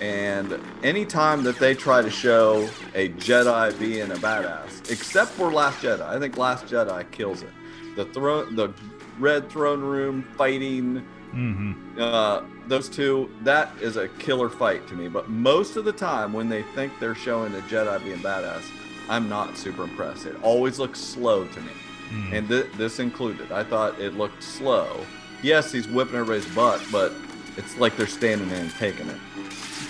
and 0.00 0.60
anytime 0.82 1.42
that 1.44 1.58
they 1.58 1.74
try 1.74 2.02
to 2.02 2.10
show 2.10 2.68
a 2.94 3.08
Jedi 3.10 3.78
being 3.78 4.10
a 4.10 4.16
badass, 4.16 4.90
except 4.90 5.30
for 5.30 5.50
Last 5.52 5.78
Jedi, 5.78 6.02
I 6.02 6.18
think 6.18 6.36
Last 6.36 6.66
Jedi 6.66 7.10
kills 7.10 7.42
it. 7.42 7.50
The 7.96 8.04
throne, 8.06 8.54
the 8.54 8.74
red 9.18 9.48
throne 9.48 9.80
room 9.80 10.26
fighting 10.36 11.04
hmm 11.30 11.72
uh, 11.98 12.42
those 12.68 12.88
two, 12.88 13.30
that 13.42 13.70
is 13.80 13.96
a 13.96 14.08
killer 14.08 14.48
fight 14.48 14.86
to 14.88 14.94
me. 14.94 15.08
But 15.08 15.28
most 15.30 15.76
of 15.76 15.84
the 15.84 15.92
time, 15.92 16.32
when 16.32 16.48
they 16.48 16.62
think 16.62 16.92
they're 16.98 17.14
showing 17.14 17.54
a 17.54 17.60
Jedi 17.60 18.02
being 18.02 18.18
badass, 18.18 18.64
I'm 19.08 19.28
not 19.28 19.56
super 19.56 19.84
impressed. 19.84 20.26
It 20.26 20.36
always 20.42 20.78
looks 20.78 20.98
slow 20.98 21.46
to 21.46 21.60
me, 21.60 21.70
Mm. 22.10 22.32
and 22.32 22.48
th- 22.48 22.66
this 22.76 22.98
included. 22.98 23.50
I 23.52 23.64
thought 23.64 23.98
it 24.00 24.14
looked 24.14 24.42
slow. 24.42 25.00
Yes, 25.42 25.72
he's 25.72 25.88
whipping 25.88 26.14
everybody's 26.14 26.52
butt, 26.54 26.80
but 26.90 27.12
it's 27.56 27.76
like 27.78 27.96
they're 27.96 28.06
standing 28.06 28.48
there 28.48 28.60
and 28.60 28.70
taking 28.72 29.08
it. 29.08 29.16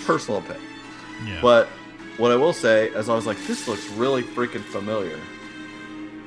Personal 0.05 0.39
opinion. 0.39 0.63
Yeah. 1.25 1.39
But 1.41 1.67
what 2.17 2.31
I 2.31 2.35
will 2.35 2.53
say 2.53 2.89
is, 2.89 3.09
I 3.09 3.15
was 3.15 3.25
like, 3.25 3.37
this 3.45 3.67
looks 3.67 3.87
really 3.89 4.23
freaking 4.23 4.63
familiar. 4.63 5.19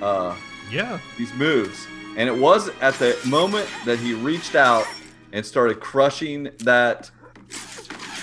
Uh, 0.01 0.37
yeah. 0.71 0.99
these 1.19 1.33
moves. 1.35 1.87
And 2.17 2.29
it 2.29 2.37
was 2.37 2.69
at 2.81 2.95
the 2.95 3.19
moment 3.27 3.69
that 3.85 3.99
he 3.99 4.15
reached 4.15 4.55
out 4.55 4.87
and 5.33 5.45
started 5.45 5.81
crushing 5.81 6.51
that 6.61 7.11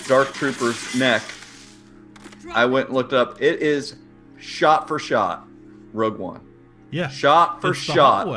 Dark 0.08 0.34
Trooper's 0.34 0.96
neck. 0.96 1.24
I 2.52 2.66
went 2.66 2.88
and 2.88 2.96
looked 2.96 3.14
up. 3.14 3.42
It 3.42 3.62
is 3.62 3.96
shot 4.38 4.88
for 4.88 5.00
shot 5.00 5.46
Rogue 5.94 6.18
One. 6.18 6.47
Yeah. 6.92 7.10
Shot 7.10 7.62
for 7.62 7.72
It's 7.72 7.80
shot. 7.80 8.28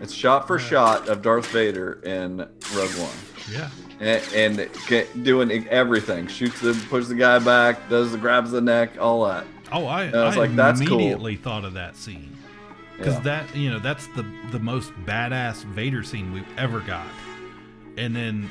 It's 0.00 0.12
shot 0.12 0.46
for 0.46 0.58
shot 0.58 1.08
of 1.08 1.22
Darth 1.22 1.46
Vader 1.48 2.00
in 2.04 2.38
Rogue 2.74 2.90
One. 2.98 3.16
Yeah. 3.50 3.70
And, 3.98 4.22
and 4.34 5.24
doing 5.24 5.66
everything. 5.68 6.26
Shoots 6.26 6.60
the, 6.60 6.74
pushes 6.90 7.08
the 7.08 7.14
guy 7.14 7.38
back, 7.38 7.88
does 7.88 8.12
the 8.12 8.18
grabs 8.18 8.50
the 8.50 8.60
neck, 8.60 9.00
all 9.00 9.24
that. 9.26 9.46
Oh, 9.72 9.86
I, 9.86 10.04
And 10.04 10.16
I 10.16 10.26
was 10.26 10.36
I 10.36 10.40
like, 10.40 10.56
that's 10.56 10.80
cool. 10.80 10.98
immediately 10.98 11.36
thought 11.36 11.64
of 11.64 11.72
that 11.74 11.96
scene 11.96 12.36
because 12.98 13.14
Yeah. 13.14 13.20
that 13.20 13.56
you 13.56 13.70
know 13.70 13.78
that's 13.78 14.06
the 14.08 14.24
the 14.52 14.58
most 14.58 14.90
badass 15.04 15.64
Vader 15.64 16.02
scene 16.02 16.32
we've 16.32 16.46
ever 16.58 16.80
got, 16.80 17.06
and 17.98 18.14
then 18.14 18.48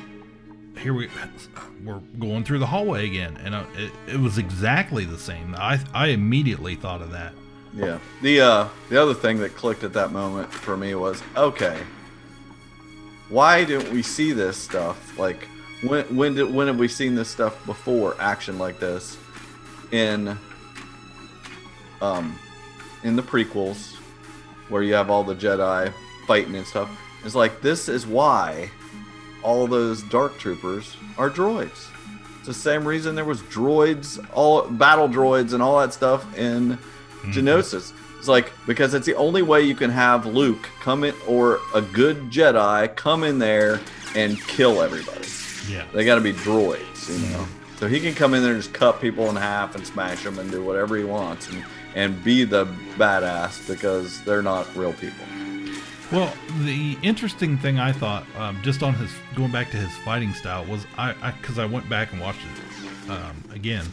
here 0.80 0.94
we 0.94 1.10
we're 1.84 2.00
going 2.20 2.44
through 2.44 2.60
the 2.60 2.66
hallway 2.66 3.06
again, 3.08 3.38
and 3.44 3.56
uh, 3.56 3.64
it, 3.78 3.92
it 4.08 4.20
was 4.20 4.38
exactly 4.38 5.06
the 5.06 5.18
same. 5.18 5.56
I 5.58 5.80
I 5.94 6.08
immediately 6.08 6.76
thought 6.76 7.02
of 7.02 7.12
that. 7.12 7.34
Yeah. 7.76 8.00
The 8.22 8.42
uh 8.42 8.68
the 8.90 9.02
other 9.02 9.14
thing 9.14 9.40
that 9.40 9.56
clicked 9.56 9.84
at 9.84 9.94
that 9.94 10.12
moment 10.12 10.52
for 10.52 10.78
me 10.78 10.96
was 10.96 11.22
okay. 11.36 11.78
Why 13.30 13.66
didn't 13.66 13.92
we 13.92 14.02
see 14.02 14.32
this 14.32 14.56
stuff? 14.56 15.18
Like 15.20 15.48
when 15.84 16.04
when 16.16 16.36
did 16.36 16.54
when 16.54 16.68
have 16.68 16.80
we 16.80 16.88
seen 16.88 17.16
this 17.16 17.30
stuff 17.30 17.64
before? 17.66 18.16
Action 18.20 18.58
like 18.58 18.80
this 18.80 19.18
in 19.92 20.38
um 22.02 22.40
in 23.04 23.16
the 23.16 23.24
prequels 23.24 23.96
where 24.70 24.82
you 24.82 24.94
have 24.94 25.10
all 25.10 25.24
the 25.24 25.36
Jedi 25.36 25.94
fighting 26.28 26.56
and 26.56 26.66
stuff. 26.66 26.90
It's 27.26 27.36
like 27.36 27.62
this 27.62 27.90
is 27.90 28.08
why 28.08 28.70
all 29.44 29.68
those 29.68 30.02
dark 30.04 30.38
troopers 30.40 30.96
are 31.18 31.30
droids. 31.30 31.90
It's 32.38 32.48
the 32.48 32.54
same 32.54 32.88
reason 32.88 33.16
there 33.16 33.26
was 33.26 33.42
droids, 33.42 34.26
all 34.34 34.64
battle 34.68 35.10
droids 35.10 35.54
and 35.54 35.62
all 35.62 35.80
that 35.80 35.94
stuff 35.94 36.38
in 36.38 36.78
Geonosis. 37.34 37.94
It's 38.20 38.28
like 38.28 38.52
because 38.66 38.94
it's 38.94 39.06
the 39.06 39.16
only 39.16 39.42
way 39.42 39.62
you 39.62 39.76
can 39.76 39.90
have 39.92 40.26
Luke 40.26 40.68
come 40.82 41.04
in 41.04 41.14
or 41.28 41.60
a 41.74 41.82
good 41.82 42.30
Jedi 42.32 42.96
come 42.96 43.24
in 43.24 43.38
there 43.40 43.80
and 44.16 44.40
kill 44.48 44.82
everybody. 44.82 45.28
Yeah. 45.70 45.86
They 45.94 46.06
got 46.06 46.16
to 46.16 46.22
be 46.22 46.34
droids, 46.34 47.10
you 47.10 47.28
know. 47.34 47.46
So 47.78 47.88
he 47.88 48.00
can 48.00 48.14
come 48.16 48.34
in 48.34 48.42
there 48.42 48.54
and 48.54 48.62
just 48.62 48.74
cut 48.74 49.02
people 49.02 49.30
in 49.30 49.36
half 49.36 49.76
and 49.76 49.86
smash 49.86 50.24
them 50.24 50.40
and 50.40 50.50
do 50.50 50.64
whatever 50.64 50.96
he 50.98 51.04
wants 51.04 51.50
and 51.50 51.64
and 51.96 52.24
be 52.24 52.44
the 52.44 52.66
badass 52.98 53.68
because 53.68 54.22
they're 54.24 54.42
not 54.42 54.74
real 54.76 54.94
people. 54.94 55.26
Well, 56.12 56.32
the 56.64 56.98
interesting 57.02 57.58
thing 57.58 57.80
I 57.80 57.92
thought, 57.92 58.26
um, 58.38 58.60
just 58.62 58.84
on 58.84 58.94
his 58.94 59.10
going 59.36 59.52
back 59.52 59.72
to 59.72 59.78
his 59.78 59.92
fighting 60.06 60.34
style, 60.34 60.64
was 60.66 60.86
I 60.98 61.14
because 61.42 61.58
I, 61.58 61.66
went 61.66 61.90
back 61.90 62.12
and 62.12 62.22
watched 62.22 62.40
it 62.42 63.10
um, 63.12 63.44
again, 63.54 63.86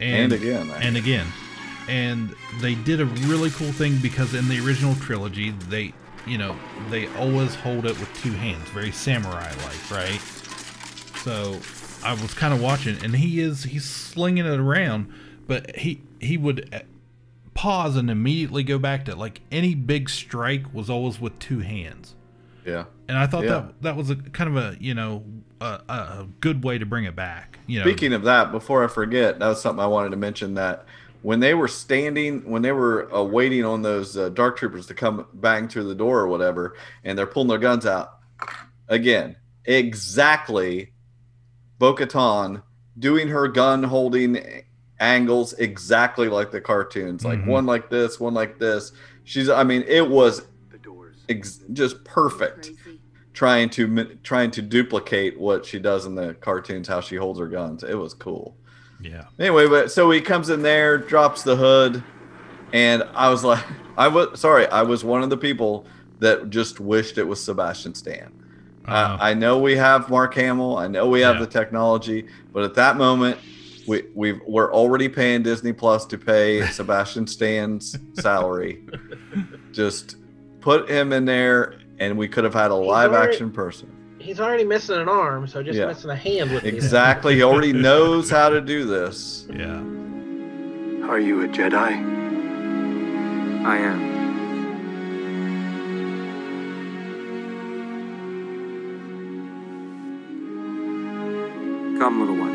And 0.00 0.32
again, 0.32 0.70
I- 0.70 0.78
and 0.82 0.96
again, 0.96 1.26
and 1.88 2.34
they 2.60 2.74
did 2.74 3.00
a 3.00 3.06
really 3.06 3.50
cool 3.50 3.72
thing 3.72 3.98
because 4.02 4.34
in 4.34 4.48
the 4.48 4.64
original 4.64 4.94
trilogy, 4.96 5.50
they, 5.68 5.92
you 6.26 6.38
know, 6.38 6.56
they 6.90 7.06
always 7.16 7.54
hold 7.54 7.86
it 7.86 7.98
with 7.98 8.12
two 8.22 8.32
hands, 8.32 8.68
very 8.70 8.90
samurai-like, 8.92 9.90
right? 9.90 10.20
So 11.24 11.58
I 12.04 12.12
was 12.12 12.34
kind 12.34 12.54
of 12.54 12.62
watching, 12.62 13.02
and 13.02 13.14
he 13.16 13.40
is 13.40 13.64
he's 13.64 13.84
slinging 13.84 14.46
it 14.46 14.58
around, 14.58 15.12
but 15.46 15.76
he 15.76 16.02
he 16.20 16.36
would 16.36 16.72
uh, 16.74 16.80
pause 17.54 17.96
and 17.96 18.10
immediately 18.10 18.62
go 18.62 18.78
back 18.78 19.04
to 19.06 19.12
it. 19.12 19.18
like 19.18 19.40
any 19.50 19.74
big 19.74 20.08
strike 20.08 20.72
was 20.72 20.88
always 20.88 21.20
with 21.20 21.38
two 21.38 21.60
hands. 21.60 22.14
Yeah. 22.64 22.84
And 23.08 23.16
I 23.16 23.26
thought 23.26 23.44
Yeah. 23.44 23.50
that 23.50 23.82
that 23.82 23.96
was 23.96 24.10
a 24.10 24.16
kind 24.16 24.56
of 24.56 24.56
a 24.56 24.76
you 24.80 24.94
know 24.94 25.24
a, 25.60 25.80
a 25.88 25.92
a 25.92 26.28
good 26.40 26.62
way 26.62 26.78
to 26.78 26.86
bring 26.86 27.04
it 27.04 27.16
back. 27.16 27.58
You 27.66 27.80
know, 27.80 27.84
Speaking 27.84 28.12
of 28.12 28.22
that, 28.24 28.52
before 28.52 28.84
I 28.84 28.88
forget, 28.88 29.38
that 29.40 29.48
was 29.48 29.60
something 29.60 29.82
I 29.82 29.86
wanted 29.88 30.10
to 30.10 30.16
mention 30.16 30.54
that 30.54 30.84
when 31.22 31.40
they 31.40 31.54
were 31.54 31.68
standing, 31.68 32.48
when 32.48 32.62
they 32.62 32.72
were 32.72 33.12
uh, 33.14 33.22
waiting 33.22 33.64
on 33.64 33.82
those 33.82 34.16
uh, 34.16 34.28
dark 34.30 34.56
troopers 34.56 34.86
to 34.86 34.94
come 34.94 35.26
bang 35.34 35.68
through 35.68 35.84
the 35.88 35.94
door 35.94 36.20
or 36.20 36.28
whatever, 36.28 36.76
and 37.04 37.18
they're 37.18 37.26
pulling 37.26 37.48
their 37.48 37.58
guns 37.58 37.86
out, 37.86 38.18
again, 38.88 39.36
exactly 39.64 40.92
Bo 41.78 41.94
Katan 41.94 42.62
doing 42.98 43.28
her 43.28 43.48
gun 43.48 43.82
holding 43.82 44.38
angles 45.00 45.52
exactly 45.54 46.28
like 46.28 46.50
the 46.50 46.60
cartoons, 46.60 47.24
like 47.24 47.38
Mhm. 47.40 47.46
one 47.46 47.66
like 47.66 47.88
this, 47.90 48.18
one 48.18 48.34
like 48.34 48.58
this. 48.58 48.92
She's, 49.24 49.48
I 49.48 49.62
mean, 49.64 49.84
it 49.86 50.08
was 50.08 50.42
ex- 51.28 51.60
just 51.72 52.02
perfect 52.04 52.70
trying 53.34 53.68
to 53.70 54.04
trying 54.24 54.50
to 54.50 54.62
duplicate 54.62 55.38
what 55.38 55.64
she 55.64 55.78
does 55.78 56.06
in 56.06 56.14
the 56.16 56.34
cartoons 56.40 56.88
how 56.88 57.00
she 57.00 57.14
holds 57.14 57.38
her 57.38 57.46
guns 57.46 57.84
it 57.84 57.94
was 57.94 58.12
cool 58.14 58.56
yeah. 59.02 59.24
anyway 59.38 59.66
but 59.68 59.90
so 59.90 60.10
he 60.10 60.20
comes 60.20 60.50
in 60.50 60.62
there 60.62 60.98
drops 60.98 61.42
the 61.42 61.56
hood 61.56 62.02
and 62.72 63.02
i 63.14 63.28
was 63.30 63.44
like 63.44 63.64
i 63.96 64.08
was 64.08 64.38
sorry 64.40 64.66
i 64.68 64.82
was 64.82 65.04
one 65.04 65.22
of 65.22 65.30
the 65.30 65.36
people 65.36 65.86
that 66.20 66.50
just 66.50 66.80
wished 66.80 67.16
it 67.18 67.24
was 67.24 67.42
sebastian 67.42 67.94
stan. 67.94 68.32
Uh, 68.86 69.16
I, 69.20 69.30
I 69.30 69.34
know 69.34 69.58
we 69.58 69.76
have 69.76 70.08
mark 70.10 70.34
hamill 70.34 70.76
i 70.78 70.86
know 70.88 71.08
we 71.08 71.20
have 71.20 71.36
Yeah. 71.36 71.40
the 71.42 71.46
technology 71.46 72.26
but 72.52 72.62
at 72.64 72.74
that 72.74 72.96
moment 72.96 73.38
we, 73.86 74.04
we've, 74.14 74.40
we're 74.46 74.72
already 74.72 75.08
paying 75.08 75.42
disney 75.42 75.72
plus 75.72 76.04
to 76.06 76.18
pay 76.18 76.66
sebastian 76.72 77.26
stan's 77.26 77.96
salary. 78.14 78.84
Just 79.72 80.16
put 80.60 80.90
him 80.90 81.12
in 81.14 81.24
there 81.24 81.74
and 81.98 82.18
we 82.18 82.28
could 82.28 82.44
have 82.44 82.52
had 82.52 82.70
a 82.70 82.74
live 82.74 83.14
action 83.14 83.50
person 83.50 83.90
He's 84.18 84.40
already 84.40 84.64
missing 84.64 84.96
an 84.96 85.08
arm, 85.08 85.46
so 85.46 85.62
just 85.62 85.78
Yeah. 85.78 85.86
missing 85.86 86.10
a 86.10 86.16
hand 86.16 86.52
with 86.52 86.64
exactly 86.64 87.36
he 87.36 87.42
already 87.42 87.72
knows 87.72 88.30
how 88.30 88.48
to 88.48 88.60
do 88.60 88.84
this 88.84 89.46
yeah 89.52 89.80
Are 91.08 91.18
you 91.18 91.42
a 91.44 91.48
Jedi? 91.48 92.16
I 93.64 93.76
am. 93.78 94.18
Come, 101.98 102.20
little 102.20 102.36
one. 102.36 102.54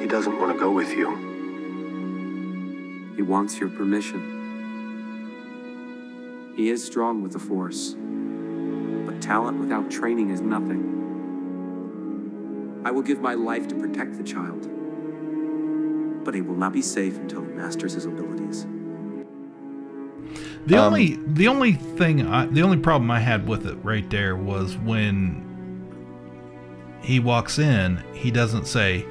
He 0.00 0.06
doesn't 0.06 0.38
want 0.38 0.52
to 0.52 0.58
go 0.58 0.70
with 0.70 0.90
you. 0.90 1.33
He 3.16 3.22
wants 3.22 3.58
your 3.58 3.68
permission. 3.70 4.20
He 6.56 6.68
is 6.68 6.84
strong 6.84 7.22
with 7.22 7.32
the 7.32 7.38
Force, 7.38 7.96
but 9.06 9.20
talent 9.20 9.58
without 9.60 9.90
training 9.90 10.30
is 10.30 10.40
nothing. 10.40 10.92
I 12.84 12.90
will 12.90 13.02
give 13.02 13.20
my 13.20 13.34
life 13.34 13.66
to 13.68 13.74
protect 13.74 14.16
the 14.16 14.24
child, 14.24 14.68
but 16.24 16.34
he 16.34 16.40
will 16.42 16.56
not 16.56 16.72
be 16.72 16.82
safe 16.82 17.16
until 17.16 17.42
he 17.42 17.48
masters 17.52 17.94
his 17.94 18.04
abilities. 18.06 18.66
The 20.66 20.76
Um, 20.76 20.86
only 20.86 21.18
the 21.26 21.48
only 21.48 21.72
thing 21.72 22.26
I, 22.26 22.46
the 22.46 22.62
only 22.62 22.78
problem 22.78 23.10
I 23.10 23.20
had 23.20 23.46
with 23.48 23.66
it 23.66 23.76
right 23.82 24.08
there 24.10 24.36
was 24.36 24.76
when 24.76 25.42
he 27.00 27.20
walks 27.20 27.58
in, 27.58 28.02
he 28.14 28.30
doesn't 28.30 28.66
say, 28.66 29.04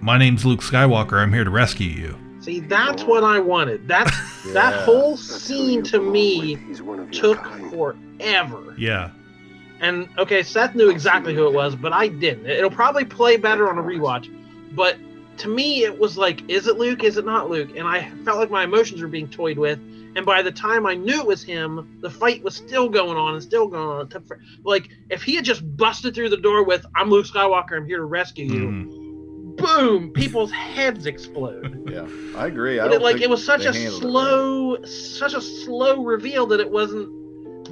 "My 0.00 0.16
name's 0.18 0.44
Luke 0.46 0.62
Skywalker. 0.62 1.20
I'm 1.20 1.32
here 1.32 1.44
to 1.44 1.50
rescue 1.50 1.88
you." 1.88 2.16
See, 2.40 2.60
that's 2.60 3.02
what 3.04 3.22
I 3.22 3.38
wanted. 3.38 3.86
That's 3.86 4.10
that 4.52 4.74
Yeah. 4.74 4.84
whole 4.84 5.16
scene 5.16 5.82
to 5.84 6.00
me 6.00 6.54
He's 6.56 6.80
one 6.82 7.00
of 7.00 7.12
your 7.12 7.22
took 7.34 7.38
kind. 7.42 7.70
forever. 7.70 8.74
Yeah, 8.78 9.10
And 9.80 10.08
okay, 10.18 10.42
Seth 10.42 10.74
knew 10.74 10.88
exactly 10.90 11.34
who 11.34 11.46
it 11.46 11.52
was, 11.52 11.74
but 11.76 11.92
I 11.92 12.08
didn't. 12.08 12.46
It'll 12.46 12.70
probably 12.70 13.04
play 13.04 13.36
better 13.36 13.68
on 13.70 13.78
a 13.78 13.82
rewatch. 13.82 14.30
But 14.72 14.96
to 15.38 15.48
me, 15.48 15.84
it 15.84 15.98
was 15.98 16.16
like, 16.18 16.48
is 16.50 16.66
it 16.66 16.76
Luke? 16.78 17.02
Is 17.04 17.16
it 17.16 17.24
not 17.24 17.50
Luke? 17.50 17.70
And 17.76 17.86
I 17.86 18.10
felt 18.24 18.38
like 18.38 18.50
my 18.50 18.64
emotions 18.64 19.00
were 19.02 19.08
being 19.08 19.28
toyed 19.28 19.58
with. 19.58 19.78
And 20.16 20.26
by 20.26 20.42
the 20.42 20.50
time 20.52 20.86
I 20.86 20.94
knew 20.94 21.20
it 21.20 21.26
was 21.26 21.42
him, 21.42 21.98
the 22.02 22.10
fight 22.10 22.42
was 22.42 22.54
still 22.56 22.88
going 22.88 23.16
on 23.16 23.34
and 23.34 23.42
still 23.42 23.68
going 23.68 23.88
on. 23.88 24.02
It 24.06 24.10
took 24.10 24.26
for- 24.26 24.40
Like, 24.64 24.88
if 25.08 25.22
he 25.22 25.34
had 25.36 25.44
just 25.44 25.62
busted 25.76 26.14
through 26.14 26.30
the 26.30 26.36
door 26.36 26.62
with, 26.64 26.84
I'm 26.96 27.08
Luke 27.10 27.26
Skywalker, 27.26 27.76
I'm 27.76 27.86
here 27.86 27.98
to 27.98 28.04
rescue 28.04 28.44
you, 28.46 28.60
Mhm. 28.68 29.09
Boom, 29.60 30.10
people's 30.12 30.50
heads 30.50 31.06
explode. 31.06 31.88
yeah 31.90 32.06
i 32.36 32.46
agree 32.46 32.78
I 32.80 32.86
it, 32.86 33.02
like 33.02 33.20
it 33.20 33.28
was 33.30 33.44
such 33.44 33.64
a 33.64 33.72
handled 33.72 34.02
it 34.02 34.06
right. 34.06 34.12
slow, 34.12 34.82
such 34.84 35.34
a 35.34 35.40
slow 35.40 36.02
reveal 36.04 36.46
that 36.46 36.60
it 36.60 36.70
wasn't. 36.70 37.08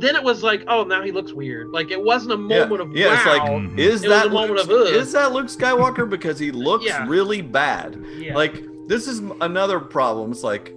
Then 0.00 0.14
it 0.14 0.22
was 0.22 0.44
like, 0.44 0.62
oh, 0.68 0.84
now 0.84 1.02
he 1.02 1.10
looks 1.10 1.32
weird. 1.32 1.70
Like 1.70 1.90
it 1.90 2.00
wasn't 2.00 2.32
a 2.32 2.36
moment 2.36 2.80
of 2.80 2.94
yeah, 2.96 3.06
wow. 3.08 3.14
it's 3.14 3.26
like 3.26 3.42
Mhm. 3.42 3.78
is 3.78 4.04
It 4.04 4.08
that 4.10 4.26
a 4.26 4.30
moment 4.30 4.68
Luke, 4.68 4.86
of, 4.86 4.88
ugh. 4.88 4.94
is 4.94 5.12
that 5.12 5.32
Luke 5.32 5.46
Skywalker 5.46 6.08
because 6.08 6.38
he 6.38 6.52
looks 6.52 6.84
Yeah. 6.84 7.04
really 7.08 7.42
bad. 7.42 8.00
Yeah. 8.16 8.34
Like 8.34 8.62
this 8.86 9.08
is 9.08 9.22
another 9.40 9.80
problem. 9.80 10.30
It's 10.30 10.44
like 10.44 10.74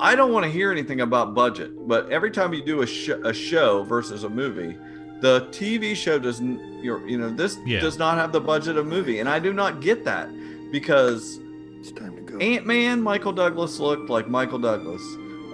I 0.00 0.14
don't 0.16 0.32
want 0.32 0.44
to 0.44 0.50
hear 0.50 0.70
anything 0.72 1.00
about 1.00 1.34
budget, 1.34 1.70
but 1.88 2.10
every 2.10 2.30
time 2.30 2.52
you 2.52 2.62
do 2.62 2.82
a, 2.82 2.86
sh- 2.86 3.10
a 3.24 3.32
show 3.32 3.82
versus 3.84 4.24
a 4.24 4.28
movie, 4.28 4.76
the 5.22 5.46
TV 5.50 5.94
show 5.96 6.18
doesn't. 6.18 6.82
You're, 6.84 7.06
you 7.08 7.16
know, 7.16 7.30
this 7.30 7.58
Yeah. 7.64 7.80
does 7.80 7.98
not 7.98 8.18
have 8.18 8.32
the 8.32 8.40
budget 8.40 8.76
of 8.76 8.86
movie, 8.86 9.20
and 9.20 9.28
I 9.28 9.38
do 9.38 9.52
not 9.52 9.80
get 9.80 10.04
that 10.04 10.28
because 10.72 11.38
It's 11.80 11.92
time 11.92 12.14
to 12.16 12.22
go. 12.22 12.38
Ant 12.38 12.66
Man, 12.66 13.00
Michael 13.00 13.32
Douglas 13.32 13.78
looked 13.80 14.10
like 14.10 14.28
Michael 14.28 14.58
Douglas. 14.58 15.02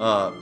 Uh, 0.01 0.32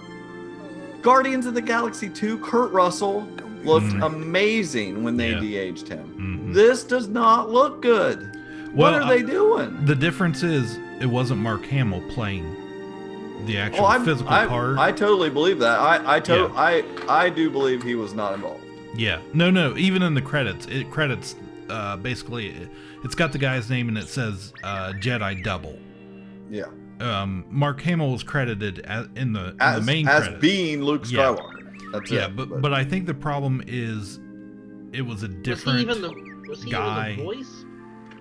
Guardians 1.03 1.47
of 1.47 1.55
the 1.55 1.61
Galaxy 1.63 2.09
2, 2.09 2.39
Kurt 2.39 2.73
Russell 2.73 3.27
looked 3.65 3.87
Mhm. 3.87 4.05
amazing 4.07 5.03
when 5.05 5.17
they 5.17 5.31
Yeah. 5.33 5.41
de-aged 5.41 5.89
him. 5.89 6.07
Mhm. 6.49 6.55
This 6.55 6.83
does 6.85 7.09
not 7.09 7.51
look 7.51 7.83
good. 7.83 8.33
what 8.73 8.93
Well, 8.93 9.05
are 9.05 9.09
they 9.09 9.23
doing? 9.23 9.75
The 9.87 9.95
difference 9.95 10.43
is 10.43 10.79
it 11.01 11.07
wasn't 11.07 11.41
Mark 11.41 11.65
Hamill 11.67 12.03
playing 12.11 12.45
the 13.47 13.57
actual 13.57 13.85
Oh, 13.87 13.89
I'm, 13.89 14.05
physical 14.05 14.31
I, 14.31 14.45
part. 14.47 14.77
I 14.79 14.93
totally 14.93 15.31
believe 15.31 15.61
that. 15.61 15.79
I 15.79 16.17
I, 16.17 16.21
to- 16.21 16.35
Yeah. 16.35 16.49
I 16.55 16.85
I 17.09 17.31
do 17.31 17.49
believe 17.49 17.83
he 17.83 17.95
was 17.95 18.13
not 18.13 18.35
involved. 18.35 18.65
Yeah. 18.97 19.21
No, 19.35 19.51
no. 19.51 19.77
Even 19.77 20.03
in 20.03 20.15
the 20.15 20.23
credits, 20.23 20.67
it 20.67 20.91
credits 20.91 21.37
uh, 21.69 21.97
basically 21.97 22.55
it's 23.05 23.15
got 23.15 23.33
the 23.33 23.39
guy's 23.39 23.69
name 23.69 23.89
and 23.89 23.99
it 23.99 24.09
says 24.09 24.53
uh, 24.65 24.93
Jedi 25.01 25.43
Double. 25.43 25.79
Yeah. 26.51 26.67
Um, 27.01 27.45
Mark 27.51 27.81
Hamill 27.83 28.13
was 28.13 28.23
credited 28.23 28.81
as, 28.81 29.07
in 29.17 29.33
the 29.33 29.49
in 29.51 29.57
As, 29.61 29.81
the 29.81 29.87
main 29.87 30.09
as 30.09 30.21
credits. 30.23 30.41
being 30.41 30.83
Luke 30.83 31.03
Yeah. 31.11 31.35
Skywalker. 31.35 31.93
That's 31.93 32.11
yeah, 32.11 32.27
it. 32.27 32.37
but, 32.37 32.61
but 32.63 32.73
I 32.73 32.85
think 32.85 33.07
the 33.07 33.15
problem 33.15 33.63
is 33.67 34.19
it 34.93 35.03
was 35.03 35.23
a 35.23 35.27
Was 35.29 35.37
he 35.37 35.43
different 35.43 35.81
even 35.81 36.01
the 36.03 36.49
was 36.49 36.63
he 36.63 36.71
guy. 36.71 37.13
even 37.13 37.27
the 37.27 37.35
voice? 37.35 37.65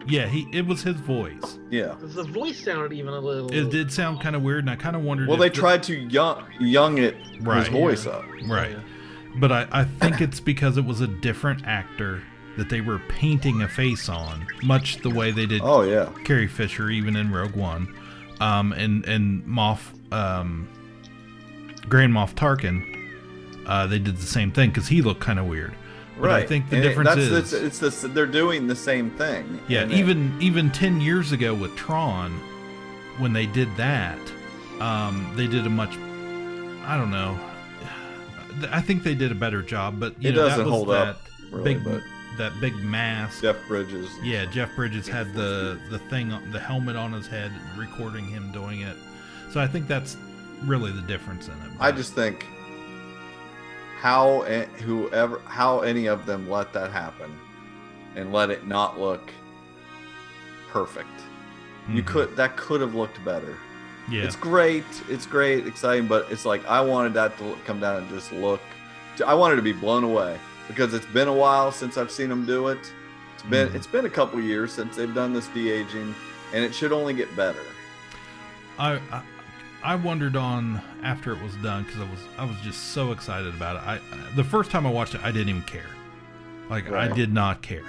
Yeah, 0.08 0.28
he 0.28 0.48
it 0.52 0.66
was 0.68 0.84
his 0.84 0.96
voice. 0.98 1.58
yeah. 1.72 1.96
'Cause 2.00 2.14
the 2.16 2.24
voice 2.26 2.60
sounded 2.64 2.94
even 2.94 3.14
a 3.14 3.20
little. 3.20 3.52
It 3.52 3.72
did 3.72 3.92
sound 3.92 4.22
kind 4.22 4.36
of 4.36 4.42
weird, 4.44 4.60
and 4.60 4.70
I 4.70 4.76
kind 4.76 4.96
of 4.96 5.02
wondered. 5.04 5.28
Well, 5.28 5.36
if 5.36 5.42
they 5.42 5.50
the- 5.50 5.56
tried 5.62 5.82
to 5.84 5.96
young 5.96 6.44
young 6.60 6.98
it 7.00 7.16
Right. 7.42 7.60
his 7.60 7.70
voice 7.70 8.06
up. 8.06 8.24
right, 8.46 8.76
but 9.40 9.52
I 9.52 9.68
I 9.72 9.84
think 9.84 10.22
it's 10.22 10.40
because 10.40 10.78
it 10.78 10.86
was 10.86 11.02
a 11.02 11.08
different 11.08 11.66
actor 11.66 12.22
that 12.58 12.70
they 12.70 12.80
were 12.82 13.00
painting 13.10 13.62
a 13.64 13.68
face 13.68 14.08
on, 14.08 14.46
much 14.64 14.98
the 14.98 15.10
way 15.10 15.32
they 15.32 15.46
did 15.46 15.62
Oh 15.64 15.82
yeah. 15.84 16.10
Carrie 16.24 16.48
Fisher, 16.48 16.90
even 16.90 17.16
in 17.16 17.32
Rogue 17.32 17.56
One, 17.56 17.94
um, 18.40 18.72
and 18.74 19.06
and 19.06 19.44
Moff, 19.46 19.80
um, 20.14 20.68
Grand 21.90 22.14
Moff 22.14 22.34
Tarkin, 22.34 22.84
uh, 23.68 23.88
they 23.88 24.00
did 24.00 24.18
the 24.18 24.26
same 24.26 24.52
thing 24.52 24.70
because 24.70 24.88
he 24.88 25.02
looked 25.02 25.22
kind 25.22 25.40
of 25.40 25.46
weird. 25.48 25.74
But 26.18 26.28
right. 26.28 26.44
I 26.44 26.48
think 26.48 26.70
the 26.70 26.78
And 26.78 26.84
difference 26.84 27.10
that's, 27.10 27.52
is, 27.52 27.54
it's, 27.54 27.82
it's 27.84 28.02
the, 28.02 28.08
they're 28.08 28.26
doing 28.26 28.68
the 28.68 28.76
same 28.76 29.12
thing. 29.12 29.60
yeah, 29.68 29.82
And 29.82 29.92
it- 29.92 29.98
even 29.98 30.38
even 30.42 30.72
ten 30.72 31.02
years 31.02 31.34
ago 31.34 31.54
with 31.54 31.76
Tron, 31.76 32.32
when 33.18 33.34
they 33.34 33.46
did 33.48 33.68
that, 33.76 34.18
um, 34.80 35.30
they 35.36 35.46
did 35.48 35.66
a 35.68 35.70
much, 35.70 35.92
I 36.86 36.96
don't 36.98 37.12
know, 37.12 37.38
I 38.72 38.82
think 38.82 39.04
they 39.04 39.16
did 39.16 39.32
a 39.32 39.36
better 39.36 39.62
job. 39.62 40.00
But 40.00 40.22
you 40.22 40.30
It 40.30 40.36
know, 40.36 40.48
doesn't 40.48 40.66
that 40.66 40.70
hold 40.72 40.90
that 40.90 41.08
up, 41.10 41.22
really, 41.52 41.76
big 41.76 41.84
but- 41.84 42.02
that 42.38 42.60
big 42.60 42.76
mask. 42.84 43.42
Jeff 43.44 43.56
Bridges. 43.68 44.10
Yeah, 44.22 44.46
Jeff 44.46 44.76
Bridges 44.76 45.08
had 45.08 45.34
the 45.34 45.80
the 45.90 46.00
thing, 46.00 46.34
on- 46.34 46.52
the 46.52 46.60
helmet 46.60 46.96
on 46.98 47.14
his 47.14 47.28
head, 47.28 47.52
recording 47.78 48.28
him 48.28 48.52
doing 48.52 48.82
it. 48.82 48.98
So 49.52 49.62
I 49.62 49.68
think 49.68 49.88
that's 49.88 50.18
really 50.66 50.92
the 50.92 51.02
difference 51.04 51.48
in 51.48 51.54
it. 51.54 51.72
I 51.80 51.92
just 51.94 52.14
think 52.14 52.46
how 54.02 54.42
whoever 54.84 55.40
how 55.46 55.80
any 55.80 56.08
of 56.08 56.26
them 56.26 56.50
let 56.50 56.74
that 56.74 56.92
happen 56.92 57.32
and 58.18 58.32
let 58.34 58.50
it 58.50 58.68
not 58.68 59.00
look 59.00 59.32
perfect. 60.70 61.08
You 61.90 62.04
Mhm. 62.04 62.06
could 62.08 62.36
that 62.36 62.58
could 62.58 62.82
have 62.82 62.96
looked 62.96 63.24
better. 63.24 63.56
Yeah, 64.10 64.24
It's 64.24 64.36
great, 64.36 64.86
it's 65.10 65.26
great, 65.26 65.66
exciting, 65.68 66.08
but 66.08 66.28
it's 66.32 66.46
like 66.46 66.66
I 66.66 66.82
wanted 66.82 67.14
that 67.16 67.38
to 67.40 67.56
come 67.66 67.80
down 67.80 67.98
and 68.04 68.10
just 68.10 68.32
look. 68.32 68.62
I 69.26 69.34
wanted 69.34 69.56
to 69.58 69.62
be 69.62 69.72
blown 69.74 70.04
away 70.04 70.38
because 70.68 70.94
it's 70.94 71.06
been 71.08 71.28
a 71.28 71.34
while 71.34 71.72
since 71.72 71.98
I've 71.98 72.12
seen 72.12 72.30
them 72.30 72.46
do 72.46 72.68
it. 72.70 72.80
It's 73.34 73.44
been 73.44 73.70
Mhm. 73.70 73.76
it's 73.76 73.88
been 73.88 74.06
a 74.06 74.10
couple 74.10 74.40
years 74.42 74.72
since 74.74 74.96
they've 74.96 75.14
done 75.14 75.34
this 75.34 75.48
de 75.48 75.70
aging, 75.70 76.14
and 76.54 76.64
it 76.64 76.74
should 76.76 76.92
only 76.92 77.14
get 77.14 77.34
better. 77.36 77.60
I, 78.78 79.00
I 79.12 79.22
I 79.84 79.96
wondered 79.96 80.36
on 80.36 80.82
after 81.04 81.32
it 81.32 81.42
was 81.42 81.56
done 81.58 81.84
because 81.84 82.00
I 82.02 82.10
was 82.10 82.20
I 82.40 82.46
was 82.46 82.58
just 82.62 82.92
so 82.94 83.12
excited 83.12 83.54
about 83.54 83.76
it. 83.78 83.82
I 83.88 84.00
the 84.36 84.44
first 84.44 84.72
time 84.72 84.86
I 84.86 84.90
watched 84.90 85.16
it, 85.16 85.22
I 85.24 85.32
didn't 85.32 85.50
even 85.50 85.62
care. 85.64 85.90
Like 86.70 86.92
I 86.92 87.08
did 87.08 87.32
not 87.34 87.62
care. 87.62 87.84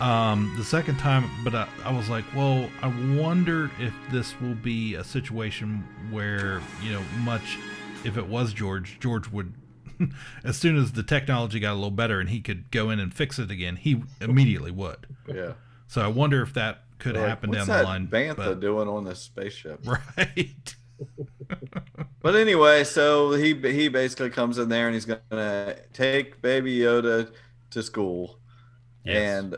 Um, 0.00 0.54
the 0.58 0.64
second 0.64 0.98
time, 0.98 1.30
but 1.42 1.54
I, 1.54 1.66
I 1.84 1.90
was 1.96 2.10
like, 2.10 2.24
well, 2.34 2.68
I 2.82 2.88
wonder 3.18 3.70
if 3.80 3.94
this 4.12 4.38
will 4.40 4.54
be 4.56 4.94
a 4.94 5.02
situation 5.04 5.82
where 6.10 6.60
you 6.82 6.92
know, 6.92 7.02
much 7.20 7.58
if 8.04 8.16
it 8.18 8.26
was 8.26 8.52
George, 8.52 8.98
George 9.00 9.28
would. 9.30 9.54
as 10.44 10.58
soon 10.58 10.76
as 10.76 10.92
the 10.92 11.02
technology 11.02 11.58
got 11.58 11.72
a 11.72 11.74
little 11.74 11.90
better 11.90 12.20
and 12.20 12.28
he 12.28 12.40
could 12.40 12.70
go 12.70 12.90
in 12.90 13.00
and 13.00 13.14
fix 13.14 13.38
it 13.38 13.50
again, 13.50 13.76
he 13.76 14.02
immediately 14.20 14.70
would. 14.70 15.06
Yeah. 15.26 15.54
So 15.88 16.02
I 16.02 16.08
wonder 16.08 16.42
if 16.42 16.52
that 16.52 16.82
could 16.98 17.14
Like, 17.16 17.26
happen 17.28 17.48
what's 17.50 17.60
down 17.60 17.68
that 17.68 17.78
the 17.78 17.84
line. 17.84 18.06
Bantha 18.08 18.36
but- 18.36 18.60
doing 18.60 18.88
on 18.88 19.04
this 19.04 19.20
spaceship? 19.20 19.80
right. 20.18 20.74
But 22.22 22.34
anyway, 22.34 22.82
so 22.82 23.32
he 23.32 23.54
he 23.54 23.86
basically 23.88 24.30
comes 24.30 24.58
in 24.58 24.68
there 24.68 24.86
and 24.86 24.94
he's 24.94 25.04
gonna 25.04 25.76
take 25.92 26.42
Baby 26.42 26.78
Yoda 26.78 27.30
to 27.70 27.82
school, 27.84 28.40
Yes. 29.04 29.16
and 29.44 29.56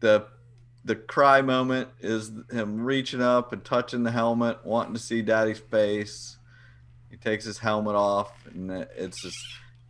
the 0.00 0.26
the 0.84 0.96
cry 0.96 1.42
moment 1.42 1.88
is 2.00 2.30
him 2.50 2.80
reaching 2.80 3.20
up 3.20 3.52
and 3.52 3.64
touching 3.64 4.04
the 4.04 4.10
helmet, 4.10 4.64
wanting 4.64 4.94
to 4.94 5.00
see 5.00 5.20
Daddy's 5.20 5.58
face. 5.58 6.38
He 7.10 7.16
takes 7.16 7.44
his 7.44 7.58
helmet 7.58 7.94
off, 7.94 8.32
and 8.46 8.70
it's 8.70 9.20
just 9.22 9.38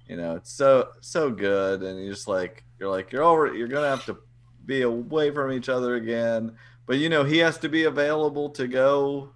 you 0.08 0.16
know 0.16 0.36
it's 0.36 0.52
so 0.52 0.88
so 1.00 1.30
good, 1.30 1.82
and 1.82 2.00
you're 2.00 2.14
just 2.14 2.28
like 2.28 2.64
you're 2.78 2.90
like 2.90 3.12
you're 3.12 3.22
over 3.22 3.54
you're 3.54 3.68
gonna 3.68 3.88
have 3.88 4.04
to 4.06 4.18
be 4.66 4.82
away 4.82 5.30
from 5.30 5.52
each 5.52 5.68
other 5.68 5.94
again, 5.94 6.56
but 6.86 6.98
you 6.98 7.08
know 7.08 7.24
he 7.24 7.38
has 7.38 7.58
to 7.58 7.68
be 7.68 7.84
available 7.84 8.50
to 8.50 8.66
go 8.66 9.30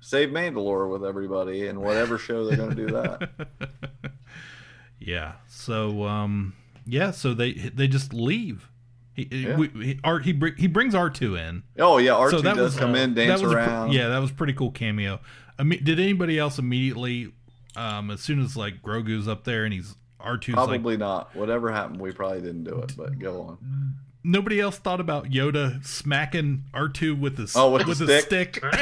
save 0.00 0.30
Mandalore 0.30 0.90
with 0.90 1.04
everybody 1.04 1.68
and 1.68 1.80
whatever 1.80 2.18
show 2.18 2.44
they're 2.44 2.68
to 2.68 2.74
do 2.74 2.86
that. 2.88 3.30
yeah. 4.98 5.34
So 5.48 6.04
um 6.04 6.54
yeah, 6.86 7.12
so 7.12 7.34
they 7.34 7.52
they 7.52 7.88
just 7.88 8.12
leave. 8.12 8.68
He 9.14 9.28
Yeah. 9.30 9.56
we, 9.56 9.68
he, 9.68 10.00
Art 10.04 10.24
he 10.24 10.38
he 10.56 10.66
brings 10.66 10.94
R 10.94 11.10
two 11.10 11.36
in. 11.36 11.62
Oh 11.78 11.98
yeah, 11.98 12.12
R2 12.12 12.30
So 12.30 12.42
does 12.42 12.56
was- 12.58 12.76
come 12.76 12.94
in, 12.94 13.14
that 13.14 13.26
dance 13.26 13.42
was 13.42 13.52
a 13.52 13.54
pr- 13.54 13.60
around. 13.60 13.92
yeah, 13.92 14.08
that 14.08 14.18
was 14.18 14.30
a 14.30 14.34
pretty 14.34 14.54
cool 14.54 14.70
cameo. 14.70 15.20
I 15.58 15.64
mean, 15.64 15.84
did 15.84 16.00
anybody 16.00 16.38
else 16.38 16.58
immediately 16.58 17.32
um 17.76 18.10
as 18.10 18.20
soon 18.20 18.40
as 18.42 18.56
like 18.56 18.82
Grogu's 18.82 19.28
up 19.28 19.44
there 19.44 19.64
and 19.64 19.72
he's 19.74 19.94
R 20.20 20.36
2s 20.38 20.48
like 20.56 20.66
Probably 20.68 20.96
not. 20.96 21.34
Whatever 21.36 21.70
happened, 21.72 22.00
we 22.00 22.12
probably 22.12 22.40
didn't 22.40 22.64
do 22.64 22.78
it. 22.78 22.92
But 22.96 23.18
go 23.18 23.42
on. 23.42 23.94
nobody 24.24 24.60
else 24.60 24.78
thought 24.78 25.00
about 25.00 25.26
Yoda 25.26 25.84
smacking 25.84 26.64
R 26.72 26.88
two 26.88 27.14
with 27.14 27.36
his 27.38 27.54
Oh, 27.56 27.70
with 27.70 27.82
the 27.82 27.88
his 27.88 27.98
stick? 28.24 28.56
stick. 28.56 28.64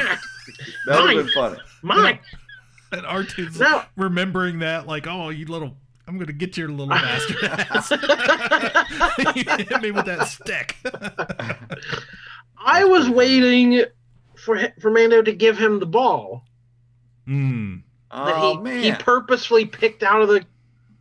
That 0.87 1.01
would 1.01 1.09
have 1.09 1.15
Mine. 1.15 1.15
been 1.17 1.27
funny. 1.33 1.57
Mine. 1.81 2.19
and 2.91 3.05
R 3.05 3.23
2s 3.23 3.59
No. 3.59 3.83
remembering 3.95 4.59
that 4.59 4.87
like, 4.87 5.07
oh, 5.07 5.29
you 5.29 5.45
little. 5.45 5.77
I'm 6.07 6.17
gonna 6.17 6.33
get 6.33 6.57
your 6.57 6.69
little 6.69 6.87
bastard 6.87 7.43
ass. 7.43 7.91
you 9.35 9.43
hit 9.43 9.81
me 9.81 9.91
with 9.91 10.05
that 10.05 10.27
stick. 10.27 10.75
I 12.57 12.83
was 12.83 13.09
waiting 13.09 13.83
for 14.35 14.57
hi- 14.57 14.73
for 14.79 14.91
Mando 14.91 15.21
to 15.21 15.31
give 15.31 15.57
him 15.57 15.79
the 15.79 15.85
ball 15.85 16.45
Mm, 17.27 17.83
that 18.11 18.35
Oh 18.35 18.57
he 18.57 18.61
man! 18.61 18.83
he 18.83 18.91
purposefully 18.93 19.65
picked 19.65 20.03
out 20.03 20.21
of 20.21 20.27
the 20.27 20.45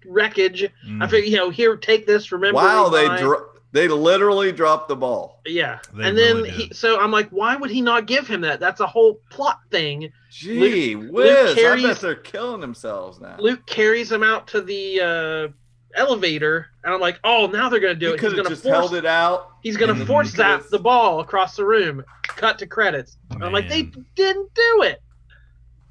wreckage. 0.07 0.65
I 0.65 0.69
mm. 0.87 1.11
figured, 1.11 1.31
you 1.31 1.37
know, 1.37 1.51
here, 1.51 1.77
take 1.77 2.07
this. 2.07 2.31
Remember? 2.31 2.57
wow, 2.57 2.89
they 2.89 3.07
dro- 3.19 3.50
they 3.73 3.87
literally 3.89 4.51
dropped 4.53 4.89
the 4.89 4.97
ball. 4.97 5.41
Yeah, 5.47 5.79
They 5.95 6.09
and 6.09 6.19
then 6.19 6.45
he, 6.45 6.73
so 6.73 7.01
I'm 7.01 7.11
like, 7.11 7.29
why 7.31 7.57
would 7.57 7.71
he 7.71 7.81
not 7.81 8.07
give 8.07 8.27
him 8.27 8.41
that? 8.43 8.59
That's 8.61 8.81
a 8.81 8.87
whole 8.87 9.21
plot 9.31 9.61
thing. 9.71 10.13
Gee 10.31 10.95
Luke 10.97 11.13
whiz! 11.13 11.53
I 11.53 11.55
carries- 11.55 11.83
bet 11.85 12.01
they're 12.01 12.15
killing 12.17 12.61
themselves 12.61 13.21
now. 13.21 13.37
Luke 13.39 13.65
carries 13.67 14.11
him 14.11 14.23
out 14.23 14.49
to 14.49 14.61
the 14.61 15.01
uh, 15.01 15.49
elevator, 15.95 16.67
and 16.85 16.95
I'm 16.95 17.01
like, 17.01 17.19
oh, 17.25 17.47
now 17.47 17.69
they're 17.69 17.81
gonna 17.81 17.95
do 17.95 18.09
he 18.09 18.15
it. 18.15 18.21
He's 18.21 18.33
gonna 18.35 18.49
just 18.49 18.63
force. 18.63 18.75
held 18.77 18.95
it 18.95 19.07
out. 19.07 19.51
He's 19.63 19.77
gonna 19.77 20.05
force 20.07 20.31
he 20.31 20.37
zap 20.39 20.65
the 20.71 20.79
ball 20.79 21.21
across 21.21 21.57
the 21.57 21.65
room. 21.65 22.05
Cut 22.23 22.59
to 22.61 22.67
credits. 22.67 23.19
I'm 23.41 23.53
like, 23.53 23.69
they 23.69 23.91
didn't 24.15 24.55
do 24.55 24.83
it. 24.83 25.03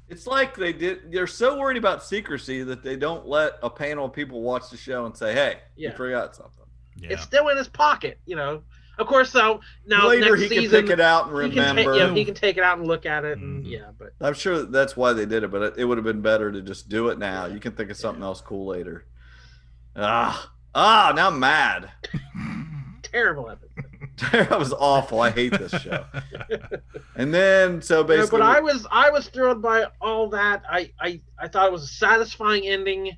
It's 0.08 0.26
like 0.26 0.56
they 0.56 0.72
did. 0.72 1.12
They're 1.12 1.26
so 1.28 1.56
worried 1.58 1.76
about 1.76 2.02
secrecy 2.02 2.62
that 2.64 2.82
they 2.82 2.96
don't 2.96 3.26
let 3.28 3.52
a 3.62 3.70
panel 3.70 4.06
of 4.06 4.12
people 4.12 4.42
watch 4.42 4.68
the 4.70 4.76
show 4.76 5.06
and 5.06 5.16
say, 5.16 5.32
"Hey, 5.34 5.58
Yeah. 5.76 5.90
you 5.90 5.96
forgot 5.96 6.34
something." 6.34 6.59
Yeah. 6.96 7.10
It's 7.10 7.22
still 7.22 7.48
in 7.48 7.56
his 7.56 7.68
pocket, 7.68 8.18
you 8.26 8.36
know. 8.36 8.62
Of 8.98 9.06
course, 9.06 9.30
so 9.30 9.60
now 9.86 10.08
Later, 10.08 10.36
next 10.36 10.42
he 10.42 10.48
season, 10.48 10.80
can 10.80 10.88
pick 10.88 10.90
it 10.92 11.00
out 11.00 11.28
and 11.32 11.50
he 11.52 11.58
can, 11.58 11.68
remember. 11.76 11.92
ta- 11.98 12.04
yeah, 12.06 12.12
he 12.14 12.24
can 12.24 12.34
take 12.34 12.58
it 12.58 12.62
out 12.62 12.76
and 12.76 12.86
look 12.86 13.06
at 13.06 13.24
it, 13.24 13.38
and 13.38 13.64
Mhm. 13.64 13.70
yeah, 13.70 13.90
but 13.98 14.10
I'm 14.20 14.34
sure 14.34 14.62
that's 14.64 14.94
why 14.94 15.14
they 15.14 15.24
did 15.24 15.42
it, 15.42 15.50
but 15.50 15.62
it, 15.62 15.74
it 15.78 15.84
would 15.86 15.96
have 15.96 16.04
been 16.04 16.20
better 16.20 16.52
to 16.52 16.60
just 16.60 16.90
do 16.90 17.08
it 17.08 17.18
now. 17.18 17.46
You 17.46 17.60
can 17.60 17.72
think 17.72 17.90
of 17.90 17.96
something 17.96 18.22
else 18.22 18.42
cool 18.42 18.66
later. 18.66 19.06
Ah, 19.96 20.52
ah, 20.74 21.12
now 21.16 21.28
I'm 21.28 21.40
mad. 21.40 21.90
terrible 23.02 23.48
episode. 23.50 23.86
that 24.32 24.58
was 24.58 24.72
awful. 24.74 25.20
I 25.20 25.30
hate 25.30 25.52
this 25.58 25.72
show. 25.80 26.04
And 27.16 27.34
then, 27.34 27.82
so 27.82 27.96
No, 27.96 28.04
basically, 28.04 28.38
but 28.38 28.46
I 28.46 28.60
was 28.60 28.86
I 28.90 29.10
was 29.10 29.28
thrilled 29.28 29.60
by 29.60 29.86
all 30.00 30.28
that. 30.30 30.62
I, 30.70 30.90
I 31.00 31.20
I 31.38 31.48
thought 31.48 31.66
it 31.66 31.72
was 31.72 31.82
a 31.84 31.86
satisfying 31.88 32.66
ending. 32.66 33.16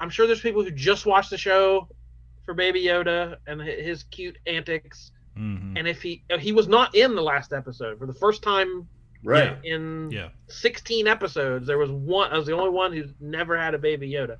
I'm 0.00 0.08
sure 0.08 0.26
there's 0.26 0.40
people 0.40 0.62
who 0.64 0.70
just 0.70 1.04
watched 1.04 1.28
the 1.30 1.36
show 1.36 1.88
for 2.44 2.54
Baby 2.54 2.82
Yoda 2.84 3.36
and 3.46 3.60
his 3.60 4.04
cute 4.04 4.38
antics. 4.46 5.10
Mhm. 5.38 5.78
And 5.78 5.88
if 5.88 6.00
he 6.02 6.22
he 6.38 6.52
was 6.52 6.68
not 6.68 6.94
in 6.94 7.14
the 7.14 7.22
last 7.22 7.52
episode 7.52 7.98
for 7.98 8.06
the 8.06 8.14
first 8.14 8.42
time 8.42 8.86
right? 9.24 9.56
in 9.64 10.10
Yeah. 10.10 10.28
16 10.48 11.06
episodes, 11.06 11.66
there 11.66 11.78
was 11.78 11.90
one. 11.90 12.30
I 12.32 12.36
was 12.36 12.46
the 12.46 12.52
only 12.52 12.70
one 12.70 12.92
who's 12.92 13.10
never 13.20 13.58
had 13.58 13.74
a 13.74 13.78
Baby 13.78 14.10
Yoda. 14.10 14.36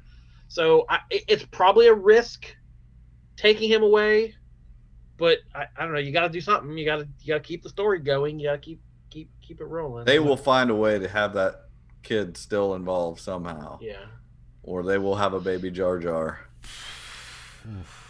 So 0.48 0.84
I, 0.88 1.00
it- 1.10 1.24
it's 1.26 1.44
probably 1.44 1.86
a 1.88 1.94
risk 1.94 2.54
taking 3.36 3.68
him 3.68 3.82
away, 3.82 4.34
but 5.16 5.38
I, 5.54 5.66
I 5.76 5.82
don't 5.84 5.92
know. 5.94 5.98
You 5.98 6.12
got 6.12 6.22
to 6.22 6.28
do 6.28 6.40
something. 6.40 6.76
You 6.78 6.84
got 6.84 6.96
to 6.98 7.08
you 7.22 7.28
got 7.34 7.42
to 7.42 7.48
keep 7.48 7.62
the 7.62 7.68
story 7.70 7.98
going. 7.98 8.38
You 8.38 8.48
got 8.48 8.52
to 8.52 8.58
keep 8.58 8.80
keep 9.10 9.30
keep 9.40 9.60
it 9.60 9.64
rolling. 9.66 10.04
They 10.04 10.18
will 10.20 10.36
find 10.36 10.70
a 10.70 10.74
way 10.74 10.98
to 10.98 11.08
have 11.08 11.34
that 11.34 11.62
kid 12.04 12.36
still 12.36 12.74
involved 12.74 13.18
somehow, 13.20 13.78
Yeah. 13.80 14.04
or 14.62 14.82
they 14.84 14.98
will 14.98 15.16
have 15.16 15.32
a 15.32 15.40
baby 15.40 15.70
Jar 15.70 15.98
Jar. 15.98 16.40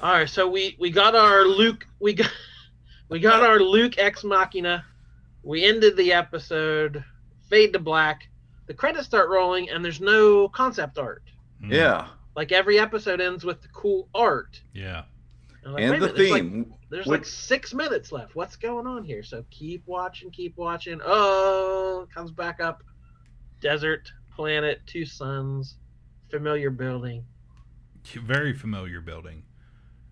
All 0.01 0.12
right. 0.12 0.28
So 0.28 0.48
we 0.48 0.76
we 0.78 0.90
got 0.90 1.14
our 1.14 1.44
Luke. 1.44 1.86
We 2.01 2.14
got 2.14 2.31
we 3.09 3.20
got 3.20 3.43
our 3.43 3.59
Luke 3.60 3.98
ex 3.98 4.24
machina. 4.24 4.85
We 5.43 5.64
ended 5.64 5.97
the 5.97 6.12
episode. 6.12 7.05
Fade 7.51 7.72
to 7.74 7.78
black. 7.78 8.28
The 8.66 8.74
credits 8.74 9.05
start 9.06 9.28
rolling, 9.28 9.68
and 9.70 9.85
there's 9.85 10.01
no 10.01 10.48
concept 10.48 10.98
art. 10.98 11.22
Mm. 11.62 11.72
Yeah, 11.72 12.09
Like 12.35 12.51
every 12.52 12.78
episode 12.78 13.20
ends 13.20 13.44
with 13.44 13.60
the 13.60 13.68
cool 13.68 14.09
art. 14.14 14.60
Yeah. 14.72 15.02
I'm 15.66 15.72
like, 15.74 15.82
and 15.82 15.93
the 15.94 15.98
minute, 15.98 16.16
there's 16.16 16.31
like- 16.31 16.43
theme. 16.43 16.74
There's 16.90 17.06
What- 17.06 17.18
like 17.20 17.26
six 17.26 17.74
minutes 17.74 18.12
left. 18.12 18.35
What's 18.35 18.56
going 18.56 18.86
on 18.86 19.05
here? 19.05 19.22
So 19.22 19.44
keep 19.51 19.82
watching, 19.86 20.31
keep 20.31 20.56
watching. 20.56 21.01
Oh, 21.05 22.06
comes 22.14 22.31
back 22.31 22.60
up. 22.60 22.82
Desert, 23.60 24.10
planet, 24.35 24.81
two 24.86 25.05
suns, 25.05 25.76
familiar 26.31 26.70
building. 26.70 27.24
Very 28.12 28.52
familiar 28.52 29.01
building. 29.01 29.44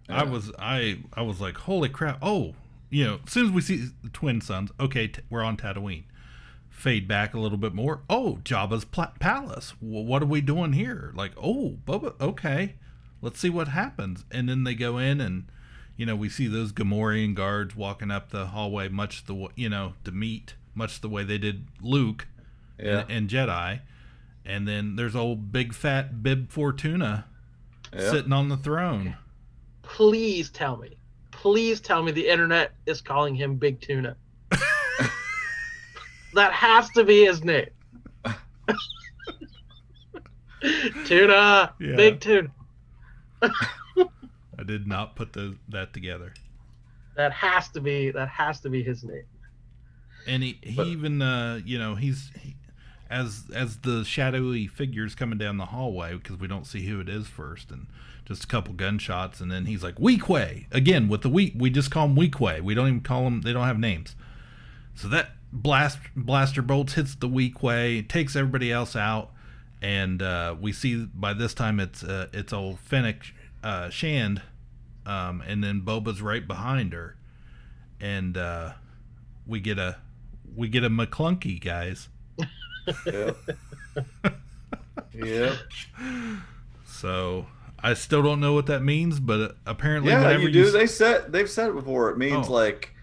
I 0.08 0.24
was 0.24 0.50
I 0.58 0.98
I 1.14 1.22
was 1.22 1.40
like, 1.40 1.56
holy 1.56 1.88
crap! 1.88 2.18
Oh, 2.22 2.54
you 2.90 3.04
know, 3.04 3.20
as 3.26 3.32
soon 3.32 3.46
as 3.46 3.52
we 3.52 3.60
see 3.60 3.88
the 4.02 4.08
twin 4.10 4.40
suns, 4.40 4.70
okay, 4.80 5.08
t- 5.08 5.22
we're 5.30 5.42
on 5.44 5.56
Tatooine. 5.56 6.04
Fade 6.68 7.06
back 7.06 7.32
a 7.34 7.38
little 7.38 7.58
bit 7.58 7.74
more. 7.74 8.00
Oh, 8.10 8.38
Jabba's 8.44 8.84
pla- 8.84 9.12
palace. 9.20 9.74
Well, 9.80 10.04
what 10.04 10.22
are 10.22 10.26
we 10.26 10.40
doing 10.40 10.72
here? 10.72 11.12
Like, 11.14 11.32
oh, 11.40 11.76
Boba. 11.86 12.20
Okay, 12.20 12.74
let's 13.20 13.38
see 13.38 13.50
what 13.50 13.68
happens. 13.68 14.24
And 14.30 14.48
then 14.48 14.64
they 14.64 14.74
go 14.74 14.98
in, 14.98 15.20
and 15.20 15.44
you 15.96 16.04
know, 16.06 16.16
we 16.16 16.28
see 16.28 16.46
those 16.48 16.72
Gamorrean 16.72 17.34
guards 17.34 17.76
walking 17.76 18.10
up 18.10 18.30
the 18.30 18.46
hallway, 18.46 18.88
much 18.88 19.26
the 19.26 19.48
you 19.54 19.68
know 19.68 19.94
to 20.04 20.10
meet, 20.12 20.54
much 20.74 21.00
the 21.00 21.08
way 21.08 21.22
they 21.24 21.38
did 21.38 21.66
Luke 21.80 22.26
Yeah. 22.82 23.00
and, 23.00 23.10
and 23.10 23.28
Jedi. 23.30 23.80
And 24.44 24.66
then 24.66 24.96
there's 24.96 25.14
old 25.14 25.52
big 25.52 25.72
fat 25.72 26.22
Bib 26.22 26.50
Fortuna 26.50 27.26
Yeah. 27.94 28.10
sitting 28.10 28.32
on 28.32 28.48
the 28.48 28.56
throne. 28.56 29.16
Please 29.82 30.50
tell 30.50 30.76
me. 30.76 30.96
Please 31.30 31.80
tell 31.80 32.02
me 32.02 32.12
the 32.12 32.26
internet 32.28 32.72
is 32.86 33.00
calling 33.00 33.34
him 33.34 33.56
Big 33.56 33.80
Tuna. 33.80 34.16
that 36.34 36.52
has 36.52 36.88
to 36.90 37.04
be 37.04 37.24
his 37.24 37.42
name. 37.44 37.68
tuna, 41.04 41.74
Yeah. 41.80 41.96
Big 41.96 42.20
Tuna. 42.20 42.48
I 43.42 44.64
did 44.64 44.86
not 44.86 45.16
put 45.16 45.32
the, 45.32 45.56
that 45.70 45.92
together. 45.92 46.32
That 47.16 47.32
has 47.32 47.68
to 47.70 47.80
be 47.80 48.10
that 48.12 48.28
has 48.28 48.60
to 48.60 48.70
be 48.70 48.82
his 48.82 49.04
name. 49.04 49.24
And 50.26 50.42
he, 50.42 50.58
he 50.62 50.76
But- 50.76 50.86
even 50.86 51.20
uh 51.20 51.60
you 51.64 51.78
know 51.78 51.94
he's 51.94 52.30
he, 52.40 52.54
as 53.12 53.44
as 53.54 53.78
the 53.78 54.04
shadowy 54.04 54.66
figures 54.66 55.14
coming 55.14 55.38
down 55.38 55.58
the 55.58 55.66
hallway 55.66 56.14
because 56.14 56.38
we 56.38 56.48
don't 56.48 56.66
see 56.66 56.86
who 56.86 57.00
it 57.00 57.08
is 57.08 57.26
first 57.26 57.70
and 57.70 57.86
just 58.24 58.44
a 58.44 58.46
couple 58.46 58.72
gunshots 58.74 59.40
and 59.40 59.50
then 59.50 59.66
he's 59.66 59.82
like 59.82 59.96
Weequay! 59.96 60.66
Again 60.72 61.08
with 61.08 61.22
the 61.22 61.28
we 61.28 61.52
we 61.56 61.70
just 61.70 61.90
call 61.90 62.06
him 62.06 62.16
Weequay. 62.16 62.60
We 62.60 62.74
don't 62.74 62.88
even 62.88 63.00
call 63.00 63.24
them 63.24 63.42
they 63.42 63.52
don't 63.52 63.66
have 63.66 63.78
names. 63.78 64.16
So 64.94 65.08
that 65.08 65.30
blast 65.52 65.98
blaster 66.16 66.62
bolts 66.62 66.94
hits 66.94 67.14
the 67.14 67.28
Weequay 67.28 68.08
takes 68.08 68.34
everybody 68.34 68.72
else 68.72 68.96
out 68.96 69.30
and 69.82 70.22
uh, 70.22 70.54
we 70.58 70.72
see 70.72 71.04
by 71.04 71.34
this 71.34 71.54
time 71.54 71.78
it's 71.78 72.02
uh, 72.02 72.28
it's 72.32 72.52
old 72.52 72.78
Fennec 72.80 73.34
uh, 73.62 73.90
Shand 73.90 74.42
um, 75.06 75.42
and 75.46 75.62
then 75.62 75.80
Boba's 75.80 76.22
right 76.22 76.46
behind 76.46 76.92
her. 76.92 77.16
And 78.00 78.36
uh, 78.36 78.72
we 79.46 79.60
get 79.60 79.78
a 79.78 79.96
we 80.54 80.68
get 80.68 80.84
a 80.84 80.90
McClunky 80.90 81.60
guys 81.60 82.08
Yep. 83.06 83.36
yep. 85.14 85.52
So 86.86 87.46
I 87.82 87.94
still 87.94 88.22
don't 88.22 88.40
know 88.40 88.52
what 88.52 88.66
that 88.66 88.82
means, 88.82 89.20
but 89.20 89.56
apparently, 89.66 90.10
Yeah, 90.12 90.36
you 90.38 90.50
do. 90.50 90.66
s- 90.66 90.72
They 90.72 90.86
said 90.86 91.32
they've 91.32 91.50
said 91.50 91.70
it 91.70 91.74
before. 91.74 92.10
It 92.10 92.18
means 92.18 92.48
Oh. 92.48 92.52
like, 92.52 92.94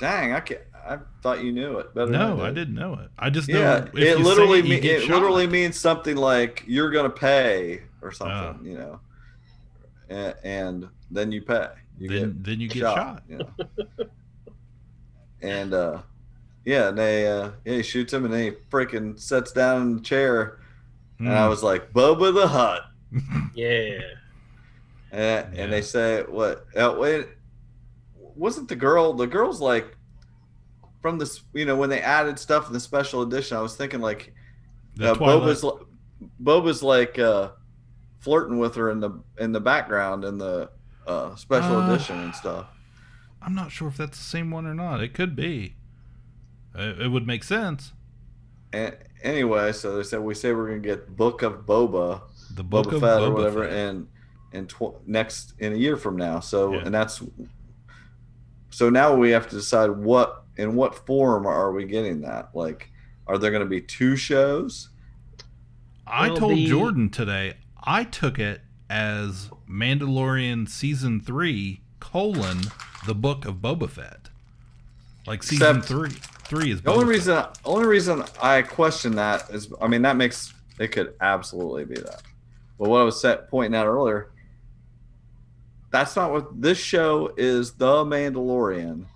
dang, 0.00 0.32
I 0.32 0.40
can't. 0.40 0.60
I 0.82 0.98
thought 1.22 1.44
you 1.44 1.52
knew 1.52 1.78
it 1.78 1.94
better. 1.94 2.10
no, 2.10 2.36
than 2.38 2.46
I 2.46 2.50
didn't 2.52 2.74
know 2.74 2.94
it. 2.94 3.10
I 3.18 3.28
just 3.30 3.48
know 3.48 3.60
Yeah, 3.60 3.84
if 3.84 3.94
it 3.94 4.18
you 4.18 4.24
literally 4.24 4.58
it, 4.60 4.64
you 4.64 4.70
me- 4.80 4.88
it 4.88 5.02
shot. 5.02 5.10
literally 5.10 5.46
means 5.46 5.78
something 5.78 6.16
like 6.16 6.64
you're 6.66 6.90
gonna 6.90 7.10
pay 7.10 7.82
or 8.02 8.10
something, 8.10 8.34
Oh. 8.36 8.56
you 8.64 8.78
know, 8.78 9.00
and, 10.08 10.34
and 10.42 10.88
then 11.10 11.30
you 11.32 11.42
pay. 11.42 11.68
You 11.98 12.08
Then- 12.08 12.38
then 12.40 12.60
you 12.60 12.68
get 12.68 12.80
shot. 12.80 13.22
you 13.28 13.38
know? 13.38 13.50
and 15.42 15.74
uh, 15.74 15.98
yeah, 16.64 16.88
and 16.88 16.98
they 16.98 17.26
uh, 17.26 17.50
yeah, 17.64 17.74
he 17.76 17.82
shoots 17.82 18.12
him 18.12 18.24
and 18.24 18.32
then 18.34 18.42
he 18.44 18.50
freaking 18.70 19.18
sets 19.18 19.52
down 19.52 19.82
in 19.82 19.94
the 19.96 20.02
chair, 20.02 20.58
and 21.18 21.28
I 21.28 21.46
Mm. 21.46 21.50
was 21.50 21.62
like, 21.62 21.92
Boba 21.92 22.32
the 22.34 22.48
Hutt. 22.48 22.82
Yeah. 23.54 24.00
And, 25.12 25.54
Yeah. 25.54 25.62
and 25.64 25.72
they 25.72 25.82
say 25.82 26.22
what? 26.22 26.66
Uh, 26.76 26.94
wait, 26.98 27.26
wasn't 28.36 28.68
the 28.68 28.76
girl? 28.76 29.12
The 29.12 29.26
girl's 29.26 29.60
like 29.60 29.96
from 31.02 31.18
this. 31.18 31.42
You 31.52 31.64
know, 31.64 31.76
when 31.76 31.90
they 31.90 32.00
added 32.00 32.38
stuff 32.38 32.66
in 32.68 32.72
the 32.72 32.80
special 32.80 33.22
edition, 33.22 33.56
I 33.56 33.60
was 33.60 33.74
thinking 33.76 34.00
like, 34.00 34.32
The 34.96 35.12
uh, 35.12 35.14
Twi'lek- 35.14 35.42
Boba's 35.42 35.64
Boba's 36.42 36.82
like 36.82 37.18
uh, 37.18 37.50
flirting 38.20 38.58
with 38.58 38.74
her 38.76 38.90
in 38.90 39.00
the 39.00 39.10
in 39.38 39.52
the 39.52 39.60
background 39.60 40.24
in 40.24 40.38
the 40.38 40.70
uh, 41.06 41.34
special 41.36 41.78
Uh, 41.78 41.92
edition 41.92 42.18
and 42.20 42.34
stuff. 42.34 42.66
I'm 43.42 43.54
not 43.54 43.72
sure 43.72 43.88
if 43.88 43.96
that's 43.96 44.18
the 44.18 44.24
same 44.24 44.50
one 44.50 44.66
or 44.66 44.74
not. 44.74 45.02
It 45.02 45.14
could 45.14 45.34
be. 45.34 45.74
It, 46.74 47.02
it 47.02 47.08
would 47.08 47.26
make 47.26 47.44
sense. 47.44 47.92
And 48.72 48.96
anyway, 49.22 49.72
so 49.72 49.96
they 49.96 50.02
said 50.02 50.20
we 50.20 50.34
say 50.34 50.52
we're 50.52 50.68
gonna 50.68 50.78
get 50.80 51.16
Book 51.16 51.42
of 51.42 51.66
Boba, 51.66 52.20
The 52.54 52.62
Book 52.62 52.86
Boba 52.88 52.92
of 52.94 53.00
Fett 53.00 53.22
or 53.22 53.32
whatever, 53.34 53.64
Fett. 53.68 53.72
and 53.76 54.08
and 54.52 54.68
tw- 54.68 55.06
next 55.06 55.54
in 55.58 55.72
a 55.72 55.76
year 55.76 55.96
from 55.96 56.16
now. 56.16 56.40
So 56.40 56.72
Yeah. 56.74 56.82
and 56.84 56.94
that's 56.94 57.22
so 58.70 58.88
now 58.90 59.14
we 59.14 59.30
have 59.30 59.48
to 59.48 59.56
decide 59.56 59.90
what 59.90 60.44
in 60.56 60.74
what 60.74 60.94
form 61.06 61.46
are 61.46 61.72
we 61.72 61.84
getting 61.84 62.20
that? 62.22 62.50
Like, 62.54 62.90
are 63.26 63.38
there 63.38 63.50
going 63.50 63.62
to 63.62 63.68
be 63.68 63.80
two 63.80 64.14
shows? 64.16 64.90
I 66.06 66.28
Well, 66.28 66.36
told 66.36 66.56
the- 66.56 66.66
Jordan 66.66 67.08
today. 67.10 67.54
I 67.82 68.04
took 68.04 68.38
it 68.38 68.60
as 68.88 69.50
Mandalorian 69.68 70.68
season 70.68 71.20
three 71.20 71.80
colon 72.00 72.62
the 73.06 73.14
Book 73.14 73.44
of 73.46 73.56
Boba 73.56 73.88
Fett. 73.88 74.28
Like 75.26 75.42
season 75.42 75.78
Except- 75.78 75.86
three. 75.88 76.10
Three 76.50 76.72
is 76.72 76.82
The 76.82 76.90
only 76.90 77.04
reason 77.04 77.44
only 77.64 77.86
reason 77.86 78.24
I 78.42 78.62
question 78.62 79.14
that 79.14 79.48
is, 79.50 79.72
I 79.80 79.86
mean, 79.86 80.02
that 80.02 80.16
makes 80.16 80.52
it 80.80 80.88
could 80.88 81.14
absolutely 81.20 81.84
be 81.84 81.94
that. 81.94 82.22
But 82.76 82.88
what 82.88 83.00
I 83.00 83.04
was 83.04 83.20
set, 83.20 83.48
pointing 83.48 83.78
out 83.78 83.86
earlier, 83.86 84.32
that's 85.92 86.16
not 86.16 86.32
what 86.32 86.60
this 86.60 86.76
show 86.76 87.32
is. 87.36 87.74
The 87.74 88.04
Mandalorian, 88.04 89.06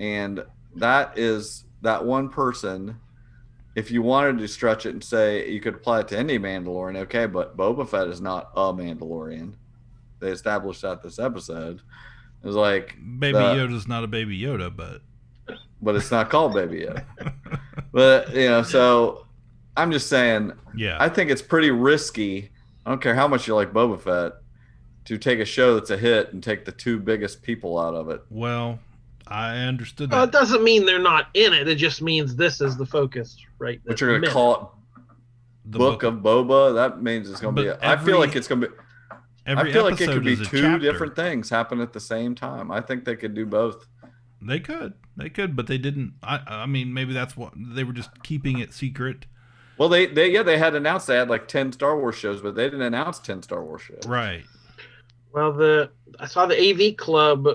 and 0.00 0.44
that 0.74 1.16
is 1.16 1.64
that 1.82 2.04
one 2.04 2.28
person. 2.28 2.98
If 3.76 3.92
you 3.92 4.02
wanted 4.02 4.38
to 4.38 4.48
stretch 4.48 4.84
it 4.84 4.90
and 4.90 5.04
say 5.04 5.48
you 5.48 5.60
could 5.60 5.74
apply 5.74 6.00
it 6.00 6.08
to 6.08 6.18
any 6.18 6.36
Mandalorian, 6.36 6.96
okay, 7.02 7.26
but 7.26 7.56
Boba 7.56 7.88
Fett 7.88 8.08
is 8.08 8.20
not 8.20 8.50
a 8.56 8.72
Mandalorian. 8.72 9.54
They 10.18 10.30
established 10.30 10.82
that 10.82 11.00
this 11.00 11.20
episode. 11.20 11.80
It 12.42 12.46
was 12.46 12.56
like 12.56 12.96
Baby 13.20 13.38
the- 13.38 13.54
Yoda's 13.54 13.86
not 13.86 14.02
a 14.02 14.08
baby 14.08 14.36
Yoda, 14.36 14.74
but 14.74 15.00
but 15.82 15.94
it's 15.96 16.10
not 16.10 16.30
called 16.30 16.54
Baby 16.54 16.86
Yoda. 16.86 17.04
but 17.92 18.34
you 18.34 18.48
know, 18.48 18.62
so 18.62 19.26
I'm 19.76 19.92
just 19.92 20.08
saying, 20.08 20.52
yeah. 20.76 20.96
I 21.00 21.08
think 21.08 21.30
it's 21.30 21.42
pretty 21.42 21.70
risky. 21.70 22.50
I 22.86 22.90
don't 22.90 23.00
care 23.02 23.14
how 23.14 23.28
much 23.28 23.46
you 23.46 23.54
like 23.54 23.72
Boba 23.72 24.00
Fett 24.00 24.32
to 25.06 25.18
take 25.18 25.40
a 25.40 25.44
show 25.44 25.74
that's 25.74 25.90
a 25.90 25.96
hit 25.96 26.32
and 26.32 26.42
take 26.42 26.64
the 26.64 26.72
two 26.72 26.98
biggest 27.00 27.42
people 27.42 27.78
out 27.78 27.94
of 27.94 28.08
it. 28.08 28.22
well, 28.30 28.78
I 29.26 29.56
understood 29.58 30.10
Well, 30.10 30.24
it 30.24 30.26
that. 30.26 30.32
doesn't 30.38 30.62
mean 30.64 30.84
they're 30.84 30.98
not 30.98 31.28
in 31.34 31.52
it. 31.54 31.66
It 31.68 31.76
just 31.76 32.02
means 32.02 32.36
this 32.36 32.60
is 32.60 32.76
the 32.76 32.84
focus, 32.84 33.36
right? 33.58 33.80
But 33.84 33.92
this 33.92 34.00
you're 34.00 34.18
gonna 34.18 34.32
call 34.32 34.54
it 34.96 35.02
The 35.70 35.78
Book 35.78 36.02
of 36.02 36.14
Boba. 36.16 36.74
That 36.74 37.02
means 37.02 37.30
it's 37.30 37.40
gonna 37.40 37.54
be. 37.60 37.68
But 37.68 37.82
I 37.84 37.96
feel 37.96 38.18
like 38.18 38.36
it's 38.36 38.46
gonna 38.48 38.66
be. 38.66 38.74
every 39.46 39.70
I 39.70 39.72
feel 39.72 39.84
like 39.84 40.00
it 40.00 40.08
could 40.10 40.24
be 40.24 40.36
two 40.36 40.60
chapter. 40.60 40.78
different 40.78 41.16
things 41.16 41.48
happen 41.48 41.80
at 41.80 41.92
the 41.92 42.00
same 42.00 42.34
time. 42.34 42.70
I 42.70 42.80
think 42.80 43.04
they 43.04 43.16
could 43.16 43.32
do 43.34 43.46
both. 43.46 43.86
They 44.44 44.60
could, 44.60 44.94
they 45.16 45.28
could, 45.28 45.54
but 45.54 45.66
they 45.66 45.78
didn't. 45.78 46.14
I, 46.22 46.40
I 46.46 46.66
mean, 46.66 46.92
maybe 46.92 47.12
that's 47.12 47.36
what 47.36 47.52
they 47.56 47.84
were 47.84 47.92
just 47.92 48.22
keeping 48.22 48.58
it 48.58 48.72
secret, 48.72 49.26
Well, 49.78 49.88
they, 49.88 50.06
they 50.06 50.30
yeah 50.32 50.42
they 50.42 50.58
had 50.58 50.74
announced 50.74 51.06
they 51.06 51.16
had 51.16 51.30
like 51.30 51.48
ten 51.48 51.72
Star 51.72 51.96
Wars 51.98 52.16
shows, 52.16 52.40
but 52.42 52.54
they 52.54 52.64
didn't 52.64 52.82
announce 52.82 53.18
ten 53.18 53.42
Star 53.42 53.62
Wars 53.64 53.82
shows. 53.82 54.06
right? 54.06 54.44
Well, 55.32 55.52
the 55.52 55.90
I 56.18 56.26
saw 56.26 56.46
the 56.46 56.58
AV 56.90 56.96
Club 56.96 57.46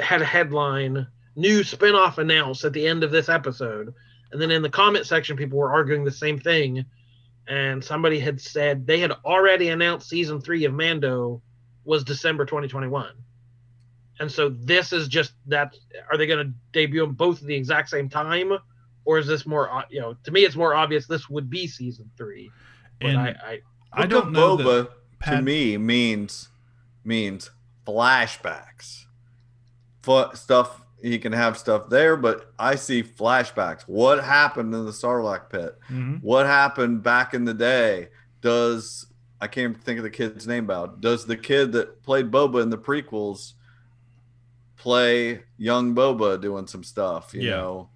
had 0.00 0.22
a 0.22 0.24
headline: 0.24 1.06
"New 1.36 1.60
spinoff 1.60 2.18
announced 2.18 2.64
at 2.64 2.72
the 2.72 2.86
end 2.86 3.04
of 3.04 3.10
this 3.10 3.28
episode," 3.28 3.94
and 4.32 4.40
then 4.40 4.50
in 4.50 4.62
the 4.62 4.70
comment 4.70 5.06
section, 5.06 5.36
people 5.36 5.58
were 5.58 5.72
arguing 5.72 6.04
the 6.04 6.10
same 6.10 6.38
thing. 6.38 6.84
and 7.46 7.84
somebody 7.84 8.18
had 8.18 8.40
said 8.40 8.86
they 8.86 8.98
had 8.98 9.12
already 9.24 9.68
announced 9.68 10.08
season 10.08 10.40
three 10.40 10.64
of 10.64 10.72
Mando 10.72 11.42
was 11.84 12.02
December 12.02 12.46
2021. 12.46 13.10
And 14.20 14.30
so 14.30 14.48
this 14.48 14.92
is 14.92 15.08
just 15.08 15.32
that. 15.46 15.74
Are 16.10 16.16
they 16.16 16.26
going 16.26 16.46
to 16.46 16.52
debut 16.72 17.00
them 17.00 17.14
both 17.14 17.40
at 17.40 17.46
the 17.46 17.54
exact 17.54 17.88
same 17.88 18.08
time, 18.08 18.52
or 19.04 19.18
is 19.18 19.26
this 19.26 19.44
more? 19.46 19.84
You 19.90 20.00
know, 20.00 20.16
to 20.24 20.30
me, 20.30 20.42
it's 20.42 20.56
more 20.56 20.74
obvious 20.74 21.06
this 21.06 21.28
would 21.28 21.50
be 21.50 21.66
season 21.66 22.10
three. 22.16 22.50
And 23.00 23.18
I, 23.18 23.34
I, 23.44 23.60
I 23.92 24.06
don't 24.06 24.32
know 24.32 24.56
Boba 24.56 24.88
that 25.20 25.36
to 25.36 25.42
me 25.42 25.76
means 25.76 26.48
means 27.04 27.50
flashbacks. 27.86 29.04
Fu- 30.02 30.34
stuff 30.34 30.80
he 31.02 31.18
can 31.18 31.32
have 31.32 31.58
stuff 31.58 31.88
there, 31.90 32.16
but 32.16 32.52
I 32.58 32.76
see 32.76 33.02
flashbacks. 33.02 33.82
What 33.82 34.22
happened 34.24 34.74
in 34.74 34.84
the 34.84 34.90
Sarlacc 34.90 35.50
pit? 35.50 35.76
Mhm. 35.90 36.22
What 36.22 36.46
happened 36.46 37.02
back 37.02 37.34
in 37.34 37.44
the 37.44 37.54
day? 37.54 38.08
Does 38.40 39.06
I 39.40 39.46
can't 39.48 39.82
think 39.82 39.98
of 39.98 40.04
the 40.04 40.10
kid's 40.10 40.46
name 40.46 40.64
about? 40.64 41.00
Does 41.00 41.26
the 41.26 41.36
kid 41.36 41.72
that 41.72 42.02
played 42.02 42.30
Boba 42.30 42.62
in 42.62 42.70
the 42.70 42.78
prequels 42.78 43.54
play 44.84 45.40
young 45.56 45.94
Boba 45.94 46.40
doing 46.40 46.66
some 46.66 46.84
stuff? 46.84 47.32
You 47.32 47.40
Yeah. 47.42 47.56
know, 47.56 47.88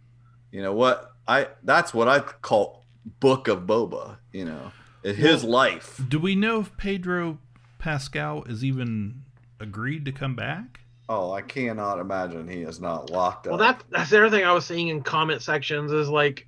you 0.51 0.62
know 0.62 0.73
what 0.73 1.12
I 1.28 1.48
that's 1.62 1.93
what 1.93 2.09
I 2.09 2.20
call 2.20 2.85
Book 3.20 3.47
of 3.47 3.60
Boba. 3.66 4.16
You 4.32 4.47
know, 4.47 4.73
his 5.02 5.43
Well, 5.43 5.52
life. 5.52 6.01
Do 6.09 6.19
we 6.19 6.35
know 6.35 6.60
if 6.60 6.74
Pedro 6.78 7.39
Pascal 7.78 8.43
is 8.44 8.65
even 8.65 9.23
agreed 9.60 10.05
to 10.06 10.12
come 10.12 10.35
back? 10.35 10.81
Oh, 11.10 11.31
I 11.32 11.43
cannot 11.43 11.98
imagine 12.01 12.48
he 12.48 12.62
is 12.62 12.81
not 12.81 13.10
locked 13.10 13.47
up. 13.47 13.52
well, 13.52 13.59
that 13.59 13.85
that's 13.90 14.10
the 14.10 14.19
other 14.19 14.31
thing 14.31 14.44
I 14.47 14.52
was 14.52 14.65
seeing 14.66 14.89
in 14.89 15.02
comment 15.02 15.43
sections 15.43 15.93
is 15.93 16.09
like 16.09 16.47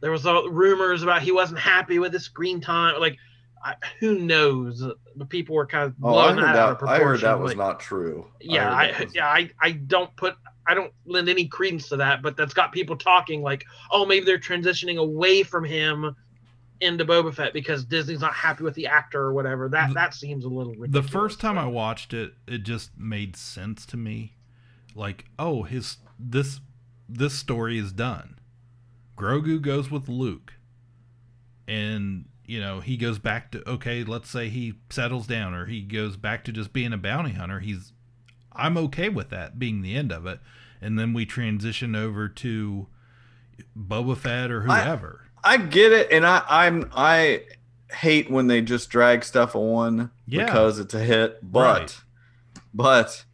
there 0.00 0.10
was 0.10 0.26
all 0.26 0.48
rumors 0.50 1.02
about 1.02 1.22
he 1.22 1.32
wasn't 1.32 1.60
happy 1.60 1.98
with 1.98 2.12
his 2.12 2.24
screen 2.24 2.60
time. 2.60 3.00
Like, 3.00 3.16
I, 3.68 3.74
who 4.00 4.18
knows? 4.18 4.84
The 5.16 5.24
people 5.26 5.54
were 5.54 5.66
kind 5.66 5.84
of 5.84 5.94
oh, 6.02 6.08
I 6.08 6.32
blowing 6.32 6.36
that 6.36 6.56
out 6.56 6.72
of 6.72 6.80
that. 6.80 6.88
I 6.88 6.98
heard 6.98 7.20
that 7.20 7.38
was 7.38 7.50
like- 7.50 7.56
not 7.58 7.80
true. 7.80 8.26
yeah 8.40 8.64
heard 8.64 8.94
I, 8.94 9.04
was- 9.04 9.14
yeah 9.14 9.26
I, 9.26 9.50
I 9.60 9.72
don't 9.72 10.14
put 10.16 10.36
i 10.66 10.74
don't 10.74 10.92
lend 11.06 11.28
any 11.28 11.46
credence 11.46 11.88
to 11.88 11.96
that 11.96 12.20
but 12.22 12.36
that's 12.36 12.52
got 12.52 12.72
people 12.72 12.96
talking 12.96 13.40
like 13.42 13.64
oh 13.90 14.04
maybe 14.04 14.26
they're 14.26 14.38
transitioning 14.38 14.98
away 14.98 15.42
from 15.42 15.64
him 15.64 16.14
into 16.80 17.04
Boba 17.04 17.34
Fett 17.34 17.52
because 17.52 17.84
Disney's 17.84 18.20
not 18.20 18.34
happy 18.34 18.62
with 18.62 18.74
the 18.74 18.86
actor 18.86 19.20
or 19.20 19.32
whatever 19.32 19.68
that 19.70 19.94
that 19.94 20.14
seems 20.14 20.44
a 20.44 20.48
little 20.48 20.74
ridiculous. 20.74 21.06
The 21.06 21.12
first 21.12 21.40
time 21.40 21.58
I 21.58 21.66
watched 21.66 22.12
it, 22.14 22.34
it 22.46 22.62
just 22.62 22.90
made 22.96 23.34
sense 23.34 23.84
to 23.86 23.96
me. 23.96 24.34
Like, 24.94 25.24
oh, 25.38 25.62
his 25.64 25.96
this 26.18 26.60
this 27.08 27.34
story 27.34 27.78
is 27.78 27.92
done. 27.92 28.38
Grogu 29.16 29.60
goes 29.60 29.90
with 29.90 30.08
Luke. 30.08 30.54
And, 31.66 32.26
you 32.48 32.58
know, 32.60 32.80
he 32.80 32.96
goes 32.96 33.18
back 33.18 33.50
to 33.52 33.68
okay, 33.68 34.02
let's 34.02 34.30
say 34.30 34.48
he 34.48 34.74
settles 34.90 35.26
down 35.26 35.54
or 35.54 35.66
he 35.66 35.82
goes 35.82 36.16
back 36.16 36.44
to 36.44 36.52
just 36.52 36.72
being 36.72 36.92
a 36.92 36.96
bounty 36.98 37.32
hunter. 37.32 37.60
He's 37.60 37.92
I'm 38.52 38.76
okay 38.78 39.08
with 39.08 39.30
that 39.30 39.58
being 39.58 39.82
the 39.82 39.94
end 39.94 40.10
of 40.10 40.26
it. 40.26 40.40
And 40.80 40.98
then 40.98 41.12
we 41.12 41.26
transition 41.26 41.94
over 41.94 42.28
to 42.28 42.86
Boba 43.76 44.16
Fett 44.16 44.50
or 44.50 44.62
whoever. 44.62 45.26
I 45.44 45.56
get 45.58 45.92
it, 45.92 46.10
and 46.10 46.26
I 46.26 46.42
I'm 46.48 46.90
I 46.94 47.42
hate 47.92 48.30
when 48.30 48.46
they 48.48 48.60
just 48.62 48.90
drag 48.90 49.24
stuff 49.24 49.54
on 49.54 50.10
Yeah. 50.26 50.44
because 50.44 50.78
it's 50.78 50.94
a 50.94 51.00
hit, 51.00 51.38
but 51.42 51.80
Right. 51.80 52.00
but 52.74 53.24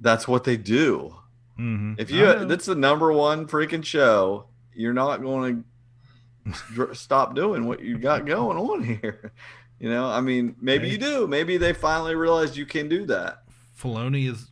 that's 0.00 0.26
what 0.28 0.44
they 0.44 0.56
do. 0.56 1.14
Mhm. 1.58 1.98
If 1.98 2.10
you 2.10 2.44
that's 2.44 2.66
the 2.66 2.74
number 2.74 3.12
one 3.12 3.46
freaking 3.46 3.84
show, 3.84 4.46
you're 4.74 4.92
not 4.92 5.20
going 5.22 5.56
to 5.56 5.64
stop 6.92 7.34
doing 7.34 7.66
what 7.66 7.80
you 7.80 7.98
got 7.98 8.26
going 8.26 8.56
on 8.58 8.82
here. 8.82 9.32
You 9.80 9.88
know, 9.88 10.06
I 10.06 10.20
mean, 10.20 10.56
maybe 10.60 10.86
Hey. 10.88 10.94
you 10.94 10.98
do. 10.98 11.28
Maybe 11.28 11.56
they 11.56 11.72
finally 11.72 12.16
realized 12.16 12.56
you 12.56 12.66
can 12.66 12.88
do 12.88 13.06
that. 13.06 13.44
Filoni 13.80 14.28
is 14.28 14.50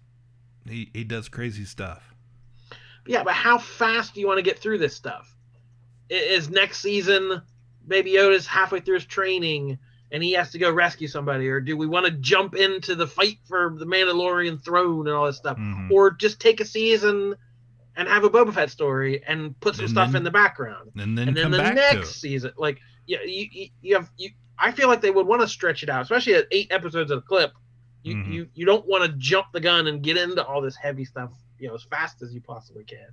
he, 0.68 0.88
he 0.94 1.02
does 1.02 1.28
crazy 1.28 1.64
stuff. 1.64 2.14
yeah 3.08 3.24
but 3.24 3.32
how 3.34 3.58
fast 3.58 4.14
do 4.14 4.20
you 4.20 4.26
want 4.28 4.38
to 4.38 4.42
get 4.42 4.56
through 4.60 4.78
this 4.78 4.94
stuff 4.94 5.34
is 6.08 6.48
next 6.48 6.78
season 6.80 7.42
baby 7.88 8.12
yoda's 8.12 8.46
halfway 8.46 8.78
through 8.78 8.94
his 8.94 9.04
training 9.04 9.76
and 10.12 10.22
he 10.22 10.30
has 10.32 10.52
to 10.52 10.58
go 10.58 10.70
rescue 10.70 11.08
somebody 11.08 11.48
or 11.48 11.60
do 11.60 11.76
we 11.76 11.86
want 11.88 12.06
to 12.06 12.12
jump 12.12 12.54
into 12.54 12.94
the 12.94 13.06
fight 13.06 13.38
for 13.48 13.74
the 13.78 13.84
mandalorian 13.84 14.62
throne 14.64 15.08
and 15.08 15.16
all 15.16 15.26
this 15.26 15.36
stuff 15.36 15.56
Mhm. 15.58 15.90
or 15.90 16.12
just 16.12 16.38
take 16.40 16.60
a 16.60 16.64
season 16.64 17.34
and 17.96 18.08
have 18.08 18.24
a 18.24 18.30
Boba 18.30 18.52
Fett 18.52 18.70
story 18.70 19.22
and 19.26 19.58
put 19.60 19.74
some 19.74 19.86
And 19.86 19.90
stuff 19.92 20.08
then- 20.08 20.16
in 20.20 20.24
the 20.24 20.30
background. 20.30 20.90
and 20.96 21.16
then 21.16 21.28
and 21.28 21.36
then 21.36 21.44
come 21.44 21.52
the 21.52 21.58
back 21.58 21.74
next 21.74 22.10
it. 22.10 22.12
season, 22.20 22.52
like 22.56 22.78
yeah, 23.06 23.18
you, 23.24 23.48
you, 23.52 23.68
you 23.82 23.94
have 23.96 24.10
you. 24.16 24.30
I 24.58 24.72
feel 24.72 24.88
like 24.88 25.00
they 25.00 25.10
would 25.10 25.26
want 25.26 25.42
to 25.42 25.48
stretch 25.48 25.82
it 25.82 25.88
out, 25.88 26.02
especially 26.02 26.34
at 26.34 26.46
eight 26.50 26.68
episodes 26.72 27.10
of 27.10 27.18
a 27.18 27.22
clip. 27.22 27.52
You 28.02 28.14
Mhm. 28.16 28.32
you 28.32 28.48
you 28.54 28.64
don't 28.66 28.86
want 28.86 29.04
to 29.04 29.16
jump 29.18 29.48
the 29.52 29.60
gun 29.60 29.86
and 29.88 30.02
get 30.02 30.16
into 30.16 30.44
all 30.44 30.60
this 30.60 30.76
heavy 30.76 31.04
stuff, 31.04 31.32
you 31.58 31.68
know, 31.68 31.74
as 31.74 31.82
fast 31.84 32.22
as 32.22 32.32
you 32.34 32.40
possibly 32.40 32.84
can. 32.84 33.08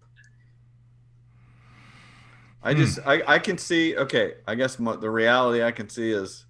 I 2.62 2.74
just 2.74 3.00
I, 3.06 3.22
I 3.28 3.40
can 3.40 3.58
see 3.58 3.96
okay 3.98 4.36
I 4.48 4.56
guess 4.56 4.80
my, 4.80 4.96
the 4.96 5.10
reality 5.10 5.64
I 5.64 5.72
can 5.72 5.90
see 5.90 6.12
is 6.12 6.46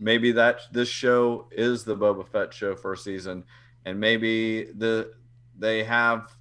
maybe 0.00 0.32
that 0.32 0.60
this 0.72 0.88
show 0.88 1.46
is 1.52 1.84
the 1.84 1.96
Boba 1.96 2.26
Fett 2.26 2.52
show 2.52 2.74
for 2.74 2.92
a 2.92 2.96
season 2.96 3.44
and 3.84 3.98
maybe 4.00 4.64
the 4.64 5.12
they 5.58 5.84
have 5.84 6.34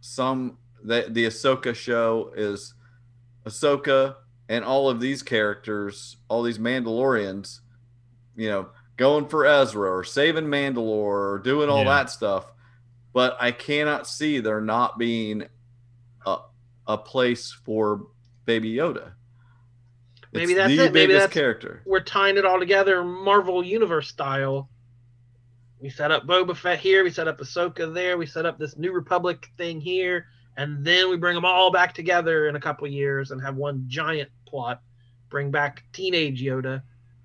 some 0.00 0.58
the 0.84 1.06
the 1.08 1.26
Ahsoka 1.26 1.74
show 1.74 2.32
is 2.36 2.74
Ahsoka 3.46 4.16
and 4.48 4.64
all 4.64 4.88
of 4.88 5.00
these 5.00 5.22
characters 5.22 6.16
all 6.28 6.42
these 6.42 6.58
Mandalorians 6.58 7.60
you 8.36 8.48
know 8.48 8.68
going 8.96 9.26
for 9.28 9.46
Ezra 9.46 9.90
or 9.90 10.04
saving 10.04 10.44
Mandalore 10.46 11.34
or 11.34 11.40
doing 11.42 11.68
all 11.68 11.78
Yeah. 11.84 11.96
that 11.96 12.10
stuff 12.10 12.52
but 13.12 13.36
I 13.40 13.50
cannot 13.52 14.06
see 14.06 14.38
there 14.40 14.60
not 14.60 14.98
being 14.98 15.44
a, 16.26 16.38
a 16.86 16.98
place 16.98 17.50
for 17.50 18.06
Baby 18.44 18.74
Yoda. 18.74 19.12
Maybe 20.32 20.54
that's 20.54 20.68
the 20.76 20.84
it. 20.84 20.92
Maybe 20.92 21.06
biggest 21.08 21.20
that's 21.24 21.32
character. 21.32 21.82
We're 21.86 22.00
tying 22.00 22.36
it 22.36 22.44
all 22.44 22.58
together, 22.60 23.02
Marvel 23.02 23.64
Universe 23.64 24.08
style. 24.08 24.68
We 25.80 25.90
set 25.90 26.10
up 26.10 26.26
Boba 26.26 26.56
Fett 26.56 26.78
here. 26.78 27.04
We 27.04 27.10
set 27.10 27.28
up 27.28 27.38
Ahsoka 27.38 27.92
there. 27.92 28.18
We 28.18 28.26
set 28.26 28.46
up 28.46 28.58
this 28.58 28.76
New 28.76 28.92
Republic 28.92 29.48
thing 29.56 29.80
here, 29.80 30.26
and 30.56 30.84
then 30.84 31.08
we 31.08 31.16
bring 31.16 31.34
them 31.34 31.44
all 31.44 31.70
back 31.70 31.94
together 31.94 32.48
in 32.48 32.56
a 32.56 32.60
couple 32.60 32.86
years 32.88 33.30
and 33.30 33.40
have 33.42 33.56
one 33.56 33.84
giant 33.86 34.30
plot. 34.46 34.82
Bring 35.28 35.50
back 35.50 35.84
teenage 35.92 36.42
Yoda. 36.42 36.82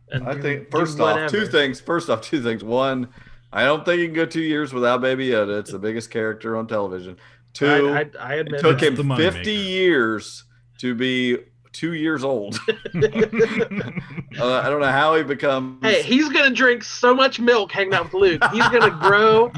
And 0.09 0.27
I 0.27 0.33
do- 0.35 0.41
think 0.41 0.69
first 0.71 0.99
off, 0.99 1.31
two 1.31 1.47
things. 1.47 1.79
First 1.79 2.09
off, 2.09 2.21
two 2.21 2.41
things. 2.43 2.63
One, 2.63 3.09
I 3.51 3.63
don't 3.63 3.85
think 3.85 3.99
you 3.99 4.07
can 4.07 4.15
go 4.15 4.25
two 4.25 4.41
years 4.41 4.73
without 4.73 5.01
Baby 5.01 5.29
Yoda. 5.29 5.59
It's 5.59 5.71
the 5.71 5.79
biggest 5.79 6.11
character 6.11 6.55
on 6.57 6.67
television. 6.67 7.17
Two, 7.53 7.67
I, 7.67 8.01
I, 8.01 8.09
I 8.19 8.33
admit 8.35 8.59
it 8.59 8.63
took 8.63 8.81
him 8.81 8.95
the 8.95 9.03
50 9.15 9.39
moneymaker. 9.55 9.65
years 9.67 10.43
to 10.79 10.93
be 10.95 11.37
two 11.73 11.93
years 11.93 12.23
old. 12.23 12.57
Uh, 14.39 14.61
I 14.63 14.67
don't 14.67 14.79
know 14.81 14.87
how 14.91 15.15
he 15.15 15.21
becomes. 15.21 15.77
Hey, 15.83 16.01
he's 16.01 16.27
gonna 16.29 16.49
drink 16.49 16.83
so 16.83 17.13
much 17.13 17.39
milk 17.39 17.71
hanging 17.71 17.93
out 17.93 18.05
with 18.05 18.13
Luke. 18.15 18.43
He's 18.51 18.67
gonna 18.69 18.89
grow. 18.89 19.51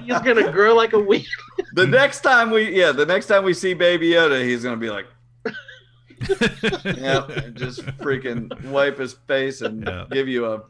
He's 0.00 0.18
gonna 0.20 0.50
grow 0.50 0.74
like 0.74 0.94
a 0.94 0.98
weed. 0.98 1.28
the 1.74 1.86
next 1.86 2.22
time 2.22 2.50
we, 2.50 2.76
yeah, 2.76 2.90
the 2.90 3.06
next 3.06 3.26
time 3.26 3.44
we 3.44 3.54
see 3.54 3.72
Baby 3.72 4.10
Yoda, 4.10 4.44
he's 4.44 4.64
gonna 4.64 4.76
be 4.78 4.90
like, 4.90 5.06
yeah, 6.84 7.24
just 7.54 7.82
freaking 7.98 8.50
wipe 8.64 8.98
his 8.98 9.12
face 9.12 9.60
and 9.60 9.84
Yeah. 9.86 10.06
give 10.10 10.26
you 10.26 10.46
a 10.52 10.62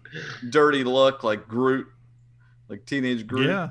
dirty 0.50 0.84
look 0.84 1.24
like 1.24 1.48
Groot, 1.48 1.86
like 2.68 2.84
teenage 2.84 3.26
Groot. 3.26 3.46
yeah. 3.46 3.70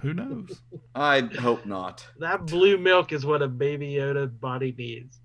Who 0.00 0.14
knows? 0.14 0.60
I 0.94 1.22
hope 1.40 1.66
not. 1.66 2.06
That 2.20 2.46
blue 2.46 2.78
milk 2.78 3.12
is 3.12 3.26
what 3.26 3.42
a 3.42 3.48
baby 3.48 3.94
Yoda 3.94 4.30
body 4.40 4.72
needs. 4.78 5.18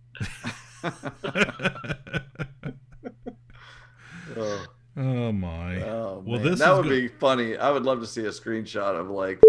Oh, 4.35 4.65
oh 4.97 5.31
my. 5.31 5.81
oh, 5.83 6.23
Well, 6.25 6.39
man. 6.39 6.43
this 6.51 6.59
that 6.59 6.71
is 6.71 6.77
would 6.77 6.83
go- 6.85 6.89
be 6.89 7.07
funny. 7.07 7.57
I 7.57 7.69
would 7.71 7.83
love 7.83 7.99
to 8.01 8.07
see 8.07 8.25
a 8.25 8.29
screenshot 8.29 8.99
of 8.99 9.09
like 9.09 9.39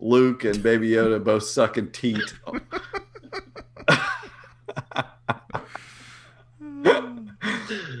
Luke 0.00 0.44
and 0.44 0.62
Baby 0.62 0.90
Yoda 0.90 1.22
both 1.22 1.44
sucking 1.44 1.90
teat. 1.92 2.34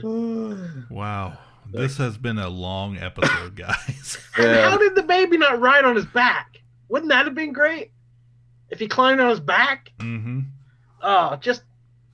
Wow. 0.02 1.38
This 1.72 1.96
has 1.98 2.16
been 2.16 2.38
a 2.38 2.48
long 2.48 2.96
episode, 2.98 3.56
guys. 3.56 4.18
Yeah. 4.38 4.70
how 4.70 4.76
did 4.78 4.94
the 4.94 5.02
baby 5.02 5.36
not 5.38 5.60
ride 5.60 5.84
on 5.84 5.96
his 5.96 6.06
back? 6.06 6.60
Wouldn't 6.88 7.10
that 7.10 7.24
have 7.26 7.34
been 7.34 7.52
great? 7.52 7.90
If 8.70 8.78
he 8.78 8.86
climbed 8.88 9.20
on 9.20 9.30
his 9.30 9.40
back? 9.40 9.90
mm-hmm. 9.98 10.40
Oh, 11.02 11.36
just 11.36 11.62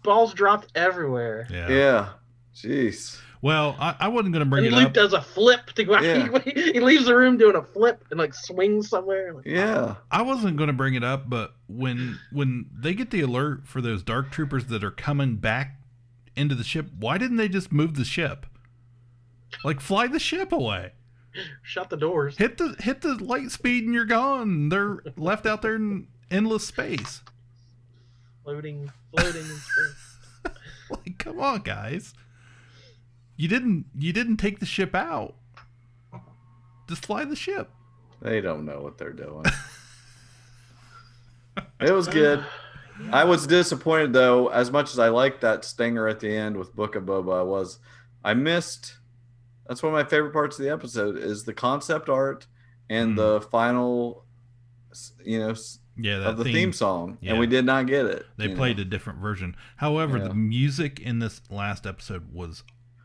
balls 0.02 0.34
dropped 0.34 0.68
everywhere. 0.74 1.46
Yeah. 1.50 1.68
yeah. 1.68 2.08
Jeez. 2.54 3.18
Well, 3.42 3.74
I, 3.80 3.96
I 4.00 4.08
wasn't 4.08 4.34
going 4.34 4.44
to 4.44 4.50
bring 4.50 4.66
and 4.66 4.74
it 4.74 4.76
Luke 4.76 4.88
up. 4.88 4.92
does 4.92 5.12
a 5.14 5.22
flip 5.22 5.66
to 5.76 5.84
go 5.84 5.94
out. 5.94 6.02
Yeah. 6.04 6.38
He, 6.44 6.72
he 6.72 6.80
leaves 6.80 7.06
the 7.06 7.16
room 7.16 7.38
doing 7.38 7.56
a 7.56 7.62
flip 7.62 8.04
and 8.10 8.18
like 8.20 8.34
swings 8.34 8.90
somewhere. 8.90 9.32
Like, 9.32 9.46
Yeah. 9.46 9.94
I 10.10 10.20
wasn't 10.22 10.58
going 10.58 10.66
to 10.66 10.74
bring 10.74 10.94
it 10.94 11.02
up, 11.04 11.30
but 11.30 11.54
when 11.66 12.18
when 12.32 12.66
they 12.76 12.92
get 12.92 13.10
the 13.10 13.22
alert 13.22 13.66
for 13.66 13.80
those 13.80 14.02
dark 14.02 14.30
troopers 14.30 14.66
that 14.66 14.84
are 14.84 14.90
coming 14.90 15.36
back 15.36 15.76
into 16.36 16.54
the 16.54 16.64
ship, 16.64 16.88
why 16.98 17.16
didn't 17.16 17.38
they 17.38 17.48
just 17.48 17.72
move 17.72 17.94
the 17.94 18.04
ship? 18.04 18.46
like 19.64 19.80
fly 19.80 20.06
the 20.06 20.20
ship 20.20 20.52
away. 20.52 20.92
Shut 21.62 21.90
the 21.90 21.96
doors. 21.96 22.36
Hit 22.36 22.58
the 22.58 22.76
hit 22.80 23.00
the 23.00 23.14
light 23.14 23.50
speed 23.50 23.84
and 23.84 23.94
you're 23.94 24.04
gone. 24.04 24.68
They're 24.68 25.02
left 25.16 25.46
out 25.46 25.62
there 25.62 25.76
in 25.76 26.08
endless 26.30 26.66
space. 26.66 27.22
Floating, 28.50 28.90
floating 29.14 29.42
in 29.42 29.46
space. 29.46 30.06
Like, 30.90 31.18
come 31.18 31.38
on, 31.38 31.60
guys. 31.60 32.14
You 33.36 33.46
didn't 33.46 33.86
you 33.96 34.12
didn't 34.12 34.38
take 34.38 34.58
the 34.58 34.66
ship 34.66 34.92
out. 34.92 35.36
Just 36.88 37.06
fly 37.06 37.24
the 37.24 37.36
ship. 37.36 37.70
They 38.20 38.40
don't 38.40 38.64
know 38.64 38.80
what 38.80 38.98
they're 38.98 39.12
doing. 39.12 39.44
it 41.80 41.92
was 41.92 42.08
good. 42.08 42.44
I 43.12 43.22
was 43.22 43.46
disappointed 43.46 44.12
though, 44.12 44.48
as 44.48 44.72
much 44.72 44.90
as 44.90 44.98
I 44.98 45.10
liked 45.10 45.42
that 45.42 45.64
stinger 45.64 46.08
at 46.08 46.18
the 46.18 46.36
end 46.36 46.56
with 46.56 46.74
Book 46.74 46.96
of 46.96 47.04
Boba, 47.04 47.38
I 47.38 47.42
was 47.44 47.78
I 48.24 48.34
missed 48.34 48.98
that's 49.68 49.80
one 49.80 49.94
of 49.94 49.96
my 49.96 50.10
favorite 50.10 50.32
parts 50.32 50.58
of 50.58 50.64
the 50.64 50.72
episode 50.72 51.16
is 51.16 51.44
the 51.44 51.54
concept 51.54 52.08
art 52.08 52.48
and 52.88 53.10
hmm. 53.10 53.16
the 53.16 53.40
final 53.42 54.24
you 55.24 55.38
know 55.38 55.50
s-. 55.50 55.78
Yeah, 55.96 56.18
that 56.20 56.28
of 56.30 56.36
the 56.38 56.44
theme, 56.44 56.54
theme- 56.54 56.72
song. 56.72 57.18
yeah. 57.20 57.32
And 57.32 57.40
we 57.40 57.46
did 57.46 57.64
not 57.64 57.86
get 57.86 58.06
it. 58.06 58.26
They 58.36 58.48
played 58.54 58.76
know. 58.78 58.82
a 58.82 58.84
different 58.86 59.18
version. 59.18 59.56
However, 59.76 60.18
Yeah. 60.18 60.28
the 60.28 60.34
music 60.34 60.98
in 61.00 61.18
this 61.18 61.42
last 61.50 61.86
episode 61.86 62.32
was 62.32 62.62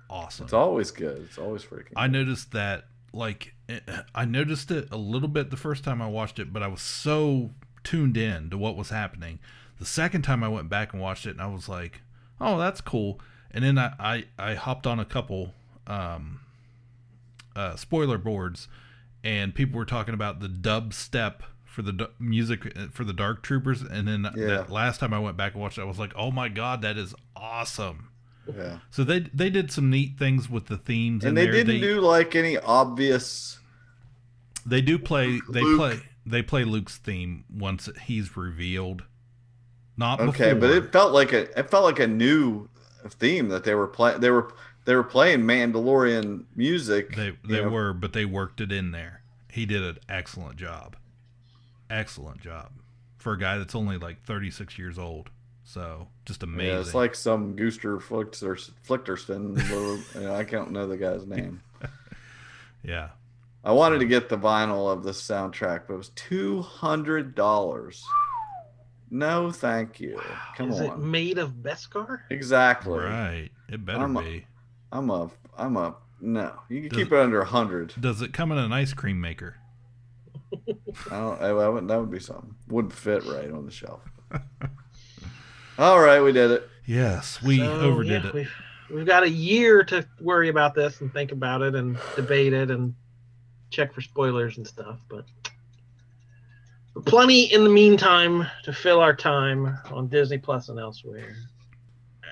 awesome. 0.09 0.45
It's 0.45 0.53
always 0.53 0.91
good. 0.91 1.23
It's 1.23 1.37
always 1.37 1.63
freaking 1.63 1.93
I 1.95 2.07
noticed 2.07 2.51
that 2.53 2.85
like 3.11 3.53
eh, 3.69 3.79
I 4.13 4.25
noticed 4.25 4.71
it 4.71 4.87
a 4.91 4.97
little 4.97 5.27
bit 5.29 5.49
the 5.49 5.57
first 5.57 5.83
time 5.83 6.01
I 6.01 6.07
watched 6.07 6.39
it, 6.39 6.53
but 6.53 6.61
I 6.63 6.67
was 6.67 6.81
so 6.81 7.51
tuned 7.83 8.17
in 8.17 8.49
to 8.51 8.57
what 8.57 8.75
was 8.77 8.89
happening. 8.89 9.39
The 9.79 9.85
second 9.85 10.21
time 10.21 10.43
I 10.43 10.47
went 10.47 10.69
back 10.69 10.93
and 10.93 11.01
watched 11.01 11.25
it, 11.25 11.31
and 11.31 11.41
I 11.41 11.47
was 11.47 11.67
like, 11.67 12.01
"Oh, 12.39 12.57
that's 12.57 12.79
cool." 12.81 13.19
And 13.51 13.63
then 13.65 13.77
I 13.77 13.93
I, 13.99 14.25
I 14.37 14.53
hopped 14.55 14.85
on 14.87 14.99
a 14.99 15.05
couple 15.05 15.53
um, 15.87 16.39
uh, 17.55 17.75
spoiler 17.75 18.17
boards, 18.17 18.67
and 19.23 19.53
people 19.55 19.77
were 19.77 19.85
talking 19.85 20.13
about 20.13 20.39
the 20.39 20.47
dubstep 20.47 21.39
for 21.75 21.81
the 21.81 22.09
music 22.19 22.71
uh, 22.77 22.87
for 22.91 23.03
the 23.03 23.11
Dark 23.13 23.43
Troopers. 23.43 23.81
And 23.81 24.07
then 24.07 24.25
Yeah. 24.35 24.47
that 24.47 24.69
last 24.71 24.99
time 25.01 25.13
I 25.13 25.19
went 25.19 25.35
back 25.35 25.53
and 25.53 25.61
watched 25.61 25.77
it, 25.77 25.81
I 25.81 25.85
was 25.85 25.99
like, 25.99 26.13
"Oh 26.15 26.31
my 26.31 26.47
god, 26.47 26.81
that 26.81 26.97
is 26.97 27.13
awesome!" 27.35 28.07
Yeah. 28.55 28.79
So 28.91 29.03
they 29.03 29.19
they 29.33 29.49
did 29.49 29.71
some 29.71 29.89
neat 29.89 30.17
things 30.17 30.49
with 30.49 30.67
the 30.67 30.77
themes, 30.77 31.25
And 31.25 31.35
they 31.35 31.43
there. 31.45 31.63
didn't 31.63 31.81
do 31.81 31.99
like 31.99 32.35
any 32.35 32.57
obvious 32.57 33.59
They 34.65 34.81
do 34.81 34.97
play. 34.97 35.41
They 35.49 35.61
Luke. 35.61 35.77
play. 35.77 35.99
They 36.25 36.41
play 36.41 36.63
Luke's 36.63 36.97
theme 36.97 37.43
once 37.53 37.87
he's 38.03 38.35
revealed. 38.37 39.03
Not 39.97 40.19
Okay, 40.19 40.53
before. 40.53 40.59
but 40.61 40.69
it 40.71 40.91
felt 40.91 41.13
like 41.13 41.33
a 41.33 41.59
it 41.59 41.69
felt 41.69 41.83
like 41.83 41.99
a 41.99 42.07
new 42.07 42.69
theme 43.09 43.49
that 43.49 43.63
they 43.65 43.75
were 43.75 43.87
playing. 43.87 44.21
They 44.21 44.29
were 44.31 44.51
they 44.85 44.95
were 44.95 45.03
playing 45.03 45.41
Mandalorian 45.41 46.45
music. 46.55 47.15
they 47.15 47.37
they 47.47 47.61
know. 47.61 47.69
were, 47.69 47.93
but 47.93 48.13
they 48.13 48.25
worked 48.25 48.61
it 48.61 48.71
in 48.71 48.91
there. 48.91 49.21
He 49.51 49.65
did 49.65 49.81
an 49.83 49.97
excellent 50.09 50.57
job. 50.57 50.95
Excellent 51.89 52.41
job 52.41 52.71
for 53.17 53.33
a 53.33 53.39
guy 53.39 53.57
that's 53.57 53.75
only 53.75 53.97
like 53.97 54.23
36 54.23 54.77
years 54.77 54.97
old. 54.99 55.29
So 55.63 56.07
just 56.25 56.43
amazing. 56.43 56.73
Yeah, 56.73 56.79
it's 56.79 56.93
like 56.93 57.15
some 57.15 57.55
Gooster 57.55 57.99
Flichter 58.01 58.71
Flichterston. 58.87 59.55
little- 60.15 60.31
I 60.35 60.43
can't 60.43 60.71
know 60.71 60.87
the 60.87 60.97
guy's 60.97 61.25
name. 61.25 61.61
yeah. 62.83 63.09
I 63.63 63.71
wanted 63.71 63.99
to 63.99 64.05
get 64.05 64.29
the 64.29 64.37
vinyl 64.37 64.91
of 64.93 65.03
the 65.03 65.09
soundtrack, 65.11 65.83
but 65.87 65.95
it 65.95 65.97
was 65.97 66.09
two 66.09 66.61
hundred 66.61 67.33
dollars. 67.33 68.03
No, 69.09 69.51
thank 69.51 69.99
you. 69.99 70.19
Come 70.55 70.67
on. 70.67 70.73
Is 70.73 70.79
it 70.81 70.97
made 70.99 71.37
of 71.39 71.51
Beskar? 71.53 72.19
Exactly. 72.29 72.99
Right. 72.99 73.49
It 73.69 73.83
better 73.83 73.99
I'm 74.03 74.17
a- 74.17 74.21
be. 74.21 74.45
I'm 74.91 75.09
a. 75.09 75.31
I'm 75.57 75.77
a. 75.77 75.95
No, 76.21 76.53
you 76.69 76.81
can 76.81 76.89
Does 76.89 76.97
keep 76.97 77.11
it 77.11 77.19
under 77.19 77.41
a 77.41 77.45
hundred. 77.45 77.93
Does 77.99 78.21
it 78.21 78.33
come 78.33 78.51
in 78.51 78.57
an 78.57 78.71
ice 78.71 78.93
cream 78.93 79.19
maker? 79.19 79.55
I 81.11 81.19
don't. 81.19 81.41
I, 81.41 81.47
I 81.47 81.69
would, 81.69 81.87
that 81.87 81.99
would 81.99 82.11
be 82.11 82.19
something. 82.19 82.55
Wouldn't 82.67 82.93
fit 82.93 83.23
right 83.25 83.51
on 83.51 83.65
the 83.65 83.71
shelf. 83.71 84.01
All 85.77 85.99
right, 85.99 86.21
we 86.21 86.31
did 86.31 86.51
it. 86.51 86.69
Yes, 86.85 87.41
we 87.41 87.57
So, 87.57 87.81
overdid 87.81 88.23
yeah, 88.23 88.29
it. 88.29 88.33
We've, 88.33 88.51
we've 88.89 89.05
got 89.05 89.23
a 89.23 89.29
year 89.29 89.83
to 89.85 90.05
worry 90.21 90.49
about 90.49 90.73
this 90.75 91.01
and 91.01 91.11
think 91.11 91.31
about 91.31 91.61
it 91.61 91.75
and 91.75 91.97
debate 92.15 92.53
it 92.53 92.71
and 92.71 92.93
check 93.71 93.93
for 93.93 94.01
spoilers 94.01 94.57
and 94.57 94.65
stuff. 94.67 94.99
But 95.09 95.25
but 96.93 97.05
plenty 97.05 97.51
in 97.53 97.63
the 97.63 97.69
meantime 97.69 98.47
to 98.63 98.71
fill 98.71 99.01
our 99.01 99.15
time 99.15 99.77
on 99.91 100.07
Disney 100.07 100.37
Plus 100.37 100.69
and 100.69 100.79
elsewhere. 100.79 101.35